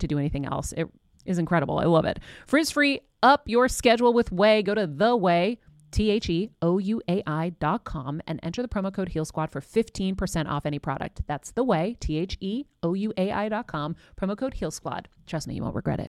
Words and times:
to 0.00 0.06
do 0.06 0.18
anything 0.18 0.46
else. 0.46 0.72
It 0.72 0.88
is 1.24 1.38
incredible. 1.38 1.78
I 1.78 1.84
love 1.84 2.04
it. 2.04 2.18
Frizz 2.46 2.70
free, 2.70 3.00
up 3.22 3.42
your 3.46 3.68
schedule 3.68 4.12
with 4.12 4.30
Ouai. 4.30 4.64
Go 4.64 4.74
to 4.74 4.86
the 4.86 5.16
Ouai. 5.16 5.58
T 5.90 6.10
H 6.10 6.30
E 6.30 6.50
O 6.62 6.78
U 6.78 7.02
A 7.08 7.22
I 7.26 7.50
dot 7.58 7.84
com 7.84 8.20
and 8.26 8.38
enter 8.42 8.62
the 8.62 8.68
promo 8.68 8.92
code 8.92 9.08
Heal 9.08 9.24
Squad 9.24 9.50
for 9.50 9.60
15% 9.60 10.48
off 10.48 10.64
any 10.64 10.78
product. 10.78 11.22
That's 11.26 11.50
the 11.50 11.64
Ouai, 11.64 11.98
T 11.98 12.16
H 12.16 12.36
E 12.40 12.64
O 12.82 12.94
U 12.94 13.12
A 13.16 13.32
I 13.32 13.48
dot 13.48 13.66
com, 13.66 13.96
promo 14.16 14.36
code 14.36 14.54
Heal 14.54 14.70
Squad. 14.70 15.08
Trust 15.26 15.48
me, 15.48 15.54
you 15.54 15.62
won't 15.62 15.74
regret 15.74 16.00
it. 16.00 16.10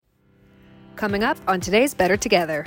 Coming 0.95 1.23
up 1.23 1.37
on 1.47 1.59
today's 1.59 1.93
Better 1.93 2.17
Together. 2.17 2.65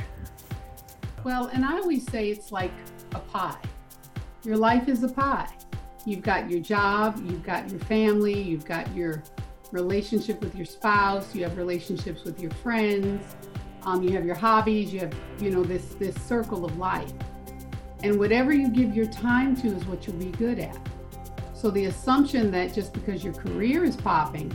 Well, 1.24 1.46
and 1.48 1.64
I 1.64 1.78
always 1.78 2.08
say 2.10 2.30
it's 2.30 2.52
like 2.52 2.72
a 3.12 3.18
pie. 3.18 3.58
Your 4.44 4.56
life 4.56 4.88
is 4.88 5.02
a 5.02 5.08
pie. 5.08 5.48
You've 6.06 6.22
got 6.22 6.50
your 6.50 6.60
job, 6.60 7.20
you've 7.26 7.42
got 7.42 7.68
your 7.70 7.80
family, 7.80 8.40
you've 8.40 8.64
got 8.64 8.94
your 8.94 9.22
relationship 9.72 10.40
with 10.40 10.54
your 10.54 10.66
spouse, 10.66 11.34
you 11.34 11.42
have 11.44 11.56
relationships 11.56 12.24
with 12.24 12.40
your 12.40 12.50
friends, 12.50 13.24
um, 13.82 14.02
you 14.02 14.10
have 14.12 14.24
your 14.24 14.34
hobbies, 14.34 14.92
you 14.92 15.00
have, 15.00 15.14
you 15.40 15.50
know, 15.50 15.62
this 15.62 15.94
this 15.94 16.14
circle 16.22 16.64
of 16.64 16.76
life. 16.76 17.12
And 18.02 18.18
whatever 18.18 18.52
you 18.52 18.68
give 18.68 18.94
your 18.94 19.06
time 19.06 19.54
to 19.56 19.68
is 19.68 19.84
what 19.84 20.06
you'll 20.06 20.16
be 20.16 20.32
good 20.32 20.58
at. 20.58 20.78
So 21.54 21.70
the 21.70 21.86
assumption 21.86 22.50
that 22.52 22.74
just 22.74 22.92
because 22.92 23.22
your 23.22 23.34
career 23.34 23.84
is 23.84 23.96
popping 23.96 24.54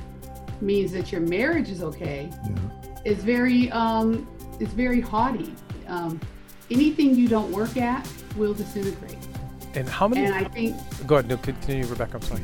means 0.61 0.91
that 0.93 1.11
your 1.11 1.21
marriage 1.21 1.69
is 1.69 1.83
okay 1.83 2.29
yeah. 2.31 3.01
is 3.03 3.23
very 3.23 3.71
um, 3.71 4.27
is 4.59 4.69
very 4.69 5.01
haughty. 5.01 5.53
Um, 5.87 6.19
anything 6.71 7.15
you 7.15 7.27
don't 7.27 7.51
work 7.51 7.77
at 7.77 8.07
will 8.35 8.53
disintegrate. 8.53 9.17
And 9.75 9.87
how 9.87 10.07
many? 10.07 10.25
And 10.25 10.33
I 10.33 10.45
think. 10.45 10.75
Go 11.05 11.15
ahead. 11.15 11.29
No, 11.29 11.37
continue, 11.37 11.85
Rebecca. 11.85 12.15
I'm 12.15 12.21
sorry. 12.21 12.41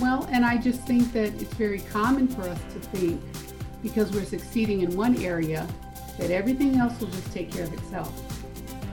Well, 0.00 0.26
and 0.30 0.44
I 0.44 0.56
just 0.56 0.80
think 0.86 1.12
that 1.12 1.34
it's 1.40 1.54
very 1.54 1.80
common 1.80 2.26
for 2.26 2.42
us 2.42 2.58
to 2.72 2.80
think 2.80 3.20
because 3.82 4.10
we're 4.12 4.24
succeeding 4.24 4.80
in 4.80 4.96
one 4.96 5.16
area 5.22 5.66
that 6.18 6.30
everything 6.30 6.76
else 6.76 6.98
will 7.00 7.08
just 7.08 7.32
take 7.32 7.52
care 7.52 7.64
of 7.64 7.72
itself. 7.72 8.08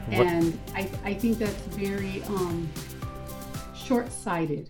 What? 0.07 0.27
And 0.27 0.59
I, 0.75 0.89
I 1.03 1.13
think 1.13 1.39
that's 1.39 1.61
very 1.75 2.23
um, 2.23 2.69
short 3.75 4.11
sighted. 4.11 4.69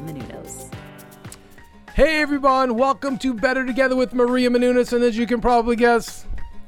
Maria 0.00 0.22
Menounos. 0.22 0.72
Hey 1.94 2.20
everyone, 2.20 2.76
welcome 2.76 3.18
to 3.18 3.34
Better 3.34 3.66
Together 3.66 3.96
with 3.96 4.12
Maria 4.12 4.48
Menounos. 4.48 4.92
And 4.92 5.02
as 5.02 5.16
you 5.16 5.26
can 5.26 5.40
probably 5.40 5.74
guess, 5.76 6.26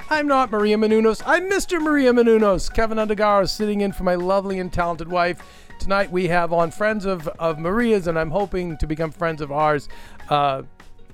I'm 0.09 0.27
not 0.27 0.51
Maria 0.51 0.77
Menounos. 0.77 1.23
I'm 1.25 1.49
Mr. 1.49 1.81
Maria 1.81 2.13
Menounos. 2.13 2.73
Keven 2.73 2.99
Undergaro 2.99 3.45
is 3.45 3.53
sitting 3.53 3.83
in 3.83 3.93
for 3.93 4.03
my 4.03 4.17
lovely 4.17 4.59
and 4.59 4.73
talented 4.73 5.09
wife. 5.09 5.43
Tonight 5.79 6.11
we 6.11 6.27
have 6.29 6.53
on 6.53 6.71
friends 6.71 7.05
of, 7.05 7.29
of 7.39 7.59
Maria's, 7.59 8.07
and 8.07 8.19
I'm 8.19 8.31
hoping 8.31 8.77
to 8.79 8.87
become 8.87 9.13
friends 9.13 9.41
of 9.41 9.53
ours. 9.53 9.89
Uh, 10.29 10.63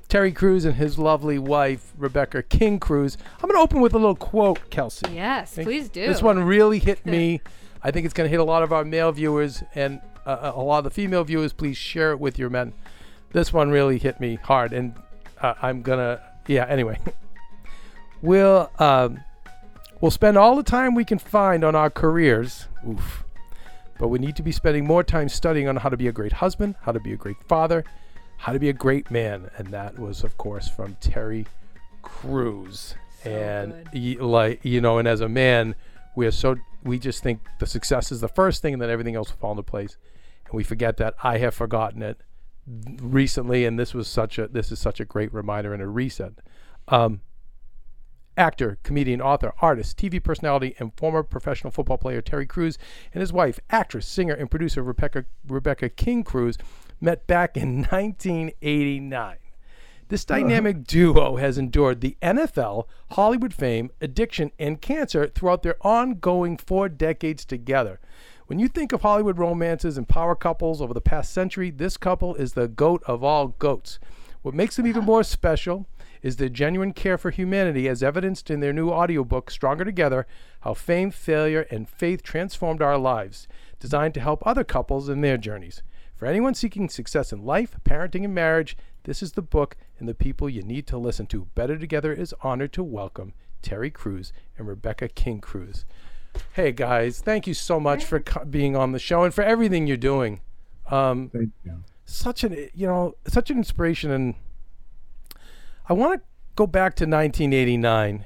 Terry 0.09 0.33
Crews 0.33 0.65
and 0.65 0.75
his 0.75 0.99
lovely 0.99 1.39
wife, 1.39 1.93
Rebecca 1.99 2.43
King 2.43 2.79
Crews. 2.79 3.19
I'm 3.37 3.51
going 3.51 3.55
to 3.55 3.61
open 3.61 3.81
with 3.81 3.93
a 3.93 3.99
little 3.99 4.17
quote, 4.17 4.71
Kelsey. 4.71 5.13
Yes, 5.13 5.55
please 5.55 5.89
do. 5.89 6.07
This 6.07 6.23
one 6.23 6.43
really 6.43 6.79
hit 6.79 7.05
me. 7.05 7.41
I 7.83 7.91
think 7.91 8.05
it's 8.05 8.15
going 8.15 8.27
to 8.27 8.31
hit 8.31 8.41
a 8.41 8.45
lot 8.45 8.63
of 8.63 8.73
our 8.73 8.85
male 8.85 9.13
viewers, 9.13 9.63
and 9.75 10.01
uh, 10.27 10.53
a 10.55 10.61
lot 10.61 10.79
of 10.79 10.85
the 10.85 10.91
female 10.91 11.25
viewers, 11.25 11.53
please 11.53 11.77
share 11.77 12.11
it 12.11 12.21
with 12.21 12.39
your 12.39 12.51
men. 12.51 12.73
This 13.33 13.53
one 13.53 13.71
really 13.71 13.99
hit 13.99 14.21
me 14.21 14.37
hard, 14.43 14.73
and 14.73 14.95
uh, 15.41 15.55
I'm 15.63 15.83
gonna, 15.83 16.21
yeah. 16.47 16.67
Anyway, 16.69 16.99
we'll 18.23 18.71
um, 18.79 19.21
we'll 20.01 20.11
spend 20.11 20.37
all 20.37 20.57
the 20.57 20.63
time 20.63 20.95
we 20.95 21.05
can 21.05 21.19
find 21.19 21.65
on 21.65 21.75
our 21.75 21.91
careers. 21.91 22.67
Oof. 22.89 23.25
But 23.99 24.09
we 24.09 24.19
need 24.19 24.37
to 24.37 24.43
be 24.43 24.53
spending 24.53 24.85
more 24.85 25.03
time 25.03 25.29
studying 25.29 25.69
on 25.69 25.77
how 25.77 25.89
to 25.89 25.97
be 25.97 26.07
a 26.07 26.13
great 26.13 26.33
husband, 26.33 26.75
how 26.83 26.93
to 26.93 27.01
be 27.01 27.15
a 27.15 27.17
great 27.17 27.43
father, 27.49 27.83
how 28.37 28.53
to 28.53 28.59
be 28.59 28.69
a 28.69 28.75
great 28.75 29.11
man, 29.11 29.51
and 29.57 29.69
that 29.69 29.99
was, 29.99 30.23
of 30.23 30.37
course, 30.37 30.69
from 30.69 30.97
Terry 31.01 31.47
Crews. 32.03 32.95
So 33.23 33.31
and 33.31 33.89
he, 33.93 34.19
like 34.19 34.65
you 34.65 34.81
know, 34.81 34.99
and 34.99 35.09
as 35.09 35.21
a 35.21 35.29
man, 35.29 35.77
we 36.15 36.27
are 36.27 36.31
so 36.33 36.57
we 36.83 36.99
just 36.99 37.23
think 37.23 37.41
the 37.59 37.67
success 37.67 38.13
is 38.13 38.21
the 38.21 38.29
first 38.29 38.61
thing, 38.61 38.75
and 38.75 38.83
then 38.83 38.91
everything 38.91 39.15
else 39.15 39.31
will 39.31 39.39
fall 39.39 39.53
into 39.53 39.63
place 39.63 39.97
and 40.47 40.55
we 40.55 40.65
forget 40.65 40.97
that 40.99 41.15
I 41.23 41.39
have 41.39 41.55
forgotten 41.55 42.03
it 42.03 42.21
recently, 43.01 43.65
and 43.65 43.79
this 43.79 43.95
was 43.95 44.09
such 44.09 44.39
a 44.39 44.49
this 44.49 44.73
is 44.73 44.79
such 44.79 45.01
a 45.01 45.05
great 45.05 45.33
reminder 45.33 45.73
and 45.73 45.83
a 45.83 45.87
reset. 45.87 46.33
Um, 46.89 47.21
actor, 48.37 48.79
comedian, 48.83 49.21
author, 49.21 49.53
artist, 49.61 49.97
TV 49.97 50.23
personality, 50.23 50.75
and 50.79 50.93
former 50.97 51.23
professional 51.23 51.71
football 51.71 51.99
player 51.99 52.21
Terry 52.21 52.47
Crews 52.47 52.79
and 53.13 53.21
his 53.21 53.33
wife, 53.33 53.59
actress, 53.71 54.07
singer, 54.07 54.35
and 54.35 54.51
producer 54.51 54.83
Rebecca 54.83 55.25
Rebecca 55.47 55.89
King 55.89 56.25
Crews, 56.25 56.59
met 57.01 57.27
back 57.27 57.57
in 57.57 57.79
1989. 57.91 59.37
This 60.09 60.25
dynamic 60.25 60.85
duo 60.85 61.35
has 61.35 61.59
endured 61.59 62.01
the 62.01 62.17
NFL, 62.23 62.87
Hollywood 63.13 63.53
fame, 63.53 63.91
addiction, 64.01 64.53
and 64.57 64.81
cancer 64.81 65.27
throughout 65.27 65.65
their 65.65 65.77
ongoing 65.81 66.57
four 66.57 66.89
decades 66.89 67.45
together. 67.45 67.99
When 68.47 68.61
you 68.61 68.69
think 68.69 68.93
of 68.93 69.03
Hollywood 69.03 69.39
romances 69.39 69.99
and 69.99 70.09
power 70.09 70.37
couples 70.37 70.81
over 70.81 70.95
the 70.95 71.01
past 71.01 71.33
century, 71.33 71.69
this 71.71 71.97
couple 71.97 72.37
is 72.37 72.53
the 72.53 72.69
goat 72.69 73.03
of 73.05 73.25
all 73.25 73.49
goats. 73.49 73.99
What 74.43 74.55
makes 74.55 74.77
them 74.77 74.87
even 74.87 75.05
more 75.05 75.25
special 75.25 75.89
is 76.23 76.37
their 76.37 76.49
genuine 76.49 76.93
care 76.93 77.19
for 77.19 77.31
humanity, 77.33 77.89
as 77.89 78.05
evidenced 78.05 78.49
in 78.49 78.61
their 78.61 78.73
new 78.73 78.91
audiobook, 78.91 79.51
Stronger 79.51 79.85
Together 79.85 80.29
How 80.61 80.75
Fame, 80.75 81.11
Failure, 81.11 81.67
and 81.73 81.89
Faith 81.89 82.23
Transformed 82.23 82.81
Our 82.81 82.97
Lives, 82.97 83.49
designed 83.81 84.15
to 84.15 84.21
help 84.21 84.47
other 84.47 84.63
couples 84.63 85.09
in 85.09 85.23
their 85.23 85.39
journeys. 85.39 85.83
For 86.15 86.27
anyone 86.27 86.55
seeking 86.55 86.89
success 86.89 87.33
in 87.33 87.45
life, 87.45 87.77
parenting, 87.85 88.25
and 88.25 88.33
marriage, 88.33 88.77
this 89.03 89.25
is 89.25 89.33
the 89.33 89.43
book 89.43 89.77
and 89.99 90.09
the 90.09 90.15
people 90.15 90.49
you 90.49 90.63
need 90.63 90.87
to 90.87 90.99
listen 90.99 91.27
to. 91.27 91.49
Better 91.57 91.77
Together 91.77 92.13
is 92.13 92.33
honored 92.43 92.73
to 92.75 92.85
welcome 92.85 93.35
Terry 93.61 93.91
Crews 93.91 94.33
and 94.57 94.69
Rebecca 94.69 95.09
King 95.09 95.41
Crews. 95.41 95.85
Hey 96.53 96.73
guys, 96.73 97.21
thank 97.21 97.47
you 97.47 97.55
so 97.55 97.79
much 97.81 98.05
for 98.05 98.21
co- 98.21 98.45
being 98.45 98.77
on 98.77 98.93
the 98.93 98.99
show 98.99 99.25
and 99.25 99.33
for 99.35 99.43
everything 99.45 99.87
you're 99.87 99.97
doing. 99.97 100.41
Um, 100.91 101.31
Thank 101.33 101.51
you. 101.65 101.83
such 102.05 102.45
an 102.45 102.69
you 102.75 102.87
know 102.87 103.15
such 103.27 103.51
an 103.51 103.57
inspiration 103.59 104.11
and 104.13 104.35
i 105.89 105.93
want 105.93 106.21
to 106.21 106.27
go 106.55 106.65
back 106.67 106.95
to 106.95 107.05
1989 107.05 108.25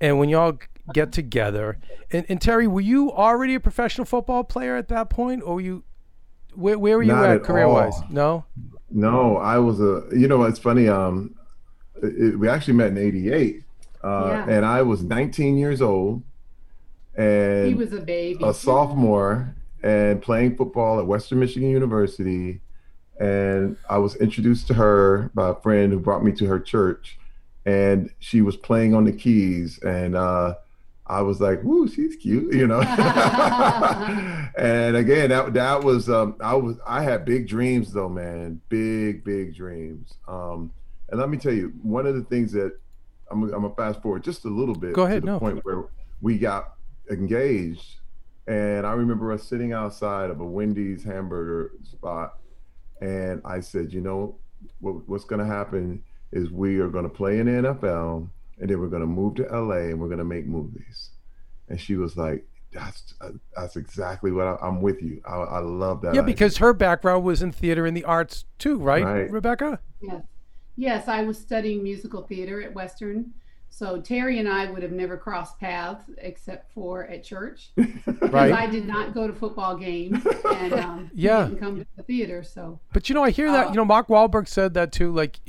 and 0.00 0.18
when 0.18 0.30
y'all 0.30 0.58
get 0.94 1.12
together 1.12 1.78
and, 2.10 2.24
and 2.30 2.40
terry 2.40 2.66
were 2.66 2.80
you 2.80 3.12
already 3.12 3.54
a 3.54 3.60
professional 3.60 4.06
football 4.06 4.42
player 4.44 4.76
at 4.76 4.88
that 4.88 5.10
point 5.10 5.42
or 5.42 5.56
were 5.56 5.60
you 5.60 5.84
where, 6.54 6.78
where 6.78 6.96
were 6.96 7.02
you 7.02 7.12
Not 7.12 7.24
at 7.26 7.36
at 7.36 7.42
career 7.42 7.68
wise 7.68 8.00
no 8.08 8.46
No, 8.90 9.36
I 9.36 9.58
was 9.58 9.78
a. 9.80 10.04
You 10.12 10.28
know, 10.28 10.42
it's 10.44 10.58
funny. 10.58 10.86
Um, 10.88 11.34
it, 12.02 12.38
we 12.38 12.46
actually 12.48 12.74
met 12.74 12.88
in 12.88 12.98
'88, 12.98 13.62
uh, 14.04 14.24
Yeah. 14.28 14.46
and 14.56 14.64
I 14.66 14.82
was 14.82 15.02
19 15.02 15.56
years 15.56 15.80
old, 15.80 16.22
and 17.16 17.66
He 17.68 17.74
was 17.74 17.92
a 17.92 18.00
baby. 18.00 18.42
a 18.44 18.52
sophomore 18.54 19.54
and 19.82 20.22
playing 20.22 20.56
football 20.56 20.98
at 21.00 21.06
Western 21.06 21.40
Michigan 21.40 21.70
University. 21.70 22.60
And 23.20 23.76
I 23.90 23.98
was 23.98 24.16
introduced 24.16 24.66
to 24.68 24.74
her 24.74 25.30
by 25.34 25.50
a 25.50 25.54
friend 25.54 25.92
who 25.92 25.98
brought 26.00 26.24
me 26.24 26.32
to 26.32 26.46
her 26.46 26.58
church, 26.58 27.18
and 27.66 28.10
she 28.18 28.40
was 28.42 28.56
playing 28.56 28.94
on 28.94 29.04
the 29.04 29.12
keys, 29.12 29.78
and 29.82 30.16
uh, 30.16 30.54
I 31.06 31.20
was 31.20 31.40
like, 31.40 31.62
"Woo, 31.62 31.86
she's 31.86 32.16
cute," 32.16 32.52
you 32.54 32.66
know. 32.66 32.80
and 34.56 34.96
again, 34.96 35.28
that 35.30 35.52
that 35.54 35.84
was 35.84 36.08
um, 36.08 36.36
I 36.40 36.54
was 36.54 36.76
I 36.86 37.02
had 37.02 37.24
big 37.24 37.46
dreams 37.46 37.92
though, 37.92 38.08
man, 38.08 38.60
big 38.68 39.24
big 39.24 39.54
dreams. 39.54 40.14
Um, 40.26 40.72
and 41.10 41.20
let 41.20 41.28
me 41.28 41.36
tell 41.36 41.52
you, 41.52 41.72
one 41.82 42.06
of 42.06 42.14
the 42.14 42.24
things 42.24 42.50
that 42.52 42.72
I'm, 43.30 43.42
I'm 43.44 43.50
gonna 43.62 43.74
fast 43.74 44.02
forward 44.02 44.24
just 44.24 44.44
a 44.44 44.48
little 44.48 44.74
bit 44.74 44.94
Go 44.94 45.02
ahead, 45.04 45.22
to 45.22 45.26
the 45.26 45.32
no. 45.32 45.38
point 45.38 45.64
where 45.64 45.84
we 46.20 46.38
got 46.38 46.74
engaged 47.10 47.96
and 48.46 48.86
I 48.86 48.92
remember 48.92 49.32
us 49.32 49.44
sitting 49.44 49.72
outside 49.72 50.30
of 50.30 50.40
a 50.40 50.44
Wendy's 50.44 51.04
hamburger 51.04 51.72
spot, 51.84 52.38
and 53.00 53.40
I 53.44 53.60
said, 53.60 53.92
you 53.92 54.00
know, 54.00 54.36
what, 54.80 55.08
what's 55.08 55.24
going 55.24 55.40
to 55.40 55.46
happen 55.46 56.02
is 56.32 56.50
we 56.50 56.78
are 56.80 56.88
going 56.88 57.04
to 57.04 57.10
play 57.10 57.38
in 57.38 57.46
the 57.46 57.68
NFL, 57.68 58.28
and 58.58 58.68
then 58.68 58.80
we're 58.80 58.88
going 58.88 59.02
to 59.02 59.06
move 59.06 59.36
to 59.36 59.42
LA, 59.44 59.90
and 59.90 60.00
we're 60.00 60.08
going 60.08 60.18
to 60.18 60.24
make 60.24 60.46
movies. 60.46 61.10
And 61.68 61.80
she 61.80 61.94
was 61.94 62.16
like, 62.16 62.44
"That's 62.72 63.14
uh, 63.20 63.30
that's 63.56 63.76
exactly 63.76 64.32
what 64.32 64.46
I, 64.46 64.56
I'm 64.60 64.82
with 64.82 65.00
you. 65.02 65.22
I, 65.24 65.36
I 65.36 65.58
love 65.60 66.02
that." 66.02 66.14
yeah 66.14 66.20
idea." 66.20 66.34
because 66.34 66.56
her 66.56 66.72
background 66.72 67.24
was 67.24 67.42
in 67.42 67.52
theater 67.52 67.86
and 67.86 67.96
the 67.96 68.04
arts 68.04 68.44
too 68.58 68.76
right, 68.76 69.04
Right. 69.04 69.30
rebecca 69.30 69.78
Yes. 70.00 70.22
Yes, 70.76 71.06
I 71.06 71.22
was 71.22 71.38
studying 71.38 71.82
musical 71.82 72.22
theater 72.22 72.60
at 72.62 72.74
Western. 72.74 73.32
So 73.74 74.00
Terry 74.02 74.38
and 74.38 74.46
I 74.48 74.70
would 74.70 74.82
have 74.82 74.92
never 74.92 75.16
crossed 75.16 75.58
paths 75.58 76.04
except 76.18 76.70
for 76.74 77.04
at 77.06 77.24
church. 77.24 77.70
Because 78.04 78.30
Right. 78.30 78.52
I 78.52 78.66
did 78.66 78.86
not 78.86 79.14
go 79.14 79.26
to 79.26 79.32
football 79.32 79.76
games 79.76 80.24
and 80.54 80.72
um, 80.74 81.10
Yeah. 81.14 81.44
didn't 81.46 81.58
come 81.58 81.78
to 81.80 81.86
the 81.96 82.02
theater. 82.02 82.42
So 82.42 82.78
but 82.92 83.08
you 83.08 83.14
know 83.14 83.24
i 83.24 83.30
hear 83.30 83.50
that 83.50 83.66
Uh, 83.68 83.70
you 83.70 83.76
know 83.76 83.84
mark 83.84 84.08
Wahlberg 84.08 84.46
said 84.48 84.74
that 84.74 84.92
too 84.92 85.10
like 85.12 85.40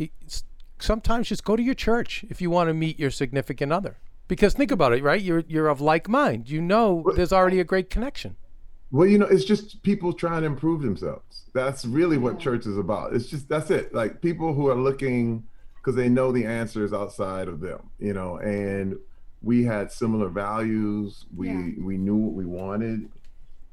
sometimes 0.80 1.28
just 1.30 1.44
go 1.44 1.56
to 1.56 1.64
your 1.64 1.74
church 1.76 2.26
if 2.30 2.42
you 2.42 2.50
want 2.50 2.70
to 2.70 2.74
meet 2.74 2.98
your 3.00 3.12
significant 3.12 3.72
other 3.72 3.98
because 4.28 4.54
think 4.54 4.72
about 4.72 4.94
it 4.94 5.04
right 5.04 5.22
you're 5.22 5.44
you're 5.48 5.68
of 5.68 5.82
like 5.82 6.08
mind 6.10 6.50
you 6.50 6.62
know 6.62 7.04
there's 7.16 7.34
already 7.34 7.60
a 7.60 7.64
great 7.64 7.90
connection 7.90 8.36
Well, 8.92 9.08
you 9.08 9.18
know, 9.18 9.26
it's 9.26 9.46
just 9.46 9.82
people 9.84 10.14
trying 10.14 10.42
to 10.42 10.48
improve 10.48 10.82
themselves. 10.84 11.46
That's 11.54 11.84
really 11.84 12.20
what 12.20 12.38
church 12.40 12.68
is 12.68 12.78
about. 12.78 13.16
It's 13.16 13.26
just 13.34 13.50
that's 13.50 13.72
it. 13.72 13.86
Like 14.02 14.22
people 14.22 14.54
who 14.54 14.68
are 14.72 14.76
looking 14.90 15.44
because 15.84 15.96
they 15.98 16.08
know 16.08 16.32
the 16.32 16.46
answers 16.46 16.94
outside 16.94 17.50
of 17.50 17.60
them, 17.60 17.90
you 18.00 18.14
know, 18.14 18.38
and 18.38 18.96
we 19.42 19.66
had 19.66 19.92
similar 19.92 20.30
values. 20.30 21.26
We 21.36 21.50
Yeah. 21.50 21.72
we 21.84 21.98
knew 21.98 22.16
what 22.16 22.34
we 22.34 22.46
wanted. 22.46 23.10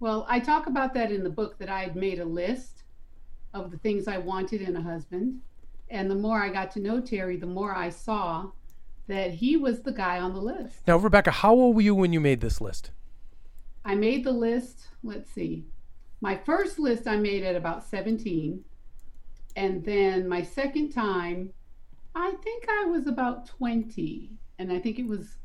Well, 0.00 0.26
I 0.28 0.40
talk 0.40 0.66
about 0.66 0.92
that 0.94 1.12
in 1.12 1.22
the 1.22 1.30
book 1.30 1.58
that 1.58 1.68
I 1.68 1.82
had 1.82 1.94
made 1.94 2.18
a 2.18 2.24
list 2.24 2.82
of 3.54 3.70
the 3.70 3.78
things 3.78 4.08
I 4.08 4.18
wanted 4.18 4.60
in 4.60 4.74
a 4.76 4.82
husband. 4.82 5.40
And 5.88 6.10
the 6.10 6.14
more 6.16 6.42
I 6.42 6.48
got 6.50 6.70
to 6.72 6.80
know 6.80 7.00
Terry, 7.00 7.36
the 7.36 7.46
more 7.46 7.74
I 7.76 7.90
saw 7.90 8.50
that 9.06 9.32
he 9.32 9.56
was 9.56 9.82
the 9.82 9.92
guy 9.92 10.18
on 10.20 10.34
the 10.34 10.40
list. 10.40 10.86
now 10.86 10.96
rebecca 10.96 11.30
how 11.30 11.52
old 11.52 11.74
were 11.76 11.82
you 11.82 11.94
when 11.94 12.12
you 12.12 12.20
made 12.20 12.40
this 12.40 12.60
list 12.60 12.90
I 13.84 13.94
made 13.94 14.24
the 14.24 14.32
list, 14.32 14.88
let's 15.02 15.30
see. 15.30 15.64
My 16.20 16.36
first 16.36 16.78
list 16.78 17.08
I 17.08 17.16
made 17.16 17.42
at 17.44 17.56
about 17.56 17.82
17. 17.82 18.62
And 19.56 19.82
then 19.84 20.28
my 20.28 20.42
second 20.42 20.90
time, 20.90 21.52
I 22.14 22.32
think 22.42 22.66
I 22.68 22.84
was 22.84 23.06
about 23.06 23.46
20. 23.46 24.30
And 24.58 24.72
I 24.72 24.78
think 24.78 24.98
it 24.98 25.06
was, 25.06 25.36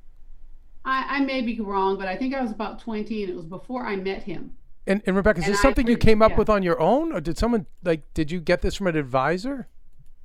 I, 0.84 1.18
I 1.18 1.20
may 1.22 1.42
be 1.42 1.60
wrong, 1.60 1.98
but 1.98 2.08
I 2.08 2.16
think 2.16 2.34
I 2.36 2.42
was 2.42 2.52
about 2.52 2.80
20 2.80 3.24
and 3.24 3.32
it 3.32 3.36
was 3.36 3.46
before 3.46 3.86
I 3.86 3.96
met 3.96 4.24
him. 4.24 4.52
And, 4.88 5.02
and 5.06 5.16
Rebecca, 5.16 5.40
is 5.40 5.46
And 5.46 5.54
this 5.54 5.60
I 5.60 5.64
something 5.64 5.88
you 5.88 5.98
came 5.98 6.22
up 6.22 6.32
yeah. 6.32 6.38
with 6.38 6.50
on 6.50 6.62
your 6.62 6.80
own, 6.80 7.12
or 7.12 7.20
did 7.20 7.38
someone 7.38 7.66
like? 7.84 8.14
Did 8.14 8.30
you 8.30 8.40
get 8.40 8.62
this 8.62 8.76
from 8.76 8.88
an 8.88 8.96
advisor? 8.96 9.68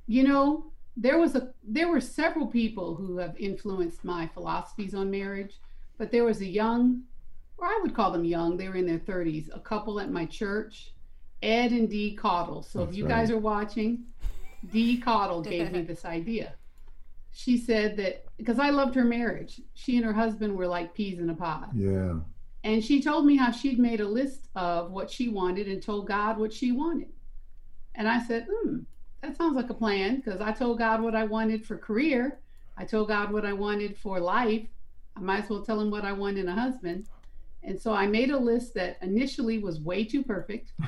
You 0.05 0.23
know, 0.23 0.71
there 0.95 1.17
was 1.17 1.35
a 1.35 1.51
there 1.63 1.87
were 1.87 1.99
several 2.01 2.45
people 2.45 2.95
who 2.95 3.17
have 3.17 3.35
influenced 3.37 4.03
my 4.03 4.27
philosophies 4.27 4.93
on 4.93 5.09
marriage, 5.09 5.55
but 5.97 6.11
there 6.11 6.23
was 6.23 6.41
a 6.41 6.45
young, 6.45 7.03
or 7.57 7.65
I 7.67 7.79
would 7.81 7.95
call 7.95 8.11
them 8.11 8.23
young, 8.23 8.55
they 8.55 8.67
were 8.67 8.75
in 8.75 8.85
their 8.85 8.99
30s, 8.99 9.49
a 9.55 9.59
couple 9.59 9.99
at 9.99 10.11
my 10.11 10.25
church, 10.25 10.93
Ed 11.41 11.71
and 11.71 11.89
Dee 11.89 12.15
Caudle. 12.15 12.61
So 12.61 12.83
if 12.83 12.95
you 12.95 13.05
right. 13.05 13.15
guys 13.15 13.31
are 13.31 13.37
watching, 13.37 14.03
Dee 14.69 14.99
Caudle 14.99 15.41
gave 15.41 15.71
me 15.71 15.81
this 15.81 16.05
idea. 16.05 16.53
She 17.31 17.57
said 17.57 17.97
that 17.97 18.25
because 18.37 18.59
I 18.59 18.69
loved 18.69 18.95
her 18.95 19.05
marriage, 19.05 19.61
she 19.73 19.95
and 19.97 20.05
her 20.05 20.13
husband 20.13 20.55
were 20.55 20.67
like 20.67 20.93
peas 20.93 21.19
in 21.19 21.29
a 21.29 21.33
pod. 21.33 21.69
Yeah. 21.73 22.15
And 22.63 22.83
she 22.83 23.01
told 23.01 23.25
me 23.25 23.37
how 23.37 23.51
she'd 23.51 23.79
made 23.79 24.01
a 24.01 24.07
list 24.07 24.49
of 24.55 24.91
what 24.91 25.09
she 25.09 25.29
wanted 25.29 25.67
and 25.67 25.81
told 25.81 26.07
God 26.07 26.37
what 26.37 26.53
she 26.53 26.71
wanted. 26.71 27.09
And 27.95 28.07
I 28.07 28.21
said, 28.23 28.47
hmm, 28.49 28.79
that 29.21 29.35
sounds 29.37 29.55
like 29.55 29.69
a 29.69 29.73
plan 29.73 30.17
because 30.17 30.41
I 30.41 30.51
told 30.51 30.77
God 30.77 31.01
what 31.01 31.15
I 31.15 31.23
wanted 31.23 31.65
for 31.65 31.77
career. 31.77 32.39
I 32.77 32.85
told 32.85 33.07
God 33.07 33.31
what 33.31 33.45
I 33.45 33.53
wanted 33.53 33.97
for 33.97 34.19
life. 34.19 34.67
I 35.15 35.19
might 35.19 35.43
as 35.43 35.49
well 35.49 35.63
tell 35.63 35.79
him 35.79 35.91
what 35.91 36.05
I 36.05 36.13
want 36.13 36.37
in 36.37 36.47
a 36.47 36.55
husband. 36.55 37.07
And 37.63 37.79
so 37.79 37.93
I 37.93 38.07
made 38.07 38.31
a 38.31 38.37
list 38.37 38.73
that 38.73 38.97
initially 39.01 39.59
was 39.59 39.79
way 39.79 40.03
too 40.03 40.23
perfect. 40.23 40.73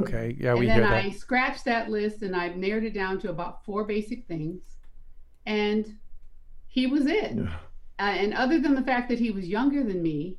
Okay, 0.00 0.36
yeah, 0.38 0.54
we 0.54 0.60
and 0.60 0.68
then 0.68 0.76
hear 0.76 1.02
that. 1.02 1.04
I 1.04 1.10
scratched 1.10 1.64
that 1.64 1.90
list 1.90 2.22
and 2.22 2.34
I've 2.34 2.56
narrowed 2.56 2.84
it 2.84 2.94
down 2.94 3.18
to 3.20 3.30
about 3.30 3.64
four 3.64 3.84
basic 3.84 4.26
things. 4.26 4.60
And 5.44 5.96
he 6.68 6.86
was 6.86 7.06
it. 7.06 7.34
Yeah. 7.36 7.56
Uh, 7.98 8.02
and 8.02 8.32
other 8.34 8.60
than 8.60 8.74
the 8.74 8.82
fact 8.82 9.08
that 9.08 9.18
he 9.18 9.30
was 9.30 9.48
younger 9.48 9.82
than 9.82 10.02
me, 10.02 10.36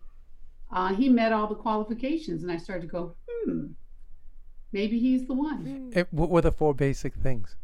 uh, 0.72 0.94
he 0.94 1.10
met 1.10 1.34
all 1.34 1.48
the 1.48 1.56
qualifications. 1.56 2.42
And 2.44 2.52
I 2.52 2.58
started 2.58 2.84
to 2.84 2.88
go, 2.88 3.16
hmm, 3.28 3.68
maybe 4.72 5.00
he's 5.00 5.28
the 5.28 5.34
one. 5.34 5.92
Eh, 5.94 6.06
what 6.12 6.30
were 6.30 6.42
the 6.42 6.52
four 6.52 6.74
basic 6.74 7.16
things? 7.16 7.56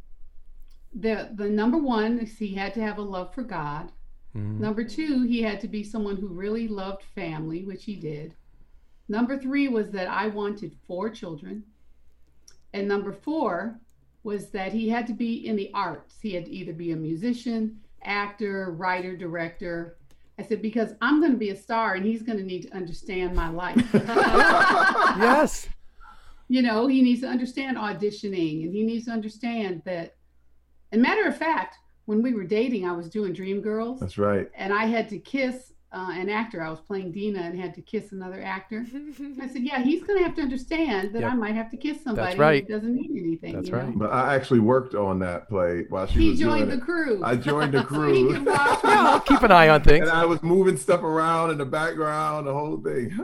The, 0.93 1.29
the 1.33 1.49
number 1.49 1.77
one 1.77 2.19
is 2.19 2.37
he 2.37 2.53
had 2.55 2.73
to 2.75 2.81
have 2.81 2.97
a 2.97 3.03
love 3.03 3.33
for 3.33 3.43
God. 3.43 3.91
Mhm. 4.35 4.59
Number 4.59 4.83
two, 4.83 5.23
he 5.23 5.41
had 5.41 5.59
to 5.61 5.67
be 5.67 5.83
someone 5.83 6.17
who 6.17 6.27
really 6.27 6.67
loved 6.67 7.03
family, 7.15 7.63
which 7.63 7.85
he 7.85 7.95
did. 7.95 8.35
Number 9.07 9.37
three 9.37 9.67
was 9.67 9.91
that 9.91 10.07
I 10.07 10.27
wanted 10.27 10.75
four 10.87 11.09
children. 11.09 11.63
And 12.73 12.87
number 12.87 13.13
four 13.13 13.79
was 14.23 14.49
that 14.49 14.73
he 14.73 14.89
had 14.89 15.07
to 15.07 15.13
be 15.13 15.47
in 15.47 15.55
the 15.55 15.71
arts. 15.73 16.15
He 16.19 16.33
had 16.33 16.45
to 16.45 16.51
either 16.51 16.73
be 16.73 16.91
a 16.91 16.95
musician, 16.95 17.79
actor, 18.03 18.71
writer, 18.71 19.15
director. 19.15 19.97
I 20.37 20.43
said, 20.43 20.61
because 20.61 20.93
I'm 20.99 21.21
going 21.21 21.31
to 21.31 21.37
be 21.37 21.51
a 21.51 21.55
star 21.55 21.93
and 21.93 22.05
he's 22.05 22.23
going 22.23 22.39
to 22.39 22.43
need 22.43 22.63
to 22.63 22.75
understand 22.75 23.35
my 23.35 23.49
life. 23.49 23.77
Yes. 25.17 25.69
you 26.49 26.61
know, 26.61 26.87
he 26.87 27.01
needs 27.01 27.21
to 27.21 27.27
understand 27.27 27.77
auditioning 27.77 28.65
and 28.65 28.73
he 28.73 28.83
needs 28.83 29.05
to 29.05 29.11
understand 29.11 29.81
that. 29.85 30.15
And 30.91 31.01
matter 31.01 31.25
of 31.25 31.37
fact, 31.37 31.77
when 32.05 32.21
we 32.21 32.33
were 32.33 32.43
dating, 32.43 32.87
I 32.87 32.91
was 32.93 33.09
doing 33.09 33.33
Dream 33.33 33.61
Girls 33.61 33.99
That's 33.99 34.17
right. 34.17 34.49
and 34.55 34.71
I 34.73 34.85
had 34.85 35.09
to 35.09 35.19
kiss 35.19 35.71
uh, 35.93 36.09
an 36.11 36.27
actor. 36.29 36.61
I 36.61 36.69
was 36.69 36.81
playing 36.81 37.13
Deena 37.13 37.39
and 37.39 37.57
had 37.57 37.73
to 37.75 37.81
kiss 37.81 38.11
another 38.11 38.41
actor. 38.43 38.85
I 39.41 39.47
said, 39.47 39.61
"Yeah, 39.63 39.81
he's 39.81 40.03
going 40.03 40.19
to 40.19 40.25
have 40.25 40.35
to 40.35 40.41
understand 40.41 41.13
that 41.13 41.21
Yep. 41.21 41.31
I 41.31 41.35
might 41.35 41.55
have 41.55 41.71
to 41.71 41.77
kiss 41.77 42.03
somebody 42.03 42.27
That's 42.27 42.37
right. 42.39 42.67
who 42.67 42.73
doesn't 42.73 42.93
mean 42.93 43.17
anything." 43.17 43.53
That's 43.53 43.67
you 43.69 43.73
know? 43.75 43.79
right. 43.81 43.97
But 43.99 44.11
I 44.11 44.35
actually 44.35 44.59
worked 44.59 44.93
on 44.93 45.19
that 45.19 45.47
play 45.47 45.85
while 45.87 46.05
she 46.05 46.17
was. 46.17 46.23
He 46.25 46.29
was 46.31 46.39
joined 46.41 46.57
doing 46.65 46.69
the 46.69 46.75
it. 46.75 46.81
crew. 46.81 47.21
I 47.23 47.35
joined 47.37 47.73
the 47.73 47.83
crew. 47.85 48.33
could 48.33 48.45
watch 48.45 48.83
me. 48.83 48.89
I'll 48.91 49.19
keep 49.21 49.41
an 49.43 49.51
eye 49.53 49.69
on 49.69 49.83
things. 49.83 50.09
and 50.09 50.17
I 50.17 50.25
was 50.25 50.43
moving 50.43 50.75
stuff 50.75 51.01
around 51.01 51.51
in 51.51 51.57
the 51.59 51.65
background, 51.65 52.47
the 52.47 52.53
whole 52.53 52.77
thing. 52.81 53.17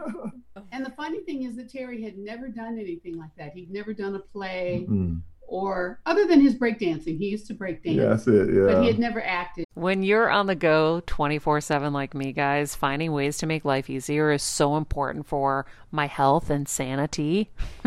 And 0.71 0.85
the 0.85 0.91
funny 0.91 1.19
thing 1.21 1.43
is 1.43 1.57
that 1.57 1.69
Terry 1.69 2.01
had 2.01 2.17
never 2.17 2.47
done 2.47 2.79
anything 2.79 3.17
like 3.17 3.35
that. 3.37 3.51
He'd 3.53 3.69
never 3.71 3.93
done 3.93 4.15
a 4.15 4.19
play 4.19 4.85
Mm. 4.89 5.21
Or 5.51 5.99
other 6.05 6.25
than 6.25 6.39
his 6.39 6.55
breakdancing. 6.55 7.17
He 7.17 7.27
used 7.27 7.45
to 7.47 7.53
break 7.53 7.83
dance, 7.83 7.97
yeah, 7.97 8.05
that's 8.05 8.25
it. 8.25 8.67
but 8.67 8.81
he 8.81 8.87
had 8.87 8.97
never 8.97 9.21
acted. 9.21 9.65
When 9.73 10.01
you're 10.01 10.29
on 10.29 10.47
the 10.47 10.55
go 10.55 11.03
24 11.05 11.59
7 11.59 11.91
like 11.91 12.15
me, 12.15 12.31
guys, 12.31 12.73
finding 12.73 13.11
ways 13.11 13.37
to 13.39 13.45
make 13.45 13.65
life 13.65 13.89
easier 13.89 14.31
is 14.31 14.41
so 14.41 14.77
important 14.77 15.27
for 15.27 15.65
my 15.91 16.07
health 16.07 16.49
and 16.49 16.69
sanity. 16.69 17.51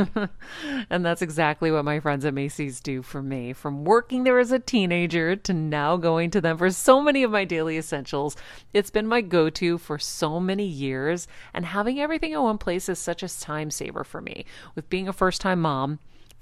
and 0.90 1.06
that's 1.06 1.22
exactly 1.22 1.70
what 1.70 1.86
my 1.86 2.00
friends 2.00 2.26
at 2.26 2.34
Macy's 2.34 2.80
do 2.80 3.00
for 3.00 3.22
me. 3.22 3.54
From 3.54 3.84
working 3.84 4.24
there 4.24 4.38
as 4.38 4.52
a 4.52 4.58
teenager 4.58 5.34
to 5.34 5.54
now 5.54 5.96
going 5.96 6.30
to 6.32 6.42
them 6.42 6.58
for 6.58 6.70
so 6.70 7.00
many 7.00 7.22
of 7.22 7.30
my 7.30 7.46
daily 7.46 7.78
essentials, 7.78 8.36
it's 8.74 8.90
been 8.90 9.06
my 9.06 9.22
go 9.22 9.48
to 9.48 9.78
for 9.78 9.98
so 9.98 10.38
many 10.38 10.66
years. 10.66 11.26
And 11.54 11.64
having 11.64 11.98
everything 11.98 12.32
in 12.32 12.42
one 12.42 12.58
place 12.58 12.90
is 12.90 12.98
such 12.98 13.22
a 13.22 13.40
time 13.40 13.70
saver 13.70 14.04
for 14.04 14.20
me. 14.20 14.44
With 14.74 14.90
being 14.90 15.08
a 15.08 15.14
first 15.14 15.40
time 15.40 15.62
mom, 15.62 15.98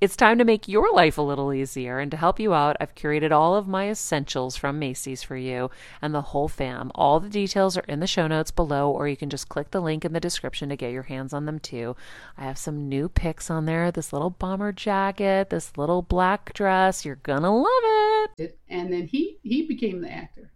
it's 0.00 0.16
time 0.16 0.38
to 0.38 0.44
make 0.44 0.66
your 0.66 0.90
life 0.94 1.18
a 1.18 1.22
little 1.22 1.52
easier. 1.52 1.98
And 1.98 2.10
to 2.10 2.16
help 2.16 2.40
you 2.40 2.54
out, 2.54 2.76
I've 2.80 2.94
curated 2.94 3.32
all 3.32 3.54
of 3.54 3.68
my 3.68 3.90
essentials 3.90 4.56
from 4.56 4.78
Macy's 4.78 5.22
for 5.22 5.36
you 5.36 5.70
and 6.00 6.14
the 6.14 6.22
whole 6.22 6.48
fam. 6.48 6.90
All 6.94 7.20
the 7.20 7.28
details 7.28 7.76
are 7.76 7.84
in 7.86 8.00
the 8.00 8.06
show 8.06 8.26
notes 8.26 8.50
below, 8.50 8.90
or 8.90 9.08
you 9.08 9.16
can 9.16 9.28
just 9.28 9.50
click 9.50 9.70
the 9.70 9.80
link 9.80 10.04
in 10.04 10.14
the 10.14 10.20
description 10.20 10.70
to 10.70 10.76
get 10.76 10.92
your 10.92 11.02
hands 11.02 11.34
on 11.34 11.44
them 11.44 11.58
too. 11.58 11.96
I 12.38 12.44
have 12.44 12.56
some 12.56 12.88
new 12.88 13.08
picks 13.08 13.50
on 13.50 13.66
there 13.66 13.90
this 13.90 14.12
little 14.12 14.30
bomber 14.30 14.72
jacket, 14.72 15.50
this 15.50 15.76
little 15.76 16.00
black 16.00 16.54
dress. 16.54 17.04
You're 17.04 17.16
gonna 17.16 17.54
love 17.54 18.30
it. 18.38 18.58
And 18.68 18.92
then 18.92 19.06
he 19.06 19.38
he 19.42 19.66
became 19.66 20.00
the 20.00 20.10
actor. 20.10 20.50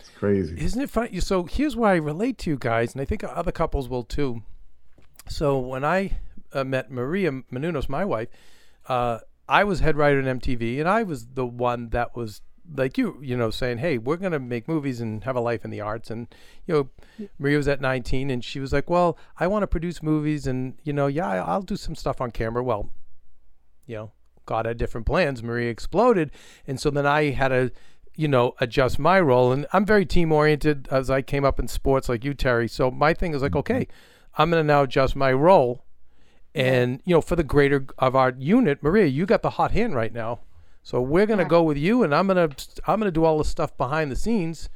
It's 0.00 0.10
crazy. 0.10 0.60
Isn't 0.60 0.82
it 0.82 0.90
funny? 0.90 1.20
So 1.20 1.44
here's 1.44 1.76
why 1.76 1.92
I 1.92 1.96
relate 1.96 2.38
to 2.38 2.50
you 2.50 2.56
guys, 2.58 2.94
and 2.94 3.00
I 3.00 3.04
think 3.04 3.22
other 3.22 3.52
couples 3.52 3.88
will 3.88 4.04
too. 4.04 4.42
So 5.28 5.58
when 5.58 5.84
I 5.84 6.18
uh, 6.52 6.64
met 6.64 6.90
Maria 6.90 7.30
Menounos, 7.52 7.88
my 7.88 8.04
wife, 8.04 8.28
uh, 8.88 9.18
I 9.48 9.64
was 9.64 9.80
head 9.80 9.96
writer 9.96 10.20
in 10.20 10.40
MTV, 10.40 10.78
and 10.80 10.88
I 10.88 11.02
was 11.02 11.26
the 11.34 11.46
one 11.46 11.90
that 11.90 12.16
was 12.16 12.42
like 12.76 12.98
you, 12.98 13.18
you 13.22 13.36
know, 13.36 13.50
saying, 13.50 13.78
"Hey, 13.78 13.98
we're 13.98 14.16
gonna 14.16 14.38
make 14.38 14.68
movies 14.68 15.00
and 15.00 15.24
have 15.24 15.36
a 15.36 15.40
life 15.40 15.64
in 15.64 15.70
the 15.70 15.80
arts." 15.80 16.10
And 16.10 16.26
you 16.66 16.74
know, 17.18 17.28
Maria 17.38 17.56
was 17.56 17.68
at 17.68 17.80
19, 17.80 18.30
and 18.30 18.44
she 18.44 18.60
was 18.60 18.72
like, 18.72 18.90
"Well, 18.90 19.16
I 19.38 19.46
want 19.46 19.62
to 19.62 19.66
produce 19.66 20.02
movies, 20.02 20.46
and 20.46 20.74
you 20.82 20.92
know, 20.92 21.06
yeah, 21.06 21.44
I'll 21.44 21.62
do 21.62 21.76
some 21.76 21.94
stuff 21.94 22.20
on 22.20 22.30
camera." 22.30 22.62
Well, 22.62 22.90
you 23.86 23.96
know, 23.96 24.12
God 24.46 24.66
had 24.66 24.76
different 24.76 25.06
plans. 25.06 25.42
Maria 25.42 25.70
exploded, 25.70 26.30
and 26.66 26.78
so 26.78 26.90
then 26.90 27.06
I 27.06 27.30
had 27.30 27.48
to, 27.48 27.70
you 28.16 28.28
know, 28.28 28.54
adjust 28.60 28.98
my 28.98 29.20
role. 29.20 29.52
And 29.52 29.66
I'm 29.72 29.86
very 29.86 30.04
team 30.04 30.32
oriented 30.32 30.88
as 30.90 31.08
I 31.10 31.22
came 31.22 31.44
up 31.44 31.58
in 31.58 31.68
sports, 31.68 32.08
like 32.08 32.24
you, 32.24 32.34
Terry. 32.34 32.68
So 32.68 32.90
my 32.90 33.14
thing 33.14 33.34
is 33.34 33.42
like, 33.42 33.56
okay, 33.56 33.88
I'm 34.36 34.50
gonna 34.50 34.64
now 34.64 34.82
adjust 34.82 35.16
my 35.16 35.32
role, 35.32 35.84
and 36.54 37.00
you 37.04 37.14
know, 37.14 37.20
for 37.20 37.36
the 37.36 37.44
greater 37.44 37.86
of 37.98 38.16
our 38.16 38.32
unit, 38.38 38.82
Maria, 38.82 39.06
you 39.06 39.26
got 39.26 39.42
the 39.42 39.50
hot 39.50 39.70
hand 39.72 39.94
right 39.94 40.12
now. 40.12 40.40
So 40.82 41.00
we're 41.02 41.26
gonna 41.26 41.42
Yeah. 41.42 41.48
go 41.48 41.62
with 41.62 41.76
you, 41.76 42.02
and 42.02 42.14
I'm 42.14 42.26
gonna 42.26 42.48
I'm 42.86 42.98
gonna 42.98 43.10
do 43.10 43.24
all 43.24 43.38
the 43.38 43.44
stuff 43.44 43.76
behind 43.76 44.10
the 44.10 44.16
scenes 44.16 44.68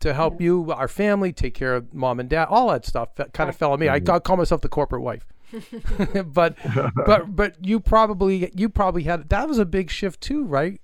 to 0.00 0.14
help 0.14 0.40
you, 0.40 0.72
our 0.72 0.88
family, 0.88 1.30
take 1.32 1.52
care 1.54 1.74
of 1.74 1.92
mom 1.92 2.20
and 2.20 2.28
dad, 2.28 2.46
all 2.48 2.70
that 2.70 2.86
stuff. 2.86 3.14
That 3.16 3.32
kind 3.34 3.50
of 3.50 3.56
fell 3.56 3.72
on 3.72 3.80
me. 3.80 3.88
I, 3.88 3.96
I 3.96 4.18
call 4.20 4.36
myself 4.36 4.60
the 4.62 4.68
corporate 4.68 5.02
wife. 5.02 5.26
but 6.26 6.56
but 6.94 7.34
but 7.36 7.66
you 7.66 7.80
probably 7.80 8.50
you 8.54 8.68
probably 8.68 9.02
had 9.02 9.28
that 9.30 9.48
was 9.48 9.58
a 9.58 9.66
big 9.66 9.90
shift 9.90 10.20
too, 10.20 10.44
right, 10.44 10.80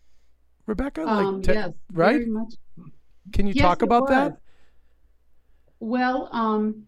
Rebecca? 0.67 1.07
Um, 1.09 1.41
te- 1.43 1.53
yes, 1.53 1.73
right? 1.93 2.15
Very 2.17 2.27
much. 2.27 2.55
Can 3.33 3.47
you 3.47 3.55
Yes, 3.55 3.63
talk 3.65 3.83
about 3.83 4.09
that? 4.09 4.39
Well, 5.79 6.29
um, 6.33 6.87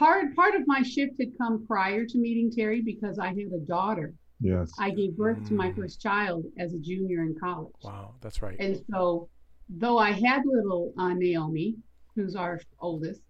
part 0.00 0.34
part 0.34 0.54
of 0.54 0.66
my 0.66 0.82
shift 0.82 1.12
had 1.20 1.36
come 1.36 1.66
prior 1.66 2.06
to 2.06 2.18
meeting 2.18 2.50
Terry 2.50 2.80
because 2.80 3.18
I 3.18 3.28
had 3.28 3.52
a 3.54 3.60
daughter. 3.66 4.14
Yes. 4.40 4.72
I 4.78 4.90
gave 4.90 5.14
birth 5.16 5.46
to 5.48 5.54
my 5.54 5.68
Mm. 5.70 5.76
first 5.76 6.00
child 6.00 6.46
as 6.58 6.72
a 6.72 6.78
junior 6.78 7.22
in 7.22 7.34
college. 7.38 7.74
Wow, 7.84 8.14
that's 8.22 8.40
right. 8.40 8.56
And 8.58 8.80
so, 8.90 9.28
though 9.68 9.98
I 9.98 10.12
had 10.12 10.46
little 10.46 10.94
uh, 10.96 11.12
Naomi, 11.12 11.76
who's 12.16 12.34
our 12.34 12.58
oldest, 12.80 13.20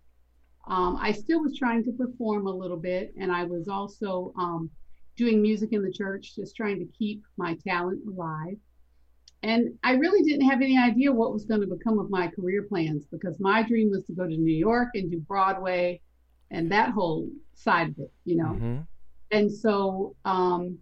um, 0.69 0.97
I 1.01 1.11
still 1.11 1.43
was 1.43 1.59
trying 1.59 1.83
to 1.85 1.93
perform 1.93 2.47
a 2.47 2.57
little 2.63 2.77
bit. 2.77 3.13
And 3.19 3.33
I 3.33 3.43
was 3.45 3.67
also 3.67 4.33
um, 4.39 4.71
doing 5.17 5.43
music 5.43 5.73
in 5.73 5.83
the 5.83 5.93
church, 5.93 6.37
just 6.37 6.55
trying 6.55 6.79
to 6.79 6.87
keep 6.97 7.21
my 7.37 7.57
talent 7.67 8.01
alive. 8.07 8.57
And 9.43 9.77
I 9.83 9.95
really 9.95 10.23
didn't 10.23 10.49
have 10.49 10.61
any 10.63 10.79
idea 10.79 11.11
what 11.13 11.33
was 11.33 11.45
going 11.47 11.63
to 11.63 11.67
become 11.67 11.99
of 11.99 12.11
my 12.11 12.29
career 12.29 12.63
plans 12.69 13.07
because 13.11 13.41
my 13.41 13.63
dream 13.65 13.91
was 13.91 14.05
to 14.05 14.13
go 14.13 14.27
to 14.29 14.37
New 14.37 14.55
York 14.55 14.91
and 14.95 15.11
do 15.11 15.19
Broadway 15.19 16.01
and 16.51 16.71
that 16.73 16.91
whole 16.91 17.29
side 17.55 17.89
of 17.91 17.99
it, 17.99 18.13
you 18.25 18.37
know. 18.37 18.53
Mhm. 18.61 18.87
And 19.31 19.53
so, 19.53 20.17
um, 20.25 20.79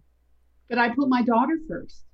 but 0.67 0.77
I 0.77 0.93
put 0.95 1.09
my 1.09 1.21
daughter 1.23 1.57
first. 1.67 2.05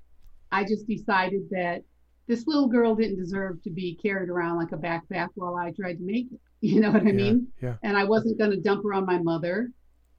I 0.52 0.64
just 0.64 0.88
decided 0.88 1.50
that 1.52 1.84
this 2.28 2.48
little 2.48 2.68
girl 2.68 2.96
didn't 2.96 3.18
deserve 3.18 3.62
to 3.64 3.70
be 3.70 3.96
carried 3.96 4.30
around 4.30 4.58
like 4.58 4.72
a 4.72 4.78
backpack 4.78 5.30
while 5.36 5.56
I 5.56 5.72
tried 5.72 5.98
to 5.98 6.04
make 6.04 6.32
it. 6.32 6.40
You 6.62 6.80
know 6.80 6.90
what 6.92 7.04
I 7.04 7.08
Yeah, 7.08 7.12
mean? 7.12 7.48
yeah. 7.62 7.76
And 7.84 7.96
I 7.96 8.06
wasn't 8.06 8.40
going 8.40 8.50
to 8.50 8.60
dump 8.60 8.84
her 8.84 8.94
on 8.94 9.06
my 9.06 9.20
mother. 9.22 9.72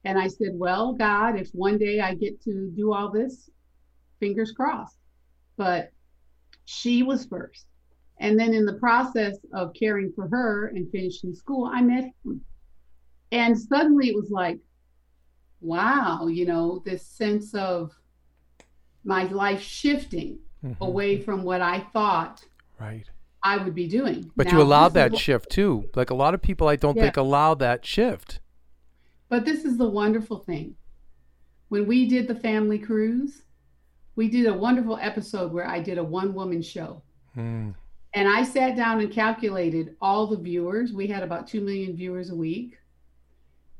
And 0.05 0.17
I 0.17 0.29
said, 0.29 0.51
well, 0.53 0.93
God, 0.93 1.37
if 1.37 1.49
one 1.51 1.77
day 1.77 1.99
I 1.99 2.13
get 2.15 2.39
to 2.43 2.71
do 2.73 2.93
all 2.93 3.11
this, 3.11 3.49
fingers 4.21 4.53
crossed. 4.53 4.97
But 5.57 5.91
she 6.63 7.03
was 7.03 7.25
first. 7.25 7.65
And 8.19 8.39
then 8.39 8.53
in 8.53 8.65
the 8.65 8.75
process 8.75 9.37
of 9.53 9.73
caring 9.73 10.13
for 10.13 10.29
her 10.29 10.67
and 10.67 10.89
finishing 10.89 11.33
school, 11.33 11.65
I 11.65 11.81
met 11.81 12.05
him. 12.23 12.41
And 13.31 13.57
suddenly 13.59 14.07
it 14.09 14.15
was 14.15 14.29
like, 14.31 14.59
wow, 15.61 16.27
you 16.27 16.45
know, 16.45 16.81
this 16.85 17.05
sense 17.05 17.53
of 17.53 17.91
my 19.03 19.23
life 19.25 19.61
shifting 19.61 20.39
Mhm. 20.63 20.79
away 20.81 21.19
from 21.21 21.43
what 21.43 21.61
I 21.61 21.79
thought 21.79 22.43
Right. 22.79 23.05
I 23.43 23.57
would 23.57 23.75
be 23.75 23.87
doing. 23.87 24.31
But 24.35 24.47
Now, 24.47 24.53
you 24.57 24.61
allowed 24.63 24.93
that 24.93 25.11
what- 25.11 25.21
shift 25.21 25.49
too. 25.49 25.89
Like 25.95 26.09
a 26.09 26.15
lot 26.15 26.33
of 26.33 26.41
people, 26.41 26.67
I 26.67 26.75
don't 26.75 26.95
Yeah. 26.95 27.03
think 27.03 27.17
allow 27.17 27.53
that 27.55 27.85
shift. 27.85 28.39
But 29.29 29.45
this 29.45 29.65
is 29.65 29.77
the 29.77 29.89
wonderful 29.89 30.39
thing. 30.39 30.75
When 31.69 31.85
we 31.87 32.07
did 32.07 32.27
the 32.27 32.35
Family 32.35 32.79
Crews, 32.79 33.43
we 34.15 34.29
did 34.29 34.45
a 34.45 34.53
wonderful 34.53 34.97
episode 35.01 35.51
where 35.51 35.67
I 35.67 35.79
did 35.81 35.97
a 35.97 36.03
one 36.03 36.33
woman 36.33 36.61
show. 36.61 37.03
Mm. 37.35 37.75
And 38.13 38.27
I 38.27 38.43
sat 38.43 38.75
down 38.75 38.99
and 39.01 39.11
calculated 39.11 39.95
all 40.01 40.27
the 40.27 40.37
viewers. 40.37 40.93
We 40.93 41.07
had 41.07 41.23
about 41.23 41.45
2 41.47 41.61
million 41.61 41.95
viewers 41.95 42.29
a 42.29 42.35
week. 42.35 42.77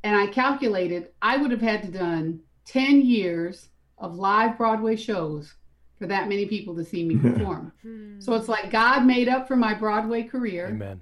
And 0.04 0.16
I 0.16 0.27
calculated 0.27 1.10
I 1.22 1.38
would 1.38 1.51
have 1.51 1.62
had 1.62 1.82
to 1.84 1.89
done 1.89 2.39
10 2.66 3.01
years 3.01 3.70
of 3.98 4.16
live 4.16 4.58
Broadway 4.58 4.96
shows 4.96 5.54
for 5.98 6.06
that 6.08 6.30
many 6.30 6.46
people 6.46 6.75
to 6.75 6.84
see 6.86 7.04
me 7.04 7.16
perform. 7.30 7.72
so 8.20 8.34
it's 8.36 8.48
like 8.48 8.70
God 8.72 9.06
made 9.06 9.27
up 9.27 9.48
for 9.48 9.56
my 9.56 9.74
Broadway 9.74 10.24
career 10.24 10.68
Amen. 10.68 11.01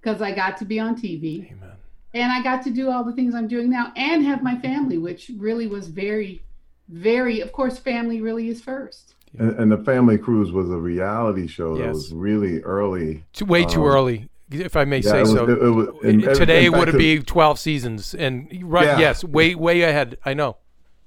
because 0.00 0.20
I 0.20 0.32
got 0.32 0.56
to 0.58 0.64
be 0.64 0.78
on 0.78 0.94
TV. 0.96 1.50
Amen. 1.52 1.72
and 2.14 2.30
I 2.30 2.42
got 2.42 2.62
to 2.64 2.70
do 2.70 2.90
all 2.90 3.04
the 3.04 3.12
things 3.12 3.34
I'm 3.34 3.48
doing 3.48 3.70
now 3.70 3.92
and 3.96 4.22
have 4.26 4.42
my 4.42 4.58
family, 4.58 4.98
which 4.98 5.30
really 5.38 5.66
was 5.66 5.88
very, 5.88 6.42
very, 6.90 7.40
of 7.40 7.52
course, 7.52 7.78
family 7.78 8.20
really 8.20 8.48
is 8.48 8.60
first. 8.60 9.14
And, 9.38 9.52
and 9.58 9.72
the 9.72 9.78
Family 9.78 10.18
Crews 10.18 10.52
was 10.52 10.68
a 10.68 10.76
reality 10.76 11.46
show 11.46 11.78
that 11.78 11.88
was 11.88 12.12
really 12.12 12.60
early. 12.60 13.24
Too, 13.32 13.46
way 13.46 13.64
too 13.64 13.80
Um, 13.84 13.88
early, 13.88 14.28
if 14.54 14.76
I 14.76 14.84
may 14.84 14.98
Yeah, 14.98 15.10
say 15.10 15.18
it 15.18 15.22
was, 15.22 15.30
so. 15.32 15.44
it, 15.48 15.62
it 15.62 15.70
was, 15.70 15.88
in- 16.04 16.20
in- 16.28 16.34
Today 16.36 16.66
in 16.66 16.72
would 16.72 16.88
it 16.88 16.98
be 16.98 17.18
12 17.20 17.58
seasons? 17.58 18.14
And 18.14 18.48
right, 18.64 18.84
Yeah. 18.86 18.98
yes, 18.98 19.24
way 19.24 19.54
way 19.54 19.82
ahead. 19.82 20.18
I 20.24 20.34
know. 20.34 20.56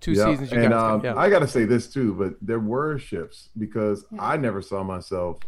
Two 0.02 0.12
Yeah, 0.14 0.26
seasons 0.26 0.52
you 0.52 0.60
and 0.60 0.72
guys 0.72 0.94
um. 0.94 1.02
Yeah. 1.04 1.16
I 1.16 1.30
got 1.30 1.40
to 1.40 1.48
say 1.48 1.66
this 1.66 1.88
too, 1.92 2.14
but 2.14 2.34
there 2.42 2.60
were 2.60 2.98
shifts 3.00 3.50
because 3.58 4.06
Yeah. 4.12 4.24
I 4.24 4.38
never 4.38 4.62
saw 4.62 4.84
myself, 4.84 5.40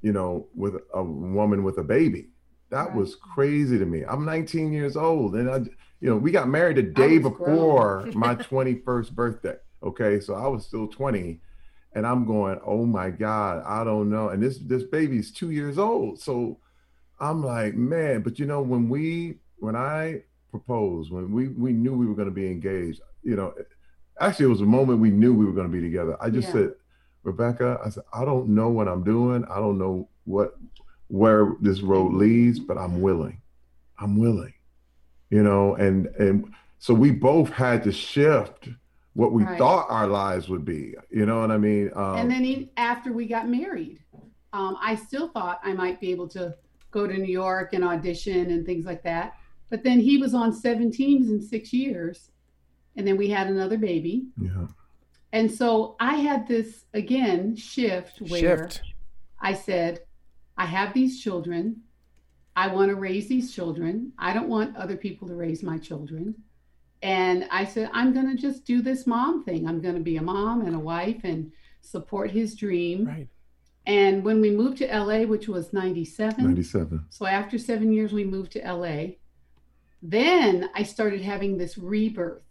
you 0.00 0.12
know, 0.12 0.46
with 0.54 0.76
a 0.94 1.02
woman 1.02 1.64
with 1.64 1.78
a 1.78 1.84
baby. 1.84 2.28
That 2.70 2.88
Right. 2.88 2.94
was 2.96 3.16
crazy 3.16 3.78
to 3.78 3.84
me. 3.84 4.02
I'm 4.08 4.24
19 4.24 4.72
years 4.72 4.96
old, 4.96 5.34
and 5.36 5.50
I, 5.50 5.58
you 6.00 6.08
know, 6.10 6.16
we 6.16 6.30
got 6.30 6.48
married 6.48 6.76
the 6.76 6.82
day 6.82 7.18
before 7.18 8.08
my 8.14 8.34
21st 8.50 9.12
birthday. 9.14 9.56
Okay, 9.82 10.18
so 10.20 10.34
I 10.34 10.46
was 10.48 10.64
still 10.64 10.86
20, 10.88 11.40
and 11.94 12.06
I'm 12.06 12.24
going, 12.24 12.58
oh 12.64 12.86
my 12.86 13.10
God, 13.10 13.62
I 13.66 13.84
don't 13.84 14.08
know. 14.08 14.30
And 14.30 14.42
this 14.42 14.58
this 14.60 14.84
baby's 14.84 15.30
two 15.30 15.50
years 15.50 15.78
old. 15.78 16.18
So 16.20 16.58
I'm 17.20 17.44
like, 17.44 17.74
man, 17.74 18.22
but 18.22 18.38
you 18.38 18.46
know, 18.46 18.62
when 18.62 18.88
we 18.88 19.38
when 19.58 19.76
I 19.76 20.22
proposed, 20.50 21.10
when 21.12 21.32
we 21.32 21.48
we 21.48 21.72
knew 21.72 21.96
we 21.96 22.06
were 22.06 22.14
going 22.14 22.28
to 22.28 22.34
be 22.34 22.50
engaged, 22.50 23.00
you 23.22 23.36
know, 23.36 23.54
actually 24.20 24.46
it 24.46 24.50
was 24.50 24.60
a 24.60 24.66
moment 24.66 25.00
we 25.00 25.10
knew 25.10 25.34
we 25.34 25.44
were 25.44 25.52
going 25.52 25.66
to 25.70 25.72
be 25.72 25.80
together. 25.80 26.16
I 26.20 26.30
just 26.30 26.48
Yeah. 26.48 26.52
said, 26.52 26.74
Rebecca, 27.22 27.80
I 27.84 27.88
said, 27.90 28.04
I 28.12 28.24
don't 28.24 28.48
know 28.48 28.68
what 28.68 28.88
I'm 28.88 29.02
doing. 29.04 29.44
I 29.46 29.56
don't 29.56 29.78
know 29.78 30.08
what 30.24 30.54
where 31.08 31.54
this 31.60 31.80
road 31.80 32.12
leads, 32.14 32.58
but 32.58 32.76
I'm 32.78 33.00
willing. 33.00 33.40
I'm 33.98 34.16
willing. 34.18 34.52
You 35.30 35.42
know, 35.42 35.74
and 35.74 36.06
and 36.18 36.52
so 36.78 36.94
we 36.94 37.10
both 37.10 37.50
had 37.50 37.82
to 37.84 37.92
shift 37.92 38.68
what 39.14 39.32
we 39.32 39.44
Right. 39.44 39.58
thought 39.58 39.86
our 39.88 40.06
lives 40.08 40.48
would 40.48 40.64
be. 40.64 40.94
You 41.10 41.24
know 41.26 41.40
what 41.40 41.50
I 41.50 41.56
mean? 41.58 41.90
Um, 41.94 42.16
and 42.16 42.30
then 42.30 42.68
after 42.76 43.12
we 43.12 43.26
got 43.26 43.48
married, 43.48 44.00
um, 44.52 44.76
I 44.80 44.96
still 44.96 45.28
thought 45.28 45.60
I 45.62 45.72
might 45.72 46.00
be 46.00 46.10
able 46.10 46.28
to 46.28 46.54
go 46.94 47.06
to 47.06 47.14
New 47.18 47.32
York 47.32 47.74
and 47.74 47.84
audition 47.84 48.50
and 48.50 48.64
things 48.64 48.86
like 48.86 49.02
that. 49.02 49.34
But 49.68 49.82
then 49.82 49.98
he 49.98 50.16
was 50.18 50.32
on 50.32 50.52
seven 50.52 50.90
teams 50.90 51.28
in 51.28 51.42
six 51.42 51.72
years, 51.72 52.30
and 52.96 53.06
then 53.06 53.16
we 53.16 53.28
had 53.28 53.48
another 53.48 53.76
baby. 53.76 54.28
yeah. 54.40 54.68
And 55.32 55.50
so 55.50 55.96
I 55.98 56.14
had 56.28 56.46
this 56.46 56.84
again 56.94 57.56
shift 57.56 58.20
where 58.20 58.68
Shift. 58.68 58.82
I 59.40 59.52
said, 59.54 60.00
I 60.56 60.66
have 60.66 60.94
these 60.94 61.20
children. 61.20 61.82
I 62.54 62.68
want 62.68 62.90
to 62.90 62.94
raise 62.94 63.26
these 63.26 63.52
children. 63.52 64.12
I 64.16 64.32
don't 64.32 64.48
want 64.48 64.76
other 64.76 64.96
people 64.96 65.26
to 65.26 65.34
raise 65.34 65.60
my 65.64 65.76
children. 65.78 66.36
And 67.02 67.48
I 67.50 67.64
said, 67.64 67.90
I'm 67.92 68.14
going 68.14 68.28
to 68.34 68.40
just 68.40 68.64
do 68.64 68.80
this 68.80 69.08
mom 69.08 69.44
thing. 69.44 69.66
I'm 69.66 69.80
going 69.80 69.96
to 69.96 70.00
be 70.00 70.18
a 70.18 70.22
mom 70.22 70.64
and 70.64 70.76
a 70.76 70.78
wife 70.78 71.22
and 71.24 71.50
support 71.80 72.30
his 72.30 72.54
dream. 72.54 73.04
Right. 73.04 73.28
And 73.86 74.24
when 74.24 74.40
we 74.40 74.50
moved 74.50 74.78
to 74.78 74.86
LA, 74.86 75.20
which 75.26 75.46
was 75.46 75.72
97, 75.72 76.42
97. 76.44 77.04
so 77.10 77.26
after 77.26 77.58
seven 77.58 77.92
years, 77.92 78.12
we 78.12 78.24
moved 78.24 78.52
to 78.52 78.60
LA. 78.60 79.14
Then 80.02 80.70
I 80.74 80.82
started 80.82 81.22
having 81.22 81.58
this 81.58 81.76
rebirth, 81.78 82.42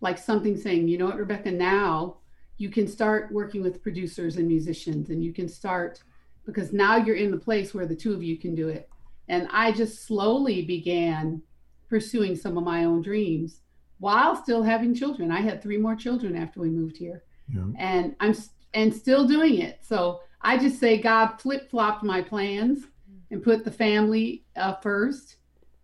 like 0.00 0.18
something 0.18 0.56
saying, 0.56 0.88
you 0.88 0.98
know 0.98 1.06
what, 1.06 1.18
Rebecca, 1.18 1.50
now 1.50 2.16
you 2.58 2.68
can 2.68 2.86
start 2.86 3.32
working 3.32 3.62
with 3.62 3.82
producers 3.82 4.36
and 4.36 4.46
musicians, 4.46 5.10
and 5.10 5.24
you 5.24 5.32
can 5.32 5.48
start 5.48 6.02
because 6.46 6.72
now 6.72 6.96
you're 6.96 7.16
in 7.16 7.30
the 7.30 7.36
place 7.36 7.72
where 7.72 7.86
the 7.86 7.94
two 7.94 8.12
of 8.12 8.22
you 8.22 8.36
can 8.36 8.54
do 8.54 8.68
it. 8.68 8.88
And 9.28 9.46
I 9.52 9.70
just 9.72 10.04
slowly 10.04 10.62
began 10.62 11.42
pursuing 11.88 12.34
some 12.34 12.58
of 12.58 12.64
my 12.64 12.84
own 12.84 13.02
dreams 13.02 13.60
while 13.98 14.34
still 14.34 14.62
having 14.62 14.94
children. 14.94 15.30
I 15.30 15.40
had 15.40 15.62
three 15.62 15.76
more 15.76 15.94
children 15.94 16.34
after 16.36 16.60
we 16.60 16.70
moved 16.70 16.96
here 16.96 17.22
Yeah. 17.52 17.66
and 17.78 18.16
I'm 18.20 18.34
and 18.74 18.94
still 18.94 19.26
doing 19.26 19.58
it. 19.60 19.78
So 19.82 20.20
I 20.42 20.58
just 20.58 20.78
say 20.80 20.98
God 20.98 21.36
flip 21.40 21.70
flopped 21.70 22.02
my 22.02 22.22
plans 22.22 22.84
and 23.30 23.42
put 23.42 23.64
the 23.64 23.70
family 23.70 24.44
uh, 24.56 24.74
first, 24.76 25.36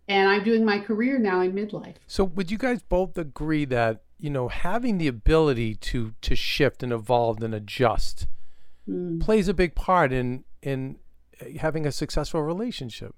and 0.07 0.29
I'm 0.29 0.43
doing 0.43 0.65
my 0.65 0.79
career 0.79 1.17
now 1.19 1.41
in 1.41 1.53
midlife. 1.53 1.95
So 2.07 2.23
would 2.23 2.49
you 2.51 2.57
guys 2.57 2.81
both 2.81 3.17
agree 3.17 3.65
that 3.65 4.03
you 4.19 4.29
know 4.29 4.47
having 4.47 4.97
the 4.97 5.07
ability 5.07 5.75
to 5.75 6.13
to 6.21 6.35
shift 6.35 6.81
and 6.83 6.91
evolve 6.91 7.41
and 7.43 7.53
adjust 7.53 8.27
Mm. 8.89 9.19
plays 9.19 9.49
a 9.49 9.53
big 9.53 9.75
part 9.75 10.13
in 10.13 10.45
in 10.61 10.95
uh, 11.41 11.45
having 11.59 11.85
a 11.85 11.91
successful 11.91 12.41
relationship? 12.41 13.13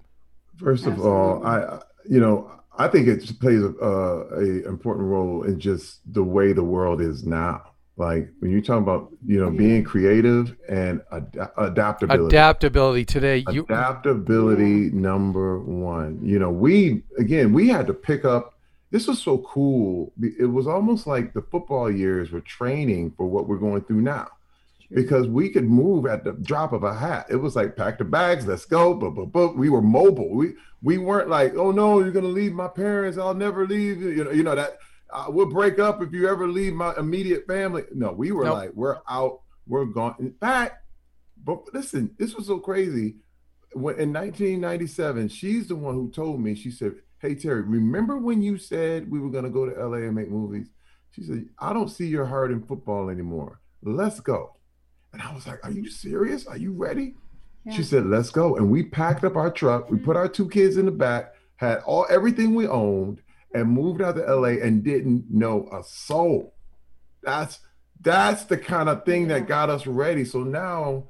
First 0.56 0.84
of 0.86 0.98
all, 1.06 1.46
I, 1.46 1.62
I- 1.62 1.82
you 2.08 2.18
know, 2.18 2.50
I 2.76 2.88
think 2.88 3.06
it 3.06 3.38
plays 3.40 3.62
a, 3.62 3.68
uh, 3.78 4.28
a 4.36 4.66
important 4.66 5.06
role 5.06 5.44
in 5.44 5.60
just 5.60 6.00
the 6.12 6.24
way 6.24 6.52
the 6.52 6.64
world 6.64 7.00
is 7.00 7.24
now. 7.24 7.72
Like 8.00 8.30
when 8.38 8.50
you 8.50 8.62
talk 8.62 8.78
about, 8.78 9.12
you 9.26 9.38
know, 9.38 9.50
being 9.50 9.84
creative 9.84 10.56
and 10.70 11.02
ad- 11.12 11.50
adaptability. 11.58 12.34
Adaptability 12.34 13.04
today. 13.04 13.44
You 13.50 13.64
Adaptability 13.64 14.90
number 14.90 15.58
one. 15.58 16.18
You 16.22 16.38
know, 16.38 16.48
we 16.48 17.02
again 17.18 17.52
we 17.52 17.68
had 17.68 17.86
to 17.88 17.92
pick 17.92 18.24
up. 18.24 18.54
This 18.90 19.06
was 19.06 19.20
so 19.22 19.36
cool. 19.38 20.14
It 20.18 20.46
was 20.46 20.66
almost 20.66 21.06
like 21.06 21.34
the 21.34 21.42
football 21.42 21.90
years 21.90 22.30
were 22.32 22.40
training 22.40 23.12
for 23.18 23.26
what 23.26 23.46
we're 23.46 23.58
going 23.58 23.82
through 23.82 24.00
now, 24.00 24.28
because 24.90 25.28
we 25.28 25.50
could 25.50 25.68
move 25.68 26.06
at 26.06 26.24
the 26.24 26.32
drop 26.32 26.72
of 26.72 26.82
a 26.82 26.94
hat. 26.94 27.26
It 27.28 27.36
was 27.36 27.54
like 27.54 27.76
pack 27.76 27.98
the 27.98 28.04
bags, 28.04 28.46
let's 28.46 28.64
go. 28.64 28.94
But 28.94 29.10
but 29.10 29.26
but 29.26 29.58
we 29.58 29.68
were 29.68 29.82
mobile. 29.82 30.34
We 30.34 30.54
we 30.82 30.96
weren't 30.96 31.28
like, 31.28 31.54
oh 31.54 31.70
no, 31.70 32.00
you're 32.00 32.12
gonna 32.12 32.28
leave 32.28 32.54
my 32.54 32.68
parents. 32.68 33.18
I'll 33.18 33.34
never 33.34 33.66
leave. 33.66 34.00
you. 34.00 34.08
You 34.08 34.24
know, 34.24 34.30
you 34.30 34.42
know 34.42 34.54
that 34.54 34.78
uh, 35.12 35.26
we'll 35.28 35.46
break 35.46 35.78
up 35.78 36.02
if 36.02 36.12
you 36.12 36.28
ever 36.28 36.46
leave 36.48 36.72
my 36.74 36.94
immediate 36.96 37.46
family. 37.46 37.84
No, 37.94 38.12
we 38.12 38.32
were 38.32 38.44
Nope. 38.44 38.54
like, 38.54 38.70
we're 38.74 38.98
out. 39.08 39.40
We're 39.66 39.84
gone. 39.84 40.14
In 40.18 40.32
fact, 40.40 40.76
but 41.44 41.62
listen, 41.72 42.14
this 42.18 42.34
was 42.34 42.46
so 42.46 42.58
crazy 42.58 43.16
when 43.72 43.98
in 44.00 44.12
1997, 44.12 45.28
she's 45.28 45.68
the 45.68 45.76
one 45.76 45.94
who 45.94 46.10
told 46.10 46.40
me, 46.40 46.54
she 46.54 46.70
said, 46.70 46.94
Hey 47.18 47.34
Terry, 47.34 47.62
remember 47.62 48.18
when 48.18 48.42
you 48.42 48.58
said 48.58 49.10
we 49.10 49.20
were 49.20 49.30
gonna 49.30 49.50
go 49.50 49.66
to 49.68 49.86
LA 49.86 49.98
and 49.98 50.14
make 50.14 50.28
movies? 50.30 50.68
She 51.12 51.22
said, 51.22 51.46
I 51.58 51.72
don't 51.72 51.88
see 51.88 52.06
your 52.06 52.24
heart 52.26 52.50
in 52.50 52.62
football 52.62 53.08
anymore. 53.10 53.60
Let's 53.82 54.20
go. 54.20 54.56
And 55.12 55.20
I 55.22 55.32
was 55.34 55.46
like, 55.46 55.64
Are 55.64 55.70
you 55.70 55.88
serious? 55.88 56.46
Are 56.46 56.56
you 56.56 56.72
ready? 56.72 57.14
Yeah. 57.64 57.74
She 57.74 57.82
said, 57.82 58.06
Let's 58.06 58.30
go. 58.30 58.56
And 58.56 58.70
we 58.70 58.82
packed 58.84 59.24
up 59.24 59.36
our 59.36 59.50
truck, 59.50 59.90
we 59.90 59.98
put 59.98 60.16
our 60.16 60.28
two 60.28 60.48
kids 60.48 60.76
in 60.76 60.86
the 60.86 60.92
back, 60.92 61.34
had 61.56 61.78
all 61.80 62.06
everything 62.10 62.54
we 62.54 62.66
owned, 62.66 63.20
and 63.54 63.68
moved 63.68 64.00
out 64.02 64.16
to 64.16 64.22
LA 64.22 64.60
and 64.62 64.82
didn't 64.82 65.26
know 65.30 65.68
a 65.72 65.82
soul. 65.82 66.54
That's 67.22 67.60
that's 68.00 68.44
the 68.44 68.56
kind 68.56 68.88
of 68.88 69.04
thing 69.04 69.28
that 69.28 69.46
got 69.46 69.70
us 69.70 69.86
ready. 69.86 70.24
So 70.24 70.42
now 70.42 71.04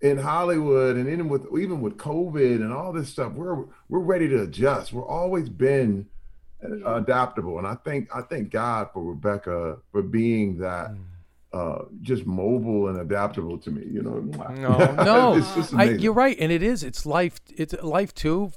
in 0.00 0.18
Hollywood 0.18 0.96
and 0.96 1.08
even 1.08 1.28
with 1.28 1.46
even 1.58 1.80
with 1.80 1.96
COVID 1.96 2.56
and 2.56 2.72
all 2.72 2.92
this 2.92 3.08
stuff, 3.08 3.32
we're 3.32 3.64
we're 3.88 4.00
ready 4.00 4.28
to 4.28 4.42
adjust. 4.42 4.92
We're 4.92 5.06
always 5.06 5.48
been 5.48 6.06
uh, 6.64 6.96
adaptable, 6.96 7.58
and 7.58 7.66
I 7.66 7.76
think 7.76 8.08
I 8.14 8.22
thank 8.22 8.50
God 8.50 8.88
for 8.92 9.02
Rebecca 9.02 9.78
for 9.92 10.02
being 10.02 10.58
that 10.58 10.90
uh, 11.52 11.84
just 12.00 12.26
mobile 12.26 12.88
and 12.88 12.98
adaptable 13.00 13.58
to 13.58 13.70
me. 13.70 13.84
You 13.90 14.02
know, 14.02 14.20
No, 14.58 14.94
no, 15.04 15.36
it's 15.36 15.54
just 15.54 15.74
I, 15.74 15.84
you're 15.90 16.12
right, 16.12 16.36
and 16.38 16.50
it 16.50 16.62
is. 16.62 16.82
It's 16.82 17.06
life. 17.06 17.40
It's 17.56 17.74
life 17.82 18.14
too 18.14 18.52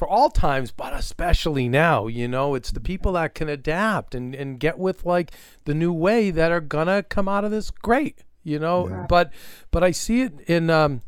for 0.00 0.08
all 0.08 0.30
times, 0.30 0.70
but 0.70 0.94
especially 0.94 1.68
now. 1.68 2.06
You 2.06 2.26
know, 2.26 2.54
it's 2.54 2.72
the 2.72 2.80
people 2.80 3.12
that 3.12 3.34
can 3.34 3.50
adapt 3.50 4.14
and 4.14 4.34
and 4.34 4.58
get 4.58 4.78
with 4.78 5.04
like 5.04 5.30
the 5.66 5.74
new 5.74 5.92
way 5.92 6.30
that 6.30 6.50
are 6.50 6.62
gonna 6.62 7.02
come 7.02 7.28
out 7.28 7.44
of 7.44 7.50
this 7.50 7.70
great. 7.70 8.24
You 8.42 8.58
know, 8.58 8.88
Yeah. 8.88 9.04
but 9.10 9.30
but 9.70 9.84
I 9.84 9.90
see 9.90 10.22
it 10.22 10.40
in 10.46 10.70
um, 10.70 11.02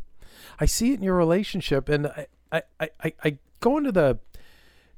I 0.61 0.67
see 0.67 0.93
it 0.93 0.97
in 0.99 1.03
your 1.03 1.17
relationship, 1.17 1.89
and 1.89 2.07
I 2.07 2.27
I 2.53 2.63
I, 3.03 3.13
I, 3.25 3.39
go 3.61 3.79
into 3.79 3.93
the. 3.93 4.19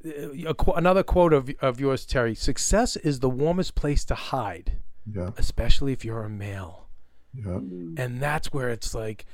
uh, 0.04 0.50
a 0.50 0.54
qu- 0.54 0.72
another 0.72 1.04
quote 1.04 1.32
of 1.32 1.48
of 1.62 1.78
yours, 1.78 2.04
Terry. 2.04 2.34
Success 2.34 2.96
is 2.96 3.20
the 3.20 3.30
warmest 3.30 3.76
place 3.76 4.04
to 4.06 4.16
hide, 4.16 4.72
yeah, 5.06 5.30
especially 5.38 5.92
if 5.92 6.04
you're 6.04 6.24
a 6.24 6.28
male 6.28 6.88
yeah, 7.32 7.58
and 8.02 8.20
that's 8.20 8.52
where 8.52 8.70
it's 8.70 8.94
like 8.94 9.24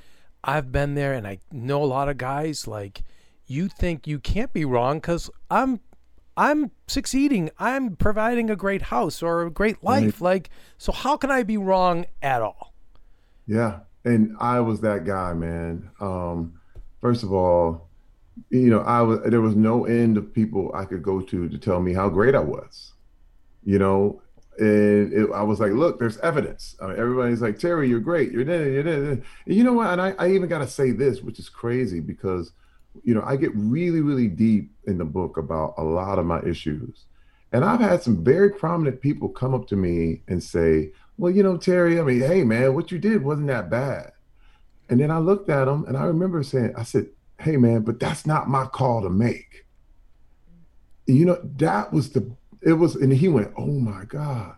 i've 0.43 0.73
been 0.73 0.95
there 0.95 1.13
and 1.13 1.27
i 1.27 1.39
know 1.53 1.83
a 1.85 1.91
lot 1.99 2.09
of 2.09 2.17
guys 2.17 2.67
like 2.67 3.03
you 3.51 3.69
think 3.69 4.07
you 4.07 4.19
can't 4.19 4.53
be 4.53 4.65
wrong 4.65 4.99
because 4.99 5.29
i'm 5.51 5.81
i'm 6.37 6.71
succeeding 6.87 7.51
i'm 7.59 7.97
providing 7.97 8.49
a 8.49 8.57
great 8.57 8.83
house 8.83 9.23
or 9.23 9.43
a 9.43 9.51
great 9.51 9.83
life 9.83 10.21
like 10.21 10.49
so 10.79 10.93
how 10.93 11.17
can 11.17 11.31
i 11.31 11.43
be 11.43 11.57
wrong 11.57 12.07
at 12.23 12.41
all 12.41 12.71
yeah. 13.51 13.81
And 14.05 14.37
I 14.39 14.61
was 14.61 14.81
that 14.83 15.05
guy, 15.05 15.35
man. 15.35 15.91
Um, 16.01 16.61
first 17.01 17.25
of 17.25 17.33
all, 17.33 17.89
you 18.49 18.71
know, 18.71 18.81
I 18.83 19.03
was 19.03 19.19
there 19.27 19.41
was 19.41 19.57
no 19.57 19.87
end 19.87 20.17
of 20.17 20.33
people 20.33 20.71
I 20.73 20.85
could 20.85 21.03
go 21.03 21.21
to 21.21 21.49
to 21.49 21.59
tell 21.59 21.81
me 21.81 21.93
how 21.93 22.09
great 22.09 22.37
I 22.37 22.41
was. 22.41 22.93
You 23.65 23.81
know, 23.81 24.23
and 24.59 25.13
it, 25.13 25.31
I 25.35 25.43
was 25.43 25.59
like, 25.59 25.73
look, 25.73 25.99
there's 25.99 26.17
evidence. 26.19 26.77
I 26.81 26.87
mean, 26.87 26.99
everybody's 26.99 27.43
like, 27.43 27.59
Terry, 27.59 27.89
you're 27.89 27.99
great. 27.99 28.31
You're 28.31 28.45
there. 28.45 28.79
And 28.79 29.25
you 29.47 29.65
know 29.65 29.73
what? 29.73 29.89
And 29.89 30.01
I, 30.01 30.15
I 30.17 30.31
even 30.31 30.49
got 30.49 30.59
to 30.59 30.69
say 30.69 30.93
this, 30.93 31.21
which 31.21 31.41
is 31.41 31.49
crazy 31.49 31.99
because, 31.99 32.53
you 33.05 33.15
know, 33.15 33.23
I 33.25 33.37
get 33.37 33.53
really, 33.55 34.01
really 34.01 34.29
deep 34.29 34.73
in 34.87 34.99
the 34.99 35.05
book 35.05 35.37
about 35.37 35.75
a 35.79 35.85
lot 35.85 36.19
of 36.19 36.27
my 36.27 36.41
issues. 36.43 37.05
And 37.53 37.65
I've 37.65 37.81
had 37.81 38.03
some 38.03 38.23
very 38.23 38.51
prominent 38.51 39.01
people 39.01 39.29
come 39.29 39.55
up 39.55 39.67
to 39.69 39.77
me 39.77 40.23
and 40.29 40.43
say, 40.43 40.93
well, 41.19 41.33
you 41.33 41.43
know, 41.43 41.57
Terry, 41.57 42.01
I 42.01 42.03
mean, 42.03 42.21
hey, 42.21 42.45
man, 42.45 42.75
what 42.75 42.91
you 42.91 42.99
did 42.99 43.23
wasn't 43.23 43.49
that 43.49 43.71
bad. 43.71 44.13
And 44.89 45.01
then 45.01 45.11
I 45.11 45.19
looked 45.19 45.51
at 45.51 45.67
them 45.67 45.85
and 45.87 45.97
I 45.97 46.05
remember 46.05 46.43
saying, 46.43 46.75
I 46.77 46.83
said, 46.83 47.09
hey, 47.39 47.57
man, 47.57 47.83
but 47.83 48.01
that's 48.01 48.27
not 48.27 48.49
my 48.49 48.67
call 48.67 49.03
to 49.03 49.11
make. 49.11 49.67
You 51.07 51.25
know, 51.25 51.41
that 51.57 51.93
was 51.93 52.11
the, 52.11 52.31
it 52.63 52.73
was, 52.73 52.97
and 52.97 53.13
he 53.13 53.29
went, 53.29 53.53
oh 53.57 53.67
my 53.67 54.05
God. 54.05 54.55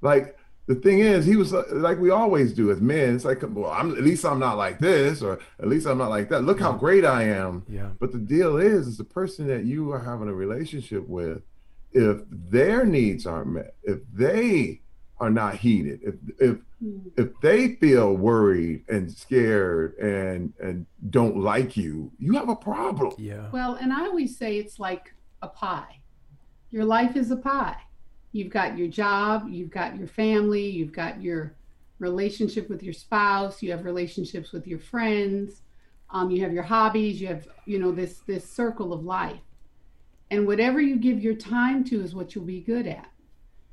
Like, 0.00 0.37
the 0.68 0.74
thing 0.76 1.00
is, 1.00 1.24
he 1.26 1.34
was 1.36 1.52
uh, 1.54 1.64
like 1.72 1.98
we 1.98 2.10
always 2.10 2.52
do 2.52 2.70
as 2.70 2.80
men. 2.80 3.16
It's 3.16 3.24
like, 3.24 3.42
well, 3.42 3.70
I'm 3.70 3.90
at 3.92 4.02
least 4.04 4.24
I'm 4.24 4.38
not 4.38 4.56
like 4.58 4.78
this, 4.78 5.22
or 5.22 5.38
at 5.58 5.66
least 5.66 5.86
I'm 5.86 5.98
not 5.98 6.10
like 6.10 6.28
that. 6.28 6.42
Look 6.44 6.60
how 6.60 6.72
great 6.72 7.04
I 7.04 7.22
am. 7.24 7.64
yeah 7.68 7.88
But 7.98 8.12
the 8.12 8.18
deal 8.18 8.58
is, 8.58 8.86
is 8.86 8.96
the 8.98 9.04
person 9.20 9.46
that 9.48 9.64
you 9.64 9.90
are 9.92 9.98
having 10.10 10.28
a 10.28 10.34
relationship 10.34 11.04
with, 11.08 11.42
if 11.92 12.18
their 12.30 12.84
needs 12.84 13.26
aren't 13.26 13.48
met, 13.48 13.74
if 13.82 13.98
they 14.12 14.82
are 15.18 15.30
not 15.30 15.54
heeded, 15.56 16.00
if 16.02 16.14
if 16.38 16.56
Hmm. 16.80 17.08
if 17.16 17.28
they 17.42 17.74
feel 17.82 18.14
worried 18.14 18.84
and 18.88 19.10
scared 19.10 19.96
and 19.98 20.52
and 20.60 20.86
don't 21.10 21.36
like 21.36 21.76
you, 21.76 22.12
you 22.20 22.34
have 22.34 22.48
a 22.48 22.54
problem. 22.54 23.14
Yeah. 23.18 23.50
Well, 23.50 23.74
and 23.74 23.92
I 23.92 24.02
always 24.06 24.38
say 24.38 24.58
it's 24.58 24.78
like 24.78 25.12
a 25.42 25.48
pie. 25.48 25.94
Your 26.70 26.84
life 26.84 27.16
is 27.16 27.32
a 27.32 27.36
pie. 27.36 27.78
You've 28.32 28.50
got 28.52 28.76
your 28.76 28.88
job, 28.88 29.48
you've 29.48 29.70
got 29.70 29.96
your 29.96 30.06
family, 30.08 30.68
you've 30.68 30.92
got 30.92 31.20
your 31.22 31.54
relationship 31.98 32.68
with 32.68 32.82
your 32.82 32.92
spouse, 32.92 33.62
you 33.62 33.70
have 33.70 33.84
relationships 33.84 34.52
with 34.52 34.66
your 34.66 34.78
friends, 34.78 35.62
um, 36.10 36.30
you 36.30 36.42
have 36.42 36.52
your 36.52 36.62
hobbies, 36.62 37.20
you 37.20 37.26
have, 37.28 37.48
you 37.66 37.78
know, 37.78 37.90
this 37.92 38.18
this 38.26 38.48
circle 38.48 38.92
of 38.92 39.04
life. 39.04 39.40
And 40.30 40.46
whatever 40.46 40.80
you 40.80 40.96
give 40.96 41.20
your 41.22 41.34
time 41.34 41.84
to 41.84 42.02
is 42.02 42.14
what 42.14 42.34
you'll 42.34 42.44
be 42.44 42.60
good 42.60 42.86
at. 42.86 43.10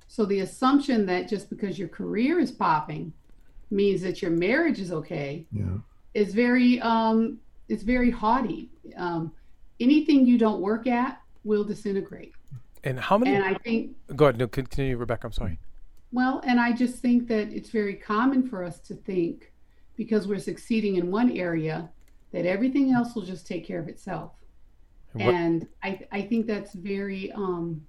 So 0.08 0.26
the 0.26 0.40
assumption 0.40 1.06
that 1.08 1.28
just 1.28 1.50
because 1.50 1.78
your 1.78 1.90
career 1.90 2.40
is 2.40 2.52
popping 2.52 3.12
means 3.72 4.02
that 4.02 4.22
your 4.22 4.32
marriage 4.32 4.80
is 4.80 4.92
okay 4.92 5.46
Yeah. 5.52 5.78
is 6.14 6.34
very 6.34 6.80
um 6.82 7.40
it's 7.68 7.84
very 7.84 8.12
haughty. 8.12 8.70
Um, 8.96 9.32
anything 9.80 10.26
you 10.26 10.38
don't 10.38 10.62
work 10.62 10.88
at 10.88 11.20
will 11.44 11.64
disintegrate. 11.64 12.34
And 12.86 13.00
how 13.00 13.18
many? 13.18 13.36
And 13.36 13.44
I 13.44 13.56
think 13.56 13.92
Go 14.16 14.26
ahead. 14.26 14.38
No, 14.38 14.48
continue, 14.48 14.96
Rebecca. 14.98 15.28
I'm 15.28 15.34
sorry. 15.34 15.60
well, 16.12 16.42
and 16.46 16.60
I 16.60 16.72
just 16.72 16.96
think 17.00 17.28
that 17.28 17.50
it's 17.52 17.70
very 17.70 17.96
common 17.96 18.48
for 18.48 18.64
us 18.64 18.80
to 18.82 18.94
think 18.94 19.52
because 19.98 20.28
we're 20.28 20.40
succeeding 20.40 20.96
in 20.96 21.12
one 21.12 21.32
area 21.32 21.90
that 22.32 22.46
everything 22.46 22.92
else 22.94 23.16
will 23.16 23.24
just 23.24 23.48
take 23.48 23.66
care 23.66 23.80
of 23.80 23.88
itself. 23.90 24.32
And 25.14 25.24
what- 25.26 25.34
And 25.36 25.68
I 25.84 26.00
I 26.12 26.22
think 26.22 26.46
that's 26.48 26.74
very 26.74 27.32
um 27.34 27.86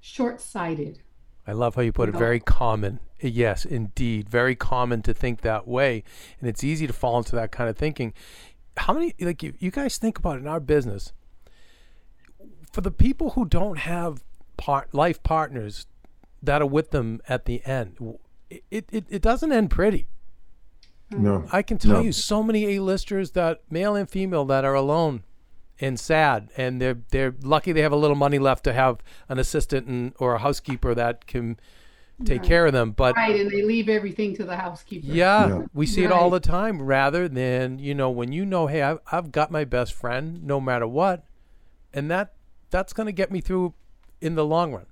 short-sighted. 0.00 1.00
I 1.46 1.52
love 1.52 1.74
how 1.76 1.82
you 1.82 1.92
put 1.92 2.08
it. 2.08 2.12
Very 2.16 2.40
common. 2.40 3.00
Yes, 3.20 3.64
indeed. 3.64 4.28
Very 4.28 4.54
common 4.56 5.02
to 5.02 5.14
think 5.14 5.40
that 5.42 5.66
way. 5.66 6.02
And 6.40 6.48
it's 6.48 6.62
easy 6.64 6.86
to 6.86 6.92
fall 6.92 7.18
into 7.18 7.36
that 7.36 7.52
kind 7.52 7.70
of 7.70 7.76
thinking. 7.76 8.12
How 8.76 8.92
many, 8.92 9.14
like, 9.20 9.42
you, 9.42 9.54
you 9.58 9.70
guys 9.70 9.96
think 9.96 10.18
about 10.18 10.36
it 10.36 10.40
in 10.40 10.48
our 10.48 10.60
business, 10.60 11.12
for 12.76 12.82
the 12.82 12.90
people 12.90 13.30
who 13.30 13.46
don't 13.46 13.78
have 13.78 14.22
part, 14.58 14.92
life 14.92 15.22
partners 15.22 15.86
that 16.42 16.60
are 16.60 16.66
with 16.66 16.90
them 16.90 17.22
at 17.26 17.46
the 17.46 17.64
end, 17.64 17.96
it, 18.50 18.84
it, 18.92 19.06
it 19.08 19.22
doesn't 19.22 19.50
end 19.50 19.70
pretty. 19.70 20.08
Hmm. 21.10 21.24
No. 21.24 21.44
I 21.50 21.62
can 21.62 21.78
tell 21.78 21.94
No. 21.94 22.00
you 22.02 22.12
so 22.12 22.42
many 22.42 22.76
A-listers 22.76 23.30
that 23.30 23.62
male 23.70 23.96
and 23.96 24.06
female 24.10 24.44
that 24.44 24.62
are 24.66 24.74
alone 24.74 25.22
and 25.80 25.98
sad, 25.98 26.50
and 26.54 26.78
they're 26.78 26.98
they're 27.08 27.34
lucky 27.42 27.72
they 27.72 27.80
have 27.80 27.92
a 27.92 27.96
little 27.96 28.14
money 28.14 28.38
left 28.38 28.62
to 28.64 28.74
have 28.74 28.98
an 29.30 29.38
assistant 29.38 29.86
and, 29.86 30.12
or 30.18 30.34
a 30.34 30.38
housekeeper 30.38 30.94
that 30.94 31.26
can 31.26 31.58
take 32.26 32.40
Right. 32.42 32.48
care 32.48 32.66
of 32.66 32.74
them. 32.74 32.90
But 32.92 33.16
Right, 33.16 33.40
and 33.40 33.50
they 33.50 33.62
leave 33.62 33.88
everything 33.88 34.36
to 34.36 34.44
the 34.44 34.56
housekeeper. 34.56 35.06
yeah, 35.06 35.48
Yeah. 35.48 35.62
we 35.72 35.86
see 35.86 36.04
it 36.04 36.12
all 36.12 36.28
the 36.28 36.40
time. 36.40 36.82
Rather 36.82 37.26
than 37.26 37.78
you 37.78 37.94
know 37.94 38.10
when 38.10 38.32
you 38.32 38.44
know, 38.44 38.66
hey, 38.66 38.82
I've, 38.82 38.98
I've 39.10 39.32
got 39.32 39.50
my 39.50 39.64
best 39.64 39.94
friend 39.94 40.44
no 40.44 40.60
matter 40.60 40.86
what, 40.86 41.24
and 41.94 42.10
that 42.10 42.34
that's 42.70 42.92
going 42.92 43.06
to 43.06 43.12
get 43.12 43.30
me 43.30 43.40
through 43.40 43.74
in 44.20 44.34
the 44.34 44.44
long 44.44 44.72
run. 44.72 44.86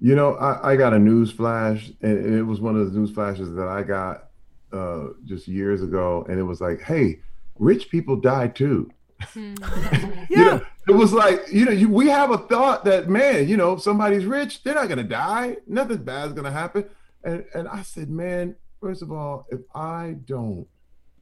You 0.00 0.16
know, 0.16 0.34
I, 0.34 0.72
I 0.72 0.76
got 0.76 0.92
a 0.92 0.98
news 0.98 1.30
flash, 1.30 1.90
and, 2.00 2.18
and 2.18 2.34
it 2.34 2.42
was 2.42 2.60
one 2.60 2.76
of 2.76 2.92
the 2.92 2.98
news 2.98 3.12
flashes 3.12 3.54
that 3.54 3.68
I 3.68 3.82
got 3.82 4.30
uh, 4.72 5.08
just 5.24 5.46
years 5.46 5.82
ago, 5.82 6.26
and 6.28 6.38
it 6.38 6.42
was 6.42 6.60
like, 6.60 6.80
"Hey, 6.80 7.20
rich 7.58 7.88
people 7.88 8.16
die 8.16 8.48
too." 8.48 8.90
You 9.36 10.44
know, 10.44 10.62
it 10.88 10.92
was 10.92 11.12
like, 11.12 11.42
you 11.52 11.66
know, 11.66 11.72
you, 11.72 11.88
we 11.88 12.08
have 12.08 12.30
a 12.30 12.38
thought 12.38 12.86
that, 12.86 13.08
man, 13.08 13.46
you 13.46 13.56
know, 13.56 13.74
if 13.74 13.82
somebody's 13.82 14.24
rich, 14.24 14.62
they're 14.62 14.74
not 14.74 14.88
gonna 14.88 15.02
die. 15.04 15.58
Nothing 15.66 15.98
bad's 15.98 16.32
gonna 16.32 16.50
happen. 16.50 16.86
And 17.22 17.44
and 17.54 17.68
I 17.68 17.82
said, 17.82 18.08
man, 18.10 18.56
first 18.80 19.02
of 19.02 19.12
all, 19.12 19.46
if 19.50 19.60
I 19.74 20.16
don't 20.24 20.66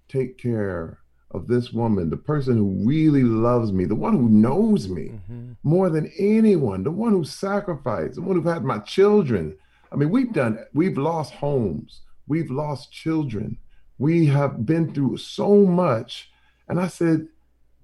take 0.09 0.39
care 0.39 1.01
of 1.33 1.47
this 1.47 1.73
woman, 1.73 2.11
the 2.11 2.17
person 2.17 2.57
who 2.57 2.85
really 2.85 3.23
loves 3.23 3.73
me, 3.73 3.85
the 3.85 3.95
one 3.95 4.17
who 4.17 4.29
knows 4.29 4.89
me, 4.89 5.21
Mhm. 5.31 5.57
more 5.63 5.89
than 5.89 6.11
anyone, 6.19 6.83
the 6.83 6.91
one 6.91 7.13
who 7.13 7.25
sacrificed, 7.25 8.17
the 8.17 8.23
one 8.23 8.41
who 8.41 8.49
had 8.49 8.65
my 8.65 8.79
children. 8.79 9.55
I 9.93 9.97
mean, 9.97 10.11
we've 10.11 10.33
done, 10.33 10.59
we've 10.75 10.99
lost 10.99 11.35
homes, 11.35 12.01
we've 12.27 12.51
lost 12.51 12.93
children, 12.93 13.59
we 13.99 14.27
have 14.27 14.67
been 14.67 14.93
through 14.93 15.19
so 15.19 15.65
much. 15.67 16.31
And 16.69 16.81
I 16.81 16.89
said, 16.89 17.29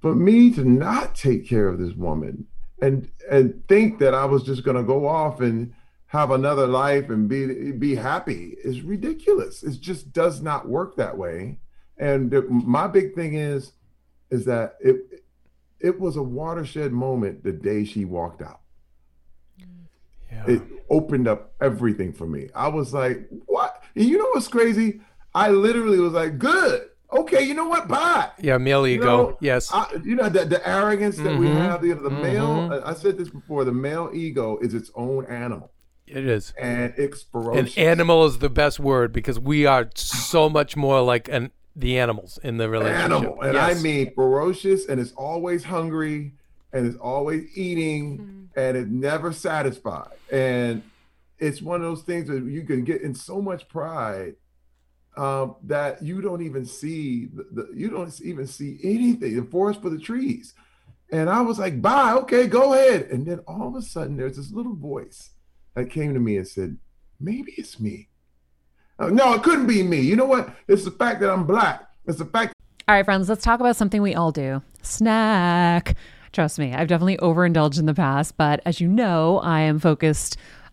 for 0.01 0.15
me 0.15 0.51
to 0.53 0.65
not 0.65 1.15
take 1.15 1.47
care 1.47 1.69
of 1.69 1.79
this 1.79 1.95
woman 1.95 2.47
and 2.81 3.09
and 3.31 3.67
think 3.67 3.99
that 3.99 4.15
I 4.15 4.25
was 4.27 4.43
just 4.43 4.63
gonna 4.63 4.85
go 4.85 5.07
off 5.07 5.41
and 5.41 5.73
have 6.09 6.31
another 6.31 6.67
life 6.67 7.11
and 7.11 7.29
be 7.29 7.73
be 7.73 7.95
happy 7.95 8.57
is 8.63 8.83
ridiculous. 8.83 9.63
It 9.63 9.81
just 9.81 10.13
does 10.13 10.43
not 10.43 10.69
work 10.69 10.97
that 10.97 11.17
way. 11.19 11.59
And 11.99 12.31
the, 12.31 12.43
my 12.43 12.87
big 12.87 13.15
thing 13.15 13.35
is, 13.35 13.73
is 14.31 14.45
that 14.47 14.75
it 14.81 15.23
it 15.81 16.01
was 16.01 16.17
a 16.17 16.23
watershed 16.23 16.93
moment 16.93 17.45
the 17.45 17.53
day 17.53 17.85
she 17.85 18.05
walked 18.05 18.43
out. 18.43 18.61
Yeah. 20.31 20.45
It 20.49 20.63
opened 20.91 21.29
up 21.29 21.53
everything 21.61 22.13
for 22.13 22.27
me. 22.27 22.49
I 22.55 22.69
was 22.69 22.93
like, 22.93 23.29
what? 23.47 23.83
You 23.95 24.19
know 24.19 24.29
what's 24.35 24.49
crazy? 24.49 25.01
I 25.35 25.51
literally 25.51 25.99
was 26.01 26.13
like, 26.13 26.39
good. 26.39 26.89
Okay, 27.13 27.43
you 27.45 27.55
know 27.55 27.69
what? 27.69 27.87
Bye. 27.87 28.31
yeah, 28.41 28.59
male 28.59 28.87
You 28.87 28.97
ego. 28.97 29.05
know, 29.07 29.39
yes. 29.41 29.71
I, 29.73 29.87
you 30.03 30.17
know 30.17 30.29
the, 30.29 30.45
the 30.45 30.69
arrogance 30.69 31.17
that 31.19 31.39
we 31.39 31.47
Mhm. 31.47 31.55
have, 31.57 31.81
the, 31.83 31.95
the 31.95 32.11
male. 32.11 32.49
Mhm. 32.69 32.83
I 32.85 32.95
said 32.95 33.17
this 33.17 33.29
before. 33.29 33.65
The 33.65 33.73
male 33.73 34.11
ego 34.13 34.59
is 34.59 34.75
its 34.75 34.91
own 34.97 35.25
animal, 35.27 35.71
it 36.09 36.27
is. 36.27 36.53
and 36.61 36.93
it's 36.97 37.23
An 37.23 37.29
ferocious. 37.31 37.79
animal 37.79 38.27
is 38.27 38.39
the 38.39 38.51
best 38.51 38.81
word 38.81 39.13
because 39.13 39.39
we 39.39 39.67
are 39.67 39.89
so 39.95 40.49
much 40.49 40.77
more 40.77 41.01
like 41.01 41.29
an 41.29 41.53
the 41.77 41.99
animals 41.99 42.39
in 42.43 42.57
the 42.57 42.69
relationship. 42.69 43.05
animal, 43.05 43.41
and 43.43 43.55
Yes. 43.55 43.79
I 43.79 43.83
mean 43.83 44.13
ferocious, 44.15 44.87
and 44.87 44.99
it's 44.99 45.13
always 45.13 45.63
hungry, 45.63 46.33
and 46.73 46.87
it's 46.87 46.97
always 46.97 47.57
eating, 47.57 48.49
and 48.57 48.77
it's 48.77 48.91
never 48.91 49.33
satisfied. 49.33 50.17
And 50.33 50.83
it's 51.39 51.61
one 51.61 51.83
of 51.83 51.87
those 51.87 52.03
things 52.03 52.29
that 52.29 52.43
you 52.45 52.63
can 52.63 52.83
get 52.85 53.03
in 53.03 53.15
so 53.15 53.43
much 53.43 53.69
pride 53.69 54.37
um, 55.17 55.57
that 55.65 56.03
you 56.03 56.21
don't 56.21 56.43
even 56.43 56.65
see 56.65 57.27
the, 57.27 57.47
the 57.53 57.69
you 57.75 57.91
don't 57.91 58.21
even 58.23 58.47
see 58.47 58.79
anything. 58.83 59.37
The 59.37 59.45
forest 59.51 59.83
for 59.83 59.91
the 59.91 59.99
trees. 59.99 60.55
And 61.13 61.31
I 61.31 61.41
was 61.41 61.59
like, 61.59 61.81
bye, 61.81 62.13
okay, 62.13 62.47
go 62.47 62.75
ahead. 62.75 63.03
And 63.11 63.25
then 63.25 63.39
all 63.47 63.69
of 63.69 63.77
a 63.77 63.83
sudden, 63.83 64.17
there's 64.17 64.37
this 64.37 64.51
little 64.51 64.75
voice 64.75 65.31
that 65.75 65.89
came 65.91 66.15
to 66.15 66.21
me 66.21 66.37
and 66.37 66.49
said, 66.49 66.77
maybe 67.21 67.53
it's 67.57 67.79
me. 67.79 68.09
Uh, 68.99 69.09
no, 69.09 69.35
it 69.35 69.43
couldn't 69.43 69.67
be 69.67 69.83
me. 69.83 70.01
You 70.01 70.17
know 70.17 70.25
what? 70.25 70.51
It's 70.69 70.85
the 70.85 70.91
fact 70.91 71.21
that 71.21 71.31
I'm 71.31 71.47
black. 71.47 71.89
It's 72.07 72.19
the 72.19 72.25
fact 72.25 72.55
All 72.89 72.95
right, 72.95 73.05
friends, 73.05 73.29
let's 73.29 73.45
talk 73.45 73.61
about 73.61 73.77
something 73.77 74.01
we 74.01 74.15
all 74.15 74.33
do 74.33 74.63
snack. 74.83 75.97
Trust 76.33 76.59
me, 76.59 76.75
I've 76.75 76.89
definitely 76.89 77.19
overindulged 77.19 77.79
in 77.79 77.87
the 77.87 77.95
past, 77.95 78.37
but 78.37 78.61
as 78.65 78.81
you 78.81 78.89
know, 78.89 79.39
I 79.39 79.61
am 79.61 79.79
focused 79.79 80.37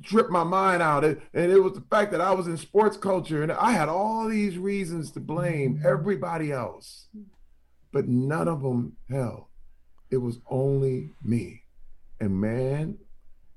dripped 0.00 0.30
my 0.30 0.44
mind 0.44 0.82
out. 0.82 1.04
And 1.04 1.20
and 1.34 1.50
it 1.50 1.60
was 1.60 1.74
the 1.74 1.84
fact 1.90 2.12
that 2.12 2.20
I 2.20 2.32
was 2.32 2.46
in 2.46 2.56
sports 2.56 2.96
culture 2.96 3.42
and 3.42 3.52
I 3.52 3.72
had 3.72 3.88
all 3.88 4.28
these 4.28 4.58
reasons 4.58 5.10
to 5.12 5.20
blame 5.20 5.76
mm-hmm. 5.76 5.86
everybody 5.86 6.52
else. 6.52 7.08
But 7.92 8.08
none 8.08 8.48
of 8.48 8.62
them 8.62 8.96
held. 9.10 9.46
It 10.10 10.18
was 10.18 10.38
only 10.48 11.10
me. 11.22 11.62
And 12.20 12.40
man, 12.40 12.98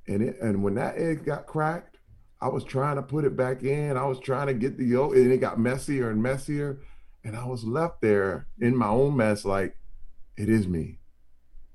and 0.07 0.21
it 0.21 0.41
and 0.41 0.63
when 0.63 0.75
that 0.75 0.97
egg 0.97 1.25
got 1.25 1.47
cracked, 1.47 1.97
I 2.41 2.47
was 2.47 2.63
trying 2.63 2.95
to 2.95 3.03
put 3.03 3.25
it 3.25 3.37
back 3.37 3.63
in. 3.63 3.97
I 3.97 4.05
was 4.05 4.19
trying 4.19 4.47
to 4.47 4.53
get 4.53 4.77
the 4.77 4.85
yolk, 4.85 5.15
and 5.15 5.31
it 5.31 5.37
got 5.37 5.59
messier 5.59 6.09
and 6.09 6.21
messier. 6.21 6.79
And 7.23 7.35
I 7.35 7.45
was 7.45 7.63
left 7.63 8.01
there 8.01 8.47
in 8.59 8.75
my 8.75 8.87
own 8.87 9.15
mess, 9.15 9.45
like, 9.45 9.77
it 10.37 10.49
is 10.49 10.67
me. 10.67 10.97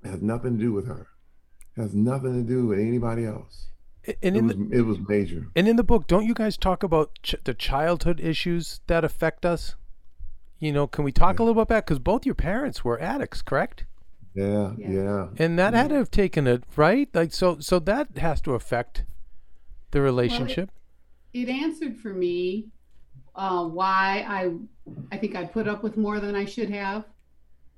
It 0.03 0.09
has 0.09 0.23
nothing 0.23 0.59
to 0.59 0.65
do 0.65 0.73
with 0.73 0.89
her. 0.89 1.07
It 1.77 1.83
has 1.83 1.95
nothing 1.95 2.35
to 2.35 2.43
do 2.43 2.67
with 2.67 2.81
anybody 2.81 3.25
else. 3.25 3.69
And 4.23 4.37
It 4.37 4.43
was, 4.45 4.57
the, 4.57 4.69
it 4.79 4.83
was 4.83 4.99
major. 5.09 5.49
and 5.57 5.67
in 5.69 5.77
the 5.77 5.83
book, 5.85 6.07
don't 6.07 6.27
you 6.27 6.35
guys 6.35 6.57
talk 6.57 6.83
about 6.83 7.11
ch- 7.23 7.35
the 7.45 7.55
childhood 7.55 8.21
issues 8.21 8.81
that 8.87 9.05
affect 9.05 9.45
us? 9.45 9.75
You 10.59 10.73
know, 10.73 10.87
can 10.87 11.05
we 11.05 11.13
talk 11.13 11.39
a 11.39 11.43
little 11.43 11.55
bit 11.55 11.63
about 11.63 11.69
that? 11.75 11.87
because 11.87 11.99
both 11.99 12.25
your 12.25 12.35
parents 12.35 12.85
were 12.85 13.01
addicts, 13.01 13.43
correct? 13.43 13.85
Yeah, 14.35 14.73
Yeah. 14.79 14.91
yeah. 14.91 15.27
And 15.39 15.59
that 15.59 15.75
had 15.75 15.89
to 15.91 15.97
have 15.97 16.11
taken 16.11 16.47
it, 16.47 16.65
right? 16.77 17.09
Like 17.15 17.33
so 17.33 17.59
so 17.61 17.79
that 17.81 18.17
has 18.19 18.41
to 18.43 18.53
affect 18.55 19.05
the 19.93 20.01
relationship. 20.03 20.71
it 21.33 21.49
answered 21.49 21.97
for 21.97 22.13
me 22.13 22.67
uh, 23.35 23.65
why 23.65 24.25
I 24.29 24.53
I 25.11 25.17
think 25.19 25.35
I 25.37 25.45
put 25.45 25.67
up 25.69 25.83
with 25.83 25.97
more 25.97 26.21
than 26.21 26.35
I 26.35 26.45
should 26.45 26.71
have 26.71 27.05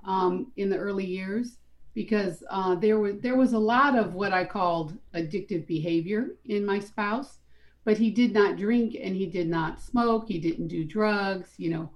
um, 0.05 0.53
in 0.57 0.69
the 0.69 0.77
early 0.77 1.07
years 1.07 1.58
because 1.99 2.45
uh, 2.49 2.77
there 2.77 3.01
was 3.01 3.15
there 3.23 3.37
was 3.37 3.55
a 3.55 3.59
lot 3.59 3.99
of 3.99 4.15
what 4.15 4.33
I 4.33 4.45
called 4.45 4.97
addictive 5.17 5.67
behavior 5.67 6.37
in 6.45 6.65
my 6.65 6.79
spouse, 6.79 7.41
but 7.85 7.99
he 7.99 8.09
did 8.09 8.33
not 8.33 8.57
drink 8.57 8.97
and 9.03 9.17
he 9.17 9.27
did 9.27 9.49
not 9.49 9.83
smoke. 9.83 10.29
He 10.29 10.39
didn't 10.39 10.69
do 10.69 10.85
drugs. 10.85 11.55
You 11.57 11.71
know, 11.71 11.91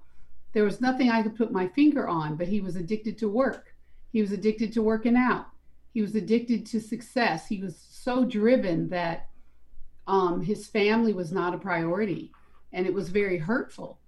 there 0.51 0.65
was 0.65 0.81
nothing 0.81 1.09
I 1.09 1.23
could 1.23 1.37
put 1.37 1.53
my 1.53 1.69
finger 1.69 2.05
on. 2.09 2.35
But 2.35 2.49
he 2.49 2.59
was 2.59 2.75
addicted 2.75 3.17
to 3.19 3.29
work. 3.29 3.73
He 4.11 4.19
was 4.19 4.33
addicted 4.33 4.73
to 4.73 4.81
working 4.81 5.15
out. 5.15 5.45
He 5.93 6.01
was 6.01 6.15
addicted 6.15 6.65
to 6.65 6.81
success. 6.81 7.47
He 7.47 7.61
was 7.61 7.77
so 7.89 8.25
driven 8.25 8.89
that 8.89 9.29
um, 10.05 10.41
his 10.41 10.67
family 10.67 11.13
was 11.13 11.31
not 11.31 11.55
a 11.55 11.57
priority 11.57 12.33
and 12.73 12.85
it 12.85 12.93
was 12.93 13.07
very 13.07 13.37
hurtful. 13.37 13.99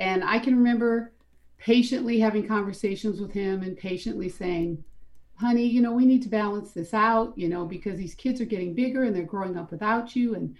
And 0.00 0.24
I 0.24 0.38
can 0.38 0.56
remember 0.56 1.12
patiently 1.58 2.20
having 2.20 2.48
conversations 2.48 3.20
with 3.20 3.32
him 3.32 3.62
and 3.62 3.76
patiently 3.76 4.30
saying, 4.30 4.82
honey, 5.42 5.66
you 5.66 5.82
know, 5.82 5.92
we 5.92 6.06
need 6.06 6.22
to 6.22 6.28
balance 6.28 6.70
this 6.70 6.94
out, 6.94 7.36
you 7.36 7.48
know, 7.48 7.66
because 7.66 7.98
these 7.98 8.14
kids 8.14 8.40
are 8.40 8.46
getting 8.46 8.74
bigger 8.74 9.02
and 9.02 9.14
they're 9.14 9.24
growing 9.24 9.58
up 9.58 9.70
without 9.70 10.14
you 10.16 10.34
and 10.34 10.56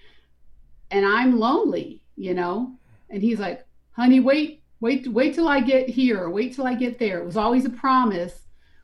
and 0.91 1.07
I'm 1.07 1.39
lonely, 1.39 2.03
you 2.17 2.35
know. 2.35 2.75
And 3.09 3.23
he's 3.23 3.39
like, 3.39 3.65
honey, 3.93 4.21
wait, 4.21 4.63
wait, 4.81 5.09
wait 5.09 5.35
till 5.35 5.49
I 5.49 5.61
get 5.61 5.89
here 5.89 6.21
or 6.21 6.31
wait 6.31 6.55
till 6.55 6.67
I 6.67 6.75
get 6.75 6.99
there. 6.99 7.21
It 7.21 7.25
was 7.25 7.39
always 7.39 7.65
a 7.65 7.71
promise. 7.71 8.41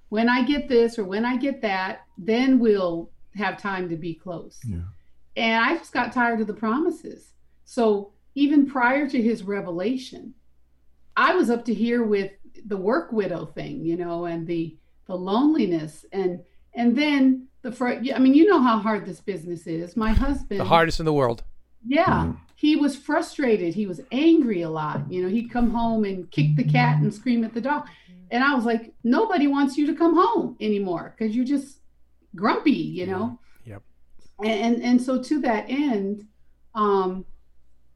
When 0.08 0.28
I 0.28 0.42
get 0.42 0.68
this 0.68 0.98
or 0.98 1.04
when 1.04 1.26
I 1.26 1.36
get 1.36 1.60
that, 1.62 2.06
then 2.16 2.58
we'll 2.58 3.10
have 3.34 3.60
time 3.60 3.90
to 3.90 3.96
be 3.96 4.14
close. 4.14 4.58
Yeah. 4.64 4.78
And 5.36 5.62
I 5.62 5.76
just 5.76 5.92
got 5.92 6.14
tired 6.14 6.40
of 6.40 6.46
the 6.46 6.54
promises. 6.54 7.34
So 7.66 8.12
even 8.34 8.66
prior 8.66 9.06
to 9.08 9.22
his 9.22 9.42
revelation, 9.42 10.32
I 11.16 11.34
was 11.34 11.50
up 11.50 11.64
to 11.66 11.74
here 11.74 12.04
with 12.04 12.32
the 12.64 12.76
work 12.76 13.12
widow 13.12 13.44
thing, 13.44 13.84
you 13.84 13.96
know, 13.96 14.24
and 14.24 14.46
the 14.46 14.76
the 15.08 15.16
loneliness 15.16 16.04
and 16.12 16.40
and 16.74 16.96
then 16.96 17.48
the 17.62 17.72
fr- 17.72 17.98
I 18.14 18.18
mean, 18.20 18.34
you 18.34 18.46
know 18.46 18.60
how 18.62 18.78
hard 18.78 19.04
this 19.04 19.20
business 19.20 19.66
is. 19.66 19.96
My 19.96 20.12
husband 20.12 20.60
The 20.60 20.64
hardest 20.64 21.00
in 21.00 21.06
the 21.06 21.12
world. 21.12 21.42
yeah, 21.84 22.26
Mhm. 22.26 22.36
he 22.54 22.76
was 22.76 22.94
frustrated. 22.94 23.74
He 23.74 23.86
was 23.86 24.00
angry 24.12 24.62
a 24.62 24.70
lot. 24.70 25.10
You 25.10 25.22
know, 25.22 25.28
he'd 25.28 25.50
come 25.50 25.70
home 25.70 26.04
and 26.04 26.30
kick 26.30 26.54
the 26.56 26.62
cat 26.64 27.00
and 27.02 27.12
scream 27.12 27.42
at 27.42 27.54
the 27.54 27.60
dog. 27.60 27.88
And 28.30 28.44
I 28.44 28.54
was 28.54 28.64
like, 28.64 28.94
nobody 29.02 29.46
wants 29.48 29.76
you 29.78 29.86
to 29.86 29.94
come 29.94 30.14
home 30.14 30.56
anymore 30.60 31.14
because 31.16 31.34
you're 31.34 31.44
just 31.46 31.80
grumpy, 32.36 32.70
you 32.72 33.06
know. 33.06 33.38
Yep. 33.64 33.82
And, 34.44 34.60
and 34.74 34.82
and 34.84 35.02
so 35.02 35.20
to 35.22 35.40
that 35.40 35.64
end, 35.68 36.26
um, 36.74 37.24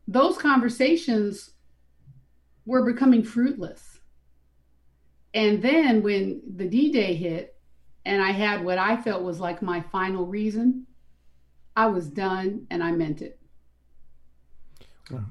those 0.09 0.39
conversations 0.39 1.51
were 2.67 2.85
becoming 2.85 3.23
fruitless. 3.23 3.92
And 5.35 5.63
then 5.63 6.03
when 6.03 6.43
the 6.57 6.69
D 6.69 6.93
Day 6.93 7.15
hit, 7.15 7.57
and 8.05 8.21
I 8.21 8.33
had 8.33 8.65
what 8.65 8.79
I 8.79 8.97
felt 9.01 9.23
was 9.23 9.41
like 9.41 9.63
my 9.63 9.81
final 9.81 10.27
reason, 10.27 10.87
I 11.77 11.87
was 11.87 12.09
done 12.09 12.67
and 12.71 12.83
I 12.83 12.93
meant 12.93 13.23
it. 13.23 13.39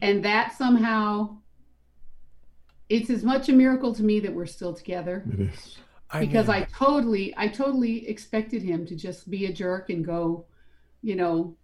And 0.02 0.24
that 0.26 0.54
somehow, 0.54 1.38
it's 2.88 3.10
as 3.10 3.24
much 3.24 3.50
a 3.50 3.54
miracle 3.54 3.94
to 3.96 4.04
me 4.04 4.20
that 4.20 4.34
we're 4.34 4.46
still 4.46 4.74
together 4.74 5.26
It 5.34 5.40
is. 5.40 5.78
because 6.20 6.48
mean, 6.48 6.58
I 6.58 6.68
totally, 6.78 7.34
I 7.38 7.48
totally 7.48 8.08
expected 8.08 8.62
him 8.62 8.86
to 8.86 8.96
just 8.96 9.30
be 9.30 9.46
a 9.46 9.54
jerk 9.54 9.90
and 9.90 10.06
go, 10.06 10.46
you 11.02 11.16
know, 11.16 11.56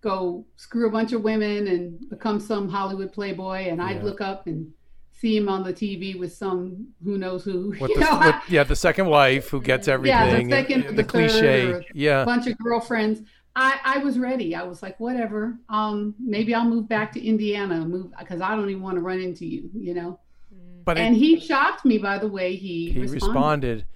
go 0.00 0.46
screw 0.56 0.88
a 0.88 0.90
bunch 0.90 1.12
of 1.12 1.22
women 1.22 1.68
and 1.68 2.08
become 2.08 2.40
some 2.40 2.68
Hollywood 2.68 3.12
playboy. 3.12 3.68
And 3.68 3.80
I'd 3.80 4.02
look 4.02 4.20
up 4.20 4.46
and 4.46 4.72
see 5.20 5.36
him 5.36 5.48
on 5.48 5.62
the 5.62 5.72
TV 5.72 6.18
with 6.18 6.32
some 6.32 6.88
who 7.04 7.18
knows 7.18 7.44
who. 7.44 7.70
with 7.80 7.92
the, 7.94 8.00
know, 8.00 8.18
with, 8.20 8.34
yeah, 8.48 8.64
the 8.64 8.76
second 8.76 9.06
wife 9.06 9.48
who 9.50 9.60
gets 9.60 9.86
everything. 9.86 10.16
and- 10.18 10.50
second 10.50 10.84
and 10.86 10.98
the 10.98 11.02
the 11.02 11.08
cliche. 11.08 11.66
third 11.66 11.74
or- 11.74 11.84
Yeah. 11.94 12.24
bunch 12.24 12.46
of 12.46 12.56
girlfriends. 12.58 13.20
I, 13.56 13.78
I 13.84 13.98
was 13.98 14.18
ready. 14.18 14.54
I 14.54 14.62
was 14.62 14.80
like, 14.82 14.98
whatever. 15.00 15.58
Um, 15.68 16.14
maybe 16.20 16.54
I'll 16.54 16.64
move 16.64 16.88
back 16.88 17.12
to 17.12 17.24
Indiana, 17.24 17.84
move 17.84 18.12
because 18.18 18.40
I 18.40 18.54
don't 18.54 18.70
even 18.70 18.82
want 18.82 18.94
to 18.96 19.00
run 19.02 19.20
into 19.20 19.44
you, 19.44 19.68
you 19.74 19.92
know. 19.92 20.20
But 20.84 20.96
it, 20.96 21.02
And 21.02 21.16
he 21.16 21.38
shocked 21.38 21.84
me 21.84 21.98
by 21.98 22.18
the 22.18 22.28
way 22.28 22.54
he, 22.56 22.90
he 22.92 23.00
responded. 23.00 23.14
responded. 23.26 23.86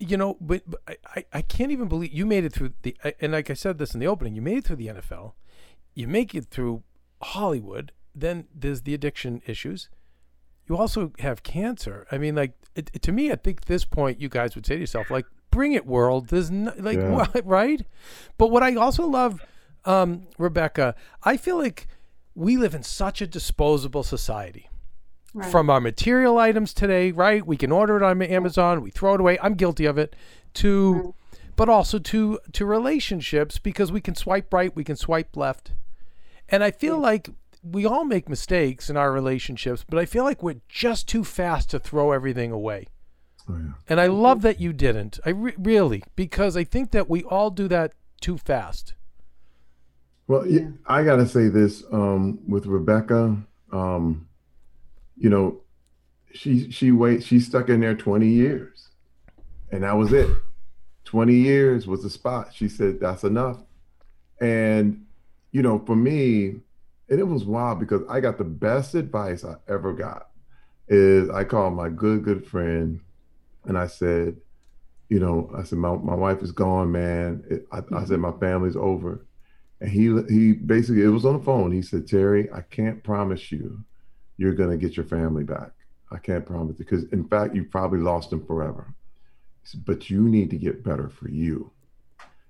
You 0.00 0.16
know, 0.16 0.36
but, 0.40 0.62
but 0.66 0.80
I, 0.86 0.96
I, 1.16 1.24
I 1.32 1.42
can't 1.42 1.70
even 1.72 1.88
believe 1.88 2.12
you 2.12 2.26
made 2.26 2.44
it 2.44 2.52
through 2.52 2.72
the. 2.82 2.94
And 3.20 3.32
like 3.32 3.48
I 3.50 3.54
said 3.54 3.78
this 3.78 3.94
in 3.94 4.00
the 4.00 4.06
opening, 4.06 4.34
you 4.34 4.42
made 4.42 4.58
it 4.58 4.64
through 4.64 4.76
the 4.76 4.88
NFL. 4.88 5.32
You 5.94 6.06
make 6.08 6.34
it 6.34 6.46
through 6.46 6.82
Hollywood. 7.22 7.92
Then 8.14 8.46
there's 8.54 8.82
the 8.82 8.94
addiction 8.94 9.40
issues. 9.46 9.88
You 10.68 10.76
also 10.76 11.12
have 11.20 11.42
cancer. 11.42 12.06
I 12.12 12.18
mean, 12.18 12.34
like 12.34 12.52
it, 12.74 12.90
it- 12.92 13.02
to 13.02 13.12
me, 13.12 13.30
I 13.32 13.36
think 13.36 13.62
at 13.62 13.66
this 13.66 13.84
point 13.84 14.20
you 14.20 14.28
guys 14.28 14.54
would 14.54 14.66
say 14.66 14.74
to 14.74 14.80
yourself, 14.80 15.10
like, 15.10 15.26
"Bring 15.50 15.72
it, 15.72 15.86
world." 15.86 16.28
There's 16.28 16.50
no, 16.50 16.72
like 16.78 16.98
Yeah. 16.98 17.10
what, 17.10 17.46
right? 17.46 17.82
But 18.36 18.50
what 18.50 18.62
I 18.62 18.74
also 18.74 19.06
love, 19.06 19.40
um, 19.84 20.22
Rebecca, 20.38 20.94
I 21.24 21.36
feel 21.36 21.56
like 21.56 21.88
we 22.34 22.56
live 22.56 22.74
in 22.74 22.82
such 22.82 23.20
a 23.20 23.26
disposable 23.26 24.02
society 24.02 24.68
Right. 25.34 25.50
from 25.50 25.68
our 25.70 25.80
material 25.80 26.38
items 26.38 26.72
today, 26.72 27.10
right? 27.12 27.44
We 27.46 27.56
can 27.56 27.70
order 27.72 27.96
it 27.96 28.02
on 28.02 28.20
Amazon, 28.22 28.80
we 28.82 28.90
throw 28.90 29.14
it 29.14 29.20
away. 29.20 29.38
I'm 29.42 29.54
guilty 29.54 29.84
of 29.86 29.98
it. 29.98 30.14
To 30.54 31.14
but 31.56 31.68
also 31.68 31.98
to 31.98 32.38
to 32.52 32.64
relationships 32.64 33.58
because 33.58 33.90
we 33.92 34.00
can 34.00 34.14
swipe 34.14 34.52
right, 34.54 34.74
we 34.76 34.84
can 34.84 34.96
swipe 34.96 35.36
left. 35.36 35.72
And 36.48 36.62
I 36.64 36.70
feel 36.70 36.98
like 36.98 37.28
we 37.70 37.84
all 37.86 38.04
make 38.04 38.28
mistakes 38.28 38.88
in 38.90 38.96
our 38.96 39.12
relationships, 39.12 39.84
but 39.88 39.98
I 39.98 40.04
feel 40.06 40.24
like 40.24 40.42
we're 40.42 40.60
just 40.68 41.08
too 41.08 41.24
fast 41.24 41.70
to 41.70 41.78
throw 41.78 42.12
everything 42.12 42.52
away. 42.52 42.86
Oh, 43.48 43.56
yeah. 43.56 43.72
And 43.88 44.00
I 44.00 44.06
love 44.06 44.42
that 44.42 44.60
you 44.60 44.72
didn't. 44.72 45.18
I 45.24 45.30
re- 45.30 45.54
really 45.58 46.02
because 46.16 46.56
I 46.56 46.64
think 46.64 46.90
that 46.90 47.08
we 47.08 47.22
all 47.24 47.50
do 47.50 47.68
that 47.68 47.92
too 48.20 48.38
fast. 48.38 48.94
Well, 50.26 50.46
Yeah. 50.46 50.68
I 50.86 51.04
gotta 51.04 51.26
say 51.26 51.48
this 51.48 51.82
um, 51.90 52.38
with 52.46 52.66
Rebecca. 52.66 53.36
Um, 53.72 54.28
you 55.16 55.30
know, 55.30 55.60
she 56.32 56.70
she 56.70 56.92
wait 56.92 57.22
she 57.24 57.40
stuck 57.40 57.68
in 57.70 57.80
there 57.80 57.94
20 57.94 58.28
years, 58.28 58.88
and 59.72 59.82
that 59.82 59.96
was 59.96 60.12
it. 60.12 60.28
20 61.06 61.34
years 61.34 61.86
was 61.86 62.02
the 62.02 62.10
spot. 62.10 62.52
She 62.52 62.68
said 62.68 63.00
that's 63.00 63.24
enough. 63.24 63.58
And 64.40 65.06
you 65.50 65.62
know, 65.62 65.78
for 65.78 65.96
me, 65.96 66.56
and 67.08 67.20
it 67.20 67.26
was 67.26 67.44
wild 67.44 67.80
because 67.80 68.02
I 68.08 68.20
got 68.20 68.38
the 68.38 68.44
best 68.44 68.94
advice 68.94 69.44
I 69.44 69.56
ever 69.68 69.92
got. 69.92 70.28
Is 70.88 71.28
I 71.30 71.44
called 71.44 71.74
my 71.74 71.88
good 71.88 72.24
good 72.24 72.46
friend, 72.46 73.00
and 73.64 73.76
I 73.76 73.86
said, 73.86 74.36
you 75.08 75.20
know, 75.20 75.50
I 75.56 75.62
said 75.62 75.78
my 75.78 75.96
my 75.96 76.14
wife 76.14 76.42
is 76.42 76.52
gone, 76.52 76.92
man. 76.92 77.44
It, 77.48 77.66
I, 77.72 77.78
I 77.78 78.04
said 78.04 78.18
mm-hmm. 78.18 78.20
my 78.22 78.32
family's 78.32 78.76
over. 78.76 79.24
And 79.80 79.90
he 79.90 80.12
he 80.28 80.52
basically 80.52 81.02
it 81.02 81.08
was 81.08 81.24
on 81.24 81.38
the 81.38 81.44
phone. 81.44 81.72
He 81.72 81.82
said, 81.82 82.08
Terry, 82.08 82.50
I 82.52 82.62
can't 82.62 83.02
promise 83.04 83.52
you 83.52 83.84
you're 84.36 84.54
gonna 84.54 84.76
get 84.76 84.96
your 84.96 85.06
family 85.06 85.44
back. 85.44 85.72
I 86.10 86.18
can't 86.18 86.46
promise 86.46 86.76
because 86.76 87.04
in 87.12 87.28
fact 87.28 87.54
you 87.54 87.64
probably 87.64 88.00
lost 88.00 88.30
them 88.30 88.44
forever. 88.44 88.94
He 89.62 89.68
said, 89.68 89.84
but 89.84 90.08
you 90.08 90.22
need 90.22 90.50
to 90.50 90.56
get 90.56 90.82
better 90.82 91.08
for 91.08 91.28
you. 91.28 91.70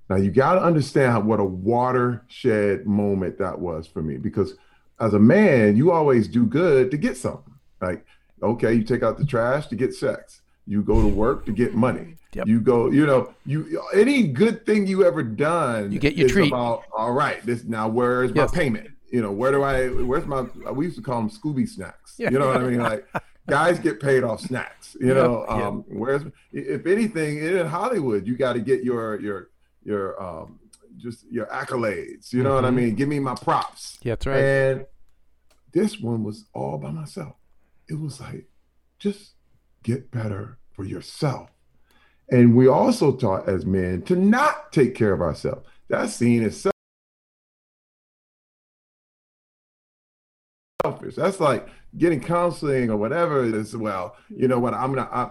Now 0.09 0.17
you 0.17 0.31
gotta 0.31 0.63
understand 0.63 1.13
how, 1.13 1.21
what 1.21 1.41
a 1.41 1.45
watershed 1.45 2.87
moment 2.87 3.39
that 3.39 3.59
was 3.59 3.87
for 3.87 4.03
me 4.03 4.17
because 4.17 4.55
as 5.01 5.15
a 5.15 5.19
man, 5.19 5.77
you 5.77 5.93
always 5.93 6.29
do 6.29 6.45
good 6.47 6.91
to 6.91 6.97
get 6.97 7.17
something. 7.17 7.53
Like, 7.81 8.05
okay, 8.43 8.73
you 8.75 8.83
take 8.83 9.03
out 9.03 9.19
the 9.19 9.25
trash 9.27 9.69
to 9.69 9.77
get 9.77 9.95
sex. 9.95 10.41
You 10.67 10.83
go 10.83 11.01
to 11.01 11.09
work 11.09 11.47
to 11.47 11.53
get 11.53 11.75
money. 11.75 12.17
Yep. 12.35 12.47
You 12.47 12.61
go, 12.61 12.91
you 12.91 13.07
know, 13.07 13.33
you 13.47 13.83
any 13.95 14.27
good 14.27 14.67
thing 14.67 14.87
you 14.87 15.05
ever 15.05 15.23
done. 15.23 15.93
You 15.93 15.99
get 15.99 16.15
your 16.15 16.27
is 16.27 16.33
treat. 16.33 16.49
About, 16.49 16.83
all 16.97 17.13
right, 17.13 17.45
this 17.47 17.65
now 17.65 17.89
where's 17.89 18.33
Yes. 18.35 18.51
my 18.53 18.59
payment? 18.59 18.91
You 19.11 19.23
know, 19.23 19.33
where 19.33 19.51
do 19.51 19.63
I? 19.63 19.89
Where's 19.89 20.27
my? 20.27 20.43
We 20.73 20.85
used 20.87 20.97
to 20.97 21.03
call 21.03 21.21
them 21.21 21.31
Scooby 21.31 21.67
snacks. 21.67 22.17
Yeah. 22.19 22.31
You 22.31 22.39
know 22.39 22.49
what 22.49 22.59
I 22.59 22.65
mean? 22.69 22.81
Like 22.81 23.07
guys 23.47 23.79
get 23.79 23.99
paid 24.01 24.25
off 24.25 24.41
snacks. 24.41 24.95
You 25.01 25.09
Yep, 25.09 25.17
know, 25.17 25.47
yep. 25.49 25.51
um, 25.51 25.85
where's 25.89 26.23
if 26.53 26.85
anything 26.87 27.39
in 27.39 27.67
Hollywood, 27.67 28.27
you 28.27 28.37
got 28.37 28.53
to 28.55 28.61
get 28.61 28.85
your 28.85 29.19
your 29.21 29.49
your 29.89 30.23
um 30.23 30.61
just 30.99 31.25
your 31.31 31.47
accolades. 31.47 32.33
You 32.33 32.43
know 32.43 32.55
what 32.55 32.65
I 32.65 32.71
Mhm. 32.71 32.75
mean? 32.75 32.95
Give 32.95 33.09
me 33.09 33.21
my 33.21 33.35
props. 33.35 33.99
Yeah, 34.03 34.13
that's 34.13 34.27
right. 34.27 34.45
And 34.45 34.87
this 35.73 36.01
one 36.01 36.25
was 36.25 36.47
all 36.53 36.77
by 36.79 36.91
myself. 36.91 37.35
It 37.89 37.99
was 37.99 38.21
like, 38.21 38.49
just 38.99 39.35
get 39.83 40.11
better 40.11 40.59
for 40.75 40.85
yourself. 40.85 41.51
And 42.31 42.55
we 42.55 42.67
also 42.69 43.17
taught 43.17 43.49
as 43.49 43.65
men 43.65 44.03
to 44.03 44.15
not 44.17 44.73
take 44.73 44.95
care 44.95 45.13
of 45.13 45.23
ourselves. 45.23 45.67
That's 45.89 46.13
seen 46.15 46.43
as 46.45 46.67
selfish. 50.85 51.15
That's 51.17 51.41
like 51.41 51.67
getting 51.97 52.21
counseling 52.21 52.91
or 52.91 52.97
whatever 52.99 53.45
it 53.45 53.55
is. 53.55 53.75
Well, 53.77 54.17
you 54.29 54.49
know 54.49 54.59
what? 54.59 54.75
I'm 54.75 54.95
not. 54.95 55.09
I'm, 55.13 55.31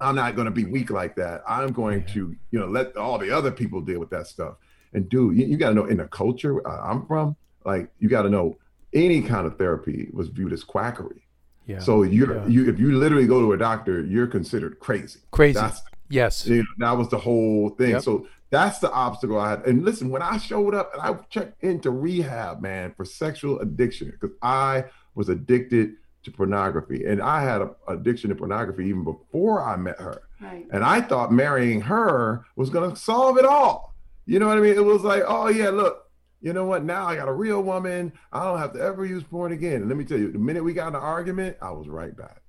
I'm 0.00 0.14
not 0.14 0.34
going 0.34 0.44
to 0.46 0.50
be 0.50 0.64
weak 0.64 0.90
like 0.90 1.16
that. 1.16 1.42
I'm 1.48 1.72
going 1.72 2.04
to, 2.06 2.36
you 2.50 2.58
know, 2.58 2.66
let 2.66 2.96
all 2.96 3.18
the 3.18 3.30
other 3.30 3.50
people 3.50 3.80
deal 3.80 3.98
with 3.98 4.10
that 4.10 4.26
stuff. 4.26 4.56
And 4.92 5.08
dude, 5.08 5.36
you, 5.36 5.46
you 5.46 5.56
got 5.56 5.70
to 5.70 5.74
know 5.74 5.86
in 5.86 5.98
the 5.98 6.06
culture 6.06 6.66
I'm 6.66 7.06
from, 7.06 7.36
like 7.64 7.88
you 7.98 8.08
got 8.08 8.22
to 8.22 8.30
know 8.30 8.58
any 8.92 9.22
kind 9.22 9.46
of 9.46 9.58
therapy 9.58 10.08
was 10.12 10.28
viewed 10.28 10.52
as 10.52 10.64
quackery. 10.64 11.22
Yeah. 11.66 11.80
So 11.80 12.02
you're 12.02 12.36
Yeah. 12.36 12.46
you 12.46 12.68
if 12.68 12.78
you 12.78 12.98
literally 12.98 13.26
go 13.26 13.40
to 13.40 13.52
a 13.52 13.58
doctor, 13.58 14.00
you're 14.04 14.26
considered 14.26 14.78
crazy. 14.78 15.20
Crazy. 15.32 15.54
That's 15.54 15.82
yes. 16.08 16.46
you 16.46 16.58
know, 16.58 16.64
that 16.78 16.96
was 16.96 17.08
the 17.08 17.18
whole 17.18 17.70
thing. 17.70 17.90
Yep. 17.90 18.02
So 18.02 18.26
that's 18.50 18.78
the 18.78 18.90
obstacle 18.92 19.38
I 19.40 19.50
had. 19.50 19.66
And 19.66 19.84
listen, 19.84 20.08
when 20.10 20.22
I 20.22 20.38
showed 20.38 20.74
up 20.74 20.92
and 20.94 21.02
I 21.02 21.14
checked 21.30 21.62
into 21.64 21.90
rehab, 21.90 22.60
man, 22.60 22.94
for 22.96 23.04
sexual 23.04 23.58
addiction, 23.60 24.10
because 24.10 24.36
I 24.40 24.84
was 25.14 25.28
addicted 25.28 25.94
to 26.26 26.30
pornography, 26.30 27.04
and 27.04 27.22
I 27.22 27.42
had 27.42 27.62
a 27.62 27.70
addiction 27.88 28.30
to 28.30 28.36
pornography 28.36 28.84
even 28.86 29.04
before 29.04 29.62
I 29.62 29.76
met 29.76 29.98
her. 29.98 30.22
Right. 30.40 30.66
And 30.70 30.84
I 30.84 31.00
thought 31.00 31.32
marrying 31.32 31.80
her 31.82 32.44
was 32.56 32.68
going 32.68 32.90
to 32.90 32.96
solve 32.96 33.38
it 33.38 33.44
all. 33.44 33.94
You 34.26 34.38
know 34.38 34.48
what 34.48 34.58
I 34.58 34.60
mean? 34.60 34.74
It 34.74 34.84
was 34.84 35.02
like, 35.02 35.22
oh, 35.26 35.48
yeah, 35.48 35.70
look, 35.70 36.10
you 36.42 36.52
know 36.52 36.66
what? 36.66 36.84
Now 36.84 37.06
I 37.06 37.16
got 37.16 37.28
a 37.28 37.32
real 37.32 37.62
woman. 37.62 38.12
I 38.32 38.44
don't 38.44 38.58
have 38.58 38.72
to 38.74 38.80
ever 38.80 39.06
use 39.06 39.22
porn 39.22 39.52
again. 39.52 39.76
And 39.76 39.88
let 39.88 39.96
me 39.96 40.04
tell 40.04 40.18
you, 40.18 40.30
the 40.30 40.38
minute 40.38 40.64
we 40.64 40.74
got 40.74 40.88
in 40.88 40.96
an 40.96 41.00
argument, 41.00 41.56
I 41.62 41.70
was 41.70 41.88
right 41.88 42.14
back. 42.14 42.42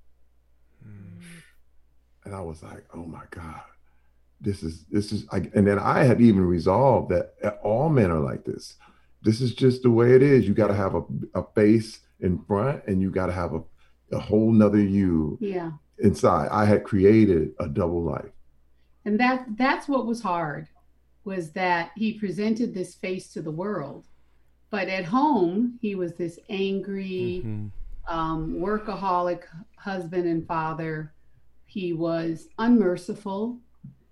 Hmm. 0.82 1.20
And 2.24 2.34
I 2.34 2.40
was 2.40 2.62
like, 2.62 2.84
oh 2.92 3.06
my 3.06 3.22
God, 3.30 3.62
this 4.40 4.62
is, 4.62 4.84
this 4.90 5.12
is, 5.12 5.24
I, 5.32 5.38
and 5.54 5.66
then 5.66 5.78
I 5.78 6.02
had 6.02 6.20
even 6.20 6.44
resolved 6.44 7.10
that 7.10 7.34
all 7.62 7.88
men 7.88 8.10
are 8.10 8.20
like 8.20 8.44
this. 8.44 8.74
This 9.22 9.40
is 9.40 9.54
just 9.54 9.82
the 9.82 9.90
way 9.90 10.14
it 10.14 10.22
is. 10.22 10.46
You 10.46 10.54
got 10.54 10.68
to 10.68 10.74
have 10.74 10.94
a, 10.94 11.02
a 11.34 11.44
face 11.54 12.00
in 12.20 12.38
front 12.46 12.82
and 12.86 13.00
you 13.00 13.10
got 13.10 13.26
to 13.26 13.32
have 13.32 13.54
a, 13.54 13.62
a 14.12 14.18
whole 14.18 14.50
nother 14.52 14.82
you 14.82 15.38
Yeah. 15.40 15.72
inside. 15.98 16.48
I 16.50 16.64
had 16.64 16.84
created 16.84 17.50
a 17.60 17.68
double 17.68 18.02
life. 18.02 18.30
And 19.04 19.18
that 19.20 19.46
that's 19.56 19.88
what 19.88 20.06
was 20.06 20.20
hard 20.20 20.68
was 21.24 21.52
that 21.52 21.90
he 21.96 22.18
presented 22.18 22.74
this 22.74 22.94
face 22.94 23.32
to 23.32 23.42
the 23.42 23.50
world. 23.50 24.06
But 24.70 24.88
at 24.88 25.04
home, 25.04 25.78
he 25.80 25.94
was 25.94 26.14
this 26.14 26.38
angry, 26.48 27.42
Mhm. 27.44 27.70
um, 28.08 28.54
workaholic 28.54 29.42
husband 29.76 30.26
and 30.26 30.46
father. 30.46 31.14
He 31.66 31.92
was 31.92 32.48
unmerciful, 32.58 33.58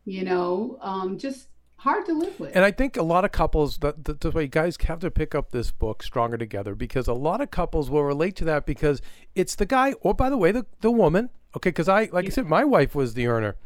you 0.05 0.25
know, 0.25 0.79
um, 0.81 1.19
just 1.19 1.49
hard 1.77 2.07
to 2.07 2.13
live 2.13 2.39
with. 2.41 2.55
And 2.55 2.65
I 2.65 2.71
think 2.71 2.97
a 2.97 3.03
lot 3.03 3.25
of 3.25 3.33
couples, 3.33 3.79
that, 3.79 4.05
that, 4.05 4.21
that's 4.21 4.35
why 4.35 4.43
you 4.43 4.49
guys 4.49 4.77
have 4.85 5.01
to 5.01 5.11
pick 5.11 5.35
up 5.35 5.51
this 5.51 5.71
book, 5.71 6.03
Stronger 6.03 6.39
Together, 6.39 6.75
because 6.75 7.09
a 7.09 7.15
lot 7.15 7.41
of 7.41 7.51
couples 7.51 7.91
will 7.91 8.05
relate 8.05 8.37
to 8.37 8.45
that 8.45 8.67
because 8.67 9.01
it's 9.35 9.55
the 9.55 9.67
guy, 9.67 9.93
or 10.01 10.15
by 10.15 10.31
the 10.31 10.37
way, 10.37 10.53
the, 10.53 10.67
the 10.81 10.91
woman. 10.91 11.31
Okay, 11.57 11.71
because 11.71 11.89
I, 11.89 12.09
like 12.13 12.27
I 12.27 12.29
said, 12.29 12.47
my 12.47 12.65
wife 12.65 12.95
was 12.95 13.15
the 13.15 13.27
earner, 13.27 13.57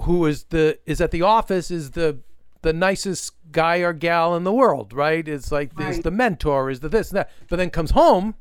who 0.00 0.24
is 0.24 0.44
the 0.44 0.78
is 0.86 1.00
at 1.00 1.10
the 1.10 1.20
office 1.20 1.70
is 1.70 1.90
the 1.90 2.20
the 2.62 2.72
nicest 2.72 3.34
guy 3.50 3.78
or 3.78 3.92
gal 3.92 4.34
in 4.34 4.44
the 4.44 4.52
world, 4.52 4.94
right? 4.94 5.28
It's 5.28 5.52
like 5.52 5.78
is 5.78 6.00
the 6.00 6.10
mentor, 6.10 6.70
is 6.70 6.80
the 6.80 6.88
this 6.88 7.10
and 7.10 7.18
that, 7.18 7.30
but 7.50 7.56
then 7.56 7.68
comes 7.68 7.90
home, 7.90 8.34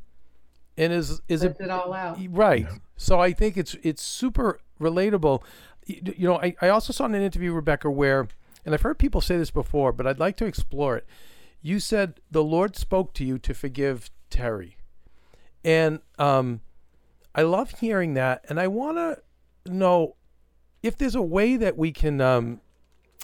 and 0.77 0.93
is 0.93 1.21
is 1.27 1.43
Lets 1.43 1.59
a 1.59 1.63
it 1.63 1.69
all 1.69 1.93
out. 1.93 2.17
Right. 2.29 2.65
So 2.95 3.19
I 3.19 3.33
think 3.33 3.57
it's 3.57 3.75
it's 3.83 4.03
super 4.03 4.59
relatable. 4.79 5.43
You, 5.85 6.13
you 6.15 6.27
know, 6.27 6.39
I, 6.39 6.55
I 6.61 6.69
also 6.69 6.93
saw 6.93 7.05
in 7.05 7.15
an 7.15 7.21
interview, 7.21 7.51
Rebecca, 7.51 7.89
where, 7.89 8.27
and 8.65 8.73
I've 8.73 8.81
heard 8.81 8.99
people 8.99 9.21
say 9.21 9.37
this 9.37 9.51
before, 9.51 9.91
but 9.91 10.05
I'd 10.05 10.19
like 10.19 10.37
to 10.37 10.45
explore 10.45 10.97
it. 10.97 11.05
You 11.61 11.79
said 11.79 12.19
the 12.29 12.43
Lord 12.43 12.75
spoke 12.75 13.13
to 13.15 13.25
you 13.25 13.37
to 13.39 13.53
forgive 13.53 14.09
Terry. 14.29 14.77
And 15.63 15.99
um, 16.17 16.61
I 17.35 17.43
love 17.43 17.79
hearing 17.79 18.15
that. 18.15 18.45
And 18.49 18.59
I 18.59 18.67
want 18.67 18.97
to 18.97 19.71
know 19.71 20.15
if 20.81 20.97
there's 20.97 21.15
a 21.15 21.21
way 21.21 21.57
that 21.57 21.77
we 21.77 21.91
can 21.91 22.19
um, 22.19 22.61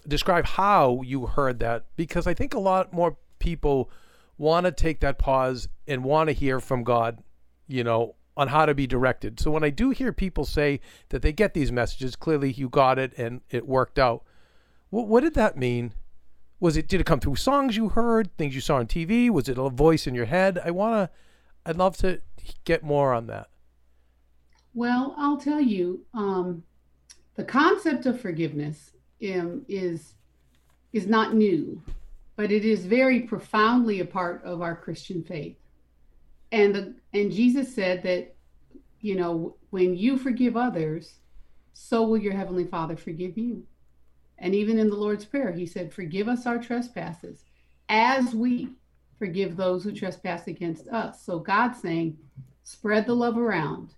describe 0.08 0.45
how 0.45 1.02
you 1.04 1.26
heard 1.26 1.60
that, 1.60 1.86
because 1.95 2.28
I 2.28 2.34
think 2.34 2.54
a 2.54 2.60
lot 2.60 2.93
more 2.93 3.17
people 3.39 3.89
want 4.38 4.65
to 4.65 4.71
take 4.71 5.00
that 5.00 5.17
pause 5.17 5.67
and 5.88 6.04
want 6.04 6.28
to 6.28 6.34
hear 6.34 6.60
from 6.60 6.84
God, 6.84 7.23
you 7.67 7.84
know, 7.84 8.13
on 8.36 8.50
how 8.50 8.67
to 8.67 8.76
be 8.76 8.86
directed. 8.86 9.39
So 9.39 9.50
when 9.50 9.63
I 9.63 9.71
do 9.71 9.89
hear 9.89 10.13
people 10.13 10.45
say 10.45 10.80
that 11.10 11.23
they 11.23 11.34
get 11.34 11.56
these 11.56 11.71
messages, 11.71 12.15
clearly 12.15 12.52
you 12.52 12.69
got 12.69 13.00
it 13.00 13.13
and 13.17 13.41
it 13.50 13.67
worked 13.67 13.97
out. 13.97 14.23
What, 14.89 15.08
what 15.08 15.21
did 15.21 15.34
that 15.36 15.58
mean? 15.58 15.93
Was 16.60 16.76
it 16.76 16.88
did 16.88 17.02
it 17.02 17.06
come 17.06 17.19
through 17.19 17.36
songs 17.36 17.78
you 17.78 17.89
heard, 17.89 18.36
things 18.38 18.56
you 18.56 18.62
saw 18.62 18.78
on 18.78 18.88
TV? 18.88 19.30
Was 19.30 19.47
it 19.47 19.58
a 19.58 19.69
voice 19.69 20.08
in 20.08 20.15
your 20.15 20.26
head? 20.26 20.60
I 20.63 20.71
want 20.71 20.95
to 20.95 21.10
I'd 21.65 21.76
love 21.76 21.97
to 21.97 22.21
get 22.63 22.84
more 22.84 23.13
on 23.13 23.28
that. 23.28 23.50
Well, 24.73 25.15
I'll 25.17 25.38
tell 25.38 25.60
you, 25.60 26.06
um, 26.13 26.63
the 27.36 27.43
concept 27.43 28.06
of 28.06 28.21
forgiveness 28.21 28.91
um, 29.23 29.65
is 29.67 30.13
is 30.93 31.08
not 31.08 31.36
new, 31.36 31.82
but 32.36 32.52
it 32.52 32.63
is 32.63 32.86
very 32.86 33.21
profoundly 33.21 34.00
a 34.00 34.06
part 34.06 34.43
of 34.43 34.62
our 34.62 34.76
Christian 34.76 35.23
faith. 35.23 35.58
And 36.52 36.73
the 36.73 36.95
and 37.13 37.32
Jesus 37.32 37.73
said 37.73 38.04
that, 38.04 38.36
you 39.02 39.15
know, 39.15 39.58
when 39.69 39.95
you 39.95 40.17
forgive 40.17 40.56
others, 40.56 41.15
so 41.73 42.04
will 42.04 42.17
your 42.17 42.34
heavenly 42.34 42.65
Father 42.65 42.95
forgive 42.95 43.38
you. 43.38 43.63
And 44.39 44.54
even 44.54 44.78
in 44.78 44.89
the 44.89 44.95
Lord's 44.95 45.26
Prayer, 45.26 45.52
he 45.52 45.65
said, 45.65 45.93
"Forgive 45.93 46.28
us 46.28 46.45
our 46.45 46.60
trespasses, 46.60 47.45
as 47.89 48.36
we 48.36 48.69
forgive 49.17 49.56
those 49.56 49.84
who 49.84 49.91
trespass 49.91 50.47
against 50.47 50.88
us." 50.89 51.21
So 51.23 51.39
God's 51.39 51.80
saying, 51.80 52.17
spread 52.67 53.06
the 53.06 53.15
love 53.15 53.38
around. 53.38 53.93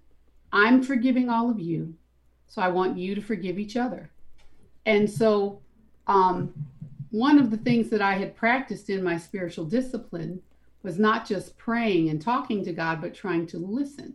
I'm 0.52 0.84
forgiving 0.84 1.28
all 1.28 1.50
of 1.50 1.60
you, 1.60 1.96
so 2.48 2.62
I 2.62 2.68
want 2.68 3.00
you 3.00 3.16
to 3.16 3.22
forgive 3.22 3.58
each 3.58 3.76
other. 3.76 4.12
And 4.86 5.10
so, 5.10 5.60
um, 6.06 6.54
one 7.10 7.40
of 7.40 7.50
the 7.50 7.58
things 7.58 7.90
that 7.90 8.02
I 8.02 8.14
had 8.14 8.36
practiced 8.36 8.92
in 8.92 9.04
my 9.04 9.18
spiritual 9.18 9.66
discipline 9.66 10.40
was 10.84 11.00
not 11.00 11.28
just 11.28 11.58
praying 11.58 12.10
and 12.10 12.22
talking 12.22 12.64
to 12.64 12.72
God, 12.72 13.02
but 13.02 13.16
trying 13.16 13.48
to 13.48 13.58
listen. 13.58 14.14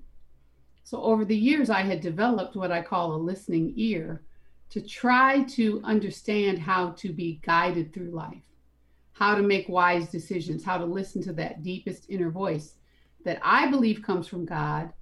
So, 0.84 1.02
over 1.02 1.24
the 1.24 1.36
years, 1.36 1.68
I 1.68 1.82
had 1.82 2.00
developed 2.00 2.54
what 2.54 2.70
I 2.70 2.80
call 2.80 3.12
a 3.12 3.16
listening 3.16 3.72
ear 3.74 4.22
to 4.74 4.80
try 4.80 5.44
to 5.44 5.80
understand 5.84 6.58
how 6.58 6.90
to 6.90 7.12
be 7.12 7.40
guided 7.44 7.92
through 7.92 8.10
life, 8.10 8.42
how 9.12 9.36
to 9.36 9.40
make 9.40 9.68
wise 9.68 10.08
decisions, 10.08 10.64
how 10.64 10.76
to 10.76 10.84
listen 10.84 11.22
to 11.22 11.32
that 11.32 11.62
deepest 11.62 12.06
inner 12.08 12.28
voice 12.28 12.74
that 13.24 13.38
I 13.40 13.70
believe 13.70 14.02
comes 14.02 14.26
from 14.26 14.44
God 14.44 14.92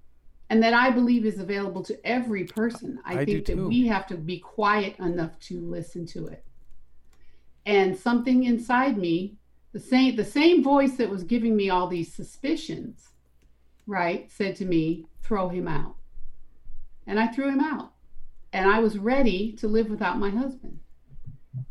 and 0.51 0.63
that 0.63 0.75
I 0.75 0.91
believe 0.91 1.25
is 1.25 1.39
available 1.39 1.83
to 1.85 1.99
every 2.07 2.45
person. 2.45 3.01
I, 3.07 3.21
I 3.21 3.25
think 3.25 3.47
that 3.47 3.55
too. 3.55 3.67
we 3.67 3.87
have 3.87 4.07
to 4.09 4.15
be 4.19 4.41
quiet 4.41 4.99
enough 4.99 5.39
to 5.47 5.59
listen 5.59 6.05
to 6.09 6.27
it. 6.27 6.45
And 7.65 7.97
something 7.97 8.45
inside 8.45 8.99
me, 8.99 9.37
the 9.73 9.81
same 9.81 10.17
the 10.17 10.25
same 10.27 10.63
voice 10.63 10.97
that 10.97 11.09
was 11.09 11.25
giving 11.25 11.57
me 11.57 11.71
all 11.71 11.87
these 11.87 12.13
suspicions, 12.13 13.09
right, 13.87 14.31
said 14.31 14.55
to 14.57 14.67
me, 14.67 15.07
throw 15.23 15.49
him 15.49 15.67
out. 15.67 15.95
And 17.07 17.19
I 17.19 17.29
threw 17.29 17.49
him 17.49 17.61
out. 17.61 17.93
And 18.53 18.69
I 18.69 18.81
was 18.81 18.99
ready 18.99 19.53
to 19.53 19.69
live 19.69 19.88
without 19.88 20.19
my 20.19 20.31
husband. 20.31 20.79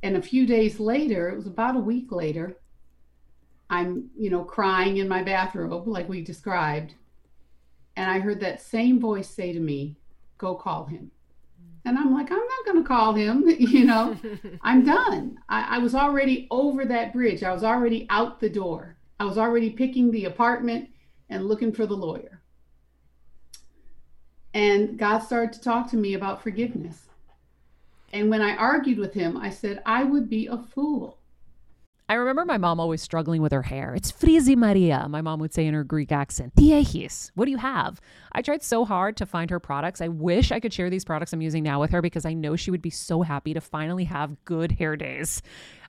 And 0.04 0.18
a 0.18 0.22
few 0.22 0.46
days 0.46 0.80
later, 0.80 1.30
it 1.30 1.36
was 1.36 1.48
about 1.48 1.76
a 1.76 1.80
week 1.80 2.12
later, 2.12 2.58
I'm, 3.70 4.10
you 4.18 4.30
know, 4.30 4.44
crying 4.44 4.98
in 4.98 5.08
my 5.08 5.24
bathrobe 5.24 5.88
like 5.88 6.10
we 6.10 6.22
described. 6.22 6.96
And 7.96 8.10
I 8.10 8.20
heard 8.20 8.40
that 8.42 8.62
same 8.62 9.00
voice 9.00 9.30
say 9.30 9.54
to 9.54 9.60
me, 9.60 9.98
go 10.38 10.56
call 10.56 10.86
him. 10.86 11.12
And 11.86 11.98
I'm 11.98 12.14
like, 12.14 12.32
I'm 12.32 12.38
not 12.38 12.66
going 12.66 12.84
to 12.84 12.88
call 12.88 13.14
him, 13.14 13.44
you 13.60 13.86
know, 13.86 14.18
I'm 14.62 14.86
done. 14.86 15.40
I, 15.50 15.76
I 15.76 15.78
was 15.80 15.96
already 15.96 16.48
over 16.52 16.86
that 16.86 17.14
bridge. 17.14 17.44
I 17.44 17.54
was 17.54 17.64
already 17.64 18.08
out 18.10 18.40
the 18.40 18.50
door. 18.50 18.98
I 19.20 19.26
was 19.26 19.38
already 19.38 19.70
picking 19.70 20.12
the 20.12 20.26
apartment 20.26 20.90
and 21.30 21.48
looking 21.48 21.72
for 21.72 21.86
the 21.86 21.96
lawyer. 21.96 22.41
And 24.54 24.98
God 24.98 25.20
started 25.20 25.54
to 25.54 25.62
talk 25.62 25.90
to 25.92 25.98
me 25.98 26.14
about 26.14 26.44
forgiveness. 26.44 27.04
And 28.14 28.30
when 28.30 28.42
I 28.42 28.56
argued 28.56 28.98
with 28.98 29.14
him, 29.14 29.38
I 29.38 29.50
said, 29.50 29.82
I 29.86 30.04
would 30.04 30.30
be 30.30 30.48
a 30.48 30.58
fool. 30.58 31.18
I 32.12 32.16
remember 32.16 32.44
my 32.44 32.58
mom 32.58 32.78
always 32.82 33.02
struggling 33.02 33.42
with 33.42 33.54
her 33.54 33.62
hair. 33.62 33.96
It's 33.96 34.12
frizzy 34.12 34.54
Maria, 34.54 35.08
my 35.08 35.22
mom 35.22 35.40
would 35.40 35.54
say 35.54 35.66
in 35.66 35.74
her 35.74 35.86
Greek 35.86 36.12
accent. 36.12 36.54
Diehis, 36.56 37.32
what 37.36 37.46
do 37.46 37.52
you 37.52 37.58
have? 37.58 38.02
I 38.34 38.42
tried 38.42 38.64
so 38.64 38.84
hard 38.84 39.16
to 39.16 39.26
find 39.26 39.50
her 39.50 39.62
products. 39.62 40.02
I 40.02 40.10
wish 40.10 40.52
I 40.52 40.60
could 40.60 40.74
share 40.74 40.90
these 40.90 41.06
products 41.06 41.32
I'm 41.32 41.42
using 41.42 41.64
now 41.64 41.80
with 41.80 41.92
her 41.92 42.02
because 42.02 42.26
I 42.26 42.34
know 42.34 42.58
she 42.58 42.70
would 42.70 42.82
be 42.82 42.90
so 42.90 43.22
happy 43.22 43.54
to 43.54 43.62
finally 43.62 44.04
have 44.04 44.44
good 44.44 44.74
hair 44.74 44.98
days. 44.98 45.42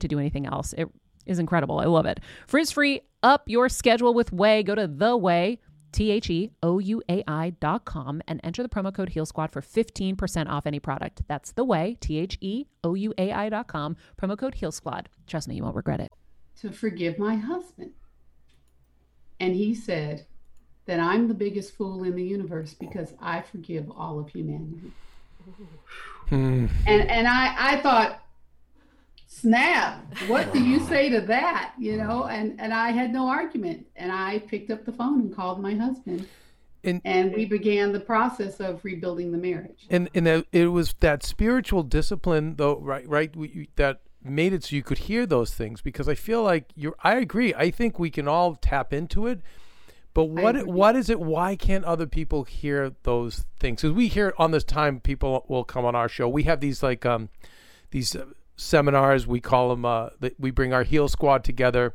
to 0.00 0.08
do 0.08 0.18
anything 0.18 0.46
else. 0.46 0.72
It 0.74 0.88
is 1.26 1.38
incredible. 1.38 1.78
I 1.78 1.84
love 1.84 2.06
it. 2.06 2.20
Frizz 2.46 2.72
free, 2.72 3.02
up 3.22 3.44
your 3.46 3.68
schedule 3.68 4.14
with 4.14 4.30
Ouai. 4.30 4.64
Go 4.64 4.74
to 4.74 4.86
the 4.86 5.18
Ouai. 5.18 5.58
T 5.92 6.10
H 6.12 6.30
E 6.30 6.50
O 6.62 6.78
U 6.78 7.02
A 7.08 7.24
I 7.26 7.50
dot 7.50 7.84
com 7.84 8.22
and 8.28 8.40
enter 8.44 8.62
the 8.62 8.68
promo 8.68 8.94
code 8.94 9.08
Heal 9.08 9.26
Squad 9.26 9.50
for 9.50 9.60
15% 9.60 10.48
off 10.48 10.66
any 10.66 10.78
product. 10.78 11.22
That's 11.26 11.52
the 11.52 11.64
Ouai, 11.64 11.98
T 11.98 12.18
H 12.18 12.38
E 12.40 12.66
O 12.84 12.94
U 12.94 13.12
A 13.18 13.32
I 13.32 13.48
dot 13.48 13.66
com, 13.66 13.96
promo 14.20 14.38
code 14.38 14.54
Heal 14.54 14.72
Squad. 14.72 15.08
Trust 15.26 15.48
me, 15.48 15.56
you 15.56 15.64
won't 15.64 15.76
regret 15.76 16.00
it. 16.00 16.12
To 16.60 16.70
forgive 16.70 17.18
my 17.18 17.36
husband. 17.36 17.92
And 19.40 19.56
he 19.56 19.74
said 19.74 20.26
that 20.86 21.00
I'm 21.00 21.28
the 21.28 21.34
biggest 21.34 21.74
fool 21.74 22.04
in 22.04 22.14
the 22.14 22.22
universe 22.22 22.74
because 22.74 23.14
I 23.20 23.40
forgive 23.40 23.90
all 23.90 24.18
of 24.18 24.28
humanity. 24.28 24.92
Hmm. 26.28 26.66
And 26.86 27.08
and 27.08 27.26
I 27.26 27.54
I 27.58 27.80
thought, 27.80 28.22
snap, 29.30 30.04
what 30.26 30.52
do 30.52 30.62
you 30.62 30.80
say 30.80 31.08
to 31.08 31.20
that? 31.22 31.72
You 31.78 31.96
know, 31.96 32.24
and 32.24 32.60
and 32.60 32.74
I 32.74 32.90
had 32.90 33.12
no 33.12 33.28
argument. 33.28 33.86
And 33.96 34.10
I 34.12 34.40
picked 34.40 34.70
up 34.70 34.84
the 34.84 34.92
phone 34.92 35.20
and 35.20 35.34
called 35.34 35.60
my 35.62 35.74
husband. 35.74 36.26
And- 36.82 37.00
and 37.04 37.34
we 37.34 37.44
began 37.44 37.92
the 37.92 38.00
process 38.00 38.58
of 38.58 38.82
rebuilding 38.84 39.32
the 39.32 39.38
marriage. 39.38 39.86
and 39.90 40.08
and 40.14 40.26
it 40.50 40.68
was 40.68 40.94
that 41.00 41.22
spiritual 41.22 41.82
discipline 41.82 42.56
though 42.56 42.78
right 42.78 43.06
right 43.06 43.36
we, 43.36 43.68
that 43.76 44.00
made 44.24 44.54
it 44.54 44.64
so 44.64 44.74
you 44.76 44.82
could 44.82 44.96
hear 44.98 45.26
those 45.26 45.52
things 45.52 45.82
because 45.82 46.08
i 46.08 46.14
feel 46.14 46.42
like 46.42 46.64
you're 46.74 46.96
i 47.04 47.16
agree 47.16 47.52
i 47.54 47.70
think 47.70 47.98
we 47.98 48.08
can 48.10 48.26
all 48.26 48.54
tap 48.54 48.94
into 48.94 49.26
it 49.26 49.40
but 50.14 50.24
what 50.24 50.66
what 50.66 50.96
is 50.96 51.10
it 51.10 51.20
why 51.20 51.54
can't 51.54 51.84
other 51.84 52.06
people 52.06 52.44
hear 52.44 52.92
those 53.02 53.44
things 53.58 53.82
because 53.82 53.94
we 53.94 54.08
hear 54.08 54.32
on 54.38 54.50
this 54.50 54.64
time 54.64 55.00
people 55.00 55.44
will 55.48 55.64
come 55.64 55.84
on 55.84 55.94
our 55.94 56.08
show 56.08 56.26
we 56.28 56.44
have 56.44 56.60
these 56.60 56.82
like 56.82 57.04
um 57.04 57.28
these 57.90 58.16
uh, 58.16 58.24
seminars 58.60 59.26
we 59.26 59.40
call 59.40 59.70
them 59.70 59.84
uh 59.84 60.10
that 60.20 60.38
we 60.38 60.50
bring 60.50 60.72
our 60.72 60.82
heal 60.82 61.08
squad 61.08 61.42
together 61.44 61.94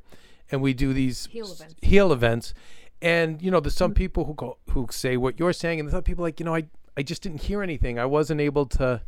and 0.52 0.62
we 0.62 0.74
do 0.74 0.94
these 0.94 1.28
Heal 1.28 1.52
events. 1.52 1.76
heal 1.82 2.12
events 2.12 2.54
and 3.02 3.42
you 3.42 3.52
know 3.52 3.60
there's 3.60 3.76
some 3.76 3.94
people 3.94 4.26
who 4.26 4.34
go 4.34 4.58
who 4.72 4.88
say 4.92 5.18
what 5.18 5.40
you're 5.40 5.54
saying 5.54 5.80
and 5.80 5.88
there's 5.88 5.94
other 5.94 6.02
people 6.02 6.24
like 6.24 6.40
you 6.40 6.46
know 6.46 6.56
i 6.56 6.66
i 6.98 7.04
just 7.04 7.22
didn't 7.22 7.44
hear 7.44 7.62
anything 7.62 8.00
i 8.00 8.06
wasn't 8.06 8.42
able 8.42 8.66
to 8.66 9.02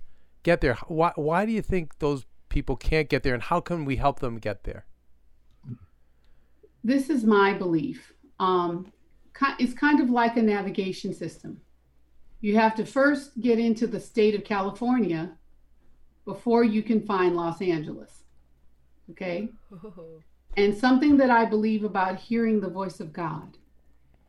get 0.43 0.62
there 0.62 0.76
why 0.88 1.12
why 1.16 1.45
do 1.45 1.51
you 1.51 1.62
think 1.62 1.99
those 1.99 2.26
people 2.49 2.76
can't 2.76 3.10
get 3.10 3.24
there 3.24 3.34
and 3.34 3.43
how 3.43 3.60
can 3.60 3.86
we 3.86 3.95
help 3.95 4.20
them 4.20 4.38
get 4.38 4.64
there 4.64 4.86
this 6.88 7.10
is 7.10 7.26
my 7.26 7.53
belief. 7.53 8.14
Um, 8.39 8.93
it's 9.60 9.74
kind 9.74 9.99
of 9.99 10.10
like 10.10 10.38
a 10.38 10.41
navigation 10.41 11.14
system. 11.14 11.60
You 12.39 12.55
have 12.55 12.76
to 12.76 12.86
first 12.86 13.39
get 13.41 13.60
into 13.60 13.88
the 13.88 13.99
state 13.99 14.36
of 14.36 14.45
California 14.45 15.32
before 16.28 16.65
you 16.65 16.84
can 16.84 17.01
find 17.01 17.38
Los 17.38 17.61
Angeles. 17.61 18.23
Okay? 19.09 19.49
And 20.57 20.75
something 20.75 21.17
that 21.17 21.30
I 21.30 21.45
believe 21.45 21.84
about 21.84 22.17
hearing 22.17 22.59
the 22.59 22.67
voice 22.67 22.99
of 22.99 23.13
God 23.13 23.57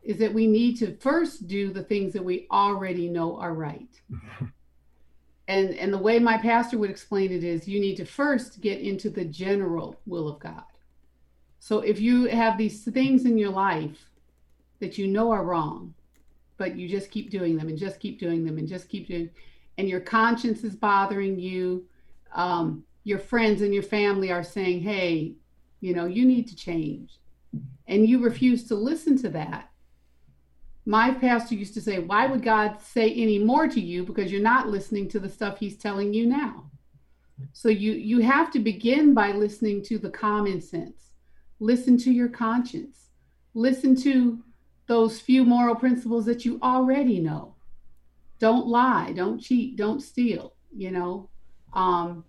is 0.03 0.19
that 0.19 0.35
we 0.35 0.47
need 0.47 0.77
to 0.77 0.95
first 0.99 1.49
do 1.49 1.73
the 1.73 1.83
things 1.83 2.13
that 2.13 2.23
we 2.23 2.47
already 2.51 3.09
know 3.09 3.39
are 3.39 3.55
right. 3.55 3.89
and 5.49 5.75
and 5.75 5.91
the 5.91 5.97
way 5.97 6.19
my 6.19 6.37
pastor 6.37 6.77
would 6.77 6.91
explain 6.91 7.33
it 7.33 7.45
is 7.45 7.67
you 7.67 7.81
need 7.81 7.97
to 7.97 8.05
first 8.05 8.61
get 8.61 8.79
into 8.83 9.09
the 9.09 9.25
general 9.25 9.99
will 10.05 10.29
of 10.29 10.39
God. 10.39 10.65
So 11.61 11.81
if 11.81 11.99
you 11.99 12.27
have 12.27 12.59
these 12.59 12.85
things 12.85 13.25
in 13.25 13.39
your 13.39 13.51
life 13.51 14.11
that 14.81 14.99
you 14.99 15.07
know 15.07 15.31
are 15.31 15.45
wrong, 15.45 15.95
but 16.59 16.77
you 16.77 16.91
just 16.91 17.11
keep 17.11 17.31
doing 17.31 17.57
them 17.57 17.69
and 17.69 17.79
just 17.79 18.01
keep 18.01 18.21
doing 18.21 18.45
them 18.45 18.59
and 18.59 18.69
just 18.69 18.91
keep 18.91 19.09
doing, 19.09 19.31
and 19.79 19.89
your 19.89 20.01
conscience 20.01 20.63
is 20.63 20.77
bothering 20.77 21.39
you, 21.39 21.88
um, 22.35 22.85
your 23.05 23.19
friends 23.19 23.63
and 23.63 23.73
your 23.73 23.83
family 23.83 24.31
are 24.31 24.45
saying, 24.45 24.81
"Hey, 24.81 25.35
you 25.81 25.95
know, 25.95 26.07
you 26.07 26.25
need 26.25 26.49
to 26.49 26.57
change," 26.57 27.19
and 27.87 28.09
you 28.09 28.19
refuse 28.19 28.67
to 28.69 28.75
listen 28.75 29.17
to 29.19 29.29
that. 29.31 29.71
My 30.85 31.13
pastor 31.13 31.55
used 31.55 31.75
to 31.75 31.81
say, 31.81 31.99
"Why 31.99 32.27
would 32.27 32.43
God 32.43 32.81
say 32.81 33.13
any 33.13 33.39
more 33.39 33.69
to 33.69 33.81
you 33.81 34.05
because 34.05 34.33
you're 34.33 34.41
not 34.41 34.69
listening 34.69 35.09
to 35.09 35.21
the 35.21 35.29
stuff 35.29 35.59
He's 35.59 35.77
telling 35.77 36.15
you 36.15 36.27
now?" 36.27 36.71
So 37.53 37.69
you 37.69 37.93
you 37.93 38.21
have 38.21 38.51
to 38.53 38.59
begin 38.59 39.15
by 39.15 39.33
listening 39.33 39.83
to 39.85 39.99
the 39.99 40.11
common 40.11 40.61
sense. 40.61 41.13
Listen 41.61 41.97
to 41.99 42.13
your 42.13 42.29
conscience. 42.29 43.11
Listen 43.55 43.97
to 44.03 44.43
those 44.87 45.21
few 45.21 45.45
moral 45.45 45.75
principles 45.75 46.25
that 46.27 46.45
you 46.45 46.59
already 46.63 47.21
know. 47.21 47.55
Don't 48.39 48.67
lie, 48.67 49.13
don't 49.13 49.41
cheat, 49.41 49.77
don't 49.77 50.01
steal, 50.01 50.55
you 50.75 50.91
know. 50.91 51.29
Um 51.73 52.25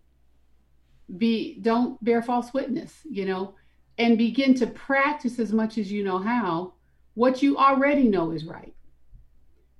be 1.17 1.59
don't 1.61 2.03
bear 2.03 2.21
false 2.21 2.53
witness, 2.53 2.99
you 3.09 3.25
know, 3.25 3.55
and 3.97 4.17
begin 4.17 4.53
to 4.55 4.67
practice 4.67 5.39
as 5.39 5.51
much 5.51 5.77
as 5.77 5.91
you 5.91 6.03
know 6.03 6.19
how 6.19 6.73
what 7.15 7.41
you 7.41 7.57
already 7.57 8.07
know 8.07 8.31
is 8.31 8.45
right. 8.45 8.73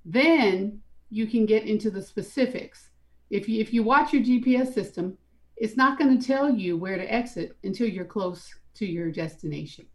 Then 0.04 0.80
you 1.10 1.26
can 1.26 1.46
get 1.46 1.64
into 1.64 1.90
the 1.90 2.02
specifics. 2.02 2.90
If 3.30 3.48
you 3.48 3.60
if 3.60 3.72
you 3.72 3.82
watch 3.82 4.12
your 4.12 4.22
GPS 4.22 4.72
system, 4.72 5.16
it's 5.56 5.76
not 5.76 5.98
going 5.98 6.18
to 6.18 6.26
tell 6.26 6.50
you 6.50 6.76
where 6.76 6.96
to 6.96 7.12
exit 7.12 7.56
until 7.64 7.88
you're 7.88 8.04
close 8.04 8.52
to 8.74 8.86
your 8.86 9.10
destination. 9.10 9.86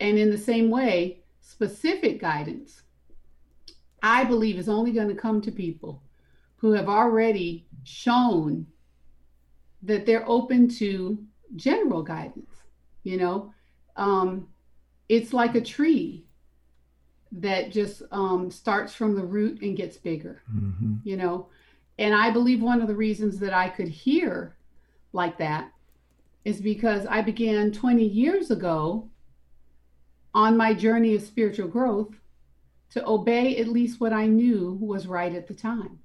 And 0.00 0.18
in 0.18 0.30
the 0.30 0.38
same 0.38 0.70
way, 0.70 1.22
specific 1.40 2.20
guidance, 2.20 2.82
I 4.02 4.24
believe, 4.24 4.58
is 4.58 4.68
only 4.68 4.92
going 4.92 5.08
to 5.08 5.14
come 5.14 5.40
to 5.42 5.52
people 5.52 6.02
who 6.56 6.72
have 6.72 6.88
already 6.88 7.65
shown 7.86 8.66
that 9.82 10.04
they're 10.06 10.28
open 10.28 10.68
to 10.68 11.18
general 11.54 12.02
guidance. 12.02 12.50
You 13.04 13.18
know, 13.18 13.54
um, 13.96 14.48
it's 15.08 15.32
like 15.32 15.54
a 15.54 15.60
tree 15.60 16.24
that 17.32 17.70
just 17.70 18.02
um, 18.10 18.50
starts 18.50 18.92
from 18.94 19.14
the 19.14 19.24
root 19.24 19.60
and 19.62 19.76
gets 19.76 19.96
bigger 19.96 20.42
Mhm. 20.52 21.00
you 21.04 21.16
know 21.16 21.48
and 21.98 22.14
i 22.14 22.30
believe 22.30 22.62
one 22.62 22.80
of 22.80 22.86
the 22.88 22.94
reasons 22.94 23.38
that 23.40 23.52
i 23.52 23.68
could 23.68 23.88
hear 23.88 24.56
like 25.12 25.36
that 25.38 25.72
is 26.44 26.60
because 26.60 27.04
i 27.06 27.20
began 27.20 27.72
20 27.72 28.04
years 28.04 28.50
ago 28.52 29.10
on 30.34 30.56
my 30.56 30.72
journey 30.72 31.14
of 31.16 31.22
spiritual 31.22 31.66
growth 31.68 32.14
to 32.90 33.06
obey 33.06 33.56
at 33.58 33.68
least 33.68 34.00
what 34.00 34.12
i 34.12 34.24
knew 34.26 34.78
was 34.80 35.06
right 35.08 35.34
at 35.34 35.48
the 35.48 35.54
time 35.54 35.98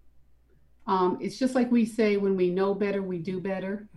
um, 0.92 1.18
it's 1.22 1.40
just 1.40 1.56
like 1.56 1.72
we 1.72 1.86
say 1.86 2.18
when 2.18 2.36
we 2.36 2.50
know 2.50 2.74
better 2.74 3.02
we 3.02 3.18
do 3.18 3.40
better. 3.40 3.88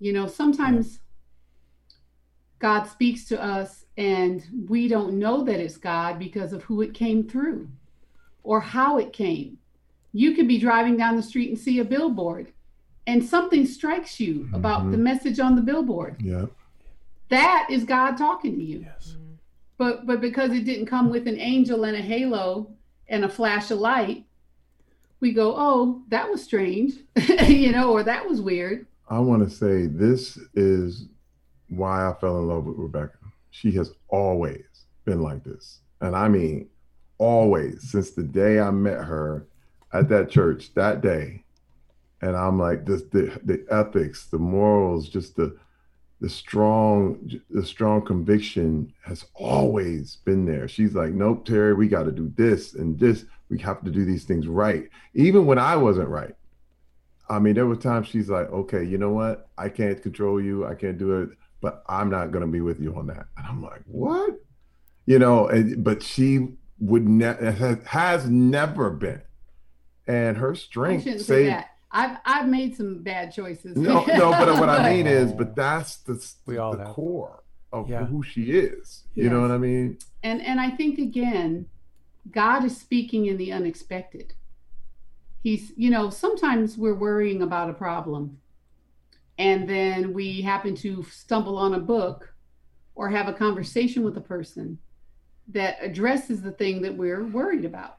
You 0.00 0.12
know 0.12 0.26
sometimes 0.26 1.00
god 2.58 2.84
speaks 2.84 3.24
to 3.26 3.40
us 3.42 3.84
and 3.96 4.44
we 4.68 4.88
don't 4.88 5.18
know 5.18 5.42
that 5.44 5.60
it's 5.60 5.76
god 5.76 6.18
because 6.18 6.52
of 6.52 6.62
who 6.64 6.82
it 6.82 6.92
came 6.94 7.26
through 7.28 7.68
or 8.42 8.60
how 8.60 8.98
it 8.98 9.12
came. 9.12 9.58
You 10.12 10.34
could 10.34 10.48
be 10.48 10.58
driving 10.58 10.96
down 10.96 11.14
the 11.14 11.22
street 11.22 11.50
and 11.50 11.58
see 11.58 11.78
a 11.78 11.84
billboard 11.84 12.52
and 13.06 13.24
something 13.24 13.64
strikes 13.64 14.18
you 14.18 14.48
about 14.52 14.90
the 14.90 14.98
message 14.98 15.38
on 15.38 15.54
the 15.54 15.62
billboard. 15.62 16.16
Yeah. 16.20 16.46
that 17.28 17.68
is 17.70 17.84
god 17.84 18.16
talking 18.16 18.56
to 18.56 18.64
you. 18.64 18.80
Yes. 18.80 19.16
But 19.78 20.06
but 20.06 20.20
because 20.20 20.50
it 20.50 20.64
didn't 20.64 20.86
come 20.86 21.08
with 21.08 21.28
an 21.28 21.38
angel 21.38 21.84
and 21.84 21.96
a 21.96 22.02
halo 22.02 22.72
and 23.08 23.24
a 23.24 23.28
flash 23.28 23.70
of 23.70 23.78
light 23.78 24.24
we 25.20 25.32
go 25.32 25.54
oh 25.56 26.02
that 26.08 26.28
was 26.28 26.42
strange 26.42 26.94
you 27.46 27.72
know 27.72 27.92
or 27.92 28.02
that 28.02 28.28
was 28.28 28.40
weird 28.40 28.86
I 29.10 29.18
want 29.18 29.42
to 29.42 29.50
say 29.50 29.86
this 29.86 30.38
is 30.54 31.08
why 31.68 32.08
I 32.08 32.14
fell 32.14 32.38
in 32.38 32.48
love 32.48 32.66
with 32.66 32.76
Rebecca. 32.78 33.18
She 33.50 33.72
has 33.72 33.92
always 34.08 34.64
been 35.04 35.20
like 35.20 35.42
this. 35.42 35.80
And 36.00 36.14
I 36.14 36.28
mean, 36.28 36.68
always 37.18 37.90
since 37.90 38.10
the 38.10 38.22
day 38.22 38.60
I 38.60 38.70
met 38.70 38.98
her 38.98 39.46
at 39.92 40.08
that 40.10 40.30
church 40.30 40.72
that 40.74 41.00
day. 41.00 41.44
And 42.22 42.36
I'm 42.36 42.58
like, 42.58 42.84
this, 42.86 43.02
the, 43.10 43.40
the 43.44 43.64
ethics, 43.70 44.26
the 44.26 44.38
morals, 44.38 45.08
just 45.08 45.34
the, 45.36 45.56
the 46.20 46.28
strong, 46.28 47.40
the 47.48 47.64
strong 47.64 48.02
conviction 48.04 48.92
has 49.04 49.24
always 49.34 50.16
been 50.24 50.44
there. 50.44 50.68
She's 50.68 50.94
like, 50.94 51.12
nope, 51.12 51.46
Terry, 51.46 51.74
we 51.74 51.88
got 51.88 52.04
to 52.04 52.12
do 52.12 52.30
this 52.36 52.74
and 52.74 52.98
this. 52.98 53.24
We 53.50 53.58
have 53.58 53.82
to 53.84 53.90
do 53.90 54.04
these 54.04 54.24
things 54.24 54.46
right. 54.46 54.88
Even 55.14 55.44
when 55.46 55.58
I 55.58 55.76
wasn't 55.76 56.08
right. 56.08 56.34
I 57.28 57.38
mean, 57.38 57.54
there 57.54 57.66
were 57.66 57.76
times 57.76 58.08
she's 58.08 58.28
like, 58.30 58.48
okay, 58.50 58.82
you 58.84 58.96
know 58.98 59.10
what? 59.10 59.48
I 59.58 59.68
can't 59.68 60.00
control 60.02 60.40
you. 60.40 60.66
I 60.66 60.74
can't 60.74 60.98
do 60.98 61.20
it, 61.22 61.30
but 61.60 61.82
I'm 61.88 62.10
not 62.10 62.30
going 62.32 62.44
to 62.44 62.50
be 62.50 62.60
with 62.60 62.80
you 62.80 62.94
on 62.96 63.06
that. 63.08 63.26
And 63.36 63.46
I'm 63.46 63.62
like, 63.62 63.82
what? 63.86 64.40
You 65.06 65.18
know, 65.18 65.48
and, 65.48 65.82
but 65.84 66.02
she 66.02 66.48
would 66.80 67.08
never, 67.08 67.80
has 67.86 68.28
never 68.28 68.90
been. 68.90 69.22
And 70.06 70.36
her 70.38 70.52
I 70.52 70.56
strength 70.56 71.04
shouldn't 71.04 71.20
say 71.22 71.44
saved. 71.44 71.50
that. 71.50 71.66
I've 71.92 72.18
I've 72.24 72.48
made 72.48 72.76
some 72.76 73.02
bad 73.02 73.32
choices. 73.32 73.76
No, 73.76 74.04
no, 74.04 74.30
but 74.30 74.48
what 74.60 74.68
I 74.68 74.90
mean 74.94 75.06
is, 75.08 75.32
but 75.32 75.56
that's 75.56 75.96
the, 75.98 76.24
We 76.46 76.56
all 76.58 76.76
the 76.76 76.84
core 76.84 77.42
of 77.72 77.88
Yeah. 77.90 78.06
who 78.06 78.22
she 78.22 78.52
is. 78.52 79.02
You 79.14 79.28
know 79.28 79.40
what 79.40 79.50
I 79.50 79.58
mean? 79.58 79.98
and 80.22 80.40
and 80.42 80.60
I 80.60 80.70
think 80.70 80.98
again, 80.98 81.66
God 82.30 82.64
is 82.64 82.76
speaking 82.76 83.26
in 83.26 83.36
the 83.36 83.52
unexpected. 83.52 84.34
He's, 85.42 85.72
you 85.76 85.90
know, 85.90 86.10
sometimes 86.10 86.76
we're 86.76 86.94
worrying 86.94 87.42
about 87.42 87.70
a 87.70 87.74
problem, 87.74 88.38
and 89.38 89.68
then 89.68 90.12
we 90.12 90.42
happen 90.42 90.74
to 90.76 91.02
stumble 91.04 91.56
on 91.56 91.74
a 91.74 91.80
book 91.80 92.34
or 92.94 93.08
have 93.08 93.28
a 93.28 93.32
conversation 93.32 94.04
with 94.04 94.16
a 94.18 94.20
person 94.20 94.78
that 95.48 95.78
addresses 95.80 96.42
the 96.42 96.52
thing 96.52 96.82
that 96.82 96.96
we're 96.96 97.24
worried 97.24 97.64
about. 97.64 97.96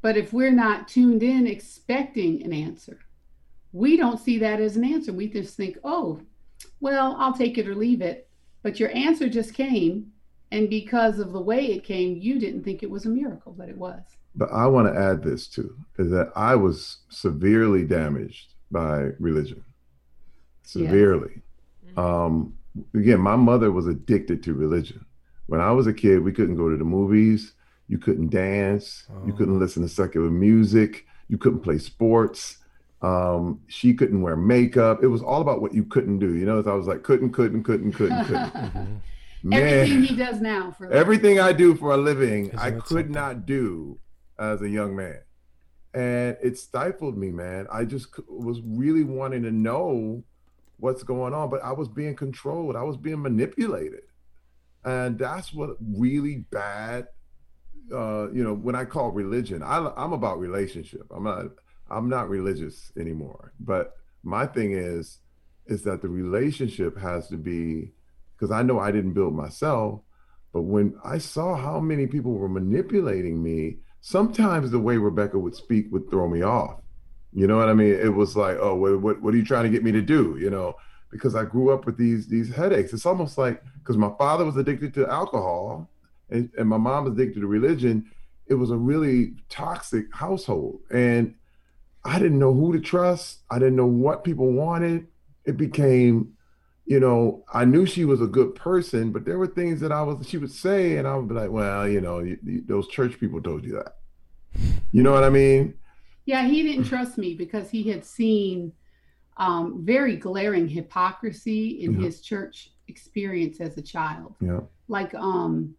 But 0.00 0.16
if 0.16 0.32
we're 0.32 0.52
not 0.52 0.86
tuned 0.86 1.22
in 1.22 1.46
expecting 1.46 2.44
an 2.44 2.52
answer, 2.52 3.00
we 3.72 3.96
don't 3.96 4.20
see 4.20 4.38
that 4.38 4.60
as 4.60 4.76
an 4.76 4.84
answer. 4.84 5.12
We 5.12 5.28
just 5.28 5.56
think, 5.56 5.78
oh, 5.82 6.20
well, 6.80 7.16
I'll 7.18 7.34
take 7.36 7.58
it 7.58 7.66
or 7.66 7.74
leave 7.74 8.00
it. 8.00 8.28
But 8.62 8.78
your 8.78 8.94
answer 8.94 9.28
just 9.28 9.54
came. 9.54 10.12
And 10.52 10.70
because 10.70 11.18
of 11.18 11.32
the 11.32 11.40
way 11.40 11.66
it 11.66 11.84
came, 11.84 12.16
you 12.18 12.38
didn't 12.38 12.62
think 12.62 12.82
it 12.82 12.90
was 12.90 13.04
a 13.06 13.08
miracle, 13.08 13.52
but 13.56 13.68
it 13.68 13.76
was. 13.76 14.00
But 14.34 14.50
I 14.52 14.66
want 14.66 14.92
to 14.92 14.98
add 15.00 15.22
this 15.22 15.46
too 15.48 15.76
is 15.98 16.10
that 16.10 16.30
I 16.36 16.54
was 16.54 16.98
severely 17.08 17.84
damaged 17.84 18.54
by 18.70 19.10
religion. 19.18 19.64
Severely. 20.62 21.42
Um, 21.96 22.54
again, 22.94 23.20
my 23.20 23.36
mother 23.36 23.72
was 23.72 23.86
addicted 23.86 24.42
to 24.44 24.54
religion. 24.54 25.04
When 25.46 25.60
I 25.60 25.70
was 25.70 25.86
a 25.86 25.92
kid, 25.92 26.22
we 26.22 26.32
couldn't 26.32 26.56
go 26.56 26.68
to 26.68 26.76
the 26.76 26.84
movies, 26.84 27.52
you 27.88 27.98
couldn't 27.98 28.30
dance, 28.30 29.04
you 29.24 29.32
Oh. 29.32 29.36
couldn't 29.36 29.58
listen 29.58 29.82
to 29.82 29.88
secular 29.88 30.30
music, 30.30 31.06
you 31.28 31.38
couldn't 31.38 31.60
play 31.60 31.78
sports. 31.78 32.58
Um, 33.02 33.60
she 33.68 33.94
couldn't 33.94 34.22
wear 34.22 34.36
makeup. 34.36 35.02
It 35.02 35.08
was 35.08 35.22
all 35.22 35.40
about 35.42 35.60
what 35.60 35.74
you 35.74 35.84
couldn't 35.84 36.18
do. 36.18 36.34
You 36.34 36.46
know, 36.46 36.58
I 36.66 36.74
was 36.74 36.86
like, 36.86 37.02
couldn't, 37.02 37.30
couldn't, 37.32 37.62
couldn't, 37.62 37.92
couldn't, 37.92 38.24
couldn't. 38.24 39.02
Mhm. 39.46 39.54
Everything 39.54 40.02
he 40.02 40.16
does 40.16 40.40
now 40.40 40.72
for 40.72 40.90
everything 40.92 41.38
I 41.38 41.52
do 41.52 41.74
for 41.74 41.92
a 41.92 41.96
living, 41.96 42.46
Isn't 42.46 42.58
I 42.58 42.70
could 42.72 42.86
something? 42.88 43.12
not 43.12 43.46
do 43.46 43.98
as 44.38 44.60
a 44.62 44.68
young 44.68 44.96
man. 44.96 45.20
And 45.94 46.36
it 46.42 46.58
stifled 46.58 47.16
me, 47.16 47.30
man. 47.30 47.66
I 47.72 47.84
just 47.84 48.08
was 48.28 48.60
really 48.62 49.04
wanting 49.04 49.42
to 49.44 49.50
know 49.50 50.22
what's 50.78 51.02
going 51.02 51.32
on, 51.32 51.48
but 51.48 51.62
I 51.64 51.72
was 51.72 51.88
being 51.88 52.14
controlled. 52.14 52.76
I 52.76 52.82
was 52.82 52.96
being 52.96 53.22
manipulated. 53.22 54.02
And 54.84 55.18
that's 55.18 55.54
what 55.54 55.76
really 55.80 56.44
bad, 56.50 57.08
uh, 57.92 58.28
you 58.32 58.44
know, 58.44 58.52
when 58.54 58.74
I 58.74 58.84
call 58.84 59.10
religion, 59.10 59.62
I, 59.62 59.90
I'm 59.96 60.12
about 60.12 60.38
relationship. 60.38 61.06
I'm 61.10 61.24
not, 61.24 61.46
I'm 61.88 62.08
not 62.08 62.28
religious 62.28 62.92
anymore. 62.98 63.52
But 63.58 63.96
my 64.22 64.44
thing 64.46 64.72
is, 64.72 65.18
is 65.66 65.82
that 65.84 66.02
the 66.02 66.08
relationship 66.08 66.98
has 66.98 67.28
to 67.28 67.36
be, 67.36 67.92
because 68.36 68.50
I 68.50 68.62
know 68.62 68.78
I 68.78 68.92
didn't 68.92 69.14
build 69.14 69.34
myself, 69.34 70.00
but 70.52 70.62
when 70.62 70.94
I 71.04 71.18
saw 71.18 71.56
how 71.56 71.80
many 71.80 72.06
people 72.06 72.32
were 72.32 72.48
manipulating 72.48 73.42
me, 73.42 73.78
sometimes 74.00 74.70
the 74.70 74.78
way 74.78 74.96
Rebecca 74.96 75.38
would 75.38 75.54
speak 75.54 75.86
would 75.90 76.10
throw 76.10 76.28
me 76.28 76.42
off. 76.42 76.80
You 77.32 77.46
know 77.46 77.56
what 77.56 77.68
I 77.68 77.74
mean? 77.74 77.92
It 77.94 78.14
was 78.14 78.36
like, 78.36 78.56
oh, 78.60 78.74
what, 78.74 79.00
what, 79.00 79.22
what 79.22 79.34
are 79.34 79.36
you 79.36 79.44
trying 79.44 79.64
to 79.64 79.70
get 79.70 79.84
me 79.84 79.92
to 79.92 80.00
do? 80.00 80.38
You 80.40 80.48
know, 80.48 80.76
because 81.10 81.34
I 81.34 81.44
grew 81.44 81.72
up 81.72 81.84
with 81.86 81.98
these 81.98 82.28
these 82.28 82.54
headaches. 82.54 82.92
It's 82.92 83.06
almost 83.06 83.36
like 83.36 83.62
because 83.78 83.96
my 83.96 84.10
father 84.18 84.44
was 84.44 84.56
addicted 84.56 84.94
to 84.94 85.06
alcohol 85.08 85.90
and, 86.30 86.50
and 86.58 86.68
my 86.68 86.76
mom 86.76 87.04
was 87.04 87.12
addicted 87.12 87.40
to 87.40 87.46
religion. 87.46 88.10
It 88.46 88.54
was 88.54 88.70
a 88.70 88.76
really 88.76 89.34
toxic 89.48 90.06
household. 90.14 90.80
And 90.90 91.34
I 92.04 92.18
didn't 92.18 92.38
know 92.38 92.54
who 92.54 92.72
to 92.72 92.80
trust. 92.80 93.40
I 93.50 93.58
didn't 93.58 93.76
know 93.76 93.86
what 93.86 94.24
people 94.24 94.52
wanted. 94.52 95.06
It 95.44 95.56
became, 95.56 96.35
you 96.86 97.00
know, 97.00 97.44
I 97.52 97.64
knew 97.64 97.84
she 97.84 98.04
was 98.04 98.20
a 98.20 98.26
good 98.26 98.54
person, 98.54 99.10
but 99.12 99.24
there 99.24 99.38
were 99.38 99.46
things 99.48 99.80
that 99.80 99.90
I 99.92 100.02
was 100.02 100.26
she 100.28 100.38
would 100.38 100.52
say, 100.52 100.96
and 100.98 101.06
I 101.08 101.16
would 101.16 101.28
be 101.28 101.34
like, 101.34 101.50
well, 101.50 101.88
you 101.88 102.00
know, 102.00 102.20
you, 102.20 102.38
you- 102.44 102.62
those 102.66 102.86
church 102.88 103.18
people 103.18 103.40
told 103.42 103.64
you 103.64 103.72
that. 103.74 103.96
You 104.92 105.02
know 105.02 105.12
what 105.12 105.24
I 105.24 105.30
mean? 105.30 105.74
Yeah, 106.24 106.46
he 106.46 106.62
didn't 106.62 106.84
trust 106.84 107.18
me 107.18 107.34
because 107.34 107.70
he 107.70 107.82
had 107.90 108.04
seen 108.04 108.72
um, 109.36 109.84
very 109.84 110.16
glaring 110.16 110.66
hypocrisy 110.68 111.84
in 111.84 111.94
Yeah. 111.94 112.06
his 112.06 112.20
church 112.20 112.72
experience 112.88 113.60
as 113.60 113.76
a 113.76 113.82
child. 113.82 114.34
Yeah. 114.40 114.60
Like, 114.88 115.14
um, 115.14 115.74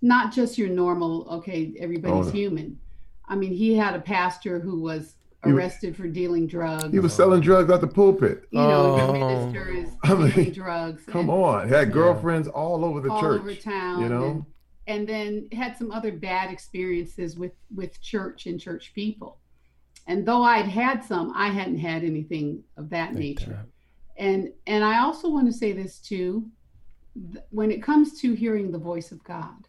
not 0.00 0.32
just 0.32 0.56
your 0.56 0.68
normal, 0.70 1.26
okay, 1.30 1.74
everybody's 1.78 2.26
Oh, 2.26 2.30
no. 2.30 2.30
human. 2.30 2.78
I 3.28 3.36
mean, 3.36 3.52
he 3.52 3.74
had 3.74 3.94
a 3.94 4.00
pastor 4.00 4.58
who 4.60 4.80
was 4.80 5.02
was- 5.02 5.16
arrested 5.52 5.96
for 5.96 6.06
dealing 6.08 6.46
drugs. 6.46 6.92
He 6.92 6.98
was 7.00 7.12
selling 7.12 7.40
drugs 7.40 7.70
out 7.70 7.80
the 7.80 7.86
pulpit. 7.86 8.46
you 8.50 8.58
know, 8.58 8.96
Oh. 9.00 9.06
the 9.12 9.18
minister 9.18 9.68
is 9.70 9.88
I 10.02 10.14
mean, 10.14 10.30
dealing 10.30 10.52
drugs. 10.52 11.02
Come 11.06 11.22
and 11.22 11.30
on. 11.30 11.68
Had 11.68 11.88
Yeah. 11.88 11.94
girlfriends 11.94 12.48
all 12.48 12.84
over 12.84 13.00
the 13.00 13.10
all 13.10 13.20
church. 13.20 13.40
All 13.40 13.46
over 13.48 13.54
town. 13.54 14.02
you 14.02 14.08
know? 14.08 14.24
and, 14.24 14.44
and 14.86 15.08
then 15.08 15.48
had 15.52 15.76
some 15.76 15.90
other 15.90 16.12
bad 16.12 16.50
experiences 16.50 17.36
with 17.36 17.52
with 17.74 18.00
church 18.00 18.46
and 18.46 18.60
church 18.60 18.92
people. 18.94 19.38
And 20.06 20.26
though 20.26 20.42
I'd 20.42 20.66
had 20.68 21.02
some, 21.02 21.32
I 21.34 21.48
hadn't 21.48 21.78
had 21.78 22.04
anything 22.04 22.62
of 22.76 22.90
that 22.90 23.10
Like 23.10 23.18
nature. 23.18 23.50
that. 23.50 23.66
And 24.22 24.52
and 24.66 24.84
I 24.84 25.00
also 25.00 25.28
want 25.30 25.46
to 25.46 25.52
say 25.52 25.72
this 25.72 25.98
too, 25.98 26.46
th- 27.32 27.44
when 27.50 27.70
it 27.70 27.82
comes 27.82 28.20
to 28.20 28.34
hearing 28.34 28.70
the 28.70 28.78
voice 28.78 29.10
of 29.12 29.24
God, 29.24 29.66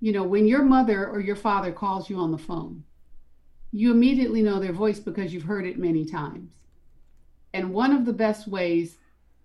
you 0.00 0.12
know, 0.12 0.22
when 0.22 0.46
your 0.46 0.62
mother 0.62 1.06
or 1.08 1.20
your 1.20 1.36
father 1.36 1.72
calls 1.72 2.08
you 2.08 2.16
on 2.16 2.30
the 2.32 2.38
phone, 2.38 2.84
you 3.72 3.90
immediately 3.90 4.42
know 4.42 4.60
their 4.60 4.72
voice 4.72 4.98
because 5.00 5.32
you've 5.32 5.44
heard 5.44 5.66
it 5.66 5.78
many 5.78 6.04
times. 6.04 6.50
And 7.54 7.72
one 7.72 7.92
of 7.92 8.04
the 8.04 8.12
best 8.12 8.46
ways 8.48 8.96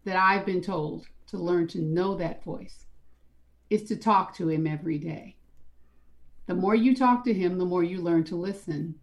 that 0.05 0.15
I've 0.17 0.45
been 0.45 0.61
told 0.61 1.07
to 1.27 1.37
learn 1.37 1.67
to 1.69 1.81
know 1.81 2.15
that 2.15 2.43
voice 2.43 2.85
is 3.69 3.83
to 3.85 3.95
talk 3.97 4.35
to 4.35 4.49
him 4.49 4.65
every 4.65 4.97
day. 4.97 5.35
The 6.45 6.55
more 6.55 6.75
you 6.75 6.95
talk 6.95 7.25
to 7.25 7.33
him, 7.33 7.57
the 7.57 7.65
more 7.65 7.83
you 7.83 8.01
learn 8.01 8.23
to 8.25 8.35
listen. 8.35 8.95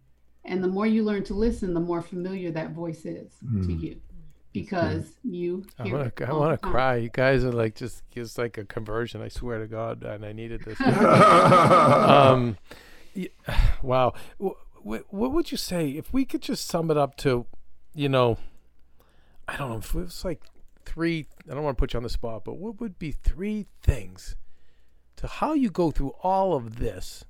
And 0.43 0.63
the 0.63 0.67
more 0.67 0.85
you 0.87 1.03
learn 1.03 1.23
to 1.25 1.33
listen, 1.33 1.73
the 1.73 1.79
more 1.79 2.01
familiar 2.01 2.51
that 2.51 2.71
voice 2.71 3.05
is 3.05 3.31
to 3.39 3.45
Mm. 3.45 3.81
you 3.81 4.01
because 4.53 5.13
you 5.23 5.65
I 5.79 5.83
hear 5.83 5.93
want 5.95 6.07
it 6.07 6.15
to. 6.17 6.27
I 6.27 6.33
want 6.33 6.51
to 6.61 6.67
cry. 6.67 6.95
You 6.97 7.09
guys 7.09 7.43
are 7.43 7.51
like 7.51 7.75
just. 7.75 8.03
It's 8.15 8.37
like 8.37 8.57
a 8.57 8.63
conversion. 8.65 9.21
I 9.21 9.27
swear 9.27 9.59
to 9.59 9.67
God, 9.67 10.03
and 10.03 10.23
I 10.25 10.33
needed 10.33 10.61
this. 10.63 10.79
um, 10.81 12.57
y- 13.15 13.29
wow. 13.83 14.13
Wh- 14.87 14.97
wh- 15.09 15.13
What 15.13 15.31
would 15.31 15.51
you 15.51 15.57
say 15.57 15.89
if 15.91 16.13
we 16.13 16.25
could 16.25 16.41
just 16.41 16.67
sum 16.67 16.91
it 16.91 16.97
up 16.97 17.15
to, 17.17 17.45
you 17.93 18.09
know, 18.09 18.37
I 19.47 19.57
don't 19.57 19.69
know 19.69 19.77
if 19.77 19.93
it 19.93 19.99
was 19.99 20.25
like 20.25 20.41
three. 20.85 21.27
I 21.49 21.53
don't 21.53 21.63
want 21.63 21.77
to 21.77 21.79
put 21.79 21.93
you 21.93 21.97
on 21.97 22.03
the 22.03 22.09
spot, 22.09 22.43
but 22.45 22.57
what 22.57 22.79
would 22.79 22.97
be 22.99 23.11
three 23.11 23.67
things 23.81 24.35
to 25.17 25.27
how 25.27 25.53
you 25.53 25.69
go 25.69 25.91
through 25.91 26.13
all 26.23 26.53
of 26.53 26.77
this 26.79 27.25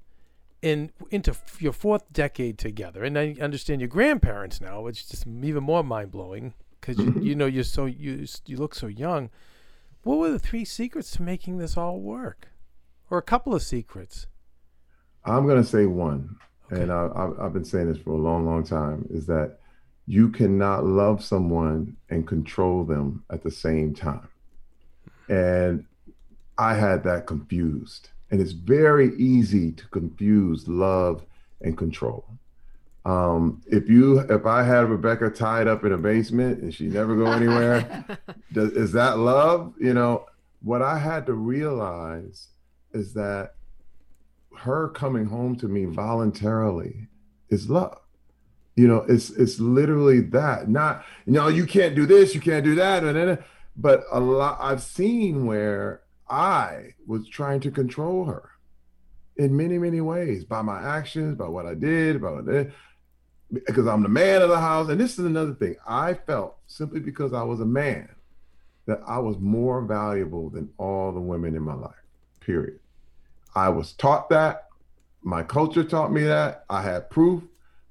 in 0.62 0.91
into 1.12 1.36
your 1.60 1.74
fourth 1.74 2.12
decade 2.12 2.58
together? 2.58 3.03
And 3.03 3.18
I 3.18 3.36
understand 3.41 3.82
your 3.82 3.88
grandparents 3.89 4.62
now, 4.62 4.82
which 4.82 5.01
is 5.01 5.08
just 5.10 5.28
even 5.28 5.64
more 5.64 5.84
mind 5.84 6.12
blowing 6.12 6.53
because 6.80 6.97
you, 6.97 7.14
you 7.22 7.36
know 7.36 7.45
you're 7.45 7.64
so 7.64 7.86
you 7.86 8.26
you 8.45 8.58
look 8.58 8.76
so 8.76 8.88
young. 8.88 9.30
What 10.03 10.20
were 10.20 10.30
the 10.30 10.39
three 10.39 10.66
secrets 10.66 11.12
to 11.12 11.24
making 11.24 11.58
this 11.58 11.76
all 11.78 11.99
work, 11.99 12.49
or 13.10 13.18
a 13.18 13.24
couple 13.24 13.56
of 13.56 13.64
secrets? 13.64 14.28
I'm 15.24 15.47
to 15.47 15.64
say 15.64 15.88
one, 15.88 16.38
Okay. 16.72 16.82
and 16.82 16.91
I, 16.91 17.09
I've, 17.16 17.39
I've 17.39 17.53
been 17.53 17.66
saying 17.66 17.91
this 17.91 18.01
for 18.01 18.11
a 18.11 18.18
long, 18.18 18.45
long 18.45 18.63
time, 18.63 19.07
is 19.09 19.26
that 19.28 19.59
you 20.07 20.30
cannot 20.30 20.86
love 20.86 21.24
someone 21.24 21.95
and 22.09 22.28
control 22.28 22.84
them 22.84 23.24
at 23.30 23.43
the 23.43 23.51
same 23.51 23.93
time. 23.93 24.28
And 25.28 25.86
I 26.57 26.76
had 26.76 27.03
that 27.03 27.26
confused. 27.28 28.09
And 28.32 28.41
it's 28.41 28.51
very 28.51 29.16
easy 29.18 29.72
to 29.72 29.88
confuse 29.88 30.68
love 30.68 31.24
and 31.61 31.78
control. 31.78 32.26
Um, 33.05 33.61
if 33.68 33.88
you, 33.88 34.20
if 34.20 34.45
I 34.45 34.63
had 34.63 34.89
Rebecca 34.89 35.30
tied 35.30 35.68
up 35.68 35.84
in 35.86 35.91
a 35.91 35.97
basement 35.97 36.61
and 36.61 36.74
she 36.74 36.88
never 36.88 37.16
go 37.16 37.32
anywhere, 37.32 38.05
does, 38.53 38.72
is 38.72 38.91
that 38.93 39.20
love? 39.20 39.74
You 39.80 39.93
know, 39.93 40.26
what 40.63 40.82
I 40.82 40.97
had 40.97 41.28
to 41.28 41.34
realize 41.34 42.47
is 42.93 43.13
that 43.13 43.53
her 44.60 44.89
coming 44.89 45.26
home 45.26 45.56
to 45.58 45.68
me 45.68 45.86
voluntarily 45.86 47.08
is 47.49 47.70
love. 47.70 47.99
You 48.76 48.88
know, 48.88 49.06
it's 49.08 49.30
it's 49.30 49.60
literally 49.60 50.22
that. 50.22 50.70
Not, 50.70 51.06
you 51.26 51.34
know, 51.34 51.47
you 51.47 51.66
can't 51.66 51.95
do 51.95 52.06
this, 52.06 52.36
you 52.36 52.41
can't 52.41 52.66
do 52.66 52.76
that, 52.76 53.03
and 53.03 53.16
then, 53.16 53.43
but 53.78 54.03
a 54.12 54.20
lot 54.20 54.58
I've 54.62 54.82
seen 54.84 55.45
where 55.45 56.01
I 56.30 56.93
was 57.08 57.28
trying 57.30 57.62
to 57.62 57.72
control 57.72 58.26
her 58.26 58.51
in 59.38 59.56
many, 59.56 59.78
many 59.78 60.01
ways 60.01 60.43
by 60.43 60.62
my 60.62 60.82
actions, 60.82 61.38
by 61.38 61.47
what 61.47 61.66
I 61.66 61.74
did, 61.74 62.22
by 62.22 62.32
what 62.32 62.49
I 62.49 62.51
did. 62.51 62.74
because 63.51 63.88
I'm 63.88 64.03
the 64.03 64.10
man 64.10 64.41
of 64.41 64.49
the 64.49 64.60
house. 64.60 64.89
And 64.89 64.99
this 64.99 65.18
is 65.18 65.26
another 65.26 65.53
thing. 65.53 65.76
I 65.88 66.14
felt 66.14 66.58
simply 66.68 66.99
because 66.99 67.34
I 67.34 67.43
was 67.43 67.60
a 67.60 67.66
man 67.66 68.10
that 68.88 68.99
I 69.08 69.20
was 69.20 69.38
more 69.39 69.82
valuable 69.82 70.49
than 70.49 70.70
all 70.78 71.12
the 71.12 71.20
women 71.20 71.56
in 71.56 71.64
my 71.64 71.74
life, 71.74 71.93
period. 72.39 72.80
I 73.56 73.70
was 73.70 73.93
taught 73.93 74.30
that. 74.30 74.68
My 75.24 75.41
culture 75.43 75.84
taught 75.84 76.12
me 76.12 76.24
that. 76.24 76.66
I 76.70 76.82
had 76.82 77.10
proof 77.10 77.43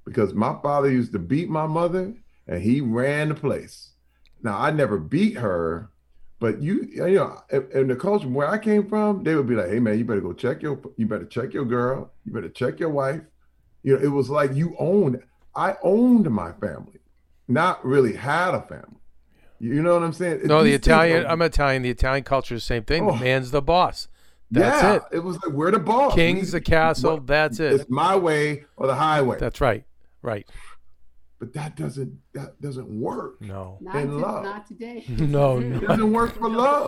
because 0.05 0.33
my 0.33 0.55
father 0.61 0.89
used 0.89 1.11
to 1.13 1.19
beat 1.19 1.49
my 1.49 1.65
mother 1.65 2.13
and 2.47 2.61
he 2.61 2.81
ran 2.81 3.29
the 3.29 3.35
place. 3.35 3.91
Now, 4.43 4.57
I 4.59 4.69
never 4.71 4.97
beat 4.99 5.37
her, 5.37 5.89
but 6.39 6.61
you, 6.61 6.87
you 6.93 7.15
know, 7.15 7.41
in 7.73 7.87
the 7.87 7.95
culture 7.95 8.27
where 8.27 8.47
I 8.47 8.59
came 8.59 8.87
from, 8.87 9.23
they 9.23 9.35
would 9.35 9.47
be 9.47 9.55
like, 9.55 9.69
"Hey, 9.69 9.79
man, 9.79 9.97
you 9.97 10.05
better 10.05 10.21
go 10.21 10.33
check 10.33 10.61
your, 10.61 10.79
you 10.97 11.07
better 11.07 11.25
check 11.25 11.53
your 11.53 11.65
girl, 11.65 12.11
you 12.25 12.31
better 12.31 12.49
check 12.49 12.79
your 12.79 12.89
wife." 12.89 13.21
You 13.81 13.95
know, 13.95 14.03
it 14.03 14.09
was 14.09 14.29
like 14.29 14.53
you 14.53 14.75
owned. 14.77 15.21
I 15.55 15.75
owned 15.81 16.29
my 16.29 16.51
family, 16.53 16.99
not 17.47 17.83
really 17.83 18.13
had 18.13 18.53
a 18.53 18.61
family. 18.61 18.99
You 19.59 19.81
know 19.81 19.93
what 19.93 20.03
I'm 20.03 20.13
saying? 20.13 20.41
No, 20.43 20.59
the 20.59 20.65
These 20.65 20.73
things 20.73 20.87
Italian. 20.87 21.25
are- 21.25 21.29
I'm 21.29 21.41
Italian. 21.41 21.81
The 21.81 21.89
Italian 21.89 22.23
culture 22.23 22.55
is 22.55 22.61
the 22.61 22.65
same 22.67 22.83
thing. 22.83 23.07
Oh. 23.09 23.13
The 23.13 23.23
man's 23.23 23.51
the 23.51 23.61
boss. 23.61 24.07
That's 24.51 24.81
yeah, 24.83 24.95
it. 24.95 25.01
it. 25.17 25.19
was 25.23 25.35
like 25.43 25.53
we're 25.53 25.71
the 25.71 25.79
boss. 25.79 26.13
King's 26.13 26.47
We- 26.53 26.59
the 26.59 26.61
castle. 26.61 27.15
what- 27.15 27.27
That's 27.27 27.59
it. 27.59 27.73
It's 27.73 27.89
my 27.89 28.15
way 28.15 28.65
or 28.77 28.87
the 28.87 28.95
highway. 28.95 29.37
That's 29.39 29.59
right. 29.61 29.83
Right. 30.21 30.47
but 31.39 31.53
that 31.53 31.75
doesn't 31.75 32.17
that 32.33 32.59
doesn't 32.61 32.87
work. 32.87 33.41
No. 33.41 33.77
Not, 33.81 33.95
And 33.95 34.09
to- 34.11 34.17
love. 34.17 34.43
not 34.43 34.67
today. 34.67 35.03
No. 35.19 35.57
It 35.59 35.65
no. 35.65 35.79
doesn't 35.81 36.13
work 36.13 36.35
for 36.37 36.49
love. 36.49 36.87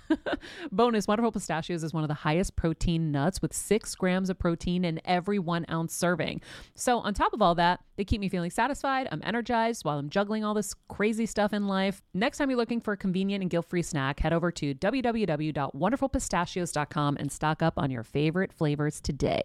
Bonus 0.71 1.07
Wonderful 1.07 1.31
Pistachios 1.31 1.83
is 1.83 1.93
one 1.93 2.03
of 2.03 2.07
the 2.07 2.13
highest 2.13 2.55
protein 2.55 3.11
nuts 3.11 3.41
with 3.41 3.53
six 3.53 3.95
grams 3.95 4.29
of 4.29 4.37
protein 4.39 4.85
in 4.85 5.01
every 5.05 5.39
one 5.39 5.65
ounce 5.69 5.93
serving. 5.93 6.41
So, 6.75 6.99
on 6.99 7.13
top 7.13 7.33
of 7.33 7.41
all 7.41 7.55
that, 7.55 7.79
they 7.97 8.05
keep 8.05 8.21
me 8.21 8.29
feeling 8.29 8.51
satisfied. 8.51 9.07
I'm 9.11 9.21
energized 9.23 9.83
while 9.85 9.97
I'm 9.99 10.09
juggling 10.09 10.43
all 10.43 10.53
this 10.53 10.75
crazy 10.89 11.25
stuff 11.25 11.53
in 11.53 11.67
life. 11.67 12.01
Next 12.13 12.37
time 12.37 12.49
you're 12.49 12.57
looking 12.57 12.81
for 12.81 12.93
a 12.93 12.97
convenient 12.97 13.41
and 13.41 13.49
guilt 13.49 13.65
free 13.67 13.81
snack, 13.83 14.19
head 14.19 14.33
over 14.33 14.51
to 14.51 14.73
www.wonderfulpistachios.com 14.75 17.17
and 17.19 17.31
stock 17.31 17.61
up 17.61 17.73
on 17.77 17.91
your 17.91 18.03
favorite 18.03 18.51
flavors 18.53 18.99
today, 19.01 19.41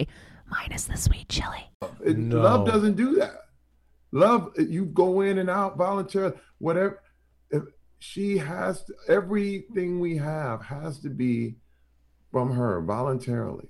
minus 0.49 0.85
the 0.85 0.97
sweet 0.97 1.29
chili. 1.29 1.71
It- 2.05 2.17
No. 2.17 2.41
Love 2.41 2.67
doesn't 2.67 2.97
do 2.97 3.17
that. 3.17 3.33
Love, 4.13 4.53
you 4.57 4.87
go 4.87 5.21
in 5.21 5.39
and 5.39 5.51
out 5.51 5.77
voluntarily, 5.77 6.35
whatever. 6.59 7.03
If 7.51 7.63
she 7.99 8.39
has 8.39 8.85
to, 8.85 8.95
everything 9.09 10.01
we 10.01 10.17
have 10.17 10.63
has 10.63 10.99
to 11.01 11.09
be 11.09 11.57
from 12.31 12.53
her 12.53 12.81
voluntarily, 12.83 13.69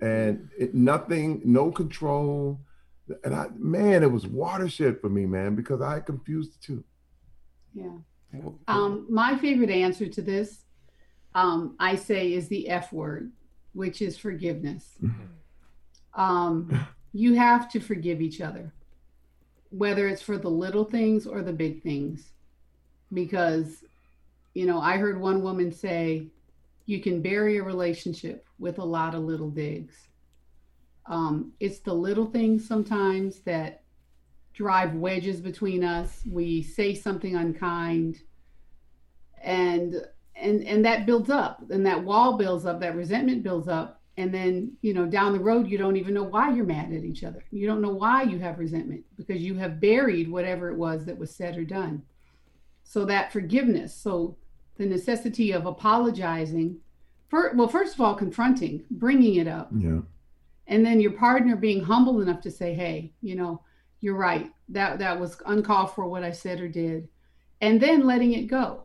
and 0.00 0.48
it, 0.58 0.74
nothing, 0.74 1.40
no 1.44 1.70
control. 1.70 2.60
And 3.22 3.34
I, 3.34 3.48
man, 3.56 4.02
it 4.02 4.10
was 4.10 4.26
watershed 4.26 5.00
for 5.00 5.10
me, 5.10 5.26
man, 5.26 5.54
because 5.54 5.82
I 5.82 6.00
confused 6.00 6.54
the 6.54 6.66
two. 6.66 6.84
Yeah. 7.74 7.98
Um, 8.66 9.06
my 9.08 9.36
favorite 9.36 9.70
answer 9.70 10.08
to 10.08 10.22
this, 10.22 10.64
um, 11.34 11.76
I 11.78 11.96
say, 11.96 12.32
is 12.32 12.48
the 12.48 12.68
F 12.68 12.92
word, 12.92 13.30
which 13.74 14.02
is 14.02 14.16
forgiveness. 14.16 14.98
Um, 16.14 16.86
you 17.12 17.34
have 17.34 17.70
to 17.72 17.80
forgive 17.80 18.20
each 18.20 18.40
other, 18.40 18.72
whether 19.70 20.08
it's 20.08 20.22
for 20.22 20.38
the 20.38 20.50
little 20.50 20.84
things 20.84 21.26
or 21.26 21.42
the 21.42 21.52
big 21.52 21.82
things. 21.82 22.32
Because, 23.12 23.84
you 24.54 24.66
know, 24.66 24.80
I 24.80 24.96
heard 24.96 25.20
one 25.20 25.42
woman 25.42 25.72
say, 25.72 26.28
you 26.86 27.00
can 27.00 27.22
bury 27.22 27.56
a 27.56 27.62
relationship 27.62 28.46
with 28.58 28.78
a 28.78 28.84
lot 28.84 29.14
of 29.14 29.22
little 29.22 29.50
digs. 29.50 30.08
Um, 31.06 31.52
it's 31.60 31.80
the 31.80 31.94
little 31.94 32.26
things 32.26 32.66
sometimes 32.66 33.40
that 33.40 33.82
drive 34.52 34.94
wedges 34.94 35.40
between 35.40 35.84
us. 35.84 36.22
We 36.30 36.62
say 36.62 36.94
something 36.94 37.36
unkind, 37.36 38.20
and 39.42 39.96
and 40.36 40.64
and 40.64 40.84
that 40.84 41.06
builds 41.06 41.30
up, 41.30 41.62
and 41.70 41.84
that 41.86 42.02
wall 42.02 42.36
builds 42.36 42.64
up, 42.64 42.80
that 42.80 42.96
resentment 42.96 43.42
builds 43.42 43.68
up, 43.68 44.00
and 44.16 44.32
then 44.32 44.72
you 44.80 44.94
know 44.94 45.06
down 45.06 45.32
the 45.32 45.40
road 45.40 45.68
you 45.68 45.76
don't 45.76 45.96
even 45.96 46.14
know 46.14 46.22
why 46.22 46.50
you're 46.50 46.64
mad 46.64 46.92
at 46.92 47.04
each 47.04 47.24
other. 47.24 47.44
You 47.50 47.66
don't 47.66 47.82
know 47.82 47.92
why 47.92 48.22
you 48.22 48.38
have 48.38 48.58
resentment 48.58 49.04
because 49.16 49.42
you 49.42 49.54
have 49.56 49.80
buried 49.80 50.30
whatever 50.30 50.70
it 50.70 50.78
was 50.78 51.04
that 51.04 51.18
was 51.18 51.34
said 51.34 51.58
or 51.58 51.64
done. 51.64 52.02
So 52.84 53.04
that 53.06 53.32
forgiveness, 53.32 53.92
so 53.94 54.36
the 54.76 54.86
necessity 54.86 55.52
of 55.52 55.66
apologizing, 55.66 56.78
for 57.28 57.52
well, 57.54 57.66
first 57.68 57.94
of 57.94 58.00
all, 58.00 58.14
confronting, 58.14 58.84
bringing 58.90 59.36
it 59.36 59.48
up, 59.48 59.70
Yeah. 59.76 60.00
and 60.68 60.84
then 60.86 61.00
your 61.00 61.12
partner 61.12 61.56
being 61.56 61.82
humble 61.82 62.20
enough 62.20 62.40
to 62.42 62.50
say 62.50 62.74
hey 62.74 63.12
you 63.20 63.34
know 63.34 63.62
you're 64.00 64.16
right. 64.16 64.52
That 64.68 64.98
that 64.98 65.18
was 65.18 65.40
uncalled 65.46 65.92
for 65.94 66.06
what 66.06 66.22
i 66.22 66.30
said 66.30 66.60
or 66.60 66.68
did. 66.68 67.08
And 67.60 67.80
then 67.80 68.06
letting 68.06 68.32
it 68.34 68.46
go. 68.48 68.84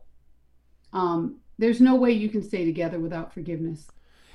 Um, 0.94 1.42
there's 1.58 1.82
no 1.82 1.96
way 1.96 2.12
you 2.12 2.30
can 2.30 2.42
stay 2.42 2.64
together 2.64 3.00
without 3.00 3.34
forgiveness. 3.34 3.88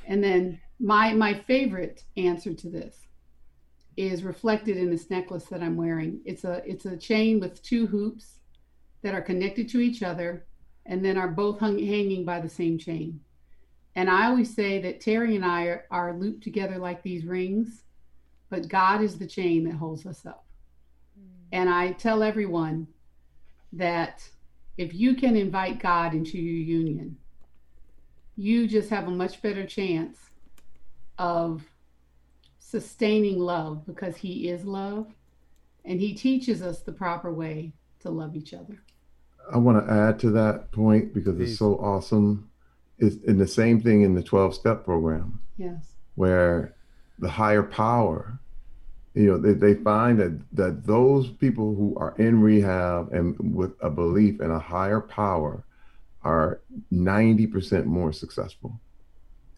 And 0.07 0.23
then 0.23 0.61
my 0.79 1.15
my 1.15 1.33
favorite 1.35 2.05
answer 2.19 2.53
to 2.53 2.69
this 2.69 3.07
is 3.97 4.23
reflected 4.25 4.77
in 4.77 4.91
this 4.91 5.09
necklace 5.09 5.45
that 5.47 5.63
i'm 5.63 5.77
wearing. 5.77 6.21
It's 6.27 6.45
a 6.45 6.63
it's 6.67 6.85
a 6.85 6.97
chain 6.97 7.41
with 7.41 7.63
two 7.63 7.87
hoops 7.87 8.41
that 9.05 9.15
are 9.15 9.23
connected 9.23 9.69
to 9.69 9.79
each 9.79 10.03
other 10.03 10.45
and 10.87 11.05
then 11.05 11.17
are 11.17 11.29
both 11.29 11.61
hung, 11.61 11.79
hanging 11.79 12.25
by 12.25 12.41
the 12.41 12.49
same 12.49 12.77
chain 12.77 13.21
and 13.97 14.11
I 14.11 14.27
always 14.27 14.55
say 14.55 14.81
that 14.83 15.01
Terry 15.01 15.37
and 15.37 15.45
I 15.45 15.65
are, 15.65 15.85
are 15.91 16.19
looped 16.19 16.43
together 16.43 16.79
like 16.79 17.03
these 17.03 17.25
rings, 17.25 17.85
but 18.51 18.69
God 18.69 19.03
is 19.03 19.19
the 19.19 19.27
chain 19.27 19.65
that 19.65 19.77
holds 19.77 20.05
us 20.05 20.27
up. 20.27 20.45
Mm. 21.19 21.25
And 21.53 21.71
I 21.71 21.93
tell 21.93 22.23
everyone 22.23 22.89
that 23.73 24.29
if 24.77 24.95
you 24.95 25.15
can 25.15 25.37
invite 25.37 25.81
God 25.81 26.13
into 26.13 26.39
your 26.39 26.81
union, 26.81 27.17
you 28.37 28.67
just 28.67 28.91
have 28.91 29.07
a 29.07 29.13
much 29.13 29.41
better 29.41 29.65
chance 29.65 30.19
of 31.19 31.63
sustaining 32.59 33.39
love 33.39 33.87
because 33.87 34.17
He 34.17 34.49
is 34.49 34.65
love 34.65 35.07
and 35.85 36.01
He 36.01 36.15
teaches 36.15 36.63
us 36.63 36.81
the 36.81 36.93
proper 36.93 37.33
way 37.33 37.73
to 38.01 38.11
love 38.11 38.35
each 38.35 38.53
other. 38.53 38.83
I 39.53 39.59
want 39.59 39.85
to 39.87 39.93
add 39.93 40.19
to 40.21 40.31
that 40.33 40.73
point 40.73 41.13
because 41.15 41.37
Please. 41.37 41.51
it's 41.51 41.59
so 41.59 41.77
awesome. 41.77 42.51
It's 42.99 43.17
in 43.25 43.39
the 43.39 43.47
same 43.47 43.81
thing 43.81 44.03
in 44.03 44.15
the 44.15 44.23
12 44.23 44.55
step 44.55 44.85
program 44.85 45.41
Yes. 45.57 45.93
where 46.15 46.75
the 47.19 47.29
higher 47.29 47.63
power, 47.63 48.39
you 49.15 49.27
know, 49.27 49.39
they, 49.39 49.53
they 49.53 49.75
find 49.75 50.19
that, 50.19 50.41
that 50.53 50.87
those 50.87 51.29
people 51.29 51.75
who 51.75 51.95
are 51.97 52.15
in 52.19 52.41
rehab 52.41 53.13
and 53.13 53.37
with 53.55 53.73
a 53.81 53.91
belief 53.91 54.41
in 54.41 54.51
a 54.51 54.59
higher 54.59 55.01
power 55.01 55.65
are 56.23 56.61
90% 56.93 57.85
more 57.85 58.13
successful. 58.13 58.81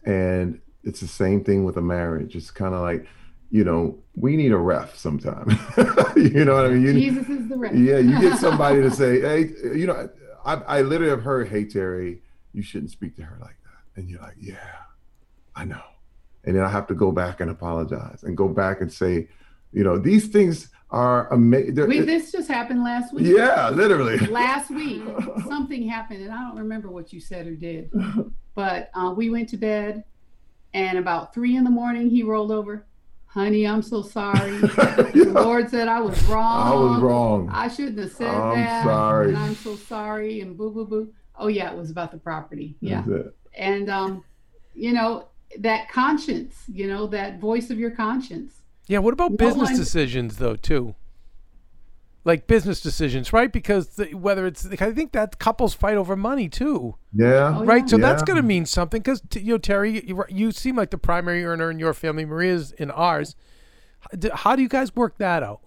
And 0.05 0.59
it's 0.83 0.99
the 0.99 1.07
same 1.07 1.43
thing 1.43 1.63
with 1.65 1.77
a 1.77 1.81
marriage. 1.81 2.35
It's 2.35 2.51
kind 2.51 2.73
of 2.75 2.81
like, 2.81 3.07
you 3.49 3.63
know, 3.63 3.97
we 4.15 4.35
need 4.35 4.51
a 4.51 4.57
ref 4.57 4.95
sometime. 4.95 5.49
you 6.15 6.45
know 6.45 6.55
what 6.55 6.65
I 6.65 6.69
mean? 6.69 6.81
You, 6.81 6.93
Jesus 6.93 7.29
is 7.29 7.47
the 7.47 7.57
ref. 7.57 7.73
yeah, 7.73 7.97
you 7.97 8.19
get 8.19 8.37
somebody 8.39 8.81
to 8.81 8.91
say, 9.01 9.21
hey, 9.21 9.53
you 9.77 9.87
know, 9.87 10.09
I, 10.45 10.55
I 10.55 10.81
literally 10.81 11.11
have 11.11 11.23
heard, 11.23 11.47
hey, 11.47 11.65
Terry, 11.65 12.21
you 12.53 12.61
shouldn't 12.61 12.91
speak 12.91 13.15
to 13.17 13.23
her 13.23 13.37
like 13.39 13.57
that. 13.63 13.99
And 13.99 14.09
you're 14.09 14.21
like, 14.21 14.35
yeah, 14.39 14.75
I 15.55 15.65
know. 15.65 15.83
And 16.43 16.55
then 16.55 16.63
I 16.63 16.69
have 16.69 16.87
to 16.87 16.95
go 16.95 17.11
back 17.11 17.39
and 17.41 17.51
apologize 17.51 18.23
and 18.23 18.35
go 18.35 18.47
back 18.47 18.81
and 18.81 18.91
say, 18.91 19.27
you 19.73 19.83
know, 19.83 19.97
these 19.97 20.27
things 20.27 20.69
are 20.89 21.31
amazing. 21.33 21.87
We, 21.87 21.99
this 21.99 22.31
just 22.31 22.47
happened 22.47 22.83
last 22.83 23.13
week. 23.13 23.27
Yeah, 23.27 23.69
literally. 23.69 24.17
last 24.27 24.69
week 24.69 25.03
something 25.47 25.87
happened 25.87 26.21
and 26.21 26.31
i 26.31 26.37
don't 26.37 26.57
remember 26.57 26.89
what 26.89 27.11
you 27.11 27.19
said 27.19 27.45
or 27.45 27.55
did 27.55 27.91
but 28.55 28.89
uh, 28.93 29.13
we 29.15 29.29
went 29.29 29.49
to 29.49 29.57
bed 29.57 30.05
and 30.73 30.97
about 30.97 31.33
three 31.33 31.57
in 31.57 31.65
the 31.65 31.69
morning 31.69 32.09
he 32.09 32.23
rolled 32.23 32.51
over 32.51 32.85
honey 33.37 33.67
i'm 33.67 33.81
so 33.83 34.01
sorry 34.01 34.57
the 34.57 35.31
lord 35.33 35.69
said 35.69 35.87
i 35.87 35.99
was 35.99 36.21
wrong 36.23 36.67
I 36.67 36.75
was 36.75 37.01
wrong. 37.01 37.49
i 37.53 37.67
shouldn't 37.67 37.99
have 37.99 38.11
said 38.11 38.27
that. 38.31 38.35
I'm 38.35 38.83
sorry. 38.85 39.27
and 39.29 39.37
i'm 39.37 39.55
so 39.55 39.75
sorry 39.75 40.41
and 40.41 40.57
boo 40.57 40.71
boo 40.71 40.85
boo 40.85 41.13
Oh 41.39 41.49
yeah, 41.49 41.69
it 41.71 41.77
was 41.77 41.91
about 41.91 42.11
the 42.11 42.17
property. 42.17 42.77
Yeah. 42.81 43.03
And 43.55 43.91
um, 43.91 44.23
you 44.73 44.91
know, 44.91 45.27
that 45.59 45.87
conscience, 45.87 46.63
you 46.67 46.87
know, 46.87 47.05
that 47.07 47.39
voice 47.39 47.69
of 47.69 47.77
your 47.77 47.91
conscience. 47.91 48.63
Yeah. 48.87 48.97
What 48.99 49.13
about 49.13 49.29
No 49.33 49.37
business 49.37 49.69
one- 49.69 49.77
decisions 49.77 50.37
though 50.37 50.55
too? 50.55 50.95
Like 52.27 52.45
business 52.45 52.81
decisions, 52.81 53.31
right? 53.31 53.51
Because 53.51 53.87
the, 53.95 54.13
whether 54.13 54.45
it's, 54.45 54.65
I 54.81 54.91
think 54.91 55.13
that 55.13 55.39
couples 55.39 55.73
fight 55.73 55.95
over 55.95 56.15
money 56.17 56.49
too, 56.49 56.95
Yeah. 57.13 57.55
Oh, 57.57 57.63
right? 57.63 57.89
So 57.89 57.95
that's 57.97 58.21
going 58.21 58.35
to 58.35 58.43
mean 58.43 58.65
something. 58.65 59.01
Because 59.01 59.21
you 59.33 59.53
know, 59.53 59.57
Terry, 59.57 60.05
you, 60.05 60.25
you 60.27 60.51
seem 60.51 60.75
like 60.75 60.89
the 60.91 60.97
primary 60.97 61.45
earner 61.45 61.71
in 61.71 61.79
your 61.79 61.93
family. 61.93 62.25
Maria's 62.25 62.73
in 62.73 62.91
ours. 62.91 63.35
H- 64.13 64.19
d- 64.19 64.29
How 64.33 64.57
do 64.57 64.61
you 64.61 64.67
guys 64.67 64.93
work 64.93 65.17
that 65.19 65.41
out? 65.41 65.61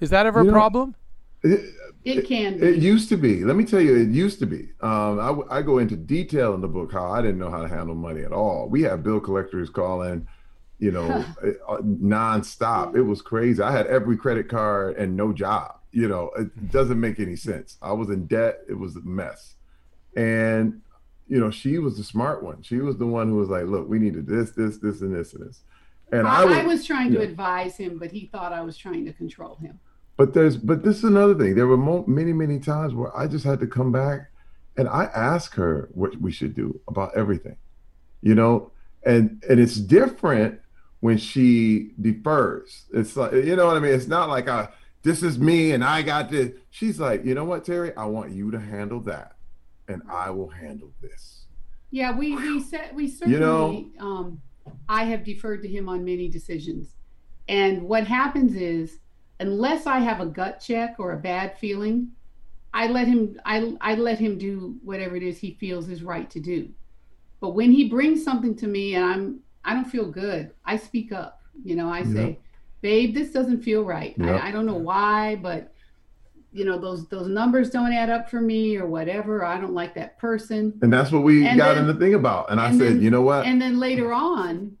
Is 0.00 0.10
that 0.10 0.26
ever 0.26 0.40
You 0.42 0.48
a 0.48 0.52
know- 0.52 0.58
problem? 0.58 0.96
It, 1.44 1.60
It 2.04 2.26
can 2.26 2.58
be. 2.58 2.66
It 2.66 2.76
used 2.78 3.08
to 3.10 3.16
be. 3.16 3.44
Let 3.44 3.54
me 3.54 3.64
tell 3.64 3.80
you, 3.80 3.94
it 3.96 4.08
used 4.08 4.40
to 4.40 4.46
be. 4.46 4.70
Um, 4.80 5.20
I, 5.20 5.26
w- 5.28 5.46
I 5.50 5.62
go 5.62 5.78
into 5.78 5.96
detail 5.96 6.54
in 6.54 6.60
the 6.62 6.68
book 6.68 6.90
how 6.92 7.10
I 7.12 7.22
didn't 7.22 7.38
know 7.38 7.50
how 7.50 7.62
to 7.62 7.68
handle 7.68 7.94
money 7.94 8.22
at 8.22 8.32
all. 8.32 8.68
We 8.68 8.82
had 8.82 9.04
bill 9.04 9.20
collectors 9.20 9.70
calling, 9.70 10.26
you 10.80 10.90
know, 10.90 11.24
uh, 11.68 11.76
nonstop. 11.78 12.96
It 12.96 13.02
was 13.02 13.22
crazy. 13.22 13.62
I 13.62 13.70
had 13.70 13.86
every 13.86 14.16
credit 14.16 14.48
card 14.48 14.96
and 14.96 15.16
no 15.16 15.32
job. 15.32 15.74
You 15.96 16.08
know, 16.08 16.30
it 16.36 16.70
doesn't 16.70 17.00
make 17.00 17.18
any 17.20 17.36
sense. 17.36 17.78
I 17.80 17.94
was 17.94 18.10
in 18.10 18.26
debt. 18.26 18.60
It 18.68 18.74
was 18.74 18.96
a 18.96 19.00
mess. 19.00 19.54
And, 20.14 20.82
you 21.26 21.40
know, 21.40 21.50
she 21.50 21.78
was 21.78 21.96
the 21.96 22.04
smart 22.04 22.42
one. 22.42 22.60
She 22.60 22.80
was 22.80 22.98
the 22.98 23.06
one 23.06 23.28
who 23.30 23.36
was 23.36 23.48
like, 23.48 23.64
look, 23.64 23.88
we 23.88 23.98
needed 23.98 24.26
this, 24.26 24.50
this, 24.50 24.76
this, 24.76 25.00
and 25.00 25.16
this, 25.16 25.32
and 25.32 25.48
this. 25.48 25.60
And 26.12 26.28
I, 26.28 26.42
I, 26.42 26.44
was, 26.44 26.56
I 26.58 26.62
was 26.64 26.84
trying 26.84 27.12
to 27.12 27.20
yeah. 27.20 27.24
advise 27.24 27.78
him, 27.78 27.98
but 27.98 28.12
he 28.12 28.26
thought 28.26 28.52
I 28.52 28.60
was 28.60 28.76
trying 28.76 29.06
to 29.06 29.12
control 29.14 29.54
him. 29.54 29.80
But 30.18 30.34
there's, 30.34 30.58
but 30.58 30.82
this 30.82 30.98
is 30.98 31.04
another 31.04 31.34
thing. 31.34 31.54
There 31.54 31.66
were 31.66 31.78
mo- 31.78 32.04
many, 32.06 32.34
many 32.34 32.58
times 32.58 32.92
where 32.92 33.16
I 33.16 33.26
just 33.26 33.46
had 33.46 33.58
to 33.60 33.66
come 33.66 33.90
back, 33.90 34.30
and 34.76 34.90
I 34.90 35.04
asked 35.14 35.54
her 35.54 35.88
what 35.94 36.20
we 36.20 36.30
should 36.30 36.54
do 36.54 36.78
about 36.88 37.16
everything, 37.16 37.56
you 38.20 38.34
know, 38.34 38.70
and 39.06 39.42
and 39.48 39.58
it's 39.58 39.76
different 39.76 40.60
when 41.00 41.16
she 41.16 41.92
defers. 41.98 42.84
It's 42.92 43.16
like 43.16 43.32
you 43.32 43.56
know 43.56 43.66
what 43.66 43.78
I 43.78 43.80
mean. 43.80 43.94
It's 43.94 44.08
not 44.08 44.28
like 44.28 44.48
I 44.48 44.68
this 45.06 45.22
is 45.22 45.38
me 45.38 45.70
and 45.70 45.84
I 45.84 46.02
got 46.02 46.30
this. 46.30 46.50
She's 46.70 46.98
like, 46.98 47.24
you 47.24 47.34
know 47.34 47.44
what, 47.44 47.64
Terry, 47.64 47.96
I 47.96 48.06
want 48.06 48.32
you 48.32 48.50
to 48.50 48.58
handle 48.58 48.98
that, 49.02 49.36
and 49.86 50.02
I 50.10 50.30
will 50.30 50.48
handle 50.48 50.90
this. 51.00 51.44
Yeah, 51.92 52.10
we 52.10 52.34
we 52.34 52.60
said 52.60 52.90
we 52.92 53.08
certainly. 53.08 53.34
You 53.38 54.00
know- 54.00 54.06
um, 54.06 54.42
I 54.88 55.04
have 55.04 55.22
deferred 55.22 55.62
to 55.62 55.68
him 55.68 55.88
on 55.88 56.04
many 56.04 56.28
decisions, 56.28 56.96
and 57.48 57.82
what 57.82 58.04
happens 58.08 58.56
is, 58.56 58.98
unless 59.38 59.86
I 59.86 60.00
have 60.00 60.20
a 60.20 60.26
gut 60.26 60.58
check 60.58 60.96
or 60.98 61.12
a 61.12 61.16
bad 61.18 61.56
feeling, 61.56 62.08
I 62.74 62.88
let 62.88 63.06
him. 63.06 63.38
I 63.44 63.76
I 63.80 63.94
let 63.94 64.18
him 64.18 64.38
do 64.38 64.76
whatever 64.82 65.14
it 65.14 65.22
is 65.22 65.38
he 65.38 65.56
feels 65.60 65.88
is 65.88 66.02
right 66.02 66.28
to 66.30 66.40
do. 66.40 66.68
But 67.40 67.50
when 67.50 67.70
he 67.70 67.88
brings 67.88 68.24
something 68.24 68.56
to 68.56 68.66
me 68.66 68.96
and 68.96 69.04
I'm 69.04 69.40
I 69.64 69.72
don't 69.72 69.84
feel 69.88 70.10
good, 70.10 70.50
I 70.64 70.76
speak 70.76 71.12
up. 71.12 71.42
You 71.62 71.76
know, 71.76 71.88
I 71.88 72.02
say, 72.02 72.40
"Babe, 72.80 73.14
this 73.14 73.30
doesn't 73.32 73.62
feel 73.62 73.84
right. 73.84 74.14
Yeah. 74.18 74.36
I, 74.36 74.48
I 74.48 74.50
don't 74.50 74.66
know 74.66 74.74
why, 74.76 75.36
but." 75.36 75.72
You 76.52 76.64
know 76.64 76.78
those 76.78 77.06
those 77.08 77.28
numbers 77.28 77.68
don't 77.68 77.92
add 77.92 78.08
up 78.08 78.30
for 78.30 78.40
me 78.40 78.78
or 78.78 78.86
whatever. 78.86 79.44
I 79.44 79.60
don't 79.60 79.74
like 79.74 79.94
that 79.96 80.16
person. 80.18 80.72
And 80.80 80.90
that's 80.90 81.12
what 81.12 81.22
we 81.22 81.46
And 81.46 81.58
got 81.58 81.74
then- 81.74 81.82
in 81.82 81.86
the 81.86 81.92
thing 82.02 82.14
about. 82.14 82.50
And 82.50 82.58
I 82.58 82.70
and 82.70 82.78
said, 82.78 82.88
then- 82.94 83.02
you 83.02 83.10
know 83.10 83.20
what? 83.20 83.44
And 83.44 83.60
then 83.60 83.78
later 83.78 84.10
on, 84.10 84.78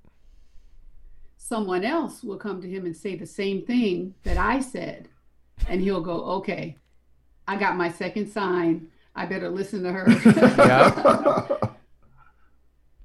someone 1.36 1.84
else 1.84 2.22
will 2.22 2.38
come 2.38 2.62
to 2.62 2.68
him 2.68 2.86
and 2.86 2.96
say 2.96 3.14
the 3.14 3.26
same 3.26 3.60
thing 3.66 4.14
that 4.22 4.38
I 4.38 4.60
said. 4.60 5.08
And 5.68 5.82
he'll 5.82 6.00
go, 6.00 6.24
okay, 6.36 6.78
I 7.46 7.56
got 7.56 7.76
my 7.76 7.90
second 7.90 8.28
sign. 8.30 8.88
I 9.14 9.26
better 9.26 9.50
listen 9.50 9.82
to 9.82 9.92
her. 9.92 10.06
yeah. 10.56 11.56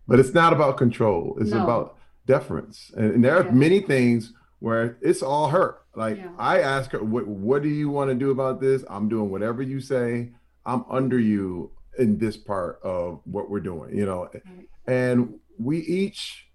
but 0.07 0.19
it's 0.19 0.33
not 0.33 0.53
about 0.53 0.77
control. 0.77 1.37
It's 1.41 1.51
No. 1.51 1.63
about 1.63 1.97
deference. 2.25 2.91
And, 2.95 3.15
and 3.15 3.23
there 3.25 3.35
are 3.37 3.45
Yeah. 3.45 3.51
many 3.51 3.81
things 3.81 4.31
where 4.61 4.97
it's 5.01 5.21
all 5.21 5.49
her. 5.49 5.77
Like 5.95 6.17
Yeah. 6.17 6.29
I 6.39 6.61
ask 6.61 6.91
her, 6.91 7.03
what, 7.03 7.27
what 7.27 7.61
do 7.61 7.67
you 7.69 7.89
want 7.89 8.09
to 8.09 8.15
do 8.15 8.31
about 8.31 8.61
this? 8.61 8.85
I'm 8.89 9.09
doing 9.09 9.29
whatever 9.29 9.61
you 9.61 9.81
say. 9.81 10.31
I'm 10.65 10.85
under 10.89 11.19
you 11.19 11.71
in 11.99 12.17
this 12.17 12.37
part 12.37 12.79
of 12.83 13.19
what 13.25 13.49
we're 13.49 13.59
doing, 13.59 13.97
you 13.97 14.05
know. 14.05 14.29
Right. 14.33 14.67
And 14.87 15.35
we 15.59 15.79
each 15.79 16.47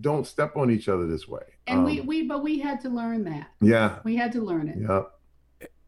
don't 0.00 0.26
step 0.26 0.56
on 0.56 0.70
each 0.70 0.88
other 0.88 1.06
this 1.06 1.26
way. 1.26 1.42
and 1.66 1.84
we, 1.84 2.00
Um, 2.00 2.06
we, 2.06 2.22
but 2.22 2.42
we 2.42 2.58
had 2.60 2.80
to 2.82 2.88
learn 2.90 3.24
that. 3.24 3.48
yeah, 3.60 3.98
We 4.04 4.14
had 4.16 4.30
to 4.32 4.40
learn 4.42 4.68
it. 4.68 4.76
yeah. 4.78 5.02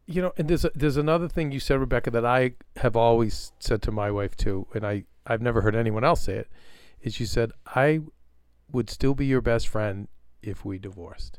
you 0.07 0.21
know, 0.23 0.33
and 0.37 0.47
there's 0.49 0.65
a, 0.65 0.71
there's 0.73 0.97
another 0.97 1.27
thing 1.29 1.51
you 1.51 1.59
said, 1.59 1.79
Rebecca, 1.79 2.09
that 2.11 2.25
I 2.25 2.53
have 2.77 2.95
always 2.95 3.51
said 3.59 3.81
to 3.83 3.91
my 3.91 4.09
wife 4.09 4.35
too, 4.35 4.65
and 4.73 4.83
I 4.85 5.03
I've 5.27 5.41
never 5.43 5.61
heard 5.61 5.75
anyone 5.75 6.03
else 6.03 6.21
say 6.21 6.37
it. 6.37 6.47
Is 7.03 7.19
you 7.19 7.27
said 7.27 7.51
I 7.67 8.01
would 8.71 8.89
still 8.89 9.13
be 9.13 9.27
your 9.27 9.41
best 9.41 9.67
friend 9.67 10.07
if 10.41 10.65
we 10.65 10.79
divorced, 10.79 11.37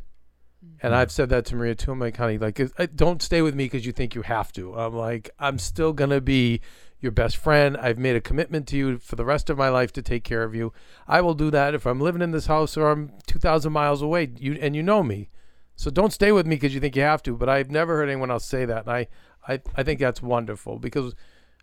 and 0.82 0.94
I've 0.94 1.10
said 1.10 1.28
that 1.30 1.44
to 1.46 1.56
Maria 1.56 1.74
too. 1.74 1.92
I'm 1.92 2.00
like, 2.00 2.16
honey, 2.16 2.38
like, 2.38 2.60
uh, 2.60 2.86
don't 2.94 3.22
stay 3.22 3.42
with 3.42 3.54
me 3.54 3.64
because 3.64 3.86
you 3.86 3.92
think 3.92 4.14
you 4.14 4.22
have 4.22 4.52
to. 4.52 4.74
I'm 4.74 4.94
like, 4.94 5.30
I'm 5.38 5.58
still 5.58 5.92
gonna 5.92 6.20
be 6.20 6.60
your 7.00 7.12
best 7.12 7.36
friend. 7.36 7.76
I've 7.76 7.98
made 7.98 8.16
a 8.16 8.20
commitment 8.20 8.66
to 8.68 8.76
you 8.76 8.98
for 8.98 9.16
the 9.16 9.24
rest 9.24 9.48
of 9.50 9.58
my 9.58 9.68
life 9.68 9.92
to 9.94 10.02
take 10.02 10.24
care 10.24 10.42
of 10.42 10.54
you. 10.54 10.72
I 11.08 11.20
will 11.22 11.34
do 11.34 11.50
that 11.50 11.74
if 11.74 11.86
I'm 11.86 12.00
living 12.00 12.22
in 12.22 12.30
this 12.30 12.46
house 12.46 12.76
or 12.76 12.90
I'm 12.90 13.12
2,000 13.26 13.72
miles 13.72 14.02
away. 14.02 14.30
You 14.36 14.58
and 14.60 14.76
you 14.76 14.82
know 14.82 15.02
me. 15.02 15.30
So 15.76 15.90
don't 15.90 16.12
stay 16.12 16.30
with 16.30 16.46
me 16.46 16.56
because 16.56 16.74
you 16.74 16.80
think 16.80 16.94
you 16.94 17.02
have 17.02 17.22
to. 17.22 17.36
But 17.36 17.48
I've 17.48 17.70
never 17.70 17.96
heard 17.96 18.10
anyone 18.10 18.30
else 18.30 18.44
say 18.44 18.66
that, 18.66 18.86
and 18.86 18.92
I, 18.92 19.08
I, 19.48 19.60
I 19.76 19.82
think 19.82 19.98
that's 19.98 20.20
wonderful 20.20 20.78
because 20.78 21.14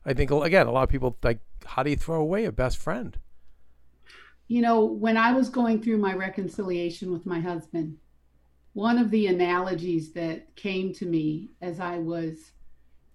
I 0.06 0.14
think 0.14 0.32
again 0.32 0.66
a 0.68 0.72
lot 0.72 0.84
of 0.84 0.89
people 0.89 1.18
like, 1.22 1.39
how 1.66 1.84
do 1.84 1.91
you 1.91 1.98
throw 1.98 2.20
away 2.20 2.45
a 2.45 2.52
best 2.52 2.78
friend? 2.78 3.18
You 4.48 4.62
know, 4.62 4.84
when 4.86 5.18
I 5.18 5.34
was 5.34 5.50
going 5.50 5.82
through 5.82 5.98
my 5.98 6.14
reconciliation 6.14 7.12
with 7.12 7.26
my 7.26 7.41
husband, 7.41 7.98
one 8.78 9.00
of 9.00 9.10
the 9.10 9.26
analogies 9.26 10.12
that 10.12 10.56
came 10.56 10.94
to 10.94 11.08
me 11.08 11.50
as 11.64 11.80
I 11.80 11.98
was 11.98 12.52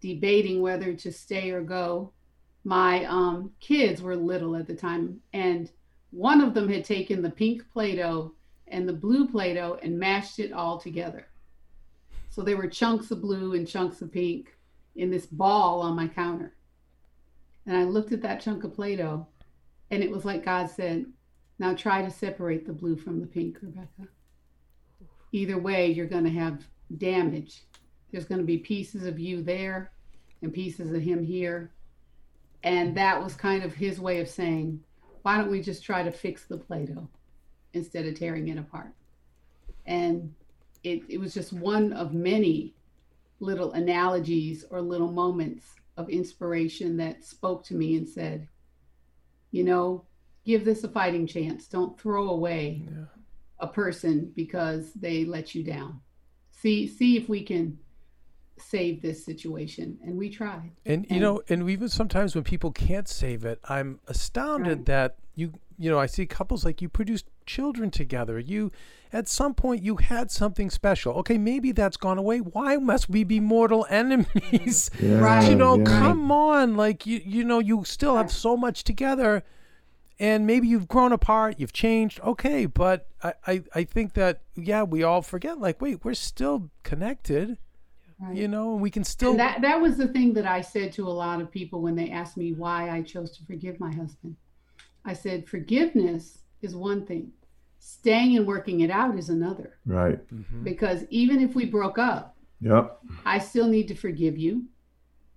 debating 0.01 0.61
whether 0.61 0.93
to 0.93 1.13
stay 1.13 1.53
or 1.53 1.63
go, 1.63 2.11
my 2.65 3.05
um, 3.05 3.53
kids 3.61 4.03
were 4.03 4.17
little 4.17 4.57
at 4.57 4.67
the 4.67 4.75
time, 4.75 5.21
and 5.33 5.71
one 6.11 6.41
of 6.41 6.53
them 6.53 6.69
had 6.69 6.85
taken 6.85 7.23
the 7.23 7.31
pink 7.31 7.63
Play 7.73 7.95
Doh 7.95 8.33
and 8.67 8.89
the 8.89 8.93
blue 8.93 9.29
Play 9.29 9.55
Doh 9.55 9.79
and 9.81 9.97
mashed 9.97 10.41
it 10.41 10.53
all 10.53 10.79
together. 10.79 11.29
So 12.29 12.43
there 12.43 12.57
were 12.57 12.67
chunks 12.67 13.13
of 13.13 13.23
blue 13.23 13.55
and 13.55 13.65
chunks 13.65 14.03
of 14.03 14.11
pink 14.11 14.57
in 14.97 15.13
this 15.13 15.27
ball 15.27 15.81
on 15.81 15.95
my 15.95 16.09
counter. 16.09 16.57
And 17.67 17.77
I 17.77 17.85
looked 17.85 18.11
at 18.11 18.23
that 18.23 18.41
chunk 18.41 18.65
of 18.65 18.75
Play 18.75 18.97
Doh, 18.97 19.29
and 19.93 20.03
it 20.03 20.11
was 20.11 20.25
like 20.25 20.45
God 20.45 20.69
said, 20.71 21.07
now 21.61 21.73
try 21.73 22.03
to 22.03 22.11
separate 22.11 22.67
the 22.67 22.73
blue 22.73 22.97
from 22.97 23.21
the 23.21 23.29
pink, 23.29 23.59
Rebecca. 23.63 24.09
Either 25.33 25.59
way, 25.59 25.91
you're 25.91 26.07
going 26.07 26.25
to 26.25 26.31
have 26.31 26.63
damage. 26.99 27.63
There's 28.11 28.27
going 28.27 28.41
to 28.41 28.47
be 28.47 28.59
pieces 28.59 29.05
of 29.07 29.19
you 29.19 29.43
there 29.43 29.93
and 30.43 30.53
pieces 30.53 30.93
of 30.93 31.03
him 31.03 31.25
here. 31.25 31.73
And 32.63 32.97
that 32.97 33.23
was 33.23 33.35
kind 33.35 33.65
of 33.65 33.75
his 33.75 33.99
way 33.99 34.21
of 34.21 34.29
saying, 34.29 34.81
why 35.23 35.39
don't 35.39 35.51
we 35.51 35.63
just 35.63 35.83
try 35.83 36.03
to 36.03 36.13
fix 36.13 36.45
the 36.45 36.59
Play 36.59 36.85
Doh 36.87 37.09
instead 37.73 38.07
of 38.07 38.19
tearing 38.19 38.49
it 38.49 38.59
apart? 38.59 38.93
And 39.87 40.35
it, 40.85 41.03
it 41.09 41.19
was 41.19 41.35
just 41.35 41.53
one 41.53 41.93
of 41.93 42.13
many 42.13 42.75
little 43.41 43.73
analogies 43.73 44.65
or 44.71 44.81
little 44.81 45.11
moments 45.11 45.75
of 45.97 46.09
inspiration 46.09 46.97
that 46.99 47.25
spoke 47.25 47.65
to 47.65 47.75
me 47.75 47.97
and 47.97 48.09
said, 48.09 48.49
you 49.51 49.65
know, 49.65 50.05
give 50.45 50.65
this 50.65 50.85
a 50.85 50.89
fighting 50.89 51.27
chance. 51.27 51.67
Don't 51.67 51.99
throw 51.99 52.31
away 52.31 52.83
Yeah. 52.85 53.05
A 53.63 53.67
person 53.69 54.31
because 54.37 54.93
they 54.93 55.25
let 55.25 55.55
you 55.55 55.63
down. 55.63 56.01
See 56.51 56.87
see 56.87 57.17
if 57.17 57.29
we 57.29 57.43
can 57.43 57.79
save 58.59 59.01
this 59.03 59.25
situation. 59.25 59.99
And 60.05 60.17
we 60.19 60.29
tried. 60.29 60.73
And 60.85 61.07
you 61.09 61.21
know, 61.21 61.43
and 61.49 61.69
even 61.71 61.89
sometimes 61.89 62.35
when 62.35 62.45
people 62.45 62.71
can't 62.73 63.09
save 63.09 63.45
it, 63.45 63.61
I'm 63.69 64.01
astounded 64.09 64.79
Right. 64.79 64.87
that 64.87 65.17
you 65.35 65.53
you 65.79 65.91
know, 65.91 65.99
I 65.99 66.07
see 66.07 66.27
couples 66.27 66.65
like 66.65 66.81
you 66.83 66.89
produced 66.89 67.27
children 67.47 67.91
together. 67.91 68.39
You 68.39 68.71
at 69.13 69.27
some 69.29 69.55
point 69.55 69.83
you 69.83 69.97
had 69.97 70.31
something 70.31 70.71
special. 70.71 71.15
Okay, 71.15 71.39
maybe 71.39 71.73
that's 71.73 71.97
gone 71.97 72.19
away. 72.19 72.39
Why 72.39 72.77
must 72.77 73.09
we 73.09 73.25
be 73.25 73.41
mortal 73.41 73.87
enemies? 73.91 74.91
Yeah, 75.01 75.19
Right. 75.19 75.49
you 75.51 75.57
know, 75.57 75.79
yeah. 75.79 75.85
come 75.85 76.31
on. 76.31 76.77
Like 76.77 77.07
you 77.07 77.21
you 77.25 77.45
know, 77.45 77.59
you 77.59 77.85
still 77.85 78.17
have 78.17 78.31
so 78.31 78.57
much 78.57 78.85
together 78.85 79.45
and 80.19 80.47
maybe 80.47 80.67
you've 80.69 80.89
grown 80.89 81.13
apart, 81.13 81.57
you've 81.59 81.73
changed. 81.73 82.21
Okay, 82.21 82.67
but 82.67 83.09
I, 83.23 83.35
I, 83.47 83.63
I 83.75 83.85
think 83.85 84.15
that 84.15 84.43
yeah, 84.55 84.83
we 84.83 85.03
all 85.03 85.23
forget 85.23 85.59
like, 85.59 85.81
wait, 85.81 86.05
we're 86.05 86.15
still 86.15 86.71
connected, 86.83 87.59
Right. 88.21 88.37
you 88.37 88.47
know, 88.47 88.73
and 88.75 88.81
we 88.83 88.91
can 88.91 89.03
still 89.05 89.31
And 89.31 89.41
that 89.41 89.63
that 89.63 89.81
was 89.81 89.97
the 89.97 90.07
thing 90.09 90.33
that 90.35 90.47
I 90.47 90.61
said 90.61 90.93
to 90.93 91.09
a 91.09 91.11
lot 91.11 91.41
of 91.41 91.51
people 91.51 91.81
when 91.83 91.97
they 91.97 92.11
asked 92.11 92.37
me 92.37 92.53
why 92.53 92.89
I 92.91 93.03
chose 93.03 93.37
to 93.39 93.45
forgive 93.45 93.81
my 93.81 93.93
husband. 93.93 94.37
I 95.05 95.13
said 95.15 95.49
forgiveness 95.49 96.39
is 96.61 96.77
one 96.77 97.05
thing. 97.05 97.33
Staying 97.81 98.37
and 98.37 98.47
working 98.47 98.81
it 98.81 98.91
out 98.91 99.19
is 99.19 99.29
another. 99.29 99.77
Right. 99.85 100.21
Mhm. 100.33 100.63
Because 100.63 101.05
even 101.11 101.41
if 101.41 101.57
we 101.57 101.65
broke 101.67 101.99
up, 101.99 102.37
Yep. 102.61 103.01
I 103.27 103.39
still 103.41 103.67
need 103.67 103.89
to 103.89 103.97
forgive 103.97 104.39
you. 104.39 104.67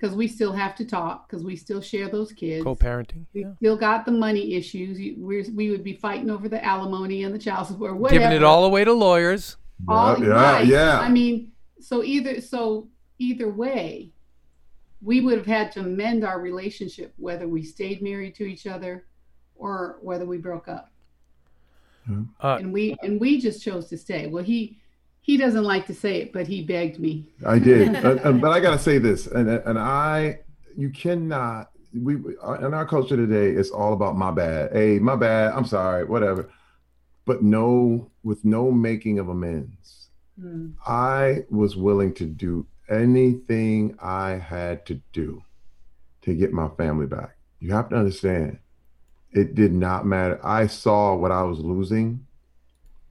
Because 0.05 0.15
we 0.15 0.27
still 0.27 0.53
have 0.53 0.75
to 0.75 0.85
talk 0.85 1.27
because 1.27 1.43
we 1.43 1.55
still 1.55 1.81
share 1.81 2.07
those 2.07 2.31
kids. 2.31 2.63
Co-parenting. 2.63 3.25
We 3.33 3.41
Yeah. 3.41 3.55
still 3.55 3.75
got 3.75 4.05
the 4.05 4.11
money 4.11 4.53
issues. 4.53 4.99
We're, 5.17 5.43
we 5.51 5.71
would 5.71 5.83
be 5.83 5.93
fighting 5.93 6.29
over 6.29 6.47
the 6.47 6.63
alimony 6.63 7.23
and 7.23 7.33
the 7.33 7.39
child 7.39 7.65
support, 7.67 7.97
whatever. 7.97 8.19
Giving 8.19 8.37
it 8.37 8.43
all 8.43 8.65
away 8.65 8.83
to 8.83 8.93
lawyers. 8.93 9.57
all 9.87 10.19
yeah, 10.23 10.27
right. 10.29 10.65
yeah. 10.67 10.99
I 10.99 11.09
mean, 11.09 11.51
so 11.79 12.03
either 12.03 12.39
so 12.39 12.87
either 13.17 13.49
way, 13.49 14.11
we 15.01 15.21
would 15.21 15.37
have 15.39 15.47
had 15.47 15.71
to 15.71 15.81
mend 15.81 16.23
our 16.23 16.39
relationship 16.39 17.13
whether 17.17 17.47
we 17.47 17.63
stayed 17.63 18.03
married 18.03 18.35
to 18.35 18.43
each 18.43 18.67
other 18.67 19.07
or 19.55 19.97
whether 20.01 20.25
we 20.25 20.37
broke 20.37 20.67
up. 20.67 20.91
Uh, 22.39 22.57
and 22.59 22.71
we 22.71 22.95
and 23.01 23.19
we 23.19 23.41
just 23.41 23.63
chose 23.63 23.87
to 23.89 23.97
stay. 23.97 24.27
Well, 24.27 24.43
he 24.43 24.77
he 25.25 25.37
doesn't 25.37 25.63
like 25.63 25.87
to 25.87 25.93
say 25.95 26.21
it, 26.21 26.33
but 26.33 26.45
he 26.45 26.61
begged 26.61 26.99
me. 26.99 27.25
I 27.43 27.57
did, 27.57 27.95
Uh, 28.05 28.09
uh, 28.23 28.31
but 28.33 28.51
I 28.51 28.59
gotta 28.59 28.77
say 28.77 28.99
this, 28.99 29.25
and 29.25 29.49
and 29.49 29.79
I, 29.79 30.39
you 30.77 30.91
cannot. 30.91 31.71
We 31.93 32.13
in 32.15 32.73
our 32.75 32.85
culture 32.85 33.15
today, 33.17 33.49
it's 33.59 33.71
all 33.71 33.93
about 33.93 34.15
my 34.15 34.29
bad. 34.29 34.73
Hey, 34.73 34.99
my 34.99 35.15
bad. 35.15 35.53
I'm 35.53 35.65
sorry. 35.65 36.05
Whatever. 36.05 36.51
But 37.25 37.41
no, 37.41 38.11
with 38.23 38.45
no 38.45 38.69
making 38.71 39.17
of 39.17 39.29
amends. 39.29 40.09
Hmm. 40.39 40.71
I 40.85 41.45
was 41.49 41.75
willing 41.75 42.13
to 42.15 42.25
do 42.25 42.67
anything 42.87 43.97
I 43.99 44.31
had 44.33 44.85
to 44.87 45.01
do 45.11 45.41
to 46.21 46.35
get 46.35 46.53
my 46.53 46.67
family 46.77 47.07
back. 47.07 47.35
You 47.59 47.73
have 47.73 47.89
to 47.89 47.95
understand, 47.95 48.59
it 49.31 49.55
did 49.55 49.73
not 49.73 50.05
matter. 50.05 50.39
I 50.43 50.67
saw 50.67 51.15
what 51.15 51.31
I 51.31 51.41
was 51.43 51.59
losing, 51.59 52.24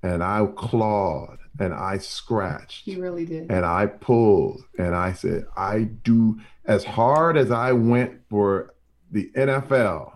and 0.04 0.22
I 0.22 0.46
clawed 0.54 1.38
and 1.58 1.72
I 1.72 1.98
scratched 1.98 2.84
He 2.84 2.96
really 2.96 3.24
did. 3.24 3.50
and 3.50 3.64
I 3.64 3.86
pulled 3.86 4.64
and 4.78 4.94
I 4.94 5.14
said, 5.14 5.46
I 5.56 5.84
do 5.84 6.38
as 6.66 6.84
hard 6.84 7.36
as 7.36 7.50
I 7.50 7.72
went 7.72 8.20
for 8.28 8.74
the 9.10 9.30
NFL, 9.34 10.12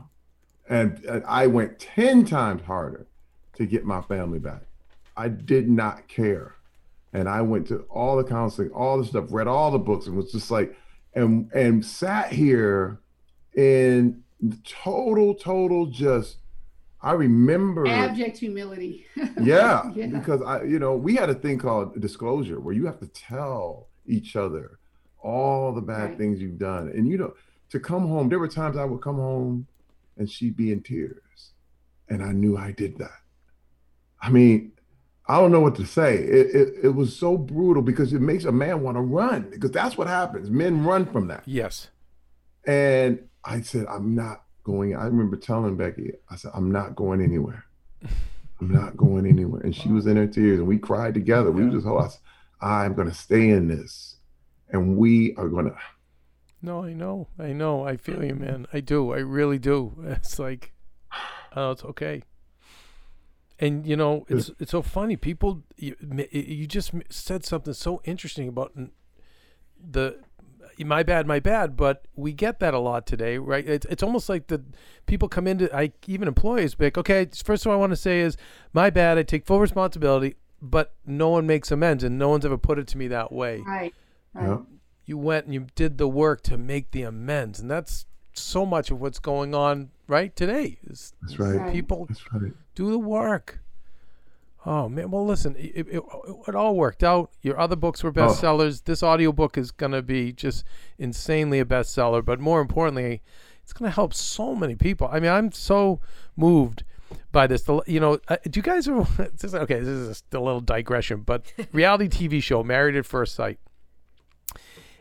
and, 0.69 1.03
and 1.05 1.25
I 1.27 1.47
went 1.47 1.79
10 1.79 2.27
times 2.27 2.63
harder 2.63 3.07
to 3.55 3.65
get 3.65 3.85
my 3.85 4.03
family 4.03 4.39
back. 4.39 4.63
I 5.17 5.29
did 5.29 5.69
not 5.71 6.07
care. 6.09 6.55
And 7.13 7.29
I 7.29 7.41
went 7.41 7.67
to 7.69 7.87
all 7.89 8.17
the 8.17 8.25
counseling, 8.25 8.71
all 8.71 8.99
the 8.99 9.05
stuff, 9.07 9.27
read 9.31 9.47
all 9.47 9.71
the 9.71 9.79
books, 9.79 10.07
and 10.07 10.17
was 10.17 10.31
just 10.31 10.51
like, 10.51 10.77
and 11.15 11.51
and 11.55 11.85
sat 11.85 12.31
here 12.31 12.99
in 13.57 14.23
total, 14.65 15.35
total 15.35 15.87
just 15.87 16.37
I 17.01 17.13
remember 17.13 17.87
Abject 17.87 18.39
humility. 18.39 19.07
yeah, 19.41 19.91
Yeah. 19.95 20.07
because 20.09 20.43
I, 20.43 20.65
you 20.65 20.79
know, 20.79 20.97
we 20.97 21.15
had 21.15 21.31
a 21.31 21.35
thing 21.35 21.59
called 21.59 22.01
disclosure 22.01 22.59
where 22.61 22.75
you 22.75 22.87
have 22.87 22.99
to 23.01 23.07
tell 23.09 23.87
each 24.07 24.35
other 24.35 24.79
all 25.21 25.73
the 25.73 25.81
bad 25.81 26.11
Right. 26.11 26.19
things 26.19 26.41
you've 26.41 26.59
done, 26.59 26.89
and 26.89 27.09
you 27.09 27.17
know, 27.19 27.35
to 27.71 27.79
come 27.81 28.07
home. 28.09 28.29
There 28.29 28.39
were 28.39 28.49
times 28.49 28.77
I 28.77 28.85
would 28.85 29.01
come 29.03 29.17
home, 29.17 29.67
and 30.17 30.29
she'd 30.31 30.57
be 30.57 30.73
in 30.73 30.81
tears, 30.83 31.53
and 32.09 32.23
I 32.23 32.33
knew 32.33 32.57
I 32.57 32.73
did 32.73 32.99
that. 32.99 33.21
I 34.21 34.31
mean, 34.31 34.73
I 35.29 35.37
don't 35.39 35.53
know 35.53 35.61
what 35.61 35.75
to 35.77 35.85
say. 35.87 36.17
It 36.17 36.47
it, 36.57 36.75
it 36.85 36.89
was 36.95 37.15
so 37.15 37.37
brutal 37.37 37.83
because 37.83 38.13
it 38.13 38.21
makes 38.23 38.45
a 38.45 38.53
man 38.53 38.83
want 38.83 38.97
to 38.97 39.03
run 39.03 39.49
because 39.51 39.71
that's 39.71 39.97
what 39.99 40.09
happens. 40.09 40.51
Men 40.51 40.83
run 40.85 41.05
from 41.07 41.29
that. 41.29 41.43
yes. 41.47 41.89
And 42.67 43.21
I 43.45 43.61
said, 43.61 43.87
I'm 43.89 44.15
not 44.15 44.43
going. 44.69 44.95
I 44.95 45.05
remember 45.07 45.37
telling 45.37 45.77
Becky, 45.77 46.13
I 46.31 46.37
said, 46.37 46.53
I'm 46.55 46.71
not 46.71 46.95
going 46.95 47.21
anywhere. 47.21 47.65
I'm 48.61 48.71
not 48.73 48.97
going 48.97 49.27
anywhere. 49.27 49.63
And 49.63 49.75
she 49.75 49.89
was 49.89 50.07
in 50.07 50.17
her 50.17 50.27
tears 50.27 50.59
and 50.59 50.69
we 50.69 50.79
cried 50.79 51.15
together. 51.15 51.51
We 51.51 51.65
Yeah. 51.65 51.71
just, 51.71 51.87
oh, 51.87 51.99
I 51.99 52.09
said, 52.09 52.21
I'm 52.61 52.95
going 52.95 53.09
to 53.09 53.15
stay 53.15 53.51
in 53.51 53.69
this. 53.69 54.17
And 54.71 54.97
we 54.97 55.35
are 55.37 55.49
going 55.49 55.67
to, 55.71 55.77
No, 56.61 56.85
I 56.85 56.93
know. 56.93 57.29
I 57.39 57.53
know. 57.53 57.87
I 57.87 57.97
feel 57.97 58.23
you, 58.25 58.35
man. 58.35 58.67
I 58.73 58.81
do. 58.81 59.13
I 59.13 59.19
really 59.19 59.59
do. 59.59 59.79
It's 60.17 60.39
like, 60.39 60.73
oh, 61.57 61.71
it's 61.73 61.85
okay. 61.85 62.23
And 63.61 63.87
you 63.87 63.97
know, 63.97 64.25
it's 64.29 64.51
it's 64.61 64.71
so 64.71 64.83
funny. 64.83 65.17
People, 65.17 65.63
you, 65.77 65.97
you 66.31 66.67
just 66.67 66.93
said 67.11 67.45
something 67.45 67.75
so 67.75 68.01
interesting 68.05 68.47
about 68.49 68.71
the 69.97 70.21
my 70.87 71.03
bad, 71.03 71.27
my 71.27 71.41
bad. 71.41 71.77
But 71.77 72.07
we 72.15 72.33
get 72.33 72.61
that 72.61 72.75
a 72.75 72.79
lot 72.79 73.07
today, 73.07 73.39
right? 73.39 73.67
It's 73.67 73.87
it's 73.87 74.03
almost 74.03 74.29
like 74.29 74.47
the 74.47 74.63
people 75.07 75.29
come 75.29 75.47
into 75.47 75.75
I 75.75 75.93
even 76.07 76.29
employees 76.29 76.75
be 76.75 76.87
like, 76.87 76.99
okay, 76.99 77.29
first 77.45 77.65
thing 77.65 77.73
I 77.73 77.77
want 77.77 77.91
to 77.91 77.97
say 77.97 78.21
is 78.21 78.37
my 78.73 78.91
bad. 78.91 79.19
I 79.19 79.23
take 79.23 79.47
full 79.47 79.61
responsibility, 79.61 80.37
but 80.63 80.95
no 81.07 81.29
one 81.31 81.47
makes 81.47 81.71
amends, 81.71 82.05
and 82.05 82.19
no 82.19 82.29
one's 82.29 82.45
ever 82.45 82.59
put 82.59 82.79
it 82.79 82.87
to 82.89 82.99
me 82.99 83.09
that 83.09 83.33
way 83.33 83.63
right. 83.67 83.95
Right. 84.35 84.49
yeah, 84.49 84.59
you 85.05 85.19
went 85.19 85.47
and 85.47 85.55
you 85.55 85.67
did 85.75 85.99
the 85.99 86.09
work 86.09 86.43
to 86.43 86.59
make 86.59 86.91
the 86.91 87.03
amends 87.03 87.59
and 87.61 87.71
that's 87.71 88.07
so 88.35 88.65
much 88.65 88.91
of 88.91 89.01
what's 89.01 89.19
going 89.19 89.55
on 89.55 89.91
right 90.07 90.37
today 90.37 90.79
is 90.85 91.13
that's 91.23 91.39
right. 91.39 91.57
Right. 91.57 91.73
people 91.73 92.07
That's 92.09 92.33
right. 92.33 92.53
do 92.75 92.91
the 92.91 92.99
work 92.99 93.61
oh 94.67 94.89
man. 94.89 95.11
Well 95.11 95.27
listen 95.27 95.55
it, 95.57 95.87
it, 95.89 96.03
it 96.49 96.55
all 96.55 96.75
worked 96.77 97.03
out. 97.05 97.31
Your 97.43 97.59
other 97.59 97.77
books 97.77 98.03
were 98.03 98.13
bestsellers. 98.13 98.85
This 98.85 99.03
audiobook 99.03 99.57
is 99.57 99.71
going 99.71 99.93
to 99.93 100.03
be 100.03 100.33
just 100.33 100.65
insanely 100.99 101.61
a 101.61 101.65
bestseller 101.65 102.25
but 102.25 102.41
more 102.41 102.61
importantly 102.61 103.23
it's 103.63 103.73
going 103.73 103.91
to 103.91 103.95
help 103.95 104.15
so 104.15 104.55
many 104.55 104.75
people. 104.75 105.09
I 105.11 105.21
mean 105.21 105.31
i'm 105.31 105.53
so 105.53 106.01
moved 106.37 106.85
by 107.33 107.47
this. 107.47 107.63
The- 107.63 107.83
you 107.87 108.01
know 108.01 108.19
uh, 108.29 108.37
do 108.45 108.59
you 108.59 108.63
guys 108.63 108.89
ever 108.89 109.01
okay 109.19 109.81
this 109.81 109.89
is 109.89 110.23
a 110.33 110.41
little 110.41 110.61
digression 110.61 111.23
but 111.23 111.45
reality 111.73 112.09
tv 112.09 112.43
show 112.43 112.63
married 112.63 112.97
at 112.97 113.07
first 113.07 113.35
sight 113.35 113.59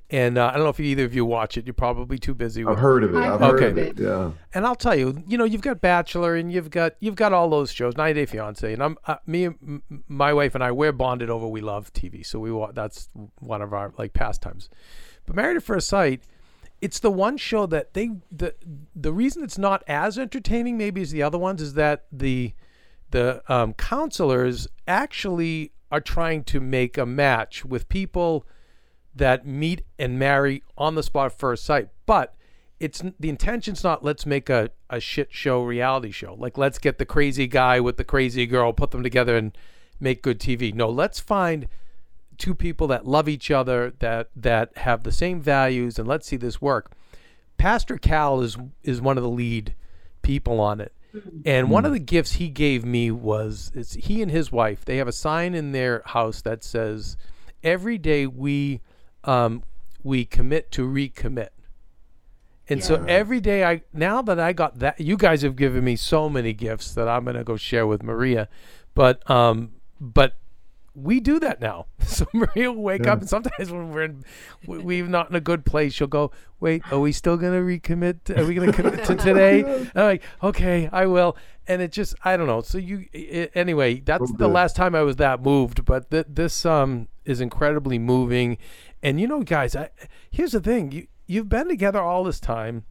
and 0.10 0.38
uh, 0.38 0.48
I 0.48 0.54
don't 0.54 0.64
know 0.64 0.70
if 0.70 0.80
either 0.80 1.04
of 1.04 1.14
you 1.14 1.26
watch 1.26 1.58
it. 1.58 1.66
You're 1.66 1.74
probably 1.74 2.18
too 2.18 2.34
busy. 2.34 2.64
With 2.64 2.78
I've 2.78 2.82
heard 2.82 3.04
of 3.04 3.14
it. 3.14 3.18
I've 3.18 3.42
I've 3.42 3.52
heard 3.52 3.62
heard 3.62 3.72
of 3.72 3.78
of 3.78 4.00
it. 4.00 4.00
Yeah. 4.00 4.32
and 4.54 4.66
I'll 4.66 4.76
tell 4.76 4.96
you, 4.96 5.22
you 5.28 5.38
know, 5.38 5.44
you've 5.44 5.62
got 5.62 5.82
Bachelor 5.82 6.36
and 6.36 6.52
you've 6.52 6.70
got 6.70 6.94
you've 7.00 7.16
got 7.16 7.34
all 7.34 7.50
those 7.50 7.72
shows, 7.72 7.98
90 7.98 8.14
Day 8.14 8.26
Fiance, 8.26 8.72
and 8.72 8.82
I'm 8.82 8.98
uh, 9.06 9.18
me, 9.26 9.46
and 9.46 9.82
m- 9.92 10.04
my 10.08 10.32
wife 10.34 10.56
and 10.56 10.64
I, 10.64 10.72
we're 10.72 10.92
bonded 10.94 11.30
over. 11.30 11.48
We 11.48 11.62
love 11.62 11.92
TV, 11.94 12.26
so 12.26 12.40
we 12.40 12.52
wa- 12.52 12.72
that's 12.72 13.10
one 13.40 13.62
of 13.62 13.74
our 13.74 13.94
like 13.98 14.14
pastimes. 14.14 14.70
But 15.26 15.36
Married 15.36 15.58
at 15.58 15.64
First 15.64 15.90
Sight, 15.90 16.22
it's 16.80 17.00
the 17.00 17.12
one 17.12 17.36
show 17.36 17.66
that 17.66 17.94
they 17.94 18.12
the 18.32 18.56
the 18.96 19.12
reason 19.12 19.44
it's 19.44 19.58
not 19.58 19.84
as 19.88 20.18
entertaining 20.18 20.78
maybe 20.78 21.02
as 21.02 21.12
the 21.12 21.22
other 21.24 21.38
ones 21.38 21.62
is 21.62 21.74
that 21.74 22.06
the 22.12 22.54
the 23.12 23.42
um, 23.52 23.74
counselors 23.74 24.68
actually 24.88 25.72
are 25.92 26.02
trying 26.02 26.44
to 26.44 26.60
make 26.60 26.98
a 26.98 27.06
match 27.06 27.64
with 27.66 27.88
people 27.90 28.46
that 29.18 29.46
meet 29.46 29.84
and 29.98 30.18
marry 30.20 30.64
on 30.78 30.96
the 30.96 31.04
spot 31.04 31.32
first 31.32 31.64
sight. 31.64 31.90
But 32.06 32.36
it's 32.80 33.04
the 33.20 33.30
intention's 33.30 33.84
not 33.84 34.04
let's 34.04 34.26
make 34.26 34.50
a, 34.50 34.70
a 34.90 35.00
shit 35.00 35.30
show 35.32 35.64
reality 35.64 36.12
show. 36.12 36.36
Like 36.38 36.58
let's 36.58 36.80
get 36.80 36.98
the 36.98 37.06
crazy 37.06 37.48
guy 37.48 37.80
with 37.80 37.98
the 37.98 38.04
crazy 38.04 38.46
girl, 38.46 38.74
put 38.74 38.92
them 38.92 39.04
together 39.04 39.36
and 39.36 39.58
make 40.00 40.22
good 40.22 40.40
TV. 40.40 40.74
No, 40.74 40.90
let's 40.90 41.20
find 41.20 41.68
two 42.38 42.54
people 42.54 42.88
that 42.88 43.08
love 43.08 43.28
each 43.28 43.50
other, 43.50 43.94
that 44.00 44.30
that 44.36 44.78
have 44.78 45.04
the 45.04 45.12
same 45.12 45.42
values, 45.42 45.98
and 45.98 46.08
let's 46.08 46.28
see 46.28 46.38
this 46.38 46.62
work. 46.62 46.92
Pastor 47.58 47.98
Cal 47.98 48.42
is 48.42 48.58
is 48.84 49.02
one 49.02 49.18
of 49.18 49.24
the 49.24 49.30
lead 49.30 49.74
people 50.22 50.60
on 50.60 50.80
it. 50.80 50.94
Mm-hmm. 51.16 51.40
And 51.46 51.72
one 51.72 51.86
of 51.86 51.92
mm. 51.92 51.96
the 51.96 52.00
gifts 52.00 52.34
he 52.34 52.50
gave 52.50 52.86
me 52.86 53.12
was 53.12 53.72
it's 53.74 53.94
he 53.94 54.22
and 54.22 54.30
his 54.30 54.52
wife, 54.52 54.86
they 54.86 54.98
have 54.98 55.08
a 55.08 55.14
sign 55.14 55.56
in 55.56 55.72
their 55.72 56.04
house 56.06 56.42
that 56.42 56.64
says 56.64 57.18
every 57.64 57.98
day 57.98 58.28
we 58.28 58.82
um, 59.28 59.64
we 60.04 60.26
commit 60.26 60.72
to 60.72 60.88
recommit. 60.88 61.50
And 62.70 62.84
so 62.84 62.96
every 63.08 63.40
day 63.40 63.64
I 63.64 63.82
now 63.94 64.22
that 64.24 64.40
I 64.40 64.52
got 64.52 64.80
that 64.80 65.00
you 65.00 65.16
guys 65.16 65.42
have 65.42 65.56
given 65.56 65.84
me 65.86 65.96
so 65.96 66.28
many 66.30 66.52
gifts 66.54 66.94
that 66.96 67.08
I'm 67.08 67.24
gonna 67.24 67.44
go 67.46 67.56
share 67.56 67.88
with 67.88 68.04
Maria. 68.04 68.50
But 68.94 69.30
um 69.32 69.72
but 70.02 70.36
we 70.94 71.20
do 71.22 71.40
that 71.40 71.62
now. 71.62 71.86
So 72.08 72.26
Maria 72.34 72.72
will 72.72 72.82
wake 72.84 73.06
up, 73.06 73.20
and 73.20 73.30
sometimes 73.30 73.70
when 73.70 73.92
we're 73.92 74.04
in, 74.04 74.24
we- 74.66 74.80
we're 74.80 75.08
not 75.08 75.30
in 75.30 75.36
a 75.36 75.42
good 75.42 75.66
place, 75.66 75.94
she'll 75.94 76.08
go, 76.08 76.32
"Wait, 76.62 76.82
are 76.92 77.00
we 77.00 77.12
still 77.12 77.36
gonna 77.36 77.60
recommit? 77.62 78.36
Are 78.36 78.46
we 78.46 78.56
gonna 78.56 78.72
commit 78.72 79.04
to 79.06 79.16
today?" 79.16 79.62
And 79.64 79.92
I'm 79.96 80.04
like, 80.06 80.24
"Okay, 80.42 80.90
I 80.92 81.06
will." 81.06 81.36
And 81.68 81.82
it 81.82 81.92
just, 81.92 82.16
I 82.24 82.38
don't 82.38 82.48
know. 82.48 82.62
So 82.62 82.78
you, 82.78 83.06
i 83.14 83.50
anyway, 83.56 84.00
that's 84.00 84.32
the 84.38 84.48
last 84.54 84.76
time 84.78 84.96
I 84.96 85.02
was 85.02 85.18
that 85.18 85.42
moved. 85.44 85.84
But 85.84 86.10
th- 86.10 86.28
this 86.30 86.66
um 86.66 87.10
is 87.26 87.42
incredibly 87.42 88.00
moving, 88.00 88.58
and 89.08 89.22
you 89.22 89.28
know, 89.28 89.42
guys, 89.42 89.74
I 89.74 89.90
here's 90.30 90.52
the 90.52 90.60
thing: 90.60 90.92
you 90.92 91.08
you've 91.28 91.48
been 91.48 91.70
together 91.70 92.02
all 92.02 92.26
this 92.26 92.42
time, 92.42 92.84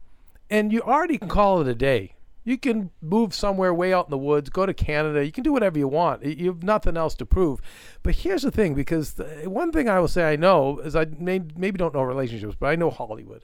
and 0.49 0.73
you 0.73 0.81
already 0.81 1.19
can 1.19 1.29
call 1.29 1.61
it 1.61 1.67
a 1.67 1.75
day. 1.75 2.15
You 2.43 2.57
can 2.57 2.89
move 3.01 3.35
somewhere 3.35 3.71
way 3.71 3.93
out 3.93 4.07
in 4.07 4.11
the 4.11 4.17
woods, 4.17 4.49
go 4.49 4.65
to 4.65 4.73
Canada. 4.73 5.23
You 5.23 5.31
can 5.31 5.43
do 5.43 5.51
whatever 5.51 5.77
you 5.77 5.87
want. 5.87 6.25
You 6.25 6.47
have 6.47 6.63
nothing 6.63 6.97
else 6.97 7.13
to 7.15 7.25
prove. 7.25 7.59
But 8.01 8.15
here's 8.15 8.41
the 8.41 8.51
thing, 8.51 8.73
because 8.73 9.13
the, 9.13 9.25
one 9.45 9.71
thing 9.71 9.89
I 9.89 9.99
will 9.99 10.07
say 10.07 10.23
I 10.31 10.37
know 10.37 10.79
is 10.79 10.95
I 10.95 11.05
may, 11.19 11.41
maybe 11.57 11.77
don't 11.77 11.93
know 11.93 12.01
relationships, 12.01 12.55
but 12.57 12.67
I 12.67 12.75
know 12.75 12.89
Hollywood. 12.89 13.43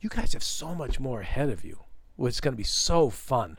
You 0.00 0.08
guys 0.08 0.32
have 0.32 0.44
so 0.44 0.74
much 0.76 1.00
more 1.00 1.20
ahead 1.20 1.50
of 1.50 1.64
you, 1.64 1.80
which 2.14 2.34
is 2.34 2.40
going 2.40 2.52
to 2.54 2.56
be 2.56 2.62
so 2.62 3.10
fun. 3.10 3.58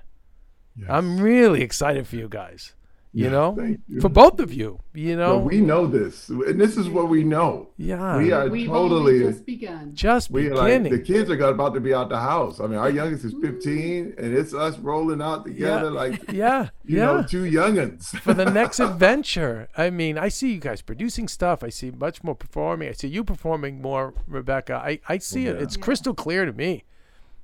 Yes. 0.76 0.88
I'm 0.90 1.20
really 1.20 1.62
excited 1.62 2.08
for 2.08 2.16
you 2.16 2.30
guys. 2.30 2.74
You 3.12 3.24
Yes, 3.24 3.32
know, 3.32 3.58
you. 3.88 4.02
for 4.02 4.10
both 4.10 4.40
of 4.40 4.54
you. 4.54 4.80
You 4.94 5.16
No, 5.16 5.40
know, 5.40 5.40
we 5.40 5.62
know 5.62 5.88
this, 5.88 6.30
and 6.30 6.62
this 6.62 6.78
is 6.78 6.88
what 6.90 7.10
we 7.10 7.24
know. 7.24 7.70
yeah, 7.76 8.18
we 8.20 8.32
are 8.32 8.48
We've 8.48 8.68
totally. 8.68 9.22
just 9.22 9.48
begun. 9.48 9.96
just 9.96 10.30
we 10.30 10.48
are 10.50 10.56
like 10.56 10.66
beginning. 10.68 10.92
the 10.92 11.00
kids 11.00 11.28
are 11.32 11.36
got- 11.36 11.50
about 11.50 11.74
to 11.74 11.80
be 11.80 11.92
out 11.92 12.10
the 12.10 12.20
house. 12.20 12.60
I 12.60 12.68
mean, 12.68 12.78
our 12.78 12.92
youngest 12.92 13.26
is 13.26 13.34
15, 13.42 14.14
and 14.20 14.38
it's 14.38 14.54
us 14.54 14.78
rolling 14.78 15.24
out 15.24 15.44
together 15.46 15.86
Yeah. 15.86 15.90
like 15.90 16.32
yeah, 16.32 16.70
you 16.86 16.98
yeah. 17.00 17.06
know 17.06 17.24
two 17.24 17.46
youngins. 17.46 18.16
for 18.22 18.36
the 18.36 18.46
next 18.46 18.80
adventure. 18.90 19.70
I 19.76 19.90
mean, 19.90 20.20
I 20.20 20.28
see 20.30 20.54
you 20.54 20.60
guys 20.60 20.84
producing 20.84 21.28
stuff. 21.28 21.64
I 21.64 21.70
see 21.70 21.90
much 21.90 22.24
more 22.24 22.36
performing. 22.36 22.90
I 22.90 22.92
see 22.92 23.08
you 23.08 23.24
performing 23.24 23.82
more, 23.82 24.14
Rebecca. 24.28 24.76
I, 24.76 25.00
I 25.10 25.18
see 25.18 25.48
it. 25.48 25.56
Yeah. 25.56 25.64
It's 25.64 25.78
crystal 25.78 26.14
clear 26.14 26.46
to 26.46 26.54
me. 26.54 26.84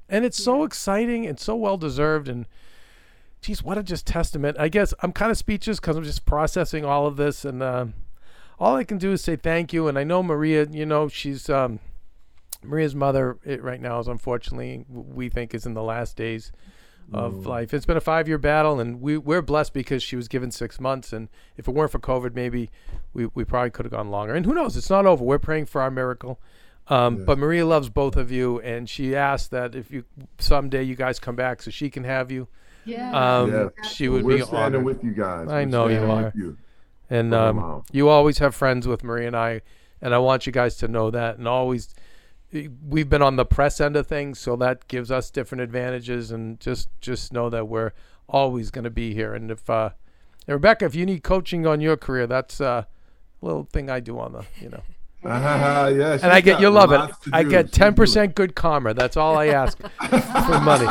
And 0.07 0.25
it's 0.25 0.37
so 0.43 0.63
exciting 0.63 1.25
and 1.25 1.39
so 1.39 1.55
well 1.55 1.77
deserved. 1.77 2.27
And 2.29 2.45
geez, 3.45 3.63
what 3.63 3.77
a 3.77 3.83
just 3.83 4.07
testament. 4.07 4.57
I 4.59 4.69
guess 4.69 4.93
I'm 5.01 5.11
kind 5.11 5.31
of 5.31 5.37
speechless 5.37 5.79
because 5.79 5.97
I'm 5.97 6.03
just 6.03 6.25
processing 6.25 6.83
all 6.85 7.05
of 7.05 7.15
this. 7.17 7.45
And 7.45 7.61
um 7.61 7.93
all 8.59 8.75
I 8.75 8.83
can 8.83 8.97
do 8.97 9.11
is 9.11 9.21
say 9.21 9.35
thank 9.35 9.73
you. 9.73 9.87
And 9.87 9.97
I 9.97 10.03
know 10.03 10.23
Maria, 10.23 10.65
you 10.65 10.85
know, 10.85 11.07
she's 11.07 11.49
um, 11.49 11.79
Maria's 12.63 12.95
mother 12.95 13.37
it, 13.43 13.61
right 13.61 13.81
now 13.81 13.99
is 13.99 14.07
unfortunately, 14.07 14.85
we 14.89 15.29
think, 15.29 15.53
is 15.53 15.65
in 15.65 15.73
the 15.73 15.83
last 15.83 16.15
days 16.15 16.51
of 17.13 17.45
life. 17.45 17.73
It's 17.73 17.85
been 17.85 17.97
a 17.97 18.01
five 18.01 18.27
year 18.27 18.37
battle, 18.39 18.79
and 18.79 18.99
we, 18.99 19.17
we're 19.17 19.43
blessed 19.43 19.73
because 19.73 20.01
she 20.01 20.15
was 20.15 20.27
given 20.27 20.49
six 20.51 20.79
months. 20.79 21.13
And 21.13 21.29
if 21.57 21.67
it 21.67 21.71
weren't 21.71 21.91
for 21.91 21.99
COVID, 21.99 22.33
maybe 22.33 22.71
we, 23.13 23.27
we 23.35 23.43
probably 23.43 23.69
could 23.69 23.85
have 23.85 23.91
gone 23.91 24.09
longer. 24.09 24.33
And 24.33 24.45
who 24.45 24.53
knows? 24.53 24.75
It's 24.75 24.89
not 24.89 25.05
over. 25.05 25.23
We're 25.23 25.37
praying 25.37 25.65
for 25.65 25.81
our 25.81 25.91
miracle. 25.91 26.39
Um, 26.87 27.25
But 27.25 27.37
Maria 27.37 27.65
loves 27.65 27.89
both 27.89 28.15
of 28.15 28.31
you, 28.31 28.59
and 28.61 28.89
she 28.89 29.15
asked 29.15 29.51
that 29.51 29.75
if 29.75 29.91
you 29.91 30.05
someday 30.39 30.83
you 30.83 30.95
guys 30.95 31.19
come 31.19 31.35
back 31.35 31.61
so 31.61 31.71
she 31.71 31.89
can 31.89 32.05
have 32.05 32.31
you. 32.31 32.47
Yeah. 32.85 33.39
Um, 33.39 33.51
Yeah. 33.51 33.69
She 33.89 34.07
would 34.09 34.23
We're 34.23 34.37
be 34.37 34.43
standing 34.43 34.81
honored. 34.81 34.85
with 34.85 35.03
you 35.03 35.11
guys. 35.11 35.47
I 35.49 35.61
We're 35.61 35.65
know 35.65 35.87
you 35.87 35.95
standing 35.97 36.11
are. 36.25 36.33
you. 36.35 36.57
And 37.09 37.33
um, 37.33 37.83
you 37.91 38.09
always 38.09 38.39
have 38.39 38.55
friends 38.55 38.87
with 38.87 39.03
Marie 39.03 39.27
and 39.27 39.35
I, 39.35 39.61
and 40.01 40.13
I 40.15 40.17
want 40.17 40.45
you 40.47 40.51
guys 40.51 40.75
to 40.77 40.87
know 40.87 41.11
that. 41.11 41.37
And 41.37 41.47
always, 41.47 41.93
we've 42.51 43.09
been 43.09 43.21
on 43.21 43.35
the 43.35 43.45
press 43.45 43.79
end 43.79 43.95
of 43.95 44.07
things, 44.07 44.39
so 44.39 44.55
that 44.57 44.87
gives 44.87 45.11
us 45.11 45.29
different 45.29 45.61
advantages. 45.61 46.31
And 46.31 46.59
just 46.59 46.89
just 47.01 47.31
know 47.31 47.49
that 47.51 47.67
we're 47.67 47.91
always 48.27 48.71
going 48.71 48.85
to 48.85 48.89
be 48.89 49.13
here. 49.13 49.35
And 49.35 49.51
if 49.51 49.69
uh, 49.69 49.91
and 50.47 50.53
Rebecca, 50.55 50.85
if 50.85 50.95
you 50.95 51.05
need 51.05 51.23
coaching 51.23 51.67
on 51.67 51.79
your 51.79 51.95
career, 51.97 52.25
that's 52.25 52.59
uh, 52.59 52.85
a 53.41 53.45
little 53.45 53.65
thing 53.65 53.89
I 53.89 53.99
do 53.99 54.17
on 54.19 54.31
the 54.33 54.45
you 54.59 54.69
know. 54.69 54.81
Ah, 55.27 55.87
yeah, 55.87 56.13
And 56.21 56.25
I 56.31 56.41
get 56.41 56.53
got 56.53 56.61
you 56.61 56.69
love 56.69 56.91
it. 56.91 57.15
I 57.33 57.43
get 57.43 57.71
ten 57.71 57.93
percent 57.95 58.35
good 58.35 58.55
karma. 58.55 58.93
That's 58.93 59.17
all 59.17 59.37
I 59.37 59.47
ask 59.47 59.77
for 60.09 60.59
money, 60.59 60.85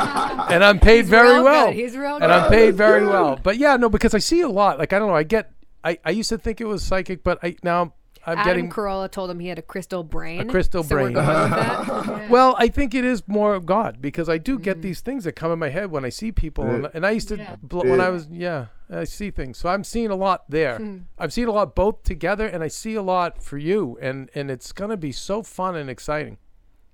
and 0.53 0.65
I'm 0.65 0.81
paid 0.81 1.03
He's 1.03 1.09
very 1.11 1.35
real 1.35 1.45
well. 1.45 1.67
Good. 1.67 1.75
He's 1.77 1.97
real 1.97 2.17
and. 2.17 2.25
I'm 2.33 2.51
paid 2.51 2.75
very 2.75 3.01
good. 3.01 3.09
well. 3.11 3.39
But 3.43 3.59
yeah, 3.59 3.77
no, 3.77 3.89
because 3.89 4.15
I 4.15 4.19
see 4.19 4.41
a 4.41 4.49
lot. 4.49 4.79
Like 4.79 4.93
I 4.93 4.99
don't 4.99 5.09
know, 5.09 5.15
I 5.17 5.23
get. 5.23 5.53
I, 5.85 5.99
I 6.05 6.11
used 6.11 6.31
to 6.31 6.39
think 6.39 6.61
it 6.61 6.65
was 6.67 6.83
psychic, 6.83 7.23
but 7.23 7.39
I 7.43 7.57
now 7.63 7.95
I'm 8.27 8.39
Adam 8.39 8.47
getting. 8.49 8.71
Carolla 8.71 9.11
told 9.11 9.31
him 9.31 9.39
he 9.39 9.49
had 9.49 9.59
a 9.59 9.63
crystal 9.63 10.03
brain. 10.03 10.41
A 10.41 10.45
crystal 10.47 10.83
so 10.83 10.95
we're 10.95 11.03
brain. 11.03 11.15
going 11.15 11.27
with 11.27 11.51
that. 11.51 12.29
Well, 12.31 12.57
I 12.59 12.69
think 12.69 12.95
it 12.95 13.05
is 13.05 13.23
more 13.29 13.55
of 13.55 13.67
God 13.67 14.01
because 14.01 14.29
I 14.29 14.39
do 14.39 14.59
Mm. 14.59 14.63
get 14.63 14.83
these 14.83 15.01
things 15.01 15.25
that 15.25 15.33
come 15.33 15.53
in 15.53 15.59
my 15.59 15.69
head 15.69 15.91
when 15.91 16.05
I 16.05 16.09
see 16.09 16.33
people, 16.33 16.65
and, 16.65 16.89
and 16.95 17.05
I 17.07 17.11
used 17.11 17.29
to 17.29 17.37
Yeah. 17.37 17.57
bl- 17.63 17.81
when 17.89 18.01
I 18.01 18.09
was 18.09 18.29
yeah, 18.31 18.67
I 18.91 19.05
see 19.05 19.31
things. 19.31 19.59
So 19.59 19.69
I'm 19.69 19.85
seeing 19.85 20.11
a 20.11 20.17
lot 20.17 20.45
there. 20.49 20.79
Hmm. 20.79 20.99
I've 21.19 21.33
seen 21.33 21.49
a 21.49 21.53
lot 21.53 21.75
both 21.75 22.03
together, 22.03 22.47
and 22.47 22.63
I 22.63 22.69
see 22.69 22.95
a 22.95 23.03
lot 23.03 23.43
for 23.43 23.59
you, 23.59 23.99
and 24.01 24.31
and 24.35 24.51
it's 24.51 24.73
gonna 24.73 24.97
be 24.97 25.13
so 25.13 25.43
fun 25.43 25.77
and 25.77 25.91
exciting, 25.91 26.39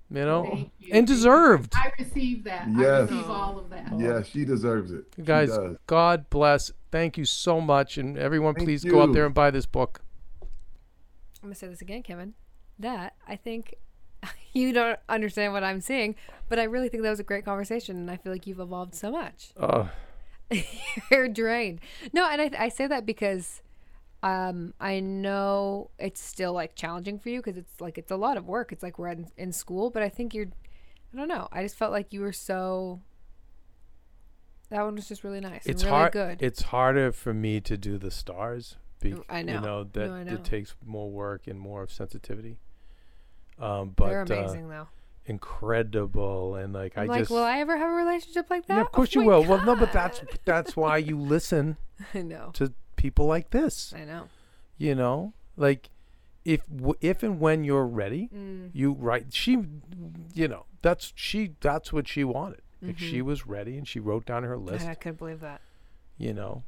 you 0.09 0.25
know, 0.25 0.67
you. 0.79 0.89
and 0.93 1.07
deserved. 1.07 1.73
I 1.75 1.91
receive 1.97 2.43
that. 2.43 2.67
I 2.67 2.81
Yes. 2.81 3.09
receive 3.09 3.29
all 3.29 3.57
of 3.57 3.69
that. 3.69 3.93
Yeah, 3.97 4.21
she 4.23 4.43
deserves 4.43 4.91
it. 4.91 5.05
You 5.15 5.23
guys. 5.23 5.49
God 5.87 6.29
bless. 6.29 6.71
Thank 6.91 7.17
you 7.17 7.23
so 7.23 7.61
much, 7.61 7.97
and 7.97 8.17
everyone, 8.17 8.53
Thank 8.55 8.67
please 8.67 8.83
go 8.83 9.01
out 9.01 9.13
there 9.13 9.25
and 9.25 9.33
buy 9.33 9.49
this 9.49 9.65
book. 9.65 10.01
I'm 11.41 11.49
gonna 11.49 11.55
say 11.55 11.67
this 11.67 11.81
again, 11.81 12.03
Keven. 12.03 12.33
That 12.79 13.15
I 13.27 13.35
think 13.35 13.75
you 14.53 14.73
don't 14.73 14.99
understand 15.09 15.53
what 15.53 15.63
I'm 15.63 15.81
seeing, 15.81 16.15
but 16.49 16.59
I 16.59 16.63
really 16.63 16.89
think 16.89 17.03
that 17.03 17.09
was 17.09 17.19
a 17.19 17.23
great 17.23 17.45
conversation, 17.45 17.97
and 17.97 18.11
I 18.11 18.17
feel 18.17 18.31
like 18.31 18.47
you've 18.47 18.59
evolved 18.59 18.95
so 18.95 19.11
much. 19.11 19.51
Oh, 19.59 19.89
You're 21.11 21.29
drained. 21.29 21.79
No, 22.13 22.27
and 22.29 22.41
I, 22.41 22.65
I 22.65 22.69
say 22.69 22.87
that 22.87 23.05
because 23.05 23.61
um, 24.23 24.73
I 24.79 24.99
know 24.99 25.89
it's 25.97 26.21
still 26.21 26.53
like 26.53 26.75
challenging 26.75 27.19
for 27.19 27.29
you 27.29 27.39
because 27.39 27.57
it's 27.57 27.79
like 27.79 27.97
it's 27.97 28.11
a 28.11 28.17
lot 28.17 28.37
of 28.37 28.45
work. 28.45 28.71
It's 28.71 28.83
like 28.83 28.99
we're 28.99 29.09
in, 29.09 29.27
in 29.37 29.51
school, 29.51 29.89
but 29.89 30.03
I 30.03 30.09
think 30.09 30.33
you're. 30.33 30.47
I 31.13 31.17
don't 31.17 31.27
know. 31.27 31.49
I 31.51 31.63
just 31.63 31.75
felt 31.75 31.91
like 31.91 32.13
you 32.13 32.21
were 32.21 32.33
so. 32.33 33.01
That 34.69 34.83
one 34.83 34.95
was 34.95 35.07
just 35.07 35.25
really 35.25 35.41
nice. 35.41 35.65
it's 35.65 35.83
and 35.83 35.91
really 35.91 35.99
hard. 35.99 36.11
good. 36.13 36.41
It's 36.41 36.61
harder 36.63 37.11
for 37.11 37.33
me 37.33 37.59
to 37.61 37.77
do 37.77 37.97
the 37.97 38.11
stars. 38.11 38.77
Be, 39.01 39.15
I 39.29 39.41
know. 39.41 39.53
You 39.55 39.61
know 39.61 39.83
that 39.83 40.07
No, 40.07 40.13
I 40.13 40.23
know. 40.23 40.33
it 40.33 40.43
takes 40.43 40.75
more 40.85 41.09
work 41.09 41.47
and 41.47 41.59
more 41.59 41.83
of 41.83 41.91
sensitivity. 41.91 42.59
Um, 43.59 43.89
but 43.95 44.09
They're 44.09 44.21
uh, 44.21 44.25
amazing 44.25 44.69
though. 44.69 44.87
incredible 45.25 46.55
and 46.55 46.73
like 46.73 46.97
I'm 46.97 47.03
I 47.03 47.05
like, 47.07 47.19
just 47.19 47.31
will 47.31 47.43
I 47.43 47.59
ever 47.59 47.77
have 47.77 47.89
a 47.91 47.95
relationship 47.95 48.47
like 48.49 48.65
that? 48.67 48.75
yeah, 48.75 48.81
of 48.81 48.91
course 48.91 49.15
Oh 49.15 49.21
you 49.21 49.27
will. 49.27 49.43
Well, 49.43 49.63
no, 49.65 49.75
but 49.75 49.91
that's 49.91 50.21
that's 50.45 50.75
why 50.75 50.97
you 50.97 51.17
listen 51.19 51.77
I 52.13 52.21
know. 52.21 52.51
to 52.53 52.73
people 52.95 53.25
like 53.27 53.49
this. 53.51 53.93
I 53.95 54.05
know. 54.05 54.29
You 54.77 54.95
know, 54.95 55.33
like 55.57 55.89
if 56.43 56.61
w- 56.67 56.95
if 57.01 57.21
and 57.23 57.39
when 57.39 57.63
you're 57.63 57.85
ready, 57.85 58.29
Mm. 58.33 58.71
you 58.73 58.93
write. 58.93 59.31
She, 59.33 59.63
you 60.33 60.47
know, 60.47 60.65
that's 60.81 61.13
she. 61.15 61.51
That's 61.61 61.93
what 61.93 62.07
she 62.07 62.23
wanted. 62.23 62.61
Like 62.81 62.95
Mm-hmm. 62.95 63.05
she 63.11 63.21
was 63.21 63.45
ready 63.45 63.77
and 63.77 63.87
she 63.87 63.99
wrote 63.99 64.25
down 64.25 64.41
her 64.43 64.57
list. 64.57 64.87
I 64.87 64.95
couldn't 64.95 65.19
believe 65.19 65.39
that. 65.41 65.61
You 66.17 66.33
know, 66.33 66.63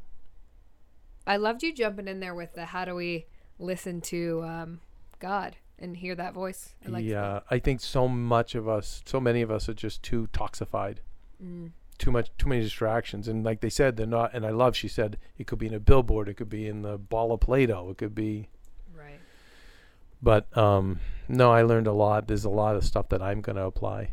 I 1.26 1.38
loved 1.38 1.64
you 1.64 1.74
jumping 1.74 2.08
in 2.08 2.20
there 2.20 2.36
with 2.36 2.54
the 2.54 2.66
how 2.66 2.86
do 2.86 2.96
we 2.96 3.26
listen 3.60 4.02
to 4.02 4.44
um, 4.44 4.80
God 5.20 5.56
and 5.80 5.98
hear 5.98 6.16
that 6.16 6.34
voice. 6.34 6.76
I 6.86 6.90
liked 6.90 7.06
yeah. 7.06 7.42
I 7.50 7.60
think 7.60 7.82
so 7.82 8.08
much 8.08 8.56
of 8.56 8.68
us, 8.68 9.02
so 9.06 9.20
many 9.20 9.42
of 9.42 9.50
us, 9.52 9.68
are 9.70 9.74
just 9.74 10.04
too 10.04 10.28
toxified. 10.34 10.98
Mm. 11.44 11.72
Too 11.98 12.12
much, 12.12 12.32
too 12.38 12.50
many 12.50 12.62
distractions, 12.62 13.28
and 13.28 13.46
like 13.46 13.62
they 13.62 13.70
said, 13.70 13.96
they're 13.96 14.08
not. 14.08 14.34
And 14.34 14.46
I 14.46 14.50
love. 14.50 14.76
She 14.76 14.88
said 14.88 15.18
it 15.38 15.48
could 15.48 15.60
be 15.60 15.68
in 15.68 15.74
a 15.74 15.80
billboard, 15.80 16.28
it 16.28 16.34
could 16.34 16.50
be 16.50 16.68
in 16.68 16.82
the 16.82 16.98
ball 16.98 17.32
of 17.32 17.40
Play-Doh, 17.40 17.92
it 17.92 17.98
could 17.98 18.16
be. 18.16 18.50
Right. 18.98 19.20
But 20.22 20.56
um, 20.58 21.00
no, 21.28 21.52
I 21.52 21.62
learned 21.62 21.88
a 21.88 21.94
lot. 21.94 22.28
There's 22.28 22.46
a 22.46 22.50
lot 22.50 22.76
of 22.76 22.84
stuff 22.84 23.10
that 23.10 23.22
I'm 23.22 23.42
going 23.42 23.58
to 23.58 23.64
apply. 23.64 24.10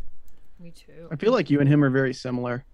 Me 0.61 0.70
too. 0.72 1.08
I 1.11 1.16
feel 1.16 1.32
like 1.32 1.48
you 1.48 1.58
and 1.61 1.68
him 1.68 1.82
are 1.82 1.90
very 1.90 2.12
similar, 2.12 2.64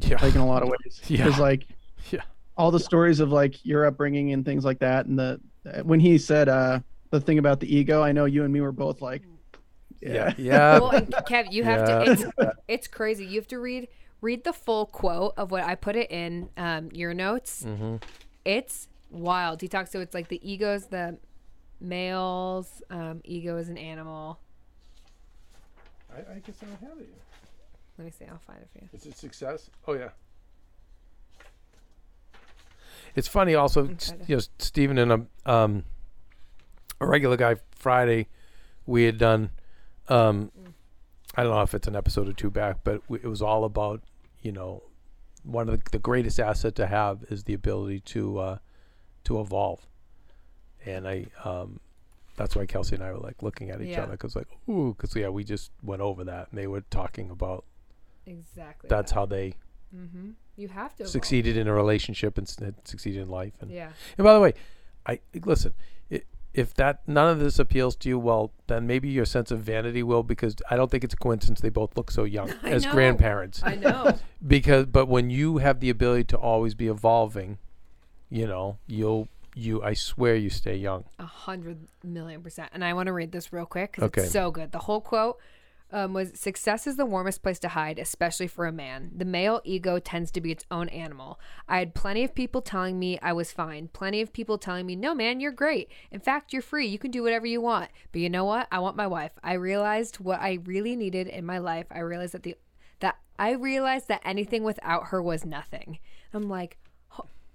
Yeah. 0.00 0.16
like 0.22 0.34
in 0.34 0.40
a 0.40 0.46
lot 0.46 0.62
of 0.62 0.70
ways. 0.70 1.02
Yeah. 1.06 1.24
Because 1.26 1.38
like 1.38 1.66
Yeah. 2.10 2.22
All 2.56 2.70
the 2.70 2.80
stories 2.80 3.20
of 3.20 3.30
like 3.30 3.64
your 3.64 3.86
upbringing 3.86 4.32
and 4.32 4.44
things 4.44 4.64
like 4.64 4.78
that, 4.80 5.06
and 5.06 5.18
the 5.18 5.40
when 5.82 6.00
he 6.00 6.16
said 6.18 6.48
uh 6.48 6.80
the 7.10 7.20
thing 7.20 7.38
about 7.38 7.60
the 7.60 7.74
ego, 7.74 8.02
I 8.02 8.12
know 8.12 8.24
you 8.24 8.44
and 8.44 8.52
me 8.52 8.60
were 8.60 8.72
both 8.72 9.00
like, 9.00 9.22
yeah. 10.00 10.32
Yeah. 10.36 10.78
well, 10.80 10.90
and 10.90 11.08
Kev, 11.08 11.52
you 11.52 11.64
have 11.64 11.88
Yeah. 11.88 12.04
to. 12.04 12.10
It's 12.12 12.58
it's 12.68 12.88
crazy. 12.88 13.24
You 13.26 13.40
have 13.40 13.48
to 13.48 13.58
read 13.58 13.88
read 14.20 14.44
the 14.44 14.52
full 14.52 14.86
quote 14.86 15.34
of 15.36 15.50
what 15.50 15.64
I 15.64 15.74
put 15.74 15.96
it 15.96 16.10
in 16.10 16.48
um, 16.56 16.90
your 16.92 17.14
notes. 17.14 17.64
mm-hmm. 17.66 17.96
It's 18.44 18.88
wild. 19.10 19.60
He 19.60 19.68
talks 19.68 19.90
to 19.90 20.00
it's 20.00 20.14
like 20.14 20.28
the 20.28 20.40
ego's 20.48 20.86
the 20.86 21.18
male's 21.80 22.82
um, 22.90 23.20
ego 23.24 23.56
is 23.56 23.68
an 23.68 23.78
animal. 23.78 24.40
I, 26.10 26.18
I 26.36 26.38
guess 26.38 26.56
I 26.62 26.66
don't 26.66 26.80
have 26.90 26.98
it. 26.98 27.12
Let 27.98 28.04
me 28.04 28.10
see. 28.10 28.24
I'll 28.26 28.38
find 28.38 28.60
it 28.60 28.68
for 28.72 28.78
you. 28.84 28.88
Is 28.92 29.06
it 29.06 29.16
success? 29.16 29.70
Oh 29.86 29.94
yeah. 29.94 30.10
It's 33.16 33.26
funny 33.28 33.54
also, 33.54 33.88
you 34.28 34.36
know, 34.36 34.42
Stephen 34.58 34.98
and 34.98 35.12
a 35.12 35.50
um, 35.50 35.84
a 37.00 37.06
regular 37.06 37.36
guy 37.36 37.56
Friday, 37.72 38.28
we 38.86 39.04
had 39.04 39.18
done. 39.18 39.50
Um, 40.08 40.52
I 41.34 41.42
don't 41.42 41.52
know 41.52 41.62
if 41.62 41.74
it's 41.74 41.88
an 41.88 41.96
episode 41.96 42.28
or 42.28 42.32
two 42.32 42.50
back, 42.50 42.78
but 42.84 43.02
w- 43.08 43.20
it 43.22 43.28
was 43.28 43.42
all 43.42 43.64
about 43.64 44.02
you 44.42 44.52
know, 44.52 44.82
one 45.42 45.68
of 45.68 45.82
the, 45.82 45.90
the 45.90 45.98
greatest 45.98 46.38
asset 46.38 46.74
to 46.76 46.86
have 46.86 47.24
is 47.30 47.44
the 47.44 47.54
ability 47.54 48.00
to 48.00 48.38
uh, 48.38 48.58
to 49.24 49.40
evolve, 49.40 49.86
and 50.84 51.08
I 51.08 51.26
um, 51.44 51.80
that's 52.36 52.54
why 52.54 52.66
Kelsey 52.66 52.96
and 52.96 53.04
I 53.04 53.12
were 53.12 53.18
like 53.18 53.42
looking 53.42 53.70
at 53.70 53.80
each 53.80 53.96
Yeah. 53.96 54.02
other 54.02 54.12
because 54.12 54.36
like 54.36 54.48
ooh 54.68 54.94
because 54.94 55.16
yeah 55.16 55.28
we 55.30 55.42
just 55.42 55.70
went 55.82 56.02
over 56.02 56.22
that 56.24 56.48
and 56.50 56.58
they 56.58 56.66
were 56.66 56.82
talking 56.90 57.30
about 57.30 57.64
Exactly. 58.26 58.88
that's 58.88 59.12
how 59.12 59.24
they 59.26 59.54
Mm-hmm. 59.96 60.30
You 60.56 60.68
have 60.68 60.94
to 60.96 61.02
evolve. 61.02 61.10
succeeded 61.12 61.56
in 61.56 61.66
a 61.68 61.72
relationship 61.74 62.38
and 62.38 62.48
succeeded 62.84 63.22
in 63.22 63.28
life. 63.28 63.52
And, 63.60 63.70
Yeah. 63.70 63.90
and 64.18 64.24
by 64.24 64.32
the 64.34 64.40
way, 64.40 64.54
I 65.06 65.20
listen. 65.44 65.74
if 66.54 66.72
that 66.74 67.06
none 67.06 67.28
of 67.28 67.38
this 67.38 67.58
appeals 67.58 67.94
to 67.96 68.08
you, 68.08 68.18
well, 68.18 68.50
then 68.66 68.86
maybe 68.86 69.08
your 69.10 69.26
sense 69.26 69.50
of 69.50 69.60
vanity 69.60 70.02
will, 70.02 70.22
because 70.22 70.56
I 70.70 70.76
don't 70.76 70.90
think 70.90 71.04
it's 71.04 71.12
a 71.12 71.16
coincidence 71.18 71.60
they 71.60 71.68
both 71.68 71.94
look 71.98 72.10
so 72.10 72.24
young 72.24 72.50
I 72.62 72.70
as 72.70 72.84
know. 72.86 72.92
grandparents. 72.92 73.60
I 73.62 73.74
know. 73.74 74.16
because, 74.46 74.86
but 74.86 75.04
when 75.06 75.28
you 75.28 75.58
have 75.58 75.80
the 75.80 75.90
ability 75.90 76.24
to 76.24 76.38
always 76.38 76.74
be 76.74 76.86
evolving, 76.88 77.58
you 78.30 78.46
know, 78.46 78.78
you'll 78.86 79.28
you. 79.54 79.82
I 79.82 79.92
swear, 79.94 80.34
you 80.34 80.48
stay 80.50 80.76
young. 80.76 81.04
A 81.18 81.26
hundred 81.26 81.78
million 82.02 82.42
percent. 82.42 82.70
And 82.72 82.82
I 82.84 82.92
want 82.94 83.06
to 83.08 83.12
read 83.12 83.32
this 83.32 83.52
real 83.52 83.66
quick 83.66 83.92
because 83.92 84.06
Okay. 84.08 84.22
it's 84.22 84.32
so 84.32 84.50
good. 84.50 84.72
The 84.72 84.78
whole 84.80 85.00
quote. 85.02 85.38
Um, 85.92 86.12
was 86.12 86.32
success 86.38 86.86
is 86.86 86.96
the 86.96 87.06
warmest 87.06 87.42
place 87.42 87.58
to 87.60 87.68
hide, 87.68 87.98
especially 87.98 88.48
for 88.48 88.66
a 88.66 88.72
man. 88.72 89.12
The 89.16 89.24
male 89.24 89.60
ego 89.64 89.98
tends 89.98 90.30
to 90.32 90.40
be 90.40 90.50
its 90.50 90.64
own 90.70 90.88
animal. 90.88 91.38
I 91.68 91.78
had 91.78 91.94
plenty 91.94 92.24
of 92.24 92.34
people 92.34 92.60
telling 92.60 92.98
me 92.98 93.18
I 93.22 93.32
was 93.32 93.52
fine, 93.52 93.88
plenty 93.88 94.20
of 94.20 94.32
people 94.32 94.58
telling 94.58 94.84
me, 94.86 94.96
no, 94.96 95.14
man, 95.14 95.40
you're 95.40 95.52
great. 95.52 95.90
In 96.10 96.20
fact, 96.20 96.52
you're 96.52 96.62
free. 96.62 96.86
You 96.86 96.98
can 96.98 97.10
do 97.10 97.22
whatever 97.22 97.46
you 97.46 97.60
want. 97.60 97.90
But 98.12 98.20
you 98.20 98.28
know 98.28 98.44
what? 98.44 98.66
I 98.72 98.80
want 98.80 98.96
my 98.96 99.06
wife. 99.06 99.32
I 99.44 99.52
realized 99.54 100.16
what 100.16 100.40
I 100.40 100.58
really 100.64 100.96
needed 100.96 101.28
in 101.28 101.46
my 101.46 101.58
life. 101.58 101.86
I 101.90 102.00
realized 102.00 102.34
that 102.34 102.42
the 102.42 102.56
that 103.00 103.18
I 103.38 103.52
realized 103.52 104.08
that 104.08 104.22
anything 104.24 104.64
without 104.64 105.08
her 105.08 105.22
was 105.22 105.44
nothing. 105.44 105.98
I'm 106.32 106.48
like, 106.48 106.78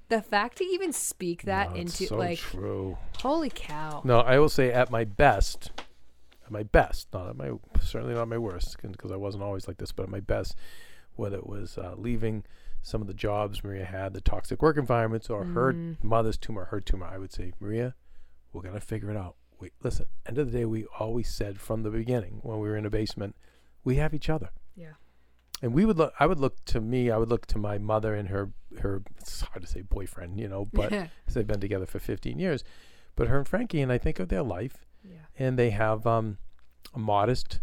the 0.10 0.22
fact 0.22 0.58
to 0.58 0.64
even 0.66 0.94
speak 0.94 1.44
that 1.44 1.72
No, 1.72 1.78
into 1.78 2.06
so 2.08 2.18
like, 2.18 2.38
true. 2.38 2.98
holy 3.20 3.50
cow. 3.54 4.02
No, 4.04 4.20
I 4.20 4.38
will 4.40 4.50
say 4.50 4.72
at 4.72 4.92
my 4.92 5.04
best, 5.06 5.72
at 6.52 6.54
my 6.54 6.64
best, 6.64 7.08
not 7.14 7.30
at 7.30 7.38
my 7.38 7.52
certainly 7.82 8.14
not 8.14 8.28
my 8.28 8.38
worst, 8.38 8.78
because 8.82 9.12
I 9.12 9.16
wasn't 9.16 9.44
always 9.44 9.68
like 9.68 9.78
this, 9.78 9.92
but 9.92 10.04
at 10.04 10.10
my 10.10 10.20
best, 10.20 10.56
whether 11.16 11.38
it 11.38 11.48
was 11.48 11.78
uh, 11.78 11.96
leaving 11.98 12.44
some 12.82 13.02
of 13.02 13.08
the 13.08 13.14
jobs 13.14 13.64
Maria 13.64 13.86
had, 13.86 14.14
the 14.14 14.22
toxic 14.22 14.62
work 14.62 14.78
environments, 14.78 15.30
or 15.30 15.46
her 15.46 15.76
mother's 16.02 16.38
tumor, 16.38 16.66
her 16.66 16.82
tumor, 16.82 17.06
I 17.06 17.18
would 17.18 17.32
say, 17.32 17.54
Maria, 17.60 17.96
we're 18.54 18.64
gonna 18.64 18.82
figure 18.82 19.12
it 19.12 19.18
out. 19.18 19.36
Wait, 19.60 19.74
listen. 19.84 20.08
End 20.26 20.38
of 20.38 20.52
the 20.52 20.58
day, 20.60 20.66
we 20.66 20.86
always 21.00 21.30
said 21.30 21.60
from 21.60 21.84
the 21.84 21.92
beginning 21.92 22.40
when 22.42 22.60
we 22.60 22.68
were 22.68 22.76
in 22.76 22.86
a 22.86 22.90
basement, 22.90 23.36
we 23.84 23.96
have 23.98 24.14
each 24.14 24.30
other. 24.30 24.50
Yeah. 24.76 24.94
And 25.62 25.74
we 25.74 25.86
would 25.86 25.98
look. 25.98 26.14
I 26.20 26.26
would 26.26 26.40
look 26.40 26.66
to 26.66 26.82
me. 26.82 27.12
I 27.12 27.18
would 27.18 27.30
look 27.30 27.46
to 27.48 27.60
my 27.60 27.78
mother 27.78 28.16
and 28.16 28.30
her. 28.30 28.52
Her. 28.80 29.04
It's 29.20 29.42
hard 29.42 29.62
to 29.62 29.68
say 29.68 29.82
boyfriend, 29.82 30.40
you 30.40 30.48
know, 30.48 30.68
but 30.74 30.92
they've 31.34 31.46
been 31.46 31.60
together 31.60 31.86
for 31.86 32.00
15 32.00 32.40
years. 32.40 32.64
But 33.16 33.28
her 33.28 33.38
and 33.38 33.48
Frankie 33.48 33.82
and 33.82 33.92
I 33.92 34.00
think 34.00 34.20
of 34.20 34.30
their 34.30 34.42
life, 34.42 34.86
Yeah. 35.04 35.16
and 35.38 35.58
they 35.58 35.72
have 35.72 36.06
um, 36.06 36.38
a 36.94 37.00
modest 37.00 37.60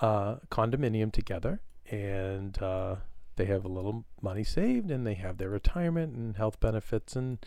uh, 0.00 0.36
condominium 0.50 1.12
together, 1.12 1.60
and 1.90 2.60
uh, 2.62 2.96
they 3.36 3.44
have 3.46 3.64
a 3.64 3.68
little 3.68 4.04
money 4.20 4.44
saved, 4.44 4.90
and 4.90 5.06
they 5.06 5.14
have 5.14 5.38
their 5.38 5.50
retirement 5.50 6.14
and 6.16 6.36
health 6.36 6.58
benefits, 6.60 7.14
and 7.16 7.44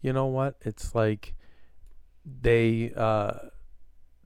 you 0.00 0.12
know 0.12 0.26
what? 0.26 0.56
It's 0.62 0.94
like 0.94 1.34
they 2.24 2.92
uh, 2.96 3.34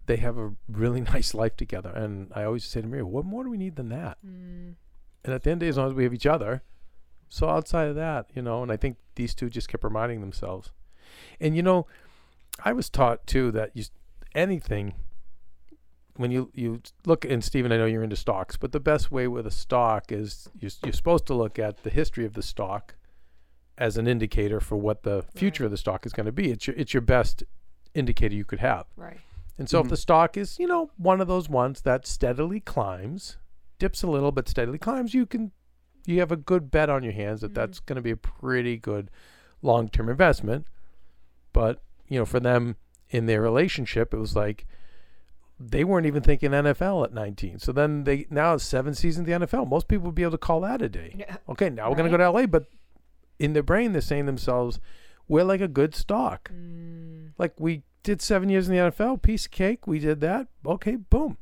they 0.06 0.16
have 0.16 0.38
a 0.38 0.52
really 0.68 1.00
nice 1.14 1.34
life 1.34 1.56
together, 1.56 1.90
and 1.90 2.32
I 2.34 2.44
always 2.44 2.64
say 2.64 2.80
to 2.80 2.86
Maria, 2.86 3.06
"What 3.06 3.24
more 3.24 3.44
do 3.44 3.50
we 3.50 3.58
need 3.58 3.76
than 3.76 3.88
that?" 3.90 4.18
Mm, 4.26 4.74
And 5.24 5.34
at 5.34 5.42
the 5.42 5.50
end 5.50 5.58
of 5.58 5.60
the 5.60 5.66
day, 5.66 5.70
as 5.70 5.76
long 5.78 5.88
as 5.88 5.94
we 5.94 6.04
have 6.04 6.14
each 6.14 6.26
other, 6.26 6.62
so 7.28 7.48
outside 7.48 7.88
of 7.88 7.96
that, 7.96 8.30
you 8.34 8.42
know, 8.42 8.62
and 8.62 8.70
I 8.72 8.76
think 8.76 8.96
these 9.16 9.34
two 9.34 9.50
just 9.50 9.68
kept 9.68 9.84
reminding 9.84 10.20
themselves. 10.20 10.72
And 11.40 11.56
you 11.56 11.62
know, 11.62 11.86
I 12.64 12.72
was 12.72 12.88
taught 12.88 13.26
too 13.26 13.50
that 13.52 13.70
you 13.74 13.84
anything 14.37 14.95
when 16.16 16.30
you 16.30 16.51
you 16.55 16.80
look 17.05 17.24
and 17.24 17.43
Stephen, 17.45 17.72
I 17.72 17.76
know 17.76 17.84
you're 17.87 18.03
into 18.03 18.16
stocks, 18.16 18.57
but 18.57 18.72
the 18.72 18.80
best 18.80 19.11
way 19.11 19.28
with 19.28 19.47
a 19.47 19.51
stock 19.51 20.11
is 20.11 20.49
you're, 20.59 20.70
you're 20.84 20.93
supposed 20.93 21.26
to 21.26 21.34
look 21.34 21.59
at 21.59 21.82
the 21.82 21.91
history 21.91 22.24
of 22.24 22.32
the 22.34 22.43
stock 22.43 22.95
as 23.76 23.99
an 23.99 24.07
indicator 24.07 24.59
for 24.61 24.76
what 24.76 25.03
the 25.03 25.24
future 25.34 25.66
of 25.66 25.70
the 25.70 25.76
stock 25.76 26.07
is 26.07 26.12
going 26.14 26.24
to 26.26 26.32
be. 26.32 26.51
It's 26.51 26.66
your 26.66 26.76
it's 26.76 26.95
your 26.95 27.03
best 27.03 27.43
indicator 27.95 28.34
you 28.34 28.45
could 28.45 28.61
have. 28.61 28.87
right. 28.97 29.18
And 29.59 29.68
so 29.70 29.80
Mhm. 29.80 29.84
if 29.84 29.91
the 29.91 29.97
stock 29.97 30.37
is, 30.37 30.59
you 30.59 30.66
know, 30.66 30.91
one 30.99 31.20
of 31.20 31.28
those 31.28 31.49
ones 31.49 31.80
that 31.82 32.07
steadily 32.07 32.61
climbs, 32.61 33.39
dips 33.78 34.03
a 34.03 34.07
little 34.07 34.30
but 34.32 34.49
steadily 34.49 34.78
climbs, 34.78 35.12
you 35.14 35.26
can 35.26 35.53
you 36.07 36.20
have 36.20 36.30
a 36.30 36.37
good 36.37 36.70
bet 36.70 36.89
on 36.89 37.03
your 37.03 37.12
hands 37.14 37.41
that 37.41 37.51
Mhm. 37.51 37.55
that's 37.55 37.80
going 37.80 37.97
to 37.97 38.03
be 38.03 38.11
a 38.12 38.16
pretty 38.16 38.76
good 38.78 39.11
long-term 39.61 40.09
investment. 40.09 40.66
But, 41.53 41.82
you 42.07 42.18
know, 42.18 42.24
for 42.24 42.39
them 42.39 42.76
in 43.11 43.26
their 43.26 43.40
relationship, 43.40 44.12
it 44.12 44.18
was 44.18 44.34
like 44.36 44.66
they 45.59 45.84
weren't 45.84 46.07
even 46.07 46.22
thinking 46.22 46.50
NFL 46.50 47.04
at 47.04 47.12
19. 47.14 47.59
So 47.61 47.72
then 47.72 48.04
they 48.04 48.26
now 48.30 48.54
it's 48.54 48.64
seven 48.64 48.94
seasons 48.94 49.28
in 49.28 49.40
the 49.40 49.46
NFL. 49.46 49.68
Most 49.68 49.88
people 49.88 50.07
would 50.07 50.14
be 50.14 50.22
able 50.22 50.32
to 50.32 50.38
call 50.38 50.61
that 50.62 50.82
a 50.82 50.88
day. 50.88 51.14
Yeah. 51.18 51.36
Okay, 51.48 51.70
now 51.70 51.88
we're 51.88 51.96
going 51.96 52.11
to 52.11 52.16
go 52.16 52.22
to 52.22 52.30
LA, 52.30 52.46
but 52.46 52.66
in 53.38 53.52
their 53.52 53.62
brain 53.62 53.92
they're 53.92 54.00
saying 54.02 54.24
to 54.24 54.26
themselves, 54.26 54.80
we're 55.28 55.44
like 55.44 55.61
a 55.61 55.68
good 55.68 55.94
stock. 55.94 56.50
Mm, 56.52 57.32
Like 57.38 57.54
we 57.59 57.82
did 58.02 58.20
seven 58.22 58.48
years 58.48 58.68
in 58.68 58.74
the 58.74 58.80
NFL, 58.90 59.22
piece 59.22 59.46
of 59.46 59.50
cake. 59.52 59.86
We 59.86 59.98
did 59.98 60.20
that. 60.20 60.48
Okay, 60.64 60.96
boom. 60.96 61.38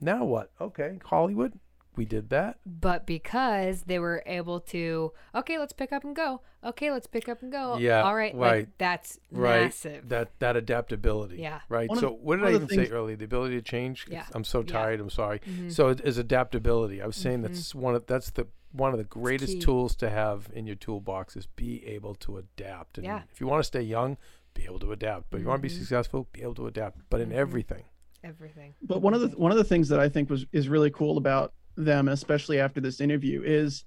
Now 0.00 0.24
what? 0.24 0.50
Okay, 0.60 0.98
Hollywood. 1.04 1.58
We 1.96 2.04
did 2.04 2.30
that. 2.30 2.58
but 2.66 3.06
because 3.06 3.82
they 3.82 3.98
were 3.98 4.22
able 4.26 4.60
to, 4.60 5.12
okay, 5.34 5.58
let's 5.58 5.72
pick 5.72 5.92
up 5.92 6.04
and 6.04 6.14
go. 6.16 6.40
Okay, 6.64 6.90
let's 6.90 7.06
pick 7.06 7.28
up 7.28 7.42
and 7.42 7.52
go. 7.52 7.76
Yeah, 7.76 8.02
All 8.02 8.14
right. 8.14 8.34
right. 8.34 8.58
Like, 8.60 8.68
that's 8.78 9.18
Right. 9.30 9.62
massive. 9.64 10.08
That 10.08 10.30
that 10.40 10.56
adaptability. 10.56 11.36
Yeah. 11.36 11.60
Right. 11.68 11.88
One 11.88 11.98
so 11.98 12.06
the- 12.08 12.12
what 12.14 12.36
did 12.36 12.46
I 12.46 12.50
even 12.50 12.62
the 12.62 12.68
say 12.68 12.76
things- 12.76 12.90
earlier? 12.90 13.16
The 13.16 13.24
ability 13.26 13.56
to 13.56 13.62
change. 13.62 14.06
Yeah. 14.10 14.24
I'm 14.32 14.44
so 14.44 14.60
Yeah. 14.60 14.66
tired. 14.66 15.00
I'm 15.00 15.10
sorry. 15.10 15.40
Mhm. 15.40 15.70
So 15.72 15.88
it 15.88 16.00
is 16.00 16.18
adaptability. 16.18 17.00
I 17.02 17.06
was 17.06 17.16
saying 17.16 17.40
Mhm. 17.40 17.42
that's 17.42 17.74
one 17.74 17.94
of 17.94 18.06
that's 18.06 18.30
the 18.30 18.46
one 18.72 18.90
of 18.92 18.98
the 18.98 19.04
greatest 19.04 19.62
tools 19.62 19.94
to 19.94 20.10
have 20.10 20.50
in 20.52 20.66
your 20.66 20.74
toolbox 20.74 21.36
is 21.36 21.46
be 21.46 21.86
able 21.86 22.12
to 22.16 22.38
adapt. 22.38 22.98
And 22.98 23.04
Yeah. 23.04 23.22
if 23.30 23.40
you 23.40 23.46
want 23.46 23.60
to 23.60 23.64
stay 23.64 23.82
young, 23.82 24.16
be 24.52 24.64
able 24.64 24.80
to 24.80 24.90
adapt. 24.90 25.30
But 25.30 25.36
if 25.36 25.42
you 25.42 25.48
want 25.48 25.62
to 25.62 25.68
be 25.68 25.72
Mhm. 25.72 25.78
successful, 25.78 26.26
be 26.32 26.42
able 26.42 26.56
to 26.56 26.66
adapt. 26.66 26.98
But 27.08 27.20
in 27.20 27.28
Mhm. 27.30 27.34
everything. 27.34 27.84
Everything. 28.24 28.74
But 28.82 29.00
one 29.02 29.14
of 29.14 29.20
the 29.20 29.28
one 29.38 29.52
of 29.52 29.58
the 29.58 29.64
things 29.64 29.90
that 29.90 30.00
I 30.00 30.08
think 30.08 30.28
was 30.30 30.46
is 30.50 30.68
really 30.68 30.90
cool 30.90 31.18
about 31.18 31.52
them, 31.76 32.08
especially 32.08 32.60
after 32.60 32.80
this 32.80 33.00
interview, 33.00 33.42
is, 33.44 33.84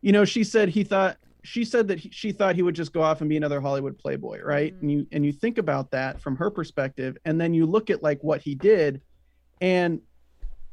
you 0.00 0.12
know, 0.12 0.24
she 0.24 0.44
said 0.44 0.68
he 0.68 0.84
thought 0.84 1.16
she 1.44 1.64
said 1.64 1.88
that 1.88 2.00
he, 2.00 2.10
she 2.10 2.32
thought 2.32 2.56
he 2.56 2.62
would 2.62 2.74
just 2.74 2.92
go 2.92 3.00
off 3.00 3.20
and 3.20 3.30
be 3.30 3.36
another 3.36 3.60
Hollywood 3.60 3.96
playboy, 3.96 4.40
right? 4.42 4.74
Mhm. 4.74 4.80
And 4.80 4.92
you 4.92 5.06
and 5.12 5.26
you 5.26 5.32
think 5.32 5.58
about 5.58 5.90
that 5.92 6.20
from 6.20 6.36
her 6.36 6.50
perspective, 6.50 7.16
and 7.24 7.40
then 7.40 7.54
you 7.54 7.66
look 7.66 7.90
at 7.90 8.02
like 8.02 8.22
what 8.22 8.40
he 8.40 8.54
did, 8.54 9.00
and 9.60 10.00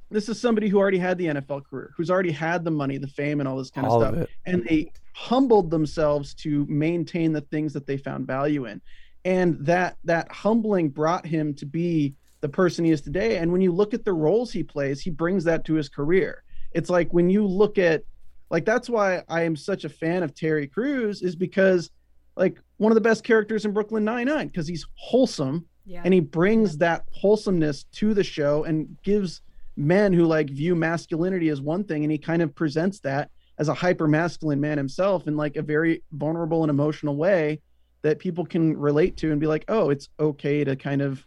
this 0.09 0.29
is 0.29 0.39
somebody 0.39 0.69
who 0.69 0.77
already 0.77 0.99
had 0.99 1.17
the 1.17 1.27
NFL 1.27 1.65
career, 1.65 1.91
who's 1.97 2.11
already 2.11 2.31
had 2.31 2.63
the 2.63 2.71
money, 2.71 2.97
the 2.97 3.07
fame, 3.07 3.39
and 3.39 3.49
all 3.49 3.57
this 3.57 3.71
kind 3.71 3.87
of 3.87 3.93
of 3.93 4.01
stuff 4.01 4.15
it. 4.23 4.29
and 4.45 4.63
they 4.65 4.91
humbled 5.13 5.71
themselves 5.71 6.33
to 6.33 6.65
maintain 6.67 7.31
the 7.31 7.41
things 7.41 7.73
that 7.73 7.87
they 7.87 7.97
found 7.97 8.27
value 8.27 8.65
in 8.65 8.81
and 9.23 9.57
that 9.65 9.97
that 10.03 10.29
humbling 10.31 10.89
brought 10.89 11.25
him 11.25 11.53
to 11.53 11.65
be 11.65 12.13
the 12.41 12.49
person 12.49 12.83
he 12.83 12.91
is 12.91 13.01
today 13.01 13.37
and 13.37 13.49
when 13.49 13.61
you 13.61 13.71
look 13.71 13.93
at 13.93 14.03
the 14.03 14.11
roles 14.11 14.51
he 14.51 14.61
plays 14.61 15.01
he 15.01 15.09
brings 15.09 15.45
that 15.45 15.63
to 15.63 15.73
his 15.73 15.87
career 15.87 16.43
it's 16.75 16.89
like 16.89 17.11
when 17.13 17.29
you 17.29 17.45
look 17.47 17.77
at 17.79 18.03
like 18.51 18.65
that's 18.65 18.89
why 18.89 19.23
i 19.29 19.41
am 19.41 19.55
such 19.55 19.85
a 19.85 19.89
fan 19.89 20.21
of 20.21 20.35
terry 20.35 20.67
Crews 20.67 21.21
is 21.23 21.35
because 21.35 21.89
like 22.35 22.59
one 22.77 22.91
of 22.91 22.95
the 22.95 23.01
best 23.01 23.23
characters 23.23 23.65
in 23.65 23.71
brooklyn 23.71 24.03
99 24.03 24.47
because 24.47 24.67
he's 24.67 24.85
wholesome 24.95 25.65
Yeah. 25.85 26.01
and 26.05 26.13
he 26.13 26.19
brings 26.19 26.77
that 26.77 27.05
wholesomeness 27.11 27.85
to 27.93 28.13
the 28.13 28.23
show 28.23 28.65
and 28.65 28.95
gives 29.03 29.41
men 29.77 30.13
who 30.13 30.25
like 30.25 30.49
view 30.49 30.75
masculinity 30.75 31.49
as 31.49 31.61
one 31.61 31.83
thing 31.83 32.03
and 32.03 32.11
he 32.11 32.17
kind 32.17 32.41
of 32.41 32.53
presents 32.53 32.99
that 32.99 33.31
as 33.57 33.67
a 33.69 33.73
hyper 33.73 34.07
masculine 34.07 34.59
man 34.59 34.77
himself 34.77 35.27
in 35.27 35.35
like 35.37 35.55
a 35.55 35.61
very 35.61 36.03
vulnerable 36.11 36.63
and 36.63 36.69
emotional 36.69 37.15
way 37.15 37.59
that 38.01 38.19
people 38.19 38.45
can 38.45 38.77
relate 38.77 39.17
to 39.17 39.31
and 39.31 39.39
be 39.39 39.47
like 39.47 39.63
oh 39.69 39.89
it's 39.89 40.09
okay 40.19 40.63
to 40.63 40.75
kind 40.75 41.01
of 41.01 41.25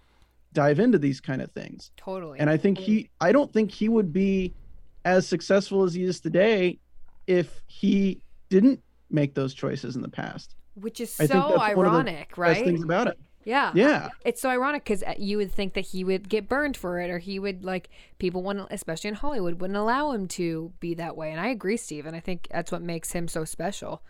dive 0.55 0.79
into 0.81 0.99
these 0.99 1.21
kind 1.21 1.43
of 1.43 1.51
things 1.53 1.91
totally. 1.97 2.39
and 2.39 2.49
i 2.49 2.57
think 2.57 2.79
he 2.79 3.11
i 3.21 3.33
don't 3.33 3.53
think 3.53 3.71
he 3.71 3.89
would 3.89 4.13
be 4.13 4.53
as 5.05 5.27
successful 5.27 5.83
as 5.85 5.95
he 5.95 6.03
is 6.05 6.21
today 6.21 6.79
if 7.27 7.61
he 7.67 8.21
didn't 8.49 8.81
make 9.11 9.35
those 9.35 9.55
choices 9.55 9.97
in 9.97 10.03
the 10.03 10.09
past 10.09 10.55
Which 10.75 11.01
is 11.01 11.15
I 11.21 11.27
think 11.27 11.43
so 11.43 11.57
that's 11.57 11.77
one 11.77 11.87
of 11.87 11.93
the 11.93 11.99
ironic, 11.99 12.29
best 12.31 12.39
right? 12.39 12.65
things 12.65 12.83
about 12.83 13.07
it 13.09 13.19
Yeah. 13.45 13.73
yeah 13.75 14.09
It's 14.25 14.41
so 14.41 14.51
ironic 14.51 14.85
because 14.85 15.03
you 15.19 15.37
would 15.39 15.53
think 15.53 15.75
that 15.75 15.87
he 15.87 16.05
would 16.05 16.29
get 16.29 16.49
burned 16.49 16.77
for 16.77 17.01
it, 17.01 17.09
or 17.11 17.19
he 17.19 17.39
would 17.39 17.65
like 17.65 17.89
people 18.19 18.43
wouldn't, 18.43 18.69
especially 18.71 19.09
in 19.09 19.15
Hollywood, 19.15 19.61
wouldn't 19.61 19.77
allow 19.79 20.13
him 20.13 20.27
to 20.29 20.73
be 20.81 20.95
that 20.95 21.17
way. 21.17 21.31
And 21.33 21.41
I 21.41 21.49
agree, 21.49 21.77
Steve. 21.79 22.05
And 22.05 22.15
I 22.15 22.21
think 22.21 22.49
that's 22.51 22.71
what 22.71 22.83
makes 22.83 23.13
him 23.13 23.27
so 23.29 23.45
special. 23.47 24.03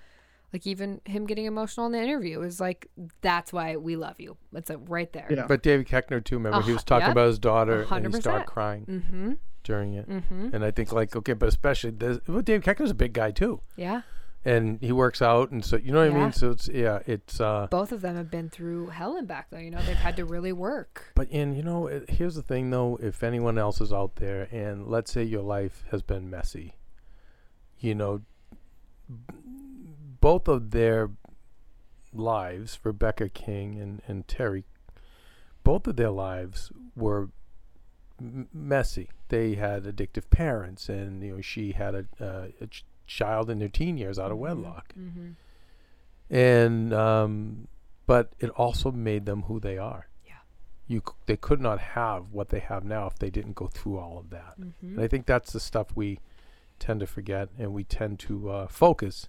Like 0.53 0.67
even 0.67 1.01
him 1.05 1.27
getting 1.27 1.45
emotional 1.45 1.87
in 1.87 1.93
the 1.93 2.01
interview 2.03 2.41
is 2.41 2.59
like 2.59 2.89
that's 3.21 3.53
why 3.53 3.77
we 3.77 3.95
love 3.97 4.19
you. 4.19 4.37
It's 4.55 4.71
like 4.71 4.79
right 4.89 5.13
there. 5.13 5.27
Yeah. 5.31 5.47
But 5.47 5.63
David 5.63 5.87
Keckner 5.87 6.25
too. 6.25 6.37
Remember, 6.37 6.63
he 6.63 6.71
Uh, 6.73 6.75
was 6.75 6.85
talking 6.85 7.07
yep. 7.09 7.13
about 7.13 7.27
his 7.29 7.39
daughter, 7.39 7.87
and 7.91 8.15
he 8.15 8.21
started 8.21 8.47
crying 8.47 8.87
Mm-hmm. 8.87 9.33
During 9.69 9.93
it. 9.95 10.09
Mm-hmm. 10.09 10.49
And 10.55 10.65
I 10.65 10.71
think 10.73 10.91
like 10.93 11.15
okay, 11.15 11.35
but 11.35 11.49
especially 11.49 11.91
this, 11.91 12.19
well, 12.27 12.41
David 12.43 12.65
Keckner's 12.65 12.91
a 12.91 12.95
big 12.95 13.13
guy 13.13 13.31
too, 13.31 13.61
Yeah. 13.77 14.01
and 14.45 14.79
he 14.81 14.93
works 14.93 15.21
out, 15.21 15.51
and 15.51 15.63
so 15.65 15.77
you 15.77 15.93
know 15.93 16.01
what 16.09 16.17
I 16.17 16.21
mean. 16.23 16.33
So 16.33 16.51
it's 16.53 16.69
yeah, 16.69 17.01
it's 17.07 17.39
uh. 17.41 17.67
Both 17.71 17.93
of 17.93 18.01
them 18.01 18.17
have 18.17 18.31
been 18.31 18.49
through 18.49 18.89
hell 18.89 19.17
and 19.17 19.29
back 19.29 19.49
though. 19.51 19.59
You 19.59 19.71
know, 19.71 19.83
they've 19.87 19.95
had 20.09 20.17
to 20.17 20.25
really 20.25 20.53
work. 20.53 21.13
But 21.15 21.29
and 21.31 21.55
you 21.57 21.63
know, 21.63 21.87
it, 21.87 22.09
here's 22.11 22.35
the 22.35 22.43
thing 22.43 22.71
though. 22.71 22.99
If 23.03 23.23
anyone 23.23 23.59
else 23.59 23.81
is 23.83 23.93
out 23.93 24.17
there, 24.17 24.49
and 24.51 24.87
let's 24.89 25.13
say 25.13 25.23
your 25.23 25.43
life 25.43 25.85
has 25.91 26.01
been 26.03 26.31
messy, 26.31 26.75
you 27.79 27.95
know, 27.95 28.23
b- 29.09 29.35
both 30.21 30.49
of 30.49 30.71
their 30.71 31.11
lives, 32.15 32.79
Rebecca 32.83 33.29
King 33.29 33.79
and 33.79 34.01
and 34.09 34.27
Terry, 34.27 34.65
both 35.63 35.87
of 35.87 35.97
their 35.97 36.11
lives 36.11 36.73
were 36.97 37.29
m- 38.21 38.49
messy. 38.53 39.09
They 39.29 39.55
had 39.55 39.85
addictive 39.85 40.29
parents, 40.31 40.89
and 40.89 41.23
you 41.23 41.35
know, 41.37 41.41
she 41.41 41.73
had 41.73 41.95
a, 41.95 42.05
uh, 42.21 42.47
a 42.61 42.67
ch- 42.67 42.85
child 43.07 43.49
in 43.51 43.59
their 43.59 43.69
teen 43.69 43.97
years 43.99 44.19
out 44.19 44.31
of 44.31 44.39
wedlock, 44.39 44.93
Mm-hmm. 44.99 45.31
and 46.31 46.93
um, 46.93 47.69
but 48.07 48.33
it 48.41 48.51
also 48.51 48.91
made 48.91 49.27
them 49.27 49.43
who 49.43 49.61
they 49.61 49.79
are. 49.79 50.09
Yeah. 50.27 50.35
you 50.87 51.03
c- 51.07 51.15
they 51.27 51.37
could 51.37 51.61
not 51.61 51.79
have 51.81 52.33
what 52.33 52.49
they 52.51 52.61
have 52.61 52.85
now 52.85 53.07
if 53.07 53.19
they 53.19 53.31
didn't 53.31 53.55
go 53.55 53.67
through 53.67 53.99
all 53.99 54.19
of 54.19 54.31
that. 54.31 54.55
Mm-hmm. 54.61 54.95
And 54.97 55.01
I 55.01 55.09
think 55.09 55.27
that's 55.27 55.53
the 55.53 55.61
stuff 55.61 55.89
we 55.95 56.19
tend 56.79 57.01
to 57.01 57.07
forget, 57.07 57.49
and 57.59 57.73
we 57.73 57.85
tend 57.85 58.19
to 58.21 58.51
uh, 58.51 58.67
focus 58.69 59.29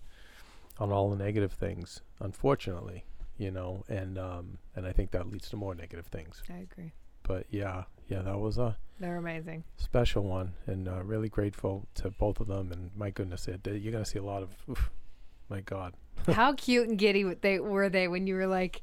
on 0.77 0.91
all 0.91 1.09
the 1.09 1.15
negative 1.21 1.51
things. 1.53 2.01
Unfortunately, 2.19 3.03
you 3.37 3.51
know, 3.51 3.83
and 3.89 4.17
um, 4.17 4.57
and 4.75 4.85
I 4.85 4.91
think 4.93 5.11
that 5.11 5.29
leads 5.29 5.49
to 5.49 5.57
more 5.57 5.75
negative 5.75 6.05
things. 6.07 6.41
I 6.49 6.59
agree. 6.59 6.91
But 7.23 7.45
yeah, 7.49 7.83
yeah, 8.09 8.21
that 8.23 8.37
was 8.39 8.57
a 8.57 8.75
They're 8.99 9.15
amazing. 9.17 9.63
special 9.77 10.23
one, 10.23 10.53
and 10.67 10.87
uh, 10.89 11.01
really 11.03 11.29
grateful 11.29 11.87
to 11.95 12.09
both 12.09 12.39
of 12.41 12.47
them. 12.47 12.71
And 12.73 12.91
my 12.95 13.09
goodness, 13.11 13.47
it, 13.47 13.65
you're 13.65 13.93
gonna 13.93 14.03
see 14.05 14.19
a 14.19 14.23
lot 14.23 14.43
of, 14.43 14.49
oof, 14.69 14.89
my 15.49 15.61
God, 15.61 15.93
how 16.33 16.53
cute 16.53 16.89
and 16.89 16.97
giddy 16.97 17.23
they 17.23 17.59
were 17.59 17.87
they 17.89 18.07
when 18.07 18.27
you 18.27 18.35
were 18.35 18.47
like 18.47 18.81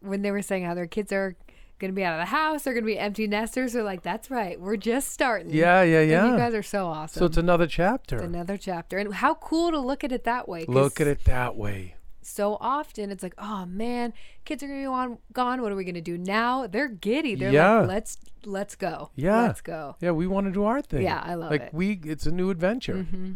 when 0.00 0.20
they 0.20 0.30
were 0.30 0.42
saying 0.42 0.64
how 0.64 0.74
their 0.74 0.86
kids 0.86 1.12
are 1.12 1.34
gonna 1.78 1.92
be 1.94 2.04
out 2.04 2.14
of 2.14 2.20
the 2.20 2.26
house, 2.30 2.62
they're 2.64 2.74
gonna 2.74 2.84
be 2.86 2.98
empty 2.98 3.26
nesters. 3.26 3.72
They're 3.72 3.82
like, 3.82 4.02
that's 4.02 4.30
right, 4.30 4.60
we're 4.60 4.76
just 4.76 5.10
starting. 5.10 5.50
yeah, 5.50 5.82
yeah, 5.82 6.00
And 6.00 6.10
yeah. 6.10 6.30
you 6.30 6.36
guys 6.36 6.52
are 6.54 6.62
so 6.62 6.86
awesome. 6.86 7.18
so 7.20 7.26
it's 7.26 7.36
another 7.38 7.66
chapter. 7.66 8.16
It's 8.16 8.24
another 8.26 8.56
chapter, 8.56 8.98
and 8.98 9.14
how 9.14 9.34
cool 9.34 9.70
to 9.70 9.78
look 9.78 10.04
at 10.04 10.12
it 10.12 10.24
that 10.24 10.48
way. 10.48 10.64
Look 10.68 11.00
at 11.00 11.06
it 11.06 11.24
that 11.24 11.56
way. 11.56 11.94
So 12.26 12.56
often 12.60 13.10
it's 13.10 13.22
like, 13.22 13.34
oh 13.38 13.66
man, 13.66 14.12
kids 14.44 14.62
are 14.62 14.66
gonna 14.66 14.80
be 14.80 14.86
on, 14.86 15.18
gone. 15.32 15.62
What 15.62 15.70
are 15.72 15.76
we 15.76 15.84
gonna 15.84 16.00
do 16.00 16.16
now? 16.18 16.66
They're 16.66 16.88
giddy. 16.88 17.34
They're 17.34 17.52
Yeah. 17.52 17.80
like, 17.80 17.88
let's 17.88 18.18
let's 18.44 18.74
go. 18.76 19.10
Yeah. 19.14 19.42
let's 19.42 19.60
go. 19.60 19.96
Yeah, 20.00 20.12
we 20.12 20.26
want 20.26 20.46
to 20.46 20.52
do 20.52 20.64
our 20.64 20.82
thing. 20.82 21.02
Yeah, 21.02 21.22
I 21.24 21.34
love 21.34 21.50
like 21.50 21.60
it. 21.60 21.64
Like 21.64 21.72
we, 21.72 22.00
it's 22.04 22.26
a 22.26 22.32
new 22.32 22.50
adventure. 22.50 23.02
hmm 23.04 23.32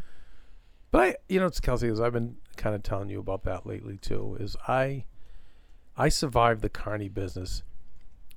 But 0.91 1.01
I, 1.01 1.17
you 1.29 1.39
know, 1.41 1.47
it's 1.47 1.61
Kelsey, 1.61 1.89
as 1.89 2.01
I've 2.01 2.13
been 2.13 2.37
kind 2.57 2.75
of 2.75 2.83
telling 2.83 3.09
you 3.11 3.21
about 3.21 3.45
that 3.45 3.67
lately 3.67 3.97
too. 3.99 4.37
Is 4.41 4.57
I, 4.67 5.05
I 5.97 6.09
survived 6.09 6.63
the 6.63 6.69
carny 6.69 7.09
business 7.09 7.63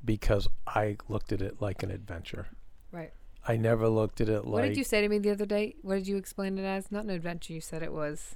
because 0.03 0.47
I 0.67 0.97
looked 1.07 1.31
at 1.31 1.41
it 1.41 1.61
like 1.61 1.83
an 1.83 1.91
adventure. 1.91 2.47
Right. 2.91 3.11
I 3.47 3.57
never 3.57 3.87
looked 3.89 4.21
at 4.21 4.29
it 4.29 4.45
like. 4.45 4.51
what 4.53 4.61
did 4.63 4.77
you 4.77 4.83
say 4.83 5.01
to 5.01 5.09
me 5.09 5.17
the 5.17 5.31
other 5.31 5.45
day? 5.45 5.75
What 5.81 5.95
did 5.95 6.07
you 6.07 6.17
explain 6.17 6.57
it 6.59 6.63
as? 6.63 6.91
Not 6.91 7.05
an 7.05 7.09
adventure. 7.09 7.53
You 7.53 7.61
said 7.61 7.81
it 7.81 7.91
was. 7.93 8.35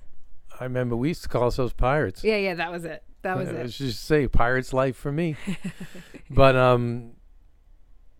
I 0.59 0.63
remember 0.63 0.95
we 0.95 1.09
used 1.09 1.23
to 1.23 1.29
call 1.29 1.43
ourselves 1.43 1.73
pirates. 1.73 2.23
Yeah, 2.23 2.37
yeah, 2.37 2.55
that 2.55 2.71
was 2.71 2.85
it. 2.85 3.03
That 3.23 3.37
was 3.37 3.49
it. 3.49 3.61
was 3.61 3.77
just 3.77 4.03
say 4.03 4.27
pirate's 4.27 4.71
life 4.71 4.95
for 4.95 5.11
me. 5.11 5.35
but 6.29 6.55
um, 6.55 7.13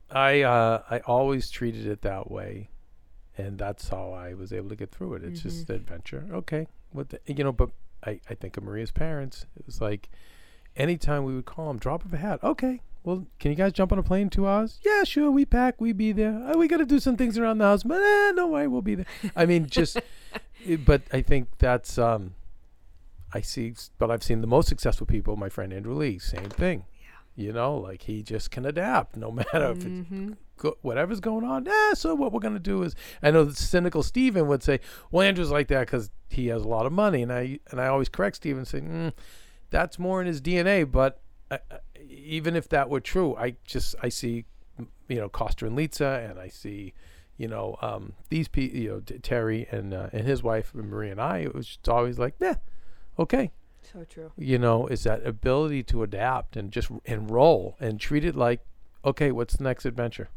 I 0.10 0.42
uh, 0.42 0.82
I 0.90 1.00
always 1.00 1.50
treated 1.50 1.86
it 1.88 2.02
that 2.02 2.30
way, 2.32 2.70
and 3.38 3.58
that's 3.58 3.90
how 3.90 4.12
I 4.12 4.34
was 4.34 4.52
able 4.52 4.70
to 4.70 4.76
get 4.76 4.92
through 4.92 5.16
it. 5.16 5.24
It's 5.24 5.42
just 5.42 5.70
adventure. 5.70 6.28
Okay, 6.32 6.68
what 6.92 7.10
the, 7.10 7.20
you 7.28 7.44
know? 7.44 7.52
But 7.52 7.70
I 8.04 8.20
I 8.30 8.34
think 8.34 8.58
of 8.58 8.64
Maria's 8.64 8.92
parents. 8.92 9.46
It 9.58 9.66
was 9.66 9.80
like 9.80 10.10
anytime 10.76 11.24
we 11.24 11.36
would 11.36 11.46
call 11.46 11.68
them, 11.68 11.78
drop 11.78 12.04
of 12.06 12.14
a 12.14 12.18
hat. 12.18 12.44
Okay. 12.44 12.82
Well, 13.06 13.28
can 13.40 13.52
you 13.52 13.56
guys 13.56 13.72
jump 13.72 13.92
on 13.92 14.00
a 14.00 14.04
plane 14.04 14.24
in 14.24 14.30
two 14.32 14.48
hours? 14.48 14.80
Yeah, 14.84 15.04
sure. 15.04 15.30
We 15.30 15.46
pack. 15.46 15.80
We 15.80 15.94
be 15.94 16.12
there. 16.12 16.42
Oh, 16.48 16.58
we 16.58 16.68
got 16.68 16.78
to 16.78 16.86
do 16.86 17.00
some 17.00 17.16
things 17.16 17.38
around 17.38 17.60
the 17.60 17.66
house, 17.66 17.84
but 17.84 18.02
eh, 18.02 18.32
no 18.32 18.48
way, 18.48 18.66
we'll 18.68 18.82
be 18.82 18.96
there. 18.96 19.06
I 19.36 19.46
mean, 19.46 19.66
just. 19.70 20.00
but 20.86 21.04
I 21.14 21.22
think 21.22 21.50
that's 21.60 22.00
um, 22.00 22.34
I 23.32 23.42
see, 23.42 23.74
but 24.00 24.10
I've 24.10 24.24
seen 24.24 24.42
the 24.42 24.48
most 24.48 24.68
successful 24.68 25.06
people. 25.06 25.36
My 25.36 25.50
friend 25.50 25.72
Andrew 25.72 25.94
Lee, 25.94 26.18
same 26.18 26.50
thing. 26.50 26.86
Yeah. 27.00 27.46
You 27.46 27.54
know, 27.54 27.78
like 27.78 28.02
he 28.04 28.24
just 28.24 28.50
can 28.50 28.66
adapt 28.66 29.16
no 29.16 29.32
matter 29.40 29.72
if 29.72 29.78
it's 29.78 29.86
Mm-hmm. 29.86 30.32
go, 30.58 30.76
whatever's 30.82 31.20
going 31.20 31.46
on. 31.46 31.66
Yeah. 31.66 31.94
So 31.94 32.16
what 32.16 32.34
we're 32.34 32.40
gonna 32.40 32.58
do 32.58 32.82
is, 32.82 32.96
I 33.22 33.30
know 33.30 33.44
the 33.44 33.54
cynical 33.56 34.02
Steven 34.02 34.48
would 34.48 34.64
say, 34.64 34.80
"Well, 35.12 35.22
Andrew's 35.28 35.52
like 35.52 35.68
that 35.68 35.82
because 35.82 36.10
he 36.30 36.48
has 36.48 36.64
a 36.64 36.68
lot 36.68 36.88
of 36.88 36.92
money," 36.92 37.22
and 37.22 37.32
I 37.32 37.60
and 37.70 37.80
I 37.80 37.86
always 37.88 38.10
correct 38.10 38.38
Steven, 38.38 38.66
saying, 38.66 38.88
mm, 38.90 39.14
"That's 39.70 40.00
more 40.00 40.22
in 40.22 40.28
his 40.28 40.42
DNA." 40.42 40.90
But 40.92 41.22
I, 41.52 41.60
I- 41.70 41.78
even 42.26 42.56
if 42.56 42.68
that 42.70 42.90
were 42.90 43.00
true, 43.00 43.36
I 43.36 43.56
just 43.66 43.96
I 44.02 44.10
see, 44.10 44.46
you 45.08 45.18
know, 45.18 45.30
Costa 45.30 45.66
and 45.66 45.78
Litsa, 45.78 46.30
and 46.30 46.40
I 46.40 46.50
see. 46.50 46.94
You 47.38 47.50
know, 47.50 47.76
um, 47.82 48.14
these 48.30 48.48
people, 48.48 48.78
you 48.80 48.90
know, 48.90 49.00
T- 49.02 49.20
Terry 49.20 49.68
and 49.70 49.94
uh, 49.94 50.08
and 50.14 50.26
his 50.26 50.42
wife 50.42 50.74
and 50.74 50.90
Marie 50.90 51.10
and 51.10 51.20
I. 51.20 51.40
It 51.40 51.54
was 51.54 51.68
just 51.68 51.90
always 51.90 52.18
like, 52.18 52.36
yeah, 52.40 52.56
okay, 53.20 53.52
So 53.92 54.06
true. 54.06 54.32
you 54.38 54.58
know, 54.58 54.88
is 54.88 55.04
that 55.04 55.26
ability 55.28 55.84
to 55.84 56.04
adapt 56.04 56.56
and 56.56 56.72
just 56.72 56.90
enroll 57.04 57.76
and 57.78 58.00
treat 58.00 58.24
it 58.24 58.38
like, 58.38 58.62
okay, 59.04 59.34
what's 59.34 59.58
the 59.58 59.66
next 59.66 59.86
adventure? 59.86 60.30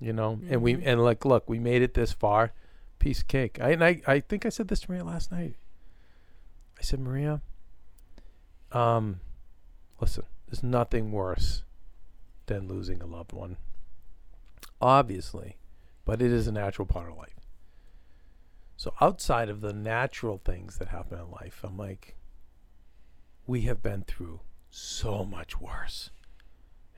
You 0.00 0.12
know, 0.12 0.40
and 0.50 0.60
we 0.60 0.82
and 0.84 1.00
like, 1.04 1.24
look, 1.24 1.48
we 1.48 1.60
made 1.60 1.82
it 1.82 1.94
this 1.94 2.12
far, 2.12 2.52
piece 2.98 3.20
of 3.20 3.28
cake. 3.28 3.58
I 3.60 3.70
and 3.70 3.84
I, 3.84 4.02
I 4.04 4.18
think 4.18 4.44
I 4.44 4.48
said 4.48 4.66
this 4.66 4.80
to 4.80 4.90
Maria 4.90 5.04
last 5.04 5.30
night. 5.30 5.54
I 6.80 6.82
said, 6.82 6.98
Maria, 6.98 7.42
um, 8.72 9.20
listen, 10.00 10.24
there's 10.48 10.62
nothing 10.62 11.12
worse 11.12 11.62
than 12.46 12.68
losing 12.68 13.02
a 13.02 13.06
loved 13.06 13.32
one. 13.32 13.58
Obviously, 14.80 15.56
but 16.04 16.22
it 16.22 16.32
is 16.32 16.46
a 16.46 16.52
natural 16.52 16.86
part 16.86 17.10
of 17.10 17.18
life. 17.18 17.34
So 18.76 18.94
outside 19.00 19.48
of 19.48 19.60
the 19.60 19.72
natural 19.72 20.40
things 20.42 20.78
that 20.78 20.88
happen 20.88 21.18
in 21.18 21.30
life, 21.30 21.60
I'm 21.64 21.76
like, 21.76 22.16
we 23.46 23.62
have 23.62 23.82
been 23.82 24.04
through 24.04 24.40
so 24.70 25.24
much 25.24 25.60
worse. 25.60 26.10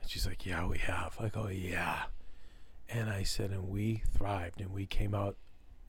And 0.01 0.09
she's 0.09 0.25
like, 0.25 0.45
Yeah, 0.45 0.67
we 0.67 0.77
have. 0.77 1.17
I 1.19 1.29
go, 1.29 1.47
Yeah. 1.47 2.03
And 2.87 3.09
I 3.09 3.23
said, 3.23 3.51
And 3.51 3.67
we 3.67 4.03
thrived 4.15 4.61
and 4.61 4.71
we 4.71 4.85
came 4.85 5.13
out 5.13 5.35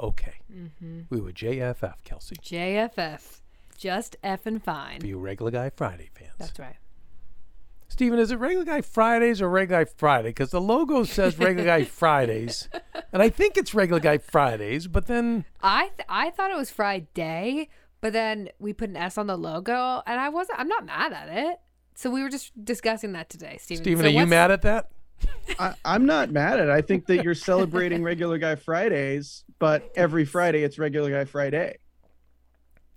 okay. 0.01 0.37
Mm-hmm. 0.53 1.03
We 1.11 1.21
were 1.21 1.33
JFF, 1.33 1.95
Kelsey. 2.05 2.37
JFF, 2.37 3.41
just 3.77 4.17
F 4.25 4.47
and 4.47 4.63
fine. 4.63 5.01
For 5.01 5.07
you 5.07 5.19
regular 5.19 5.51
guy 5.51 5.71
Friday 5.71 6.11
fans. 6.15 6.33
That's 6.39 6.59
right. 6.59 6.77
Steven, 7.93 8.19
is 8.19 8.31
it 8.31 8.37
regular 8.37 8.65
guy 8.65 8.81
Fridays 8.81 9.43
or 9.43 9.51
regular 9.51 9.85
guy 9.85 9.91
Friday? 9.99 10.31
Because 10.31 10.51
the 10.51 10.63
logo 10.63 11.05
says 11.05 11.39
regular 11.39 11.67
guy 11.67 11.85
Fridays. 12.01 12.71
And 13.13 13.23
I 13.23 13.29
think 13.29 13.59
it's 13.59 13.75
regular 13.75 14.01
guy 14.01 14.17
Fridays, 14.17 14.87
but 14.87 15.09
then 15.09 15.45
I 15.63 15.89
th- 15.89 16.07
I 16.09 16.31
thought 16.31 16.51
it 16.51 16.57
was 16.57 16.71
Friday, 16.71 17.69
but 18.01 18.15
then 18.15 18.49
we 18.59 18.73
put 18.73 18.89
an 18.89 18.97
S 18.97 19.19
on 19.19 19.27
the 19.27 19.37
logo, 19.37 20.01
and 20.07 20.19
I 20.19 20.31
wasn't. 20.31 20.59
I'm 20.59 20.69
not 20.69 20.87
mad 20.87 21.13
at 21.13 21.29
it. 21.29 21.61
So 21.95 22.09
we 22.09 22.23
were 22.23 22.31
just 22.31 22.53
discussing 22.65 23.13
that 23.13 23.29
today, 23.29 23.59
Steven. 23.61 23.85
Steven, 23.85 24.05
So 24.05 24.09
are 24.09 24.21
you 24.21 24.27
mad 24.27 24.51
at 24.51 24.63
that? 24.63 24.89
I, 25.59 25.75
I'm 25.85 26.07
not 26.07 26.31
mad 26.31 26.61
at 26.61 26.69
it. 26.69 26.71
I 26.71 26.81
think 26.81 27.05
that 27.09 27.23
you're 27.23 27.35
celebrating 27.35 28.03
regular 28.03 28.39
guy 28.39 28.55
Fridays, 28.55 29.45
but 29.59 29.93
every 29.97 30.25
Friday 30.25 30.63
it's 30.63 30.79
regular 30.79 31.11
guy 31.11 31.27
Friday. 31.27 31.77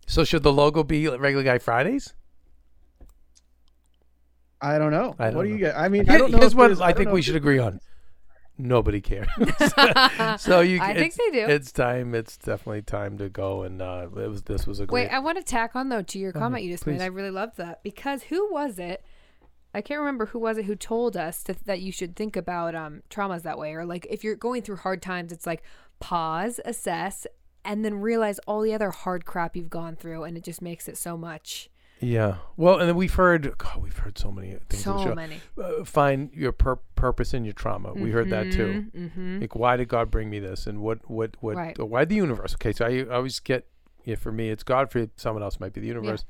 So 0.07 0.23
should 0.23 0.43
the 0.43 0.53
logo 0.53 0.83
be 0.85 1.05
regular 1.09 1.43
guy 1.43 1.57
Fridays? 1.57 2.13
I 4.61 4.77
don't 4.77 4.91
know. 4.91 5.15
I 5.19 5.25
don't 5.25 5.35
what 5.35 5.43
do 5.43 5.49
you 5.49 5.57
get? 5.57 5.77
I 5.77 5.89
mean, 5.89 6.09
I 6.09 6.17
don't 6.17 6.31
know. 6.31 6.39
Here's 6.39 6.55
what 6.55 6.67
there's- 6.67 6.81
I 6.81 6.93
think 6.93 7.11
we 7.11 7.21
should 7.21 7.35
agree 7.35 7.59
on. 7.59 7.79
Nobody 8.57 9.01
cares. 9.01 9.27
so 10.41 10.61
you, 10.61 10.79
I 10.81 10.93
think 10.93 11.13
they 11.15 11.29
do. 11.31 11.45
It's 11.45 11.73
time. 11.73 12.15
It's 12.15 12.37
definitely 12.37 12.83
time 12.83 13.17
to 13.17 13.27
go. 13.27 13.63
And 13.63 13.81
uh, 13.81 14.07
it 14.15 14.29
was. 14.29 14.43
This 14.43 14.65
was 14.65 14.79
a 14.79 14.85
great. 14.85 15.09
Wait, 15.09 15.13
I 15.13 15.19
want 15.19 15.37
to 15.37 15.43
tack 15.43 15.75
on 15.75 15.89
though 15.89 16.03
to 16.03 16.19
your 16.19 16.31
comment 16.31 16.63
you 16.63 16.71
just 16.71 16.83
please. 16.83 16.99
made. 16.99 17.03
I 17.03 17.07
really 17.07 17.31
loved 17.31 17.57
that 17.57 17.83
because 17.83 18.23
who 18.23 18.49
was 18.51 18.79
it? 18.79 19.03
I 19.73 19.81
can't 19.81 19.99
remember 19.99 20.27
who 20.27 20.39
was 20.39 20.57
it 20.57 20.65
who 20.65 20.75
told 20.77 21.17
us 21.17 21.43
to, 21.43 21.55
that 21.65 21.81
you 21.81 21.91
should 21.91 22.15
think 22.15 22.37
about 22.37 22.75
um, 22.75 23.03
traumas 23.09 23.41
that 23.41 23.57
way, 23.57 23.73
or 23.73 23.85
like 23.85 24.07
if 24.09 24.23
you're 24.23 24.35
going 24.35 24.61
through 24.61 24.77
hard 24.77 25.01
times, 25.01 25.33
it's 25.33 25.45
like 25.45 25.63
pause, 25.99 26.61
assess, 26.63 27.27
and 27.65 27.83
then 27.83 27.95
realize 27.95 28.39
all 28.47 28.61
the 28.61 28.73
other 28.73 28.91
hard 28.91 29.25
crap 29.25 29.53
you've 29.53 29.69
gone 29.69 29.97
through, 29.97 30.23
and 30.23 30.37
it 30.37 30.45
just 30.45 30.61
makes 30.61 30.87
it 30.87 30.95
so 30.95 31.17
much, 31.17 31.69
yeah. 31.99 32.37
Well, 32.57 32.79
and 32.79 32.89
then 32.89 32.95
we've 32.95 33.13
heard. 33.13 33.57
God, 33.57 33.81
we've 33.81 33.97
heard 33.97 34.17
so 34.17 34.31
many 34.31 34.55
things. 34.69 34.85
on 34.87 34.97
the 34.97 35.03
so 35.03 35.09
show. 35.09 35.15
many. 35.15 35.39
Uh, 35.61 35.83
find 35.85 36.31
your 36.33 36.51
pur- 36.51 36.79
purpose 36.95 37.33
in 37.33 37.43
your 37.45 37.53
trauma. 37.53 37.93
We 37.93 38.11
heard 38.11 38.29
that 38.29 38.51
too. 38.51 38.85
Mm-hmm. 38.95 39.41
Like, 39.41 39.55
why 39.55 39.77
did 39.77 39.87
God 39.87 40.11
bring 40.11 40.29
me 40.29 40.39
this? 40.39 40.67
And 40.67 40.79
what, 40.81 41.09
what, 41.09 41.35
what? 41.39 41.55
Right. 41.55 41.79
or 41.79 41.85
why 41.85 42.05
the 42.05 42.15
universe? 42.15 42.53
Okay, 42.55 42.73
so 42.73 42.85
I, 42.85 43.03
I 43.11 43.15
always 43.17 43.39
get. 43.39 43.67
Yeah, 44.03 44.15
for 44.15 44.31
me, 44.31 44.49
it's 44.49 44.63
God. 44.63 44.91
For 44.91 45.07
someone 45.15 45.41
else, 45.43 45.59
might 45.59 45.73
be 45.73 45.81
the 45.81 45.87
universe. 45.87 46.25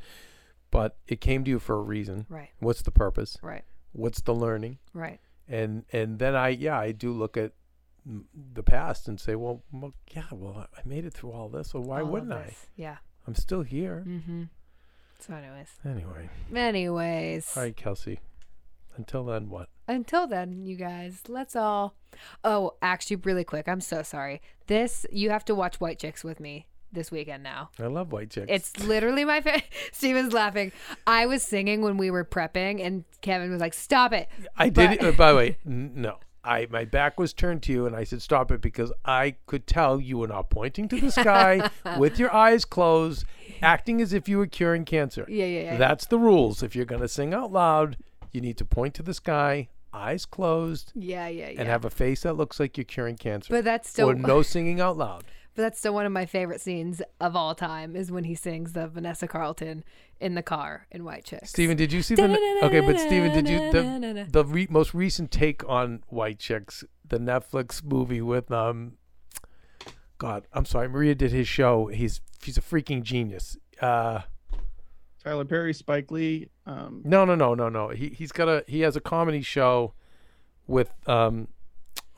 But 0.71 0.97
it 1.07 1.21
came 1.21 1.43
to 1.45 1.49
you 1.51 1.59
for 1.59 1.75
a 1.77 1.81
reason. 1.81 2.25
Right, 2.29 2.49
What's 2.59 2.81
the 2.81 2.91
purpose? 2.91 3.37
right, 3.41 3.63
What's 3.93 4.21
the 4.21 4.33
learning? 4.33 4.79
right. 4.93 5.19
and 5.47 5.85
and 5.93 6.19
then 6.19 6.35
I 6.35 6.49
yeah 6.49 6.77
I 6.79 6.91
do 6.91 7.11
look 7.13 7.37
at 7.37 7.51
m- 8.05 8.25
the 8.53 8.63
past 8.63 9.07
and 9.07 9.19
say 9.19 9.35
well, 9.35 9.61
well 9.71 9.93
yeah 10.11 10.23
well 10.31 10.67
I 10.75 10.81
made 10.85 11.05
it 11.05 11.13
through 11.13 11.31
all 11.33 11.49
this 11.49 11.69
so 11.69 11.79
why 11.79 12.01
All 12.01 12.07
wouldn't 12.07 12.33
I. 12.33 12.55
Yeah. 12.75 12.97
I'm 13.27 13.35
still 13.35 13.61
here 13.61 14.03
Mm-hmm. 14.07 14.43
So, 15.19 15.33
anyways, 15.33 15.69
anyway 15.85 16.29
anyways. 16.55 17.53
all 17.55 17.63
right 17.63 17.75
Kelsey 17.75 18.19
until 18.97 19.23
then 19.25 19.49
what 19.49 19.69
Until 19.87 20.27
then, 20.27 20.65
you 20.65 20.75
guys, 20.75 21.23
let's 21.27 21.55
all. 21.55 21.95
Oh, 22.43 22.73
actually, 22.81 23.17
really 23.17 23.43
quick, 23.43 23.67
I'm 23.67 23.81
so 23.81 24.03
sorry. 24.03 24.41
This 24.67 25.05
you 25.11 25.29
have 25.31 25.45
to 25.45 25.55
watch 25.55 25.79
White 25.79 25.99
Chicks 25.99 26.23
with 26.23 26.39
me 26.39 26.67
this 26.91 27.11
weekend 27.11 27.43
now. 27.43 27.69
I 27.79 27.87
love 27.87 28.11
white 28.13 28.29
chicks 28.29 28.45
It's 28.49 28.79
literally 28.85 29.25
my 29.25 29.41
favorite. 29.41 29.65
Steven's 29.91 30.31
laughing. 30.33 30.71
I 31.05 31.25
was 31.25 31.43
singing 31.43 31.81
when 31.81 31.97
we 31.97 32.09
were 32.09 32.23
prepping, 32.23 32.81
and 32.85 33.03
Keven 33.21 33.51
was 33.51 33.59
like, 33.59 33.73
"Stop 33.73 34.13
it!" 34.13 34.29
I 34.57 34.69
did 34.69 34.75
but- 34.91 35.01
it 35.01 35.03
uh, 35.03 35.11
by 35.11 35.31
the 35.31 35.37
way 35.37 35.57
n- 35.65 35.91
no 35.95 36.19
I 36.45 36.67
my 36.69 36.85
back 36.85 37.19
was 37.19 37.33
turned 37.33 37.63
to 37.63 37.71
you 37.71 37.85
and 37.87 37.95
I 37.95 38.03
said 38.03 38.21
stop 38.21 38.51
it 38.51 38.61
because 38.61 38.91
I 39.03 39.35
could 39.47 39.65
tell 39.67 39.99
you 39.99 40.19
were 40.19 40.27
not 40.27 40.49
pointing 40.49 40.87
to 40.89 40.99
the 41.01 41.11
sky 41.11 41.69
with 41.97 42.19
your 42.19 42.33
eyes 42.33 42.65
closed 42.65 43.25
acting 43.61 44.01
as 44.01 44.13
if 44.13 44.29
you 44.29 44.37
were 44.37 44.47
curing 44.47 44.85
cancer 44.85 45.25
Yeah, 45.27 45.45
yeah, 45.45 45.61
yeah. 45.63 45.77
That's 45.77 46.05
the 46.05 46.19
rules. 46.19 46.61
If 46.61 46.75
you're 46.75 46.85
going 46.85 47.01
to 47.01 47.07
sing 47.07 47.33
out 47.33 47.51
loud, 47.51 47.97
you 48.31 48.41
need 48.41 48.57
to 48.57 48.65
point 48.65 48.93
to 48.95 49.03
the 49.03 49.13
sky, 49.13 49.69
eyes 49.93 50.25
closed 50.25 50.91
Yeah, 50.93 51.27
yeah, 51.27 51.49
yeah. 51.49 51.59
and 51.59 51.67
have 51.69 51.85
a 51.85 51.89
face 51.89 52.21
that 52.23 52.33
looks 52.33 52.59
like 52.59 52.77
you're 52.77 52.83
curing 52.85 53.15
cancer. 53.17 53.51
but 53.51 53.63
that's 53.63 53.89
still 53.89 54.09
or 54.09 54.13
no 54.15 54.41
singing 54.53 54.79
out 54.81 54.97
loud. 54.97 55.23
But 55.55 55.61
that's 55.61 55.79
still 55.79 55.93
one 55.93 56.05
of 56.05 56.11
my 56.11 56.25
favorite 56.25 56.59
scenes 56.59 57.01
of 57.21 57.35
all 57.35 57.55
time 57.55 57.95
is 57.95 58.11
when 58.11 58.25
he 58.25 58.35
sings 58.35 58.73
the 58.73 58.87
Vanessa 58.87 59.25
Carlton 59.27 59.85
in 60.19 60.35
the 60.35 60.43
car 60.43 60.85
in 60.91 61.05
White 61.05 61.23
Chicks. 61.23 61.49
Steven, 61.51 61.77
did 61.77 61.93
you 61.93 62.01
see 62.01 62.15
the 62.15 62.59
Okay, 62.63 62.81
but 62.81 62.99
Steven, 62.99 63.31
did 63.31 63.47
you 63.47 63.71
the 63.71 64.27
the 64.29 64.43
re- 64.45 64.67
most 64.69 64.93
recent 64.93 65.31
take 65.31 65.67
on 65.67 66.03
White 66.07 66.39
Chicks, 66.39 66.83
the 67.07 67.19
Netflix 67.19 67.83
movie 67.83 68.21
with 68.21 68.51
um 68.51 68.93
God, 70.17 70.47
I'm 70.53 70.65
sorry, 70.65 70.87
Maria 70.87 71.15
did 71.15 71.31
his 71.31 71.47
show. 71.47 71.87
He's 71.87 72.19
he's 72.43 72.57
a 72.57 72.61
freaking 72.61 73.01
genius. 73.03 73.57
Uh 73.81 74.21
Tyler 75.23 75.45
Perry, 75.45 75.73
Spike 75.73 76.11
Lee. 76.11 76.49
Um, 76.67 77.01
No, 77.03 77.25
no, 77.25 77.33
no, 77.33 77.55
no, 77.55 77.67
no. 77.67 77.89
He 77.89 78.09
he's 78.09 78.31
got 78.31 78.47
a 78.47 78.63
he 78.67 78.81
has 78.81 78.95
a 78.95 79.01
comedy 79.01 79.41
show 79.41 79.93
with 80.67 80.91
um 81.07 81.47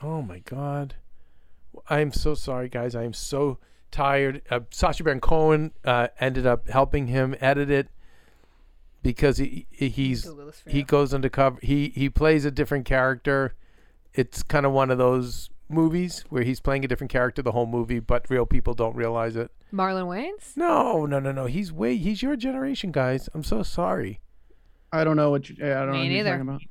oh 0.02 0.22
my 0.22 0.40
god. 0.40 0.96
I'm 1.90 2.12
so 2.14 2.34
sorry 2.36 2.70
guys. 2.70 2.96
I 2.96 3.04
am 3.04 3.14
so 3.14 3.58
tired. 3.92 4.42
Uh, 4.50 4.62
Sacha 4.72 5.04
Baron 5.04 5.20
Cohen 5.22 5.72
uh, 5.86 6.08
ended 6.20 6.46
up 6.46 6.68
helping 6.70 7.08
him 7.08 7.36
edit 7.40 7.70
it 7.70 7.88
because 9.04 9.38
he 9.38 9.66
he- 9.72 9.90
he's 9.90 10.26
Google 10.26 10.48
this 10.48 10.62
for 10.62 10.70
he 10.70 10.84
goes 10.84 11.14
undercover. 11.14 11.60
He 11.62 11.90
he 11.90 12.10
plays 12.10 12.46
a 12.46 12.52
different 12.52 12.86
character. 12.86 13.54
It's 14.14 14.44
kind 14.44 14.66
of 14.66 14.72
one 14.72 14.90
of 14.92 14.98
those 14.98 15.50
movies 15.70 16.24
where 16.30 16.44
he's 16.44 16.60
playing 16.60 16.84
a 16.86 16.88
different 16.88 17.12
character 17.12 17.42
the 17.42 17.52
whole 17.52 17.66
movie, 17.68 18.00
but 18.00 18.30
real 18.30 18.46
people 18.46 18.74
don't 18.74 18.96
realize 18.96 19.36
it. 19.36 19.52
Marlon 19.74 20.06
Wayans? 20.08 20.56
No, 20.56 21.06
no, 21.06 21.20
no, 21.20 21.32
no. 21.32 21.46
He's 21.46 21.72
way 21.72 21.98
he's 21.98 22.22
your 22.22 22.36
generation, 22.36 22.92
guys. 22.92 23.30
I'm 23.34 23.44
so 23.44 23.64
sorry. 23.64 24.20
I 24.92 25.04
don't 25.04 25.18
know 25.18 25.30
what 25.30 25.50
you, 25.50 25.58
I 25.58 25.86
don't 25.86 25.92
Me 25.92 25.92
know 25.92 25.92
what 25.92 26.04
you're 26.06 26.14
neither. 26.14 26.30
talking 26.32 26.42
about. 26.50 26.62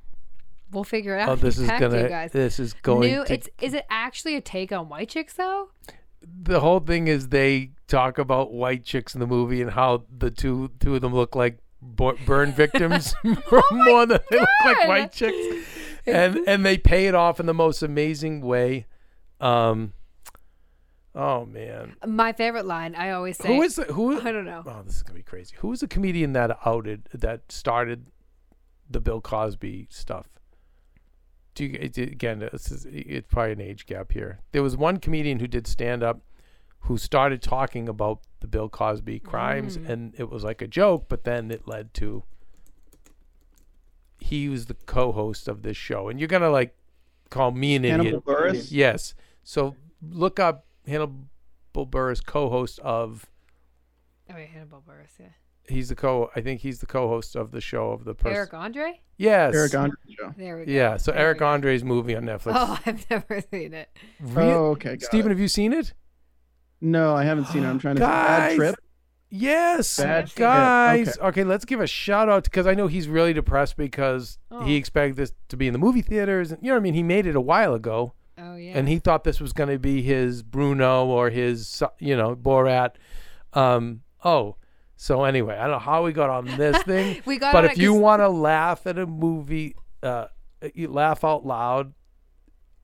We'll 0.71 0.85
figure 0.85 1.17
it 1.17 1.21
out. 1.21 1.29
Oh, 1.29 1.37
this 1.37 1.59
is 1.59 1.69
gonna. 1.69 2.09
guys. 2.09 2.33
This 2.33 2.59
is 2.59 2.73
going. 2.75 3.11
New, 3.11 3.25
to, 3.25 3.33
it's 3.33 3.49
is 3.61 3.75
it 3.75 3.87
actually 3.91 4.37
a 4.37 4.41
take 4.41 4.73
on 4.73 4.89
White 4.89 5.09
Chicks 5.09 5.35
though? 5.35 5.71
the 6.43 6.61
whole 6.61 6.81
thing 6.81 7.09
is 7.09 7.29
they 7.29 7.71
talk 7.87 8.19
about 8.19 8.53
white 8.53 8.85
chicks 8.85 9.15
in 9.15 9.21
the 9.21 9.27
movie 9.27 9.63
and 9.63 9.71
how 9.71 10.05
the 10.19 10.31
two 10.31 10.71
two 10.81 10.95
of 10.95 11.01
them 11.01 11.15
look 11.15 11.37
like 11.37 11.59
burn 11.81 12.53
victims 12.53 13.15
oh 13.25 13.63
more 13.73 14.07
than 14.07 14.19
they 14.31 14.39
look 14.39 14.49
like 14.65 14.77
Oh 14.85 14.89
white 14.89 15.13
chicks, 15.13 15.69
and 16.05 16.39
and 16.47 16.65
they 16.67 16.79
pay 16.79 17.07
it 17.07 17.15
off 17.15 17.39
in 17.41 17.47
the 17.47 17.55
most 17.55 17.83
amazing 17.83 18.41
way. 18.41 18.87
Um. 19.41 19.93
Oh 21.15 21.47
man, 21.47 21.97
My 22.07 22.33
favorite 22.35 22.67
line 22.67 22.95
I 22.95 23.11
always 23.11 23.39
say. 23.39 23.49
who 23.49 23.63
is 23.63 23.77
the 23.77 23.85
who? 23.85 24.21
I 24.21 24.33
don't 24.33 24.45
know. 24.45 24.63
Oh, 24.67 24.83
this 24.85 24.97
is 24.97 25.03
gonna 25.03 25.19
be 25.19 25.23
crazy. 25.23 25.55
Who 25.59 25.69
was 25.69 25.81
the 25.81 25.89
comedian 25.89 26.33
that 26.35 26.59
outed 26.67 27.09
that 27.15 27.51
started 27.51 28.07
the 28.91 29.01
Bill 29.01 29.21
Cosby 29.21 29.89
stuff? 29.91 30.27
Do 31.57 31.65
you 31.65 31.79
it- 31.81 31.97
again? 31.99 32.39
This 32.39 32.71
is 32.71 32.87
it's 32.89 33.27
probably 33.29 33.53
an 33.53 33.61
age 33.61 33.87
gap 33.87 34.13
here. 34.13 34.39
There 34.53 34.63
was 34.63 34.77
one 34.77 34.99
comedian 34.99 35.41
who 35.41 35.47
did 35.49 35.67
stand 35.67 36.03
up, 36.05 36.21
who 36.81 36.97
started 36.99 37.41
talking 37.43 37.89
about 37.89 38.21
the 38.41 38.47
Bill 38.47 38.69
Cosby 38.69 39.19
crimes, 39.21 39.77
Mm. 39.79 39.89
and 39.89 40.15
it 40.19 40.31
was 40.31 40.45
like 40.45 40.61
a 40.63 40.69
joke, 40.69 41.07
but 41.09 41.25
then 41.25 41.51
it 41.51 41.67
led 41.67 41.93
to. 41.95 42.23
He 44.19 44.49
was 44.49 44.67
the 44.67 44.75
co-host 44.75 45.49
of 45.49 45.63
this 45.63 45.77
show, 45.77 46.09
and 46.09 46.19
you're 46.19 46.29
gonna 46.29 46.51
like 46.51 46.77
call 47.31 47.51
me 47.53 47.75
an 47.77 47.85
Hannibal 47.85 48.07
idiot. 48.09 48.25
Buress. 48.25 48.69
Yes. 48.71 49.15
So 49.43 49.77
look 50.03 50.39
up 50.41 50.67
Hannibal 50.87 51.27
Buress, 51.75 52.25
co-host 52.25 52.79
of 52.81 53.27
Oh 54.29 54.35
wait, 54.35 54.49
Hannibal 54.49 54.83
Buress, 54.87 55.19
yeah. 55.19 55.27
He's 55.69 55.89
the 55.89 55.95
co. 55.97 56.31
I 56.37 56.41
think 56.41 56.61
he's 56.61 56.81
the 56.81 56.87
co-host 56.87 57.35
of 57.37 57.51
the 57.51 57.61
show 57.61 57.91
of 57.91 58.05
the 58.05 58.15
person. 58.15 58.37
Eric 58.37 58.55
Andre? 58.55 59.01
Yes. 59.17 59.55
Eric 59.55 59.75
Andre 59.75 59.97
show. 60.19 60.35
There 60.37 60.59
we 60.59 60.65
go. 60.67 60.73
Yeah. 60.73 60.97
So 60.97 61.13
There 61.13 61.21
Eric. 61.21 61.43
Andre's 61.43 61.83
movie 61.85 62.15
on 62.17 62.25
Netflix. 62.25 62.53
Oh, 62.55 62.79
I've 62.87 63.09
never 63.11 63.41
seen 63.53 63.75
it. 63.75 63.89
Re- 64.21 64.45
Oh, 64.45 64.67
okay. 64.73 64.97
got 64.97 65.03
Steven, 65.03 65.31
it. 65.31 65.35
have 65.35 65.41
you 65.41 65.49
seen 65.49 65.73
it? 65.73 65.93
No, 66.81 67.15
I 67.17 67.25
haven't 67.25 67.47
seen 67.47 67.65
it. 67.65 67.69
I'm 67.69 67.79
trying 67.79 67.97
to. 67.97 68.01
Guys, 68.01 68.51
Bad 68.51 68.57
trip. 68.57 68.75
Yes, 69.29 69.97
Bad 69.97 70.33
guys. 70.37 71.17
Okay. 71.19 71.27
Okay. 71.29 71.45
let's 71.45 71.65
give 71.65 71.81
a 71.81 71.87
shout 71.87 72.29
out 72.29 72.45
because 72.45 72.67
I 72.67 72.75
know 72.75 72.87
he's 72.87 73.09
really 73.09 73.33
depressed 73.33 73.77
because 73.77 74.39
Oh. 74.51 74.63
he 74.63 74.77
expected 74.77 75.17
this 75.17 75.33
to 75.49 75.57
be 75.57 75.67
in 75.67 75.73
the 75.73 75.79
movie 75.79 76.03
theaters, 76.03 76.53
and 76.53 76.63
you 76.63 76.69
know 76.69 76.75
what 76.75 76.81
I 76.81 76.83
mean. 76.83 76.95
He 76.95 77.03
made 77.03 77.27
it 77.27 77.35
a 77.35 77.41
while 77.41 77.75
ago, 77.75 78.13
Oh 78.39 78.55
yeah. 78.55 78.79
and 78.79 78.89
he 78.89 78.99
thought 79.01 79.25
this 79.25 79.41
was 79.41 79.53
going 79.53 79.69
to 79.71 79.79
be 79.81 80.01
his 80.03 80.43
Bruno 80.45 81.07
or 81.07 81.31
his, 81.31 81.83
you 81.99 82.17
know, 82.17 82.37
Borat. 82.37 82.93
Um. 83.53 84.03
Oh. 84.25 84.57
So 84.97 85.25
anyway, 85.25 85.57
I 85.57 85.63
don't 85.65 85.73
know 85.73 85.79
how 85.79 86.05
we 86.05 86.13
got 86.13 86.31
on 86.31 86.47
this 86.57 86.83
thing. 86.85 87.23
we 87.27 87.39
got 87.39 87.53
but 87.53 87.65
if 87.67 87.79
you 87.79 87.93
want 87.93 88.21
to 88.21 88.29
laugh 88.29 88.87
at 88.87 88.99
a 88.99 89.07
movie, 89.07 89.77
uh, 90.03 90.27
you 90.75 90.89
laugh 90.89 91.23
out 91.25 91.45
loud. 91.47 91.93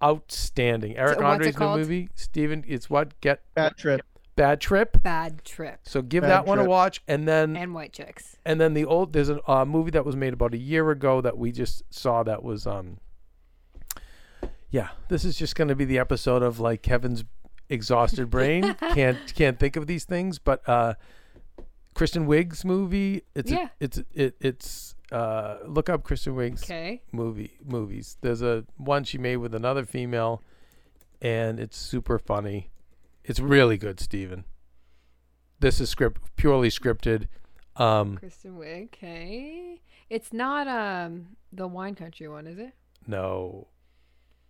Outstanding, 0.03 0.97
Eric 0.97 1.21
what's 1.21 1.47
it 1.47 1.57
Andre's 1.57 1.59
new 1.61 1.77
movie. 1.77 2.09
Steven, 2.17 2.65
it's 2.67 2.91
what 2.91 3.21
get 3.21 3.41
Bad 3.55 3.77
trip. 3.77 4.03
bad 4.35 4.61
trip. 4.61 5.01
Bad 5.01 5.45
Trip 5.45 5.79
So 5.85 6.03
give 6.03 6.23
Bad 6.23 6.31
that 6.31 6.47
one 6.47 6.59
a 6.59 6.65
watch, 6.65 7.01
and 7.07 7.29
then 7.29 7.57
and 7.57 7.73
White 7.73 7.93
Chicks. 7.93 8.37
and 8.45 8.61
then 8.61 8.75
the 8.75 8.85
old 8.85 9.13
there's 9.13 9.29
a 9.29 9.39
uh, 9.49 9.65
movie 9.65 9.93
that 9.93 10.05
was 10.05 10.17
made 10.17 10.33
about 10.33 10.55
a 10.55 10.59
year 10.59 10.91
ago 10.91 11.21
that 11.21 11.39
we 11.39 11.53
just 11.53 11.83
saw 11.91 12.25
that 12.25 12.43
was 12.43 12.67
um. 12.67 12.99
Yeah, 14.71 14.89
this 15.09 15.25
is 15.25 15.37
just 15.37 15.55
going 15.55 15.69
to 15.69 15.77
be 15.77 15.85
the 15.85 15.99
episode 15.99 16.43
of 16.43 16.59
like 16.59 16.83
Keven's 16.83 17.25
exhausted 17.69 18.29
brain 18.29 18.75
can't 18.95 19.19
can't 19.35 19.59
think 19.59 19.77
of 19.77 19.87
these 19.87 20.05
things, 20.05 20.39
but 20.41 20.69
uh, 20.69 20.95
Kristen 21.95 22.27
Wiig's 22.27 22.65
movie. 22.65 23.23
It's 23.35 23.51
Yeah. 23.51 23.67
a, 23.67 23.71
it's 23.85 24.03
it, 24.15 24.37
it's 24.41 24.95
uh 25.11 25.59
look 25.67 25.89
up 25.91 26.05
Kristen 26.05 26.35
Wiig's 26.35 26.63
Okay. 26.65 27.03
movie 27.13 27.59
movies. 27.65 28.17
There's 28.23 28.43
a 28.43 28.65
one 28.77 29.05
she 29.05 29.19
made 29.19 29.37
with 29.37 29.55
another 29.55 29.85
female, 29.85 30.43
and 31.21 31.61
it's 31.61 31.77
super 31.77 32.19
funny. 32.19 32.71
It's 33.25 33.39
really 33.41 33.77
good, 33.79 34.01
Steven. 34.01 34.45
This 35.61 35.81
is 35.81 35.89
script 35.91 36.21
purely 36.37 36.69
scripted. 36.71 37.29
Um, 37.77 38.17
Kristen 38.19 38.57
Wiig. 38.59 38.85
Okay. 38.95 39.81
It's 40.11 40.33
not 40.33 40.67
um 40.69 41.37
the 41.53 41.67
wine 41.69 41.95
country 41.95 42.29
one, 42.29 42.47
is 42.47 42.59
it? 42.59 42.73
no, 43.07 43.67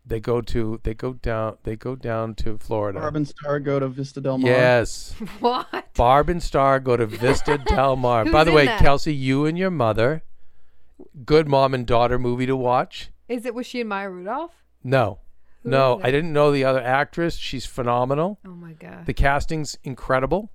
they 0.05 0.20
go 0.20 0.41
to 0.41 0.81
they 0.83 0.95
go 0.95 1.12
down 1.15 1.57
they 1.62 1.77
go 1.77 1.95
down 1.95 2.35
to 2.37 2.59
Florida. 2.59 2.99
Barb 3.01 3.16
and 3.16 3.29
Star 3.29 3.61
go 3.61 3.79
to 3.79 3.89
Vista 3.89 4.20
Del 4.20 4.39
Mar. 4.39 4.51
yes, 4.51 5.15
What? 5.41 5.95
Barb 5.95 6.29
and 6.29 6.43
Star 6.43 6.81
go 6.81 6.97
to 6.97 7.07
Vista 7.07 7.59
Del 7.66 7.97
Mar. 7.97 8.24
By 8.24 8.31
Who's 8.31 8.45
the 8.47 8.51
in 8.51 8.57
way, 8.57 8.66
that? 8.66 8.81
Kelsey, 8.81 9.15
you 9.15 9.47
and 9.47 9.57
your 9.59 9.70
mother, 9.70 10.23
good 11.24 11.47
mom 11.49 11.74
and 11.74 11.87
daughter 11.87 12.19
movie 12.19 12.47
to 12.47 12.57
watch. 12.57 13.11
Is 13.29 13.47
it 13.47 13.55
was 13.55 13.66
she 13.66 13.81
and 13.81 13.89
Maya 13.89 14.11
Rudolph? 14.11 14.55
No, 14.85 15.19
Who 15.62 15.70
no, 15.70 15.99
is 15.99 16.05
I 16.05 16.11
didn't 16.11 16.33
know 16.33 16.51
the 16.51 16.65
other 16.65 16.83
actress. 16.83 17.37
She's 17.37 17.65
phenomenal. 17.65 18.39
Oh 18.45 18.51
my 18.51 18.73
god. 18.73 19.07
The 19.07 19.15
casting's 19.15 19.79
incredible, 19.85 20.51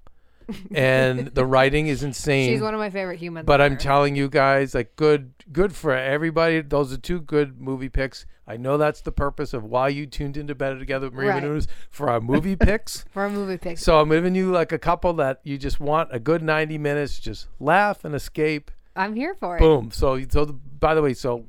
and 0.73 1.27
the 1.27 1.45
writing 1.45 1.87
is 1.87 2.03
insane. 2.03 2.49
She's 2.51 2.61
one 2.61 2.73
of 2.73 2.79
my 2.79 2.89
favorite 2.89 3.19
humans. 3.19 3.45
but 3.45 3.61
I'm 3.61 3.77
telling 3.77 4.15
you 4.15 4.29
guys, 4.29 4.73
like, 4.73 4.95
good, 4.95 5.33
good 5.51 5.75
for 5.75 5.93
everybody. 5.93 6.61
Those 6.61 6.93
are 6.93 6.97
two 6.97 7.21
good 7.21 7.59
movie 7.59 7.89
picks. 7.89 8.25
I 8.47 8.55
know 8.57 8.77
that's 8.77 9.01
the 9.01 9.11
purpose 9.11 9.53
of 9.53 9.65
why 9.65 9.89
you 9.89 10.05
tuned 10.07 10.37
into 10.37 10.55
Better 10.55 10.79
Together 10.79 11.07
with 11.07 11.13
Maria 11.15 11.31
Right. 11.33 11.43
Menounos 11.43 11.67
for 11.89 12.09
our 12.09 12.21
movie 12.21 12.55
picks. 12.57 13.03
for 13.11 13.23
our 13.23 13.29
movie 13.29 13.57
picks. 13.57 13.81
So 13.83 13.99
I'm 13.99 14.09
giving 14.09 14.35
you 14.35 14.51
like 14.51 14.71
a 14.71 14.79
couple 14.79 15.13
that 15.15 15.41
you 15.43 15.57
just 15.57 15.79
want 15.79 16.09
a 16.13 16.19
good 16.19 16.41
90 16.41 16.77
minutes, 16.77 17.19
just 17.19 17.47
laugh 17.59 18.05
and 18.05 18.15
escape. 18.15 18.71
I'm 18.95 19.15
here 19.15 19.35
for 19.35 19.57
it. 19.57 19.59
Boom. 19.59 19.91
So, 19.91 20.19
so 20.29 20.45
the, 20.45 20.53
by 20.53 20.95
the 20.95 21.01
way, 21.01 21.13
so 21.13 21.45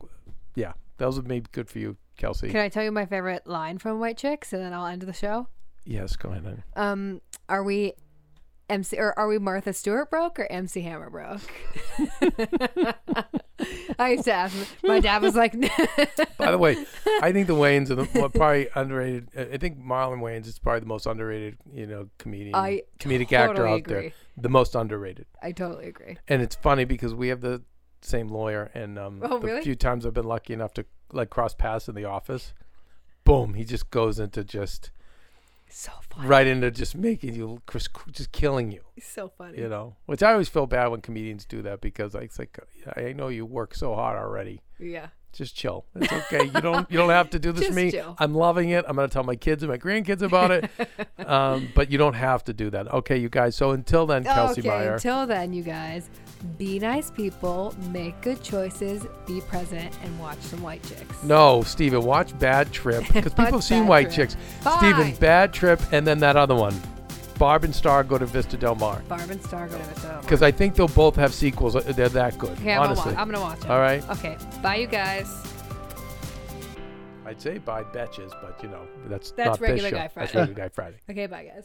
yeah, 0.57 0.73
those 0.97 1.17
would 1.17 1.29
maybe 1.29 1.47
good 1.53 1.69
for 1.71 1.79
you, 1.79 1.97
Kelsey. 2.17 2.49
Can 2.49 2.61
I 2.61 2.69
tell 2.69 2.83
you 2.83 2.91
my 2.91 3.07
favorite 3.07 3.47
line 3.47 3.79
from 3.79 4.01
White 4.01 4.19
Chicks, 4.19 4.53
and 4.53 4.61
then 4.63 4.73
I'll 4.75 4.87
end 4.87 5.03
the 5.03 5.13
show? 5.13 5.47
yes, 5.87 6.17
go 6.17 6.31
ahead. 6.31 6.63
Um, 6.77 7.23
are 7.49 7.63
we 7.63 7.95
MC 8.69 8.97
or 8.99 9.19
are 9.19 9.27
we 9.29 9.39
Martha 9.39 9.73
Stewart 9.73 10.11
broke 10.11 10.39
or 10.39 10.51
MC 10.51 10.83
Hammer 10.83 11.11
broke? 11.11 11.41
I 13.99 14.11
used 14.11 14.25
to 14.25 14.33
ask. 14.33 14.55
My 14.85 15.01
dad 15.01 15.23
was 15.23 15.35
like, 15.35 15.53
By 16.39 16.51
the 16.51 16.59
way, 16.59 16.85
I 17.23 17.33
think 17.33 17.47
the 17.47 17.55
Wayans 17.55 17.91
are 17.91 17.97
the 17.97 18.09
well, 18.15 18.29
probably 18.29 18.69
underrated. 18.75 19.29
I 19.37 19.57
think 19.57 19.79
Marlon 19.79 20.21
Wayans 20.21 20.47
is 20.47 20.59
probably 20.59 20.81
the 20.81 20.87
most 20.87 21.07
underrated, 21.07 21.57
you 21.73 21.87
know, 21.87 22.09
comedian, 22.19 22.55
I 22.55 22.83
comedic 23.01 23.33
actor 23.33 23.55
totally 23.57 23.71
out 23.81 23.85
there. 23.85 24.13
The 24.37 24.49
most 24.49 24.75
underrated. 24.75 25.27
I 25.43 25.53
totally 25.53 25.89
agree. 25.89 26.19
And 26.29 26.43
it's 26.43 26.55
funny 26.55 26.85
because 26.85 27.15
we 27.15 27.29
have 27.29 27.41
the 27.41 27.63
same 28.03 28.29
lawyer, 28.29 28.71
and 28.75 28.99
um, 28.99 29.21
Oh, 29.25 29.39
the 29.39 29.47
really? 29.49 29.63
few 29.63 29.75
times 29.75 30.07
I've 30.07 30.15
been 30.15 30.29
lucky 30.29 30.53
enough 30.53 30.73
to 30.75 30.85
like 31.13 31.31
cross 31.31 31.55
paths 31.55 31.89
in 31.89 31.95
the 31.97 32.05
office, 32.05 32.53
boom, 33.25 33.55
he 33.55 33.65
just 33.65 33.91
goes 33.91 34.19
into 34.21 34.45
just 34.45 34.91
So 35.71 35.93
funny. 36.11 36.27
right 36.29 36.47
into 36.47 36.71
just 36.71 36.97
making 36.97 37.35
you 37.35 37.61
just 37.71 37.91
just 38.13 38.33
killing 38.33 38.73
you, 38.73 38.81
So 39.01 39.29
funny. 39.29 39.59
you 39.59 39.69
know. 39.69 39.97
Which 40.07 40.23
I 40.23 40.33
always 40.33 40.49
feel 40.49 40.67
bad 40.67 40.89
when 40.89 41.01
comedians 41.01 41.45
do 41.45 41.63
that 41.63 41.81
because 41.81 42.15
like, 42.15 42.25
it's 42.25 42.39
like 42.39 42.59
I 42.97 43.13
know 43.13 43.29
you 43.29 43.45
work 43.47 43.75
so 43.75 43.95
hard 43.95 44.19
already, 44.19 44.63
Yeah. 44.79 45.09
Just 45.31 45.55
chill. 45.55 45.85
It's 45.95 46.11
okay. 46.11 46.45
You 46.47 46.61
don't 46.63 46.91
you 46.91 46.97
don't 46.97 47.11
have 47.11 47.29
to 47.31 47.39
do 47.39 47.53
this 47.53 47.71
me. 47.71 47.91
chill. 47.91 48.17
I'm 48.19 48.35
loving 48.35 48.71
it. 48.71 48.87
I'm 48.89 48.97
going 48.97 49.07
to 49.09 49.13
tell 49.13 49.25
my 49.25 49.37
kids 49.37 49.63
and 49.63 49.71
my 49.71 49.77
grandkids 49.77 50.23
about 50.23 50.51
it. 50.51 50.71
um, 51.19 51.69
but 51.75 51.91
you 51.93 51.99
don't 51.99 52.15
have 52.15 52.43
to 52.45 52.55
do 52.55 52.71
that. 52.71 52.91
Okay, 52.95 53.19
you 53.19 53.29
guys. 53.29 53.55
So 53.55 53.73
until 53.73 54.07
then, 54.07 54.25
Kelsey 54.25 54.63
okay, 54.63 54.69
Meyer. 54.71 54.95
until 54.95 55.27
then, 55.27 55.53
you 55.53 55.63
guys, 55.63 56.09
be 56.57 56.79
nice 56.79 57.11
people, 57.11 57.75
make 57.91 58.21
good 58.21 58.43
choices, 58.43 59.07
be 59.27 59.41
present, 59.43 59.97
and 60.03 60.19
watch 60.19 60.39
some 60.41 60.63
white 60.63 60.83
chicks. 60.85 61.23
no, 61.25 61.63
Steven, 61.63 62.03
watch 62.03 62.37
Bad 62.39 62.73
Trip 62.73 63.05
because 63.13 63.33
people 63.33 63.53
have 63.53 63.65
seen 63.65 63.83
Bad 63.85 63.89
White 63.89 64.13
Trip. 64.13 64.31
Chicks. 64.31 64.37
Bye. 64.65 64.77
Steven, 64.79 65.15
Bad 65.17 65.53
Trip, 65.53 65.81
and 65.93 66.07
then 66.07 66.19
that 66.21 66.37
other 66.37 66.55
one, 66.55 66.81
Barb 67.39 67.65
and 67.65 67.75
Star 67.75 68.03
go 68.03 68.19
to 68.19 68.27
Vista 68.27 68.57
Del 68.57 68.75
Mar. 68.75 69.01
Barb 69.09 69.31
and 69.31 69.43
Star 69.45 69.69
go 69.69 69.79
to 69.79 70.01
the 70.01 70.19
Because 70.23 70.43
I 70.43 70.51
think 70.51 70.75
they'll 70.75 70.89
both 70.89 71.15
have 71.17 71.33
sequels. 71.33 71.77
Uh, 71.77 71.81
They're 71.81 72.09
that 72.09 72.37
good. 72.39 72.51
Okay, 72.59 72.73
I'm 72.73 72.79
gonna, 72.79 72.87
honestly. 72.89 73.13
watch, 73.13 73.21
I'm 73.21 73.31
gonna 73.31 73.41
watch 73.45 73.61
it. 73.61 73.71
All 73.71 73.79
right. 73.81 74.09
Okay, 74.11 74.37
bye, 74.63 74.77
you 74.77 74.87
guys. 74.87 75.33
I'd 77.25 77.41
say 77.43 77.59
buy 77.59 77.83
betches, 77.85 78.31
but 78.41 78.59
you 78.63 78.71
know 78.71 78.87
that's 79.07 79.33
That's 79.33 79.49
not 79.49 79.61
regular 79.61 79.91
this 79.91 79.91
show. 79.91 79.97
Guy 79.97 80.11
That's 80.15 80.35
regular 80.35 80.55
Guy 80.55 80.69
Friday. 80.71 80.97
Okay, 81.11 81.27
bye, 81.27 81.45
guys. 81.45 81.65